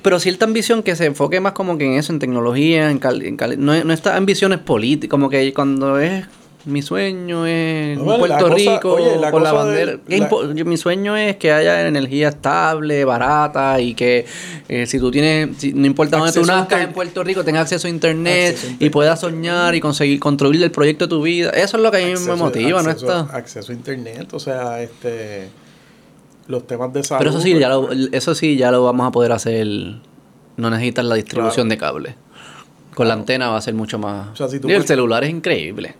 [0.02, 3.22] Pero cierta ambición que se enfoque más como que en eso, en tecnología, en, cal-
[3.22, 6.26] en cali- no, no estas ambiciones políticas, como que cuando es
[6.66, 9.86] mi sueño es No, vale, la Puerto cosa- Rico oye, la con la bandera.
[9.92, 14.26] del- ¿Qué la- impo- yo- mi sueño es que haya energía estable, barata y que
[14.70, 17.64] eh, si tú tienes, si- no importa dónde tú nazcas inter- en Puerto Rico, tengas
[17.64, 21.22] acceso a internet Acceso a y puedas soñar y conseguir construir el proyecto de tu
[21.22, 21.50] vida.
[21.52, 23.36] Eso es lo que a mí acceso- me motiva, acceso, ¿no está?
[23.38, 25.50] Acceso a internet, o sea, este
[26.48, 27.20] los temas de salud.
[27.20, 29.66] Pero eso sí, pues, ya lo, eso sí ya lo vamos a poder hacer.
[30.58, 32.16] No necesitas la distribución de cable.
[32.94, 34.30] Con la antena va a ser mucho más.
[34.34, 35.96] O sea, si tú Digo, el puedes- celular es increíble.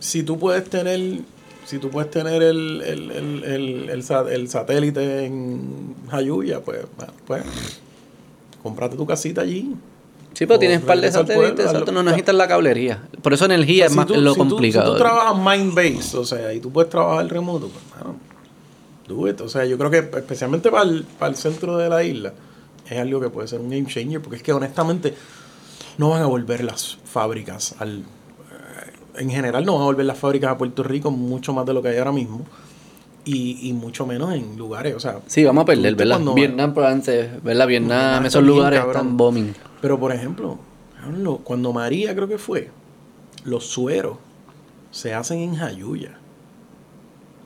[0.00, 1.20] Si tú puedes tener
[1.66, 6.80] si tú puedes tener el, el, el, el, el sa- el satélite en Jayuya, pues,
[7.28, 7.44] pues
[8.62, 9.74] comprate tu casita allí.
[10.32, 13.02] Sí, pero tienes par de satélites, exacto, no necesitas la cablería.
[13.22, 14.86] Por eso energía O sea, es si más tú- lo si tú- complicado.
[14.86, 18.16] si tú trabajas mind based, o sea, y tú puedes trabajar remoto, pues, mano,
[19.06, 19.40] do it.
[19.40, 22.32] O sea, yo creo que especialmente para el, para el centro de la isla
[22.88, 25.14] es algo que puede ser un game changer, porque es que honestamente
[25.98, 28.02] no van a volver las fábricas al.
[29.20, 31.82] En general, no van a volver las fábricas a Puerto Rico mucho más de lo
[31.82, 32.44] que hay ahora mismo.
[33.24, 35.20] Y, y mucho menos en lugares, o sea.
[35.26, 36.20] Sí, vamos a perder, ¿verdad?
[36.34, 37.66] Vietnam, probablemente, ¿verdad?
[37.66, 38.96] Vietnam, esos lugares cabrón.
[38.96, 39.54] están bombing.
[39.82, 40.58] Pero por ejemplo,
[41.44, 42.70] cuando María creo que fue,
[43.44, 44.16] los sueros
[44.90, 46.16] se hacen en Jayuya.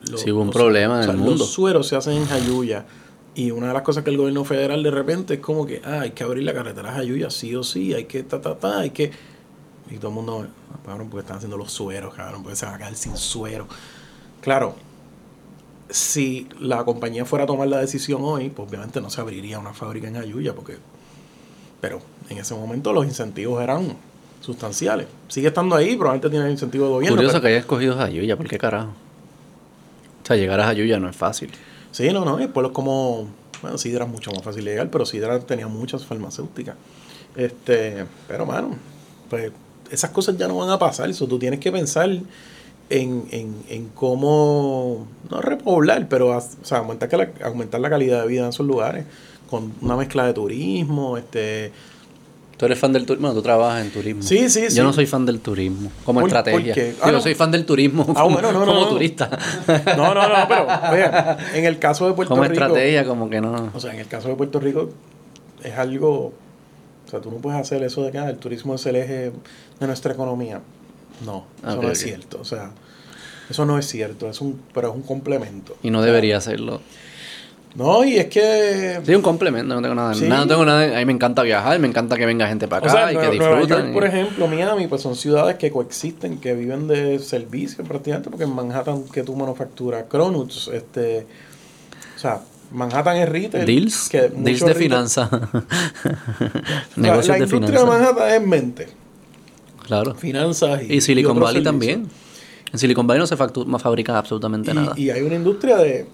[0.08, 1.32] Los- Sí, hubo un los- problema en el mundo.
[1.36, 2.86] Los sueros se hacen en Jayuya.
[3.34, 6.02] Y una de las cosas que el gobierno federal de repente es como que, ah,
[6.02, 8.78] hay que abrir la carretera a Jayuya, sí o sí, hay que ta, ta, ta,
[8.78, 9.10] hay que...
[9.94, 10.46] Y todo el mundo,
[10.84, 13.68] cabrón, porque están haciendo los sueros, cabrón, porque se va a quedar sin suero.
[14.40, 14.74] Claro,
[15.88, 19.72] si la compañía fuera a tomar la decisión hoy, pues obviamente no se abriría una
[19.72, 20.78] fábrica en Jayuya, porque
[21.80, 22.00] pero
[22.30, 23.94] en ese momento los incentivos eran
[24.40, 25.06] sustanciales.
[25.28, 27.16] Sigue estando ahí, probablemente tiene el incentivo de gobierno.
[27.16, 28.88] Curioso pero- que haya escogido Jayuya, ¿por qué carajo?
[30.22, 31.50] O sea, llegar a Jayuya no es fácil.
[31.90, 33.28] Sí, no, no, y pueblos como,
[33.62, 36.76] bueno, Sidra es mucho más fácil llegar, pero Sidra tenía muchas farmacéuticas.
[37.36, 38.76] Este, pero mano,
[39.28, 39.52] pues
[39.90, 42.08] esas cosas ya no van a pasar, eso tú tienes que pensar
[42.90, 48.22] en, en, en cómo, no repoblar, pero o sea, aumentar, que la, aumentar la calidad
[48.22, 49.04] de vida en esos lugares,
[49.48, 51.72] con una mezcla de turismo, este,
[52.56, 53.26] ¿Tú eres fan del turismo?
[53.26, 54.22] Bueno, tú trabajas en turismo.
[54.22, 54.76] Sí, sí, sí.
[54.76, 56.72] Yo no soy fan del turismo, como ¿Por- estrategia.
[56.72, 56.92] por qué?
[56.96, 57.20] Yo Ah, no no.
[57.20, 58.88] soy fan del turismo Ah, como, bueno, no, no, como no.
[58.90, 59.28] turista.
[59.96, 63.40] No, no, no, pero vean, en el caso de Puerto como Rico, estrategia, como que
[63.40, 63.70] no.
[63.74, 64.88] o sea, en el caso de Puerto Rico
[65.64, 66.32] es algo,
[67.14, 69.32] sea, tú no puedes hacer eso de que ah, el turismo es el eje
[69.80, 70.60] de nuestra economía.
[71.24, 72.72] No, eso Ok, no es cierto, o sea,
[73.48, 75.76] eso no es cierto, es un, pero es un complemento.
[75.82, 76.80] Y no debería hacerlo.
[77.76, 80.14] No, y es que Sí, un complemento, no tengo nada.
[80.14, 80.28] Sí.
[80.28, 80.84] nada no tengo nada.
[80.96, 83.16] A mí me encanta viajar, me encanta que venga gente para O acá sea, y
[83.16, 83.68] que disfruten.
[83.68, 88.30] York, y- por ejemplo, Miami, pues son ciudades que coexisten, que viven de servicios prácticamente,
[88.30, 91.26] porque en Manhattan que tú manufacturas Cronuts, este,
[92.14, 92.42] o sea,
[92.74, 93.64] Manhattan es retail.
[93.66, 95.30] Deals, que deals mucho de finanzas.
[95.32, 95.40] La,
[96.96, 97.80] Negocios la de industria finanzas.
[97.80, 98.88] de Manhattan es mente,
[99.86, 100.14] Claro.
[100.14, 101.64] finanzas y, Y Silicon Valley servicios.
[101.72, 102.08] también.
[102.72, 103.36] En Silicon Valley no se
[103.66, 104.94] no fabrica absolutamente nada.
[104.96, 106.06] Y, hay una industria de.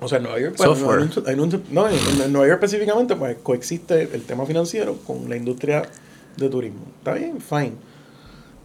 [0.00, 0.54] O sea, en Nueva York.
[0.56, 1.08] pues, Software.
[1.26, 5.28] hay hay un- no, en, en Nueva York específicamente, pues coexiste el tema financiero con
[5.28, 5.82] la industria
[6.36, 6.80] de turismo.
[6.98, 7.72] Está bien, fine.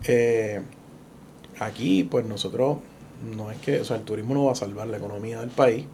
[0.06, 0.62] Eh,
[1.60, 2.78] aquí, pues nosotros.
[3.36, 3.80] No es que.
[3.82, 5.86] O sea, el turismo no va a salvar la economía del país.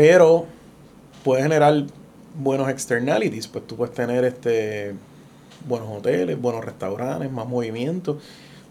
[0.00, 0.46] Pero
[1.22, 1.84] puede generar
[2.34, 3.46] buenos externalities.
[3.48, 4.94] Pues tú puedes tener este
[5.68, 8.18] buenos hoteles, buenos restaurantes, más movimiento.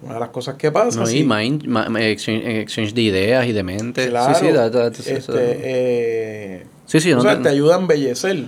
[0.01, 0.99] Una de las cosas que pasa.
[0.99, 4.08] No, sí, y mind- exchange, exchange de ideas y de mentes.
[4.09, 4.45] Claro, sí,
[5.03, 8.48] sí, este, eh, sí, sí, o no sea, te- te ayuda a embellecer.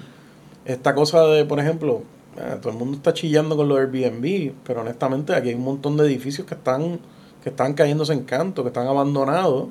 [0.66, 2.02] Esta cosa de, por ejemplo,
[2.40, 5.98] ah, todo el mundo está chillando con los Airbnb, pero honestamente aquí hay un montón
[5.98, 7.00] de edificios que están,
[7.44, 9.68] que están cayéndose en canto, que están abandonados.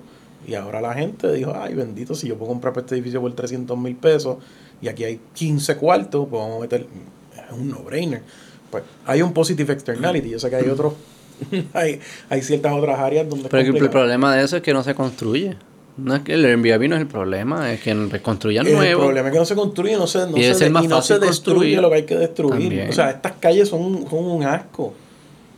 [0.47, 3.77] Y ahora la gente dijo, ay, bendito, si yo puedo comprar este edificio por 300
[3.79, 4.39] mil pesos
[4.81, 6.87] y aquí hay 15 cuartos, pues vamos a meter,
[7.35, 8.23] es un no-brainer.
[8.71, 10.31] Pues hay un positive externality.
[10.31, 10.95] Yo sé que hay otros,
[11.75, 14.95] hay, hay ciertas otras áreas donde Pero el problema de eso es que no se
[14.95, 15.57] construye.
[15.97, 19.03] No es que el Airbnb no es el problema, es que construyan El nuevo.
[19.03, 21.79] problema es que no se construye, no se, no Y se, y no se destruye
[21.81, 22.61] lo que hay que destruir.
[22.61, 22.89] también.
[22.89, 24.95] O sea, estas calles son, son un asco.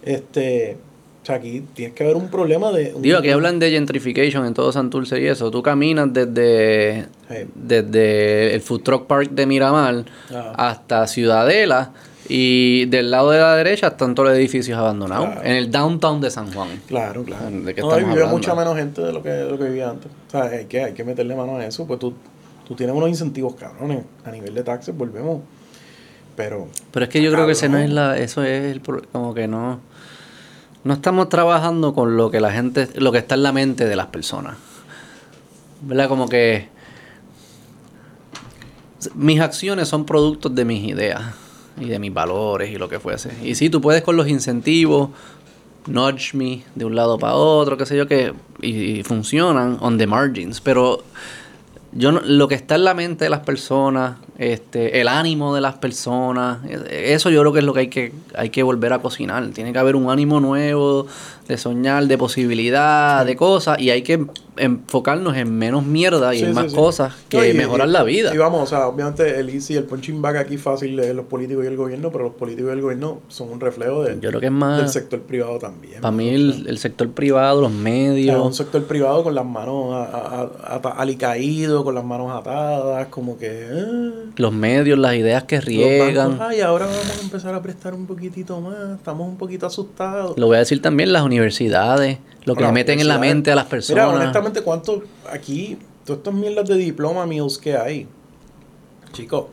[0.03, 0.79] Este,
[1.23, 2.93] O sea, aquí tienes que haber un problema de...
[2.95, 5.53] un- Digo, aquí hablan de gentrification en todo Santurce y eso.
[5.53, 7.07] Tú caminas desde,
[7.55, 10.05] desde el Food Truck Park de Miramar
[10.57, 11.93] hasta Ciudadela
[12.29, 15.27] y del lado de la derecha están todos los edificios abandonados.
[15.27, 15.43] Claro.
[15.45, 16.69] En el downtown de San Juan.
[16.89, 17.45] Claro, claro.
[17.51, 19.91] ¿De qué no, estamos vive mucha menos gente de lo que, de lo que vivía
[19.91, 20.11] antes.
[20.29, 21.87] O sea, hay que, hay que meterle mano a eso.
[21.87, 22.15] Pues tú,
[22.67, 25.41] tú tienes unos incentivos cabrones a nivel de taxes, volvemos.
[26.35, 28.81] Pero, Pero es que yo creo que ese no es la, eso es el
[29.13, 29.81] como que no,
[30.85, 33.97] no estamos trabajando con lo que la gente, lo que está en la mente de
[33.97, 34.57] las personas.
[35.83, 36.09] ¿Verdad?
[36.09, 36.69] Como que
[39.15, 41.23] mis acciones son productos de mis ideas
[41.81, 43.31] y de mis valores y lo que fuese.
[43.43, 45.11] Y sí, tú puedes con los incentivos,
[45.87, 49.99] nudge me de un lado para otro, qué sé yo, que y, y funcionan on
[49.99, 51.03] the margins, pero
[51.93, 55.61] yo no- lo que está en la mente de las personas, este, el ánimo de
[55.61, 58.93] las personas, eh, eso yo creo que es lo que hay que hay que volver
[58.93, 59.47] a cocinar.
[59.51, 61.07] Tiene que haber un ánimo nuevo
[61.49, 64.25] de soñar, de posibilidad, de cosas y hay que
[64.57, 66.77] enfocarnos en menos mierda y Sí, en sí, más sí.
[66.77, 68.35] cosas que No, y- mejorar y- la vida.
[68.35, 71.65] Y vamos, o sea, obviamente el easy, el punching bag aquí fácil es los políticos
[71.65, 74.41] y el gobierno, pero los políticos y el gobierno son un reflejo de- Yo creo
[74.41, 76.01] que es del más sector privado también.
[76.01, 80.05] para mí el, el sector privado, los medios, un sector privado con las manos a-
[80.05, 83.49] a- a- ata- alicaído, con las manos atadas, como que...
[83.51, 86.33] eh, los medios, las ideas que riegan.
[86.39, 90.37] bancos, Ay, ahora vamos a empezar a prestar un poquitito más, estamos un poquito asustados.
[90.39, 93.55] Lo voy a decir también las universidades, lo que le meten en la mente a
[93.55, 94.05] las personas.
[94.07, 98.07] Mira, honestamente, ¿cuánto aquí, todas estas mierdas de diploma meals que hay?
[99.13, 99.47] Chicos,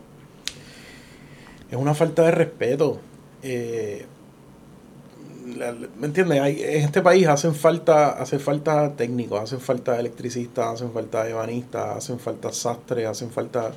[1.70, 3.00] es una falta de respeto.
[3.44, 4.06] Eh,
[6.00, 6.40] ¿Me entiendes?
[6.42, 11.98] Hay- en este país hacen falta, hacen falta técnicos, hacen falta electricistas, hacen falta ebanistas,
[11.98, 13.72] hacen falta sastres, hacen falta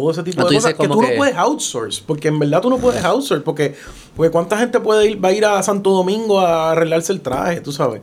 [0.00, 2.70] todo ese tipo de cosas que tú que- no puedes outsource, porque en verdad tú
[2.70, 3.74] no puedes outsource, porque,
[4.14, 7.60] porque cuánta gente puede ir, va a ir a Santo Domingo a arreglarse el traje,
[7.60, 8.00] tú sabes.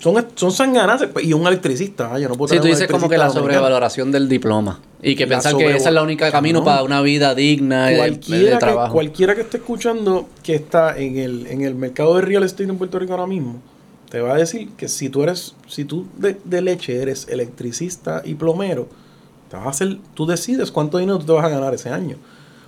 [0.00, 2.10] Son, son sanganas y un electricista.
[2.14, 4.80] ah, Yo no puedo Sí, tú dices como que la sobrevaloración del diploma.
[5.02, 7.86] Y que La pensar que esa es la única sobrevo- camino para una vida digna
[7.86, 12.14] de, de Cualquiera que, cualquiera que esté escuchando que está en el, en el mercado
[12.14, 13.56] de real estate en Puerto Rico ahora mismo,
[14.08, 18.22] te va a decir que si tú eres, si tú de, de leche eres electricista
[18.24, 18.86] y plomero,
[19.50, 22.16] te vas a hacer, tú decides cuánto dinero tú te vas a ganar ese año.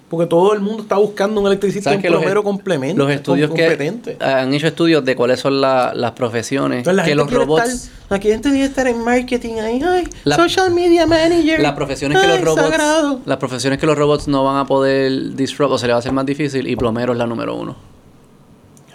[0.08, 3.00] Porque todo el mundo está buscando un electricista y ¿Sabes un plomero complemento.
[3.00, 4.16] Los estudios que competente.
[4.18, 7.68] han hecho estudios de cuáles son la- las profesiones Entonces, la que gente los robots
[7.68, 11.60] estar- la gente que estar en marketing ahí, ay, La- social media manager.
[11.60, 13.20] las profesiones que los robots sagrado.
[13.24, 16.00] las profesiones que los robots no van a poder disrupt o se le va a
[16.00, 17.76] hacer más difícil y plomero es la número uno.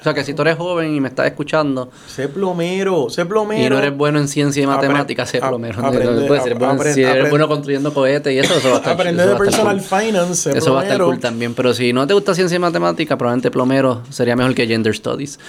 [0.05, 3.65] O sea que si tú eres joven y me estás escuchando Sé plomero, sé plomero.
[3.65, 5.83] y no eres bueno en ciencia y matemáticas, sé plomero.
[5.83, 9.23] aprende- ser bueno- si eres bueno construyendo cohetes y eso, eso va a estar Aprende
[9.23, 9.99] eso de personal cool.
[9.99, 11.55] finance, Eso va a estar cool también.
[11.55, 15.39] Pero si no te gusta ciencia y matemática, probablemente plomero sería mejor que gender studies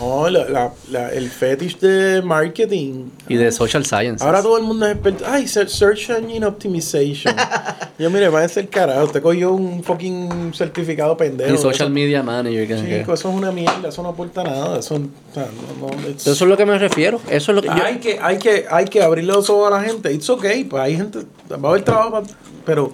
[0.00, 3.04] No, la, la- la- el fetish de marketing.
[3.28, 4.22] y de social science.
[4.22, 5.24] Ahora todo el mundo es experto.
[5.26, 7.34] Ay, se- Search Engine Optimization.
[7.98, 9.04] Yo, mire, va a ser carajo.
[9.04, 11.54] Usted cogió un fucking certificado pendejo.
[11.54, 12.66] y social Eso- media manager.
[12.66, 13.88] que- que- Chico, eso es una mierda.
[13.88, 14.78] Eso no aporta nada.
[14.80, 15.48] Eso, o sea,
[15.80, 17.20] no, no, Eso es lo que me refiero.
[17.30, 19.78] Eso es lo que yo- hay, que, hay, que, hay que abrirle los ojos a
[19.78, 20.12] la gente.
[20.12, 20.64] It's okay.
[20.64, 21.20] Pues hay gente.
[21.52, 22.10] Va a haber trabajo.
[22.10, 22.22] pa-
[22.64, 22.92] pero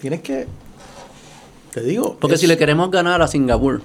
[0.00, 0.46] tienes que.
[1.72, 2.16] Te digo.
[2.18, 3.82] Porque es- si le queremos ganar a Singapur,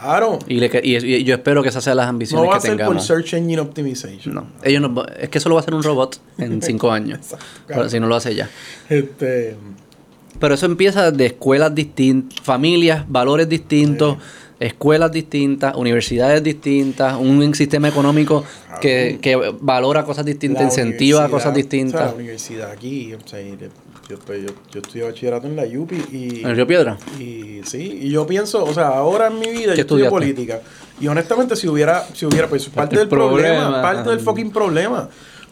[0.00, 0.38] Claro.
[0.48, 2.58] y, le que- y, y yo espero que esas sean las No ambiciones va a
[2.58, 3.06] que ser por tengamos.
[3.06, 4.34] Search Engine Optimization.
[4.34, 7.18] No, ellos no, es que eso lo va a hacer un robot en cinco años.
[7.18, 7.90] Exacto, Pero claro.
[7.90, 8.48] si no lo hace ya.
[8.88, 9.56] Este.
[10.38, 14.16] Pero eso empieza de escuelas distintas, familias, valores distintos,
[14.58, 18.44] escuelas distintas, universidades distintas, un sistema económico
[18.80, 22.10] que, que valora cosas distintas, la incentiva cosas o sea, distintas.
[22.10, 23.40] la universidad aquí, o sea,
[24.10, 26.98] yo, pues, yo, yo estudié bachillerato en la UPI y, ¿En Río Piedra?
[27.18, 30.10] y sí, y yo pienso, o sea, ahora en mi vida ¿Qué yo estudio estudiaste?
[30.10, 30.60] política.
[31.00, 33.82] Y honestamente, si hubiera, si hubiera, pues parte del problema, problema.
[33.82, 35.08] parte del fucking problema.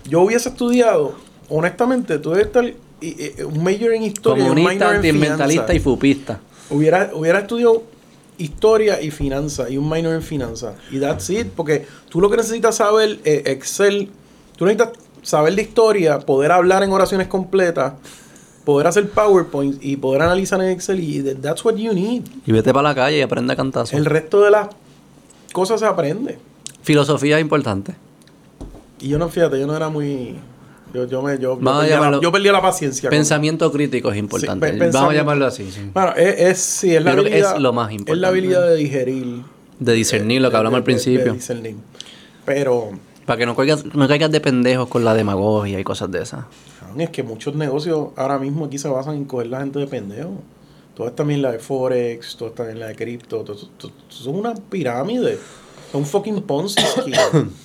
[0.08, 1.14] Yo hubiese estudiado,
[1.48, 5.74] honestamente, tú debes estar y- y- un major en historia Comunista, finanzas.
[5.74, 6.40] y fupista.
[6.70, 7.82] Hubiera, hubiera estudiado
[8.36, 10.74] historia y finanzas y un minor en finanzas.
[10.90, 14.10] Y that's it, porque tú lo que necesitas saber es Excel.
[14.56, 17.94] Tú necesitas saber de historia, poder hablar en oraciones completas,
[18.68, 21.00] poder hacer PowerPoint y poder analizar en Excel.
[21.00, 22.22] Y th- that's what you need.
[22.44, 23.86] Y vete para la calle y aprende a cantar.
[23.92, 24.68] El resto de las
[25.54, 26.38] cosas se aprende.
[26.82, 27.94] Filosofía es importante.
[29.00, 30.34] Y yo no, fíjate, yo no era muy.
[30.92, 33.08] Yo, yo, me, yo, yo, perdía, la, llamarlo yo perdía la paciencia.
[33.08, 34.70] con- Pensamiento crítico es importante.
[34.92, 35.70] Vamos a llamarlo así.
[35.70, 35.90] sí.
[35.94, 37.56] Bueno, es, es, sí, es la habilidad.
[37.56, 38.26] es lo más Es la importante.
[38.26, 39.42] habilidad de digerir.
[39.78, 41.24] De discernir lo que de- hablamos de- al principio.
[41.24, 41.76] de discernir.
[42.44, 42.90] Pero.
[43.24, 46.44] Para que no caigas, no caigas de pendejos con la demagogia y cosas de esas.
[46.88, 49.86] Cabrón, Es que muchos negocios ahora mismo aquí se basan en coger la gente de
[49.86, 50.32] pendejo.
[50.94, 54.34] Toda esta también la de Forex, toda esta también la de cripto, todo, todo- son
[54.36, 55.34] una pirámide.
[55.34, 56.76] Es un fucking Ponzi.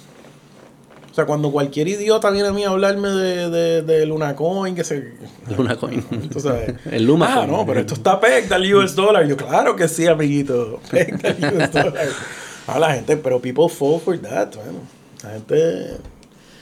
[1.11, 4.73] O sea, cuando cualquier idiota viene a mí a hablarme de, de, de Luna Coin,
[4.73, 5.13] que se...
[5.55, 6.01] Luna Coin.
[6.31, 6.73] Tú sabes.
[6.91, 9.23] El Luma Ah, no, pero esto está pegged al US dollar.
[9.27, 10.79] Yo, claro que sí, amiguito.
[10.89, 12.07] Pegged al US dollar.
[12.65, 14.79] Ah, la gente, pero people fall for that, bueno.
[15.23, 15.97] La gente...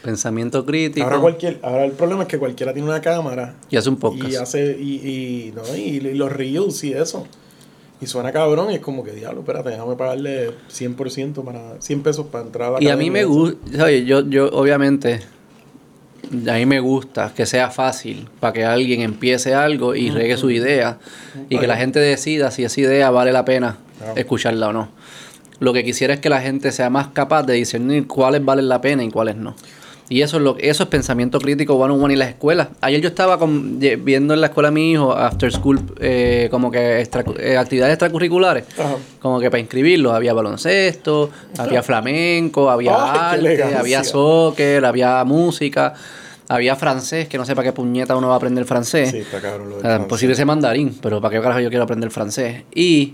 [0.04, 1.06] Pensamiento crítico.
[1.06, 4.32] Ahora, cualquier, ahora el problema es que cualquiera tiene una cámara y hace un podcast.
[4.32, 7.28] y hace y, y, no, y, y los reels y eso.
[8.02, 12.26] Y suena cabrón y es como que diablo, espérate, déjame pagarle 100% para 100 pesos
[12.28, 15.20] para entrar a la Y a mí me gusta, yo, yo obviamente,
[16.50, 20.50] a mí me gusta que sea fácil para que alguien empiece algo y regue su
[20.50, 20.98] idea
[21.48, 24.14] y que la gente decida si esa idea vale la pena Claro.
[24.18, 24.90] escucharla o no.
[25.60, 28.82] Lo que quisiera es que la gente sea más capaz de discernir cuáles valen la
[28.82, 29.56] pena y cuáles no.
[30.12, 32.68] Y eso es lo eso es pensamiento crítico one on one en las escuelas.
[32.82, 36.70] Ayer yo estaba con- viendo en la escuela a mi hijo after school eh, como
[36.70, 38.66] que extra- eh, actividades extracurriculares.
[38.78, 38.96] Ajá.
[39.22, 45.94] Como que para inscribirlo había baloncesto, había flamenco, había Ay, arte, había soccer, había música,
[46.50, 49.12] había francés, que no sé para qué puñeta uno va a aprender francés.
[49.12, 52.12] Sí, está cabrón lo Ah, posible ese mandarín, pero para qué carajo yo quiero aprender
[52.12, 52.64] francés.
[52.76, 53.14] Y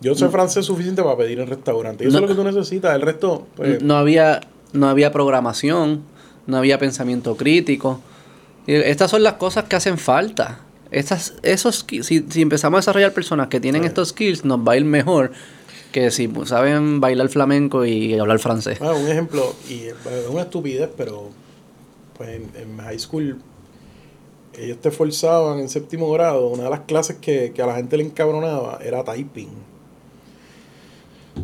[0.00, 2.02] Yo sé francés suficiente para pedir en restaurante.
[2.04, 2.24] Y eso No.
[2.24, 2.94] es lo que tú necesitas.
[2.94, 4.40] El resto, pues, no había
[4.72, 6.02] no había programación,
[6.50, 8.00] no había pensamiento crítico.
[8.66, 10.60] Estas son las cosas que hacen falta.
[10.90, 14.76] Estas, esos, si, si empezamos a desarrollar personas que tienen estos skills, nos va a
[14.76, 15.32] ir mejor
[15.92, 18.78] que si pues, saben bailar flamenco y hablar francés.
[18.80, 19.94] Ah, un ejemplo, y es
[20.28, 21.30] una estupidez, pero
[22.16, 23.38] pues en, en high school
[24.58, 27.96] ellos te forzaban en séptimo grado, una de las clases que, que a la gente
[27.96, 29.50] le encabronaba era typing.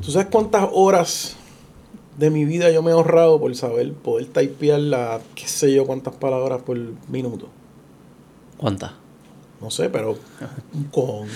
[0.04, 1.36] ¿Tú sabes cuántas horas
[2.18, 5.86] de mi vida yo me he ahorrado por saber poder typear la, qué sé yo,
[5.86, 6.78] cuántas palabras por
[7.08, 7.48] minuto?
[8.56, 8.92] ¿Cuántas?
[9.60, 10.16] No sé, pero
[10.90, 11.28] cojón.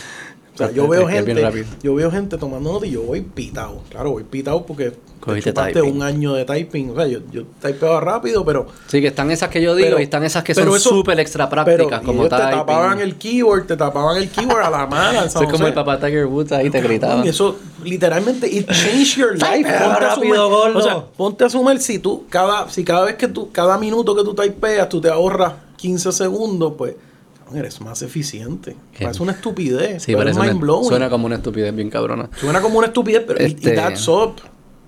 [0.55, 3.83] O sea, yo veo gente, yo veo gente tomando notas y yo voy pitado.
[3.89, 6.91] Claro, voy pitado porque te Cogiste un año de typing.
[6.91, 8.67] O sea, yo, yo typeaba rápido, pero...
[8.87, 11.49] Sí, que están esas que yo digo Pero- y están esas que son súper extra
[11.49, 15.25] prácticas, como te tapaban el keyboard, te tapaban el keyboard a la mala.
[15.27, 17.25] Eso es como el papá Tiger Woods ahí te gritaba.
[17.25, 19.63] Y eso literalmente it changed your life.
[19.63, 20.79] Ponte a rápido, gordo.
[20.79, 24.17] O sea, ponte a sumar si tú cada si cada vez que tú cada minuto
[24.17, 26.95] que tú typeas tú te ahorras 15 segundos, pues
[27.57, 28.77] eres más eficiente.
[28.99, 30.89] Es una estupidez, Sí, pero parece es mind blowing.
[30.89, 32.29] suena como una estupidez bien cabrona.
[32.39, 34.35] Suena como una estupidez, pero it- Este- it adds up.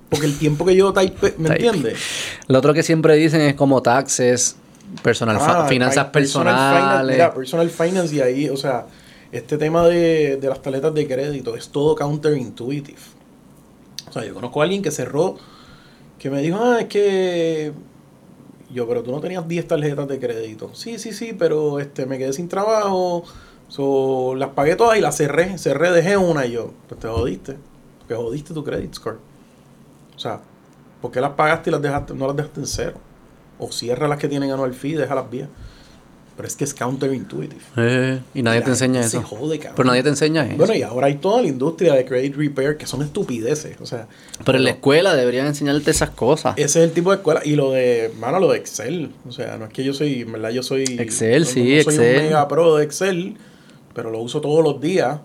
[0.08, 1.66] Porque el tiempo que yo type, ¿me Type.
[1.66, 1.98] entiendes?
[2.46, 4.56] Lo otro que siempre dicen es como taxes,
[5.02, 7.16] personal Ah, finanzas personal finance, personales.
[7.16, 8.86] mira, personal finance y ahí, o sea,
[9.32, 12.98] este tema de, de las tarjetas de crédito es todo counterintuitive.
[14.08, 15.38] O sea, yo conozco a alguien que cerró,
[16.18, 17.72] que me dijo, ah, es que
[18.72, 20.70] yo, pero tú no tenías 10 tarjetas de crédito.
[20.74, 23.24] Sí, sí, sí, pero este me quedé sin trabajo,
[23.68, 27.56] so, las pagué todas y las cerré, cerré, dejé una y yo, pues te jodiste,
[27.98, 29.18] porque jodiste tu credit score.
[30.16, 30.40] O sea,
[31.00, 32.94] ¿por qué las pagaste y las dejaste, no las dejaste en cero?
[33.58, 35.48] O cierra las que tienen anual fee y déjalas bien.
[36.34, 37.60] Pero es que es counterintuitive.
[37.76, 39.20] Eh, y nadie te enseña eso.
[39.20, 39.74] Se jode, cabrón.
[39.76, 40.56] Pero nadie te enseña eso.
[40.56, 43.76] Bueno, y ahora hay toda la industria de credit repair que son estupideces.
[43.82, 44.08] O sea,
[44.44, 46.54] Pero en la escuela deberían enseñarte esas cosas.
[46.56, 47.42] ese es el tipo de escuela.
[47.44, 49.10] Y lo de, mano, lo de Excel.
[49.28, 50.84] O sea, no es que yo soy, en verdad, yo soy.
[50.84, 52.16] Excel, no- sí, no soy Excel.
[52.16, 53.36] un mega pro de Excel,
[53.94, 55.18] pero lo uso todos los días.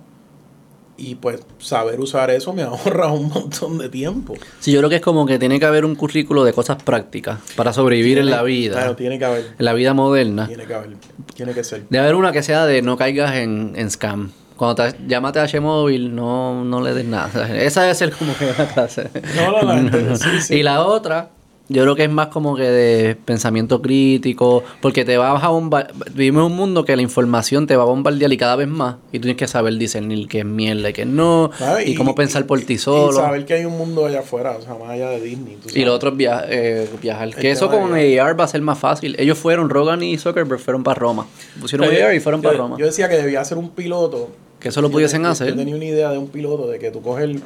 [0.99, 4.33] Y pues saber usar eso me ahorra un montón de tiempo.
[4.59, 7.39] Sí, yo creo que es como que tiene que haber un currículo de cosas prácticas
[7.55, 8.73] para sobrevivir en la vida.
[8.77, 9.45] Claro, tiene que haber.
[9.59, 10.47] En la vida moderna.
[10.47, 10.97] Tiene que haber.
[11.35, 11.83] Tiene que ser.
[11.89, 14.31] Debe haber una que sea de no caigas en, en scam.
[14.55, 17.47] Cuando te llámate a H-Móvil, no, no le des nada.
[17.61, 19.09] Esa debe ser como que una clase.
[19.35, 20.55] No, no, la gente- sí, sí.
[20.55, 21.29] Y la otra,
[21.69, 25.93] yo creo que es más como que de pensamiento crítico, porque te vas a bombardear.
[26.13, 28.95] Vivimos en un mundo que la información te va a bombardear y cada vez más.
[29.11, 31.51] Y tú tienes que saber discernir qué es mierda y qué no.
[31.57, 31.87] ¿Sabes?
[31.87, 33.11] Y, cómo pensar por ti Y solo.
[33.11, 35.57] saber que hay un mundo allá afuera, o sea, más allá de Disney.
[35.61, 37.35] tú Y lo otro es via- eh, viajar.
[37.35, 39.15] Que eso con AR va a ser más fácil.
[39.19, 41.27] Ellos fueron, Rogan y Zuckerberg fueron para Roma.
[41.59, 42.77] Pusieron AR y fueron yo- para Roma.
[42.79, 44.29] Yo decía que debía ser un piloto.
[44.59, 45.49] Que eso lo pudiesen yo- hacer.
[45.49, 47.41] Yo tenía una idea de un piloto de que tú coges el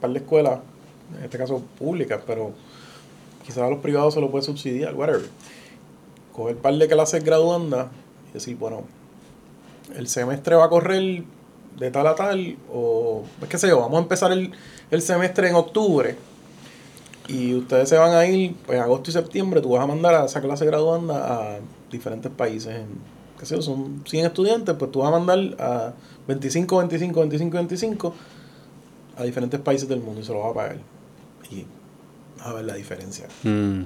[0.00, 0.60] par de escuelas,
[1.18, 2.52] en este caso públicas, pero
[3.44, 5.26] quizás a los privados se lo puede subsidiar, whatever.
[6.32, 7.88] Coger par de clases graduandas
[8.30, 8.82] y decir, bueno,
[9.96, 11.22] el semestre va a correr
[11.78, 14.52] de tal a tal, o es que sé yo, vamos a empezar el,
[14.90, 16.16] el semestre en octubre
[17.26, 20.24] y ustedes se van a ir, pues agosto y septiembre, tú vas a mandar a
[20.26, 21.58] esa clase graduanda a
[21.90, 22.74] diferentes países.
[22.74, 22.86] En,
[23.38, 25.94] qué sé yo, son 100 estudiantes, pues tú vas a mandar a
[26.28, 28.14] 25, 25, 25, 25
[29.16, 30.76] a diferentes países del mundo y se lo vas a pagar.
[31.50, 31.64] Y
[32.44, 33.26] vas a ver la diferencia.
[33.42, 33.82] Mm.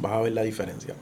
[0.00, 0.94] Vas a ver la diferencia.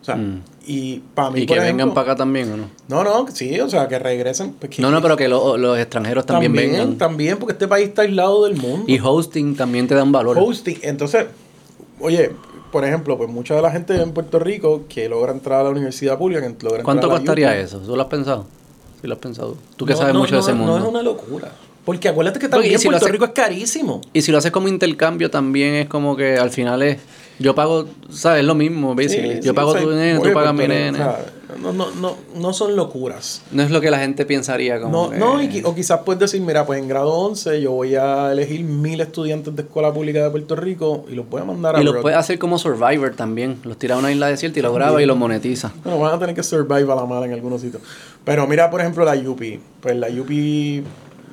[0.00, 0.42] O sea, Mm.
[0.66, 2.66] y para mí, Y por que vengan para acá también, ¿o no?
[2.88, 4.52] No, no, sí, o sea, que regresen.
[4.52, 6.98] pues, que- No, no, pero que lo- los extranjeros también, vengan.
[6.98, 8.84] También, porque este país está aislado del mundo.
[8.86, 10.36] Y hosting también te dan valor.
[10.38, 10.78] hosting.
[10.82, 11.26] Entonces,
[12.00, 12.32] oye,
[12.70, 15.70] por ejemplo, pues mucha de la gente en Puerto Rico que logra entrar a la
[15.70, 17.78] universidad pública, que logra entrar ¿Cuánto a la costaría eso?
[17.78, 18.46] ¿Tú lo has pensado?
[19.00, 19.56] Sí lo has pensado.
[19.76, 20.78] Tú que no, sabes no, mucho no, de ese mundo.
[20.78, 21.52] No es una locura.
[21.84, 24.00] Porque acuérdate que también si Puerto hace- Rico es carísimo.
[24.12, 26.98] Y si lo haces como intercambio también es como que al final es...
[27.40, 28.44] Yo pago, ¿sabes?
[28.44, 29.34] Lo mismo, basically.
[29.36, 31.60] Sí, yo sí, pago o sea, tu nene, tú pagas mi Puerto Rico, nene.
[31.60, 33.42] no, no, no, no son locuras.
[33.50, 36.20] No es lo que la gente pensaría como No, que- no y o quizás puedes
[36.20, 40.22] decir, mira, pues en grado 11 yo voy a elegir mil estudiantes de escuela pública
[40.22, 42.02] de Puerto Rico y los voy a mandar a Y lo abroad.
[42.02, 43.58] puedes hacer como Survivor también.
[43.64, 45.72] Los tira a una isla desierta y lo graba y lo monetiza.
[45.82, 47.82] Bueno, van a tener que survive a la mala en algunos sitios.
[48.24, 49.40] Pero mira, por ejemplo, la UP.
[49.80, 50.30] Pues la UP,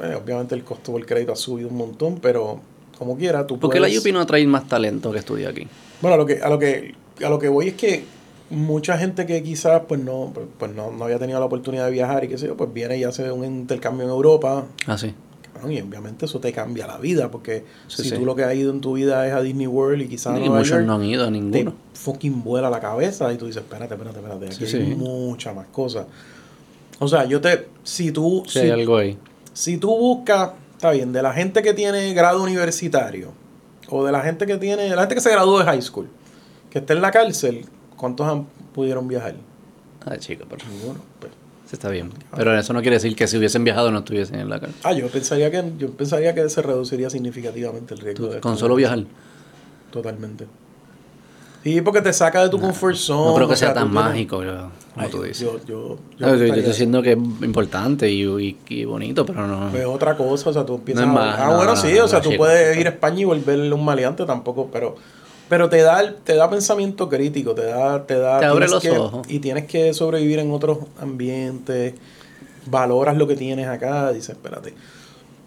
[0.04, 2.60] eh, obviamente el costo por crédito ha subido un montón, pero
[2.98, 5.68] como quiera, tú ¿Por qué la puedes- UP no trae más talento que estudia aquí?
[6.02, 8.04] Bueno, a lo que, a lo que, a lo que voy es que
[8.50, 12.24] mucha gente que quizás pues no, pues, no, no había tenido la oportunidad de viajar
[12.26, 14.66] y qué sé yo, pues viene y hace un intercambio en Europa.
[14.88, 15.14] Ah, sí.
[15.70, 18.16] Y obviamente eso te cambia la vida, porque Sí, si sí.
[18.16, 20.58] tú lo que has ido en tu vida es a Disney World y quizás Nueva
[20.58, 21.74] muchos York, no han ido a te ninguno.
[21.94, 25.68] fucking vuela la cabeza y tú dices, espérate, espérate, espérate, aquí Sí, hay muchas más
[25.68, 26.08] cosas.
[27.00, 29.18] O sea, yo te, si tú, Sí, si, hay algo ahí.
[29.54, 33.32] Si tú buscas, está bien, de la gente que tiene grado universitario,
[33.90, 36.10] o de la gente que tiene, la gente que se graduó de high school,
[36.70, 37.66] que está en la cárcel,
[37.98, 39.36] ¿cuántos han, pudieron viajar?
[40.06, 41.00] Ah, chico, pero Ninguno.
[41.20, 41.32] pues.
[41.68, 42.12] sí está bien.
[42.36, 44.80] Pero eso no quiere decir que si hubiesen viajado no estuviesen en la cárcel.
[44.84, 48.76] Ah, yo pensaría que, yo pensaría que se reduciría significativamente el riesgo de Con solo
[48.76, 49.04] viajar.
[49.92, 50.48] Totalmente.
[51.64, 53.28] Sí, porque te saca de tu comfort zone.
[53.30, 55.40] No creo que o sea, sea tan tú mágico como Ay, tú dices.
[55.42, 59.26] Yo, yo, yo yo, yo pensaría- estoy diciendo que es importante y, y- y bonito,
[59.26, 59.70] pero no.
[59.70, 61.82] Pues otra cosa, o sea, tú empiezas No es a- más, Ah, no, bueno, no,
[61.82, 64.96] sí, o sea, tú chico, puedes ir a España y volverle un maleante tampoco, pero
[65.48, 68.92] pero te da te da pensamiento crítico, te da te da Te abre los que-
[68.92, 69.28] ojos.
[69.30, 71.94] y tienes que sobrevivir en otros ambientes,
[72.66, 74.74] valoras lo que tienes acá, dices, espérate.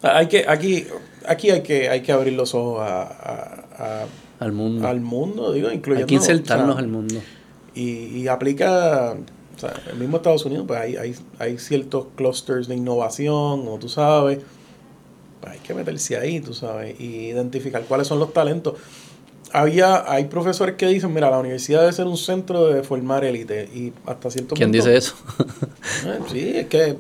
[0.03, 0.87] Hay que aquí
[1.27, 4.05] aquí hay que hay que abrir los ojos a, a-
[4.45, 4.87] al mundo.
[4.87, 7.15] al mundo, digo, Hay incluyendo que insertarnos o sea, al mundo.
[7.75, 9.15] y, y aplica,
[9.57, 13.79] o sea, el mismo Estados Unidos, pues hay, hay, hay ciertos clusters de innovación, o
[13.81, 14.39] tú sabes,
[15.41, 18.75] pues hay que meterse ahí, tú sabes, y identificar cuáles son los talentos.
[19.53, 23.69] Había, hay profesores que dicen, mira, la universidad debe ser un centro de formar élite,
[23.73, 24.85] y hasta cierto ¿Quién punto...
[24.87, 25.15] dice eso?
[26.07, 26.97] Eh, sí, es que...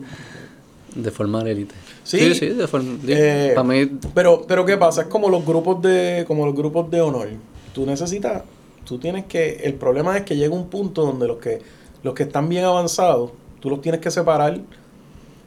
[0.94, 1.74] de formar élite.
[2.02, 2.18] Sí.
[2.18, 2.68] sí, sí, de.
[3.08, 5.02] Eh, para mí, Pero, pero ¿qué pasa?
[5.02, 7.28] Es como los grupos de, como los grupos de honor.
[7.72, 8.42] Tú necesitas,
[8.84, 11.60] tú tienes que, el problema es que llega un punto donde los que,
[12.02, 14.60] los que están bien avanzados, tú los tienes que separar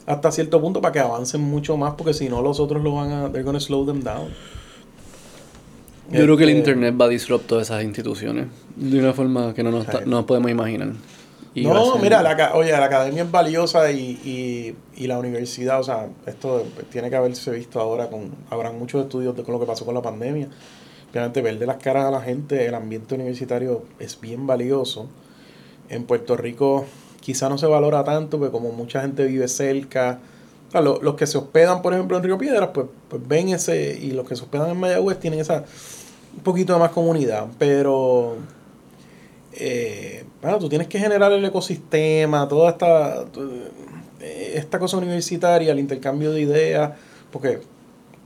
[0.06, 3.12] hasta cierto punto para que avancen mucho más, porque si no los otros lo van
[3.12, 4.30] a, they're gonna slow them down.
[6.12, 9.54] yo creo que el Este, internet va a disrupt todas esas instituciones de una forma
[9.54, 10.94] que no nos, no podemos imaginar.
[11.62, 15.84] Y no, mira, la, oye, la academia es valiosa y, y, y la universidad, o
[15.84, 19.66] sea, esto tiene que haberse visto ahora con, habrán muchos estudios de con lo que
[19.66, 20.50] pasó con la pandemia.
[21.12, 25.08] Obviamente, verle las caras a la gente, el ambiente universitario es bien valioso.
[25.90, 26.86] En Puerto Rico
[27.22, 30.20] quizá no se valora tanto, porque como mucha gente vive cerca,
[30.68, 33.50] o sea, lo- los que se hospedan, por ejemplo, en Río Piedras, pues, pues ven
[33.50, 35.64] ese, y los que se hospedan en Mayagüez tienen esa
[36.36, 38.36] un poquito de más comunidad, pero
[39.60, 43.26] eh, bueno, tú tienes que generar el ecosistema, toda esta,
[44.22, 46.92] eh, esta cosa universitaria, el intercambio de ideas,
[47.32, 47.60] porque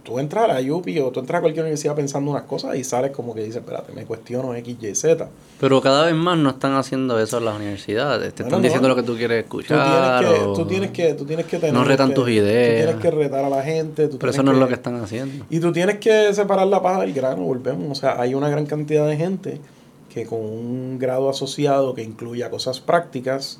[0.03, 2.83] tú entras a la UPI o tú entras a cualquier universidad pensando unas cosas y
[2.83, 5.29] sales como que dices, espérate, me cuestiono X, Y, Z.
[5.59, 8.33] Pero cada vez más no están haciendo eso en las universidades.
[8.33, 8.63] Te Bueno, están no.
[8.63, 10.19] diciendo lo que tú quieres Tú escuchar.
[10.21, 11.73] tienes, que, o- tú tienes que, tú tienes que tener.
[11.75, 12.81] No retan que- tus ideas.
[12.81, 14.07] Tú tienes que retar a la gente.
[14.07, 15.45] Tú Pero eso no es lo que están haciendo.
[15.51, 17.95] Y tú tienes que separar la paja del grano, volvemos.
[17.95, 19.59] O sea, hay una gran cantidad de gente
[20.13, 23.59] que con un grado asociado que incluya cosas prácticas,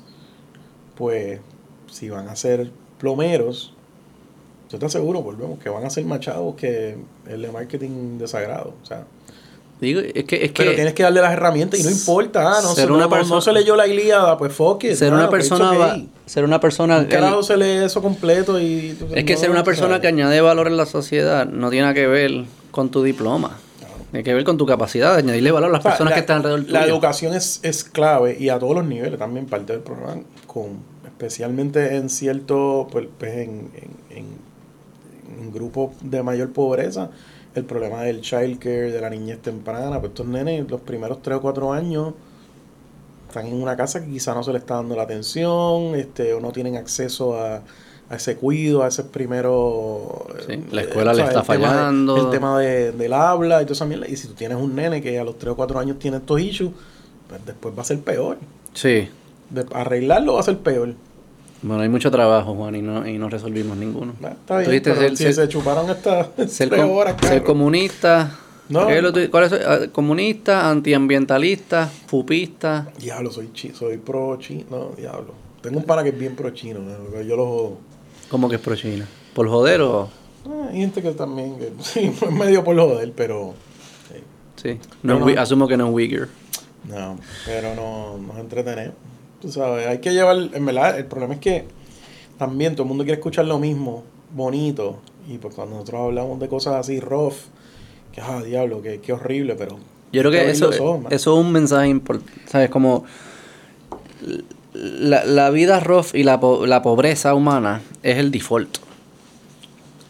[0.96, 1.40] pues
[1.90, 3.72] si van a ser plomeros,
[4.70, 6.96] yo te aseguro, volvemos, que van a ser machados que
[7.28, 8.74] el de marketing desagrado.
[8.82, 9.04] O sea,
[9.80, 12.60] Digo, es que, es que pero tienes que darle las herramientas y no importa, ah,
[12.62, 15.12] no, ser se, una no, persona- no se leyó la Ilíada, pues fuck it, ser
[15.12, 18.60] ah, una pues, it's persona va- ser una persona Un carajo se lee eso completo
[18.60, 18.96] y...
[19.12, 20.02] es que ser una persona sabes.
[20.02, 23.58] que añade valor en la sociedad no tiene nada que ver con tu diploma.
[24.12, 26.14] Tiene que ver con tu capacidad de añadirle valor a las O sea, personas la-
[26.14, 26.92] que están alrededor La tuyo.
[26.94, 31.96] educación es, es clave y a todos los niveles también parte del programa, con, especialmente
[31.96, 33.70] en cierto, pues, pues, en,
[34.10, 34.52] en, en-
[35.44, 37.10] en grupos de mayor pobreza,
[37.54, 41.40] el problema del childcare, de la niñez temprana, pues estos nenes los primeros 3 o
[41.40, 42.12] 4 años
[43.28, 46.40] están en una casa que quizá no se le está dando la atención, este, o
[46.40, 47.62] no tienen acceso a,
[48.10, 50.26] a ese cuido, a ese primero...
[50.46, 52.16] Sí, la escuela le está el tema de- fallando.
[52.16, 54.06] el tema de- del habla y esa mierda.
[54.08, 56.40] Y si tú tienes un nene que a los 3 o 4 años tiene estos
[56.40, 56.72] issues,
[57.28, 58.36] pues después va a ser peor.
[58.74, 59.08] Sí.
[59.50, 60.94] De arreglarlo va a ser peor.
[61.62, 64.12] Bueno, hay mucho trabajo, Juan, y no, y no resolvimos ninguno.
[64.20, 68.36] Está bien, pero ser- si ser- se chuparon estas Ser, tres com- horas, ser comunista.
[68.68, 68.86] No.
[68.86, 69.52] ¿qué es lo tu- ¿Cuál es?
[69.52, 72.88] Ah, Comunista, antiambientalista, pupista.
[72.98, 74.64] Diablo, soy, chi soy pro chino.
[74.70, 75.34] No, diablo.
[75.60, 76.80] Tengo un pana que es bien pro chino.
[76.80, 77.20] ¿no?
[77.22, 77.78] Yo lo jodo.
[78.32, 79.06] ¿Cómo que es pro China?
[79.34, 80.08] ¿Por joder o...?
[80.48, 83.52] Ah, hay gente que también, que, sí, es medio por joder, pero.
[84.08, 84.22] sí.
[84.56, 84.78] Sí.
[85.02, 85.26] No.
[85.38, 86.28] Asumo que no es Uyghur.
[86.88, 88.94] No, pero no, nos entretenemos.
[89.38, 91.66] Tú sabes, hay que llevar, en verdad, el problema es que
[92.38, 94.02] también todo el mundo quiere escuchar lo mismo,
[94.34, 95.00] bonito.
[95.28, 97.34] Y pues cuando nosotros hablamos de cosas así rough,
[98.12, 99.76] que ah, diablo, que, que horrible, pero.
[100.10, 102.32] Yo creo que eso, ojos, eso es un mensaje importante.
[102.46, 102.70] ¿Sabes?
[102.70, 103.04] Como
[104.74, 108.78] la, la vida rough y la, po- la pobreza humana es el default.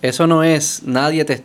[0.02, 1.42] Eso no es, nadie te,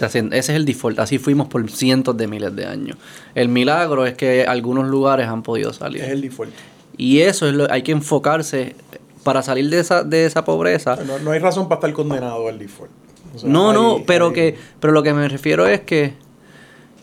[0.00, 0.98] ese es el default.
[0.98, 2.96] Así fuimos por cientos de miles de años.
[3.34, 6.02] El milagro es que algunos lugares han podido salir.
[6.02, 6.52] Es el default.
[6.96, 8.74] Y eso es lo hay que enfocarse
[9.22, 10.96] para salir de esa, de esa pobreza.
[11.06, 12.90] No, no hay razón para estar condenado al default.
[13.34, 16.14] O sea, No, no, pero hay- que pero lo que me refiero es que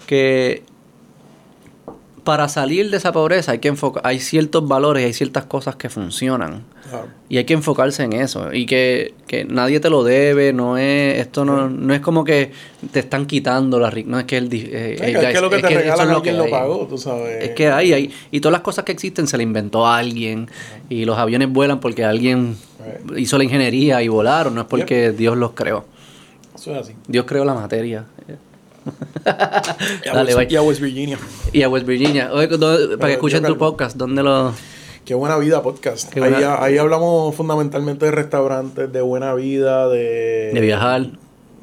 [0.08, 0.64] que
[2.28, 5.88] para salir de esa pobreza hay que enfocar hay ciertos valores, hay ciertas cosas que
[5.90, 6.64] funcionan
[7.30, 11.20] y hay que enfocarse en eso y que, que nadie te lo debe, no es
[11.20, 12.52] esto no, no es como que
[12.92, 15.34] te están quitando la riqueza, no es que el di- eh, es, eh, que, es
[15.36, 17.46] que lo que te regalan lo que lo pagó, tú sabes.
[17.46, 18.12] Es que hay, hay.
[18.32, 20.50] Y todas las cosas que existen se le inventó a alguien.
[20.90, 22.58] Y los aviones vuelan porque alguien
[23.16, 24.54] hizo la ingeniería y volaron.
[24.56, 25.86] No es porque Dios los creó.
[26.56, 26.94] Eso es así.
[27.08, 28.06] Dios creó la materia.
[30.06, 31.18] Y a, Dale, West, y a West Virginia.
[31.52, 32.30] Y a West Virginia.
[32.34, 34.54] Oye, ¿dónde- para que escuchen tu podcast, ¿dónde lo...?
[35.06, 36.16] Qué buena vida podcast.
[36.18, 40.52] Ahí, ahí hablamos fundamentalmente de restaurantes, de buena vida, de...
[40.54, 41.12] De viajar.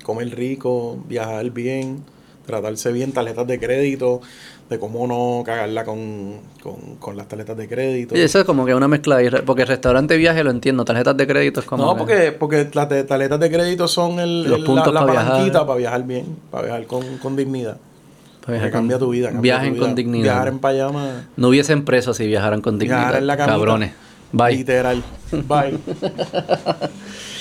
[0.03, 2.05] Comer rico, viajar bien,
[2.47, 4.21] tratarse bien, tarjetas de crédito,
[4.71, 8.17] de cómo no cagarla con, con, con las tarjetas de crédito.
[8.17, 9.19] Y eso es como que una mezcla.
[9.45, 10.85] Porque el restaurante viaje lo entiendo.
[10.85, 11.85] Tarjetas de crédito es como...
[11.85, 15.01] no, que- porque, porque las tarjetas de crédito son el, Los el- puntos la, la
[15.01, 15.31] para viajar.
[15.33, 17.77] palanquita para viajar bien, para viajar con, con dignidad.
[17.77, 19.31] Pues Que viajar cambia tu vida.
[19.31, 19.87] cambia Viajen tu vida.
[19.87, 20.25] con dignidad.
[20.25, 21.27] Viajar en payama.
[21.37, 22.99] No hubiesen presos si viajaran con dignidad.
[23.01, 23.55] Viajar en la camita.
[23.57, 23.93] Cabrones.
[24.33, 24.57] Bye.
[24.57, 25.03] Literal.
[25.31, 25.79] Bye.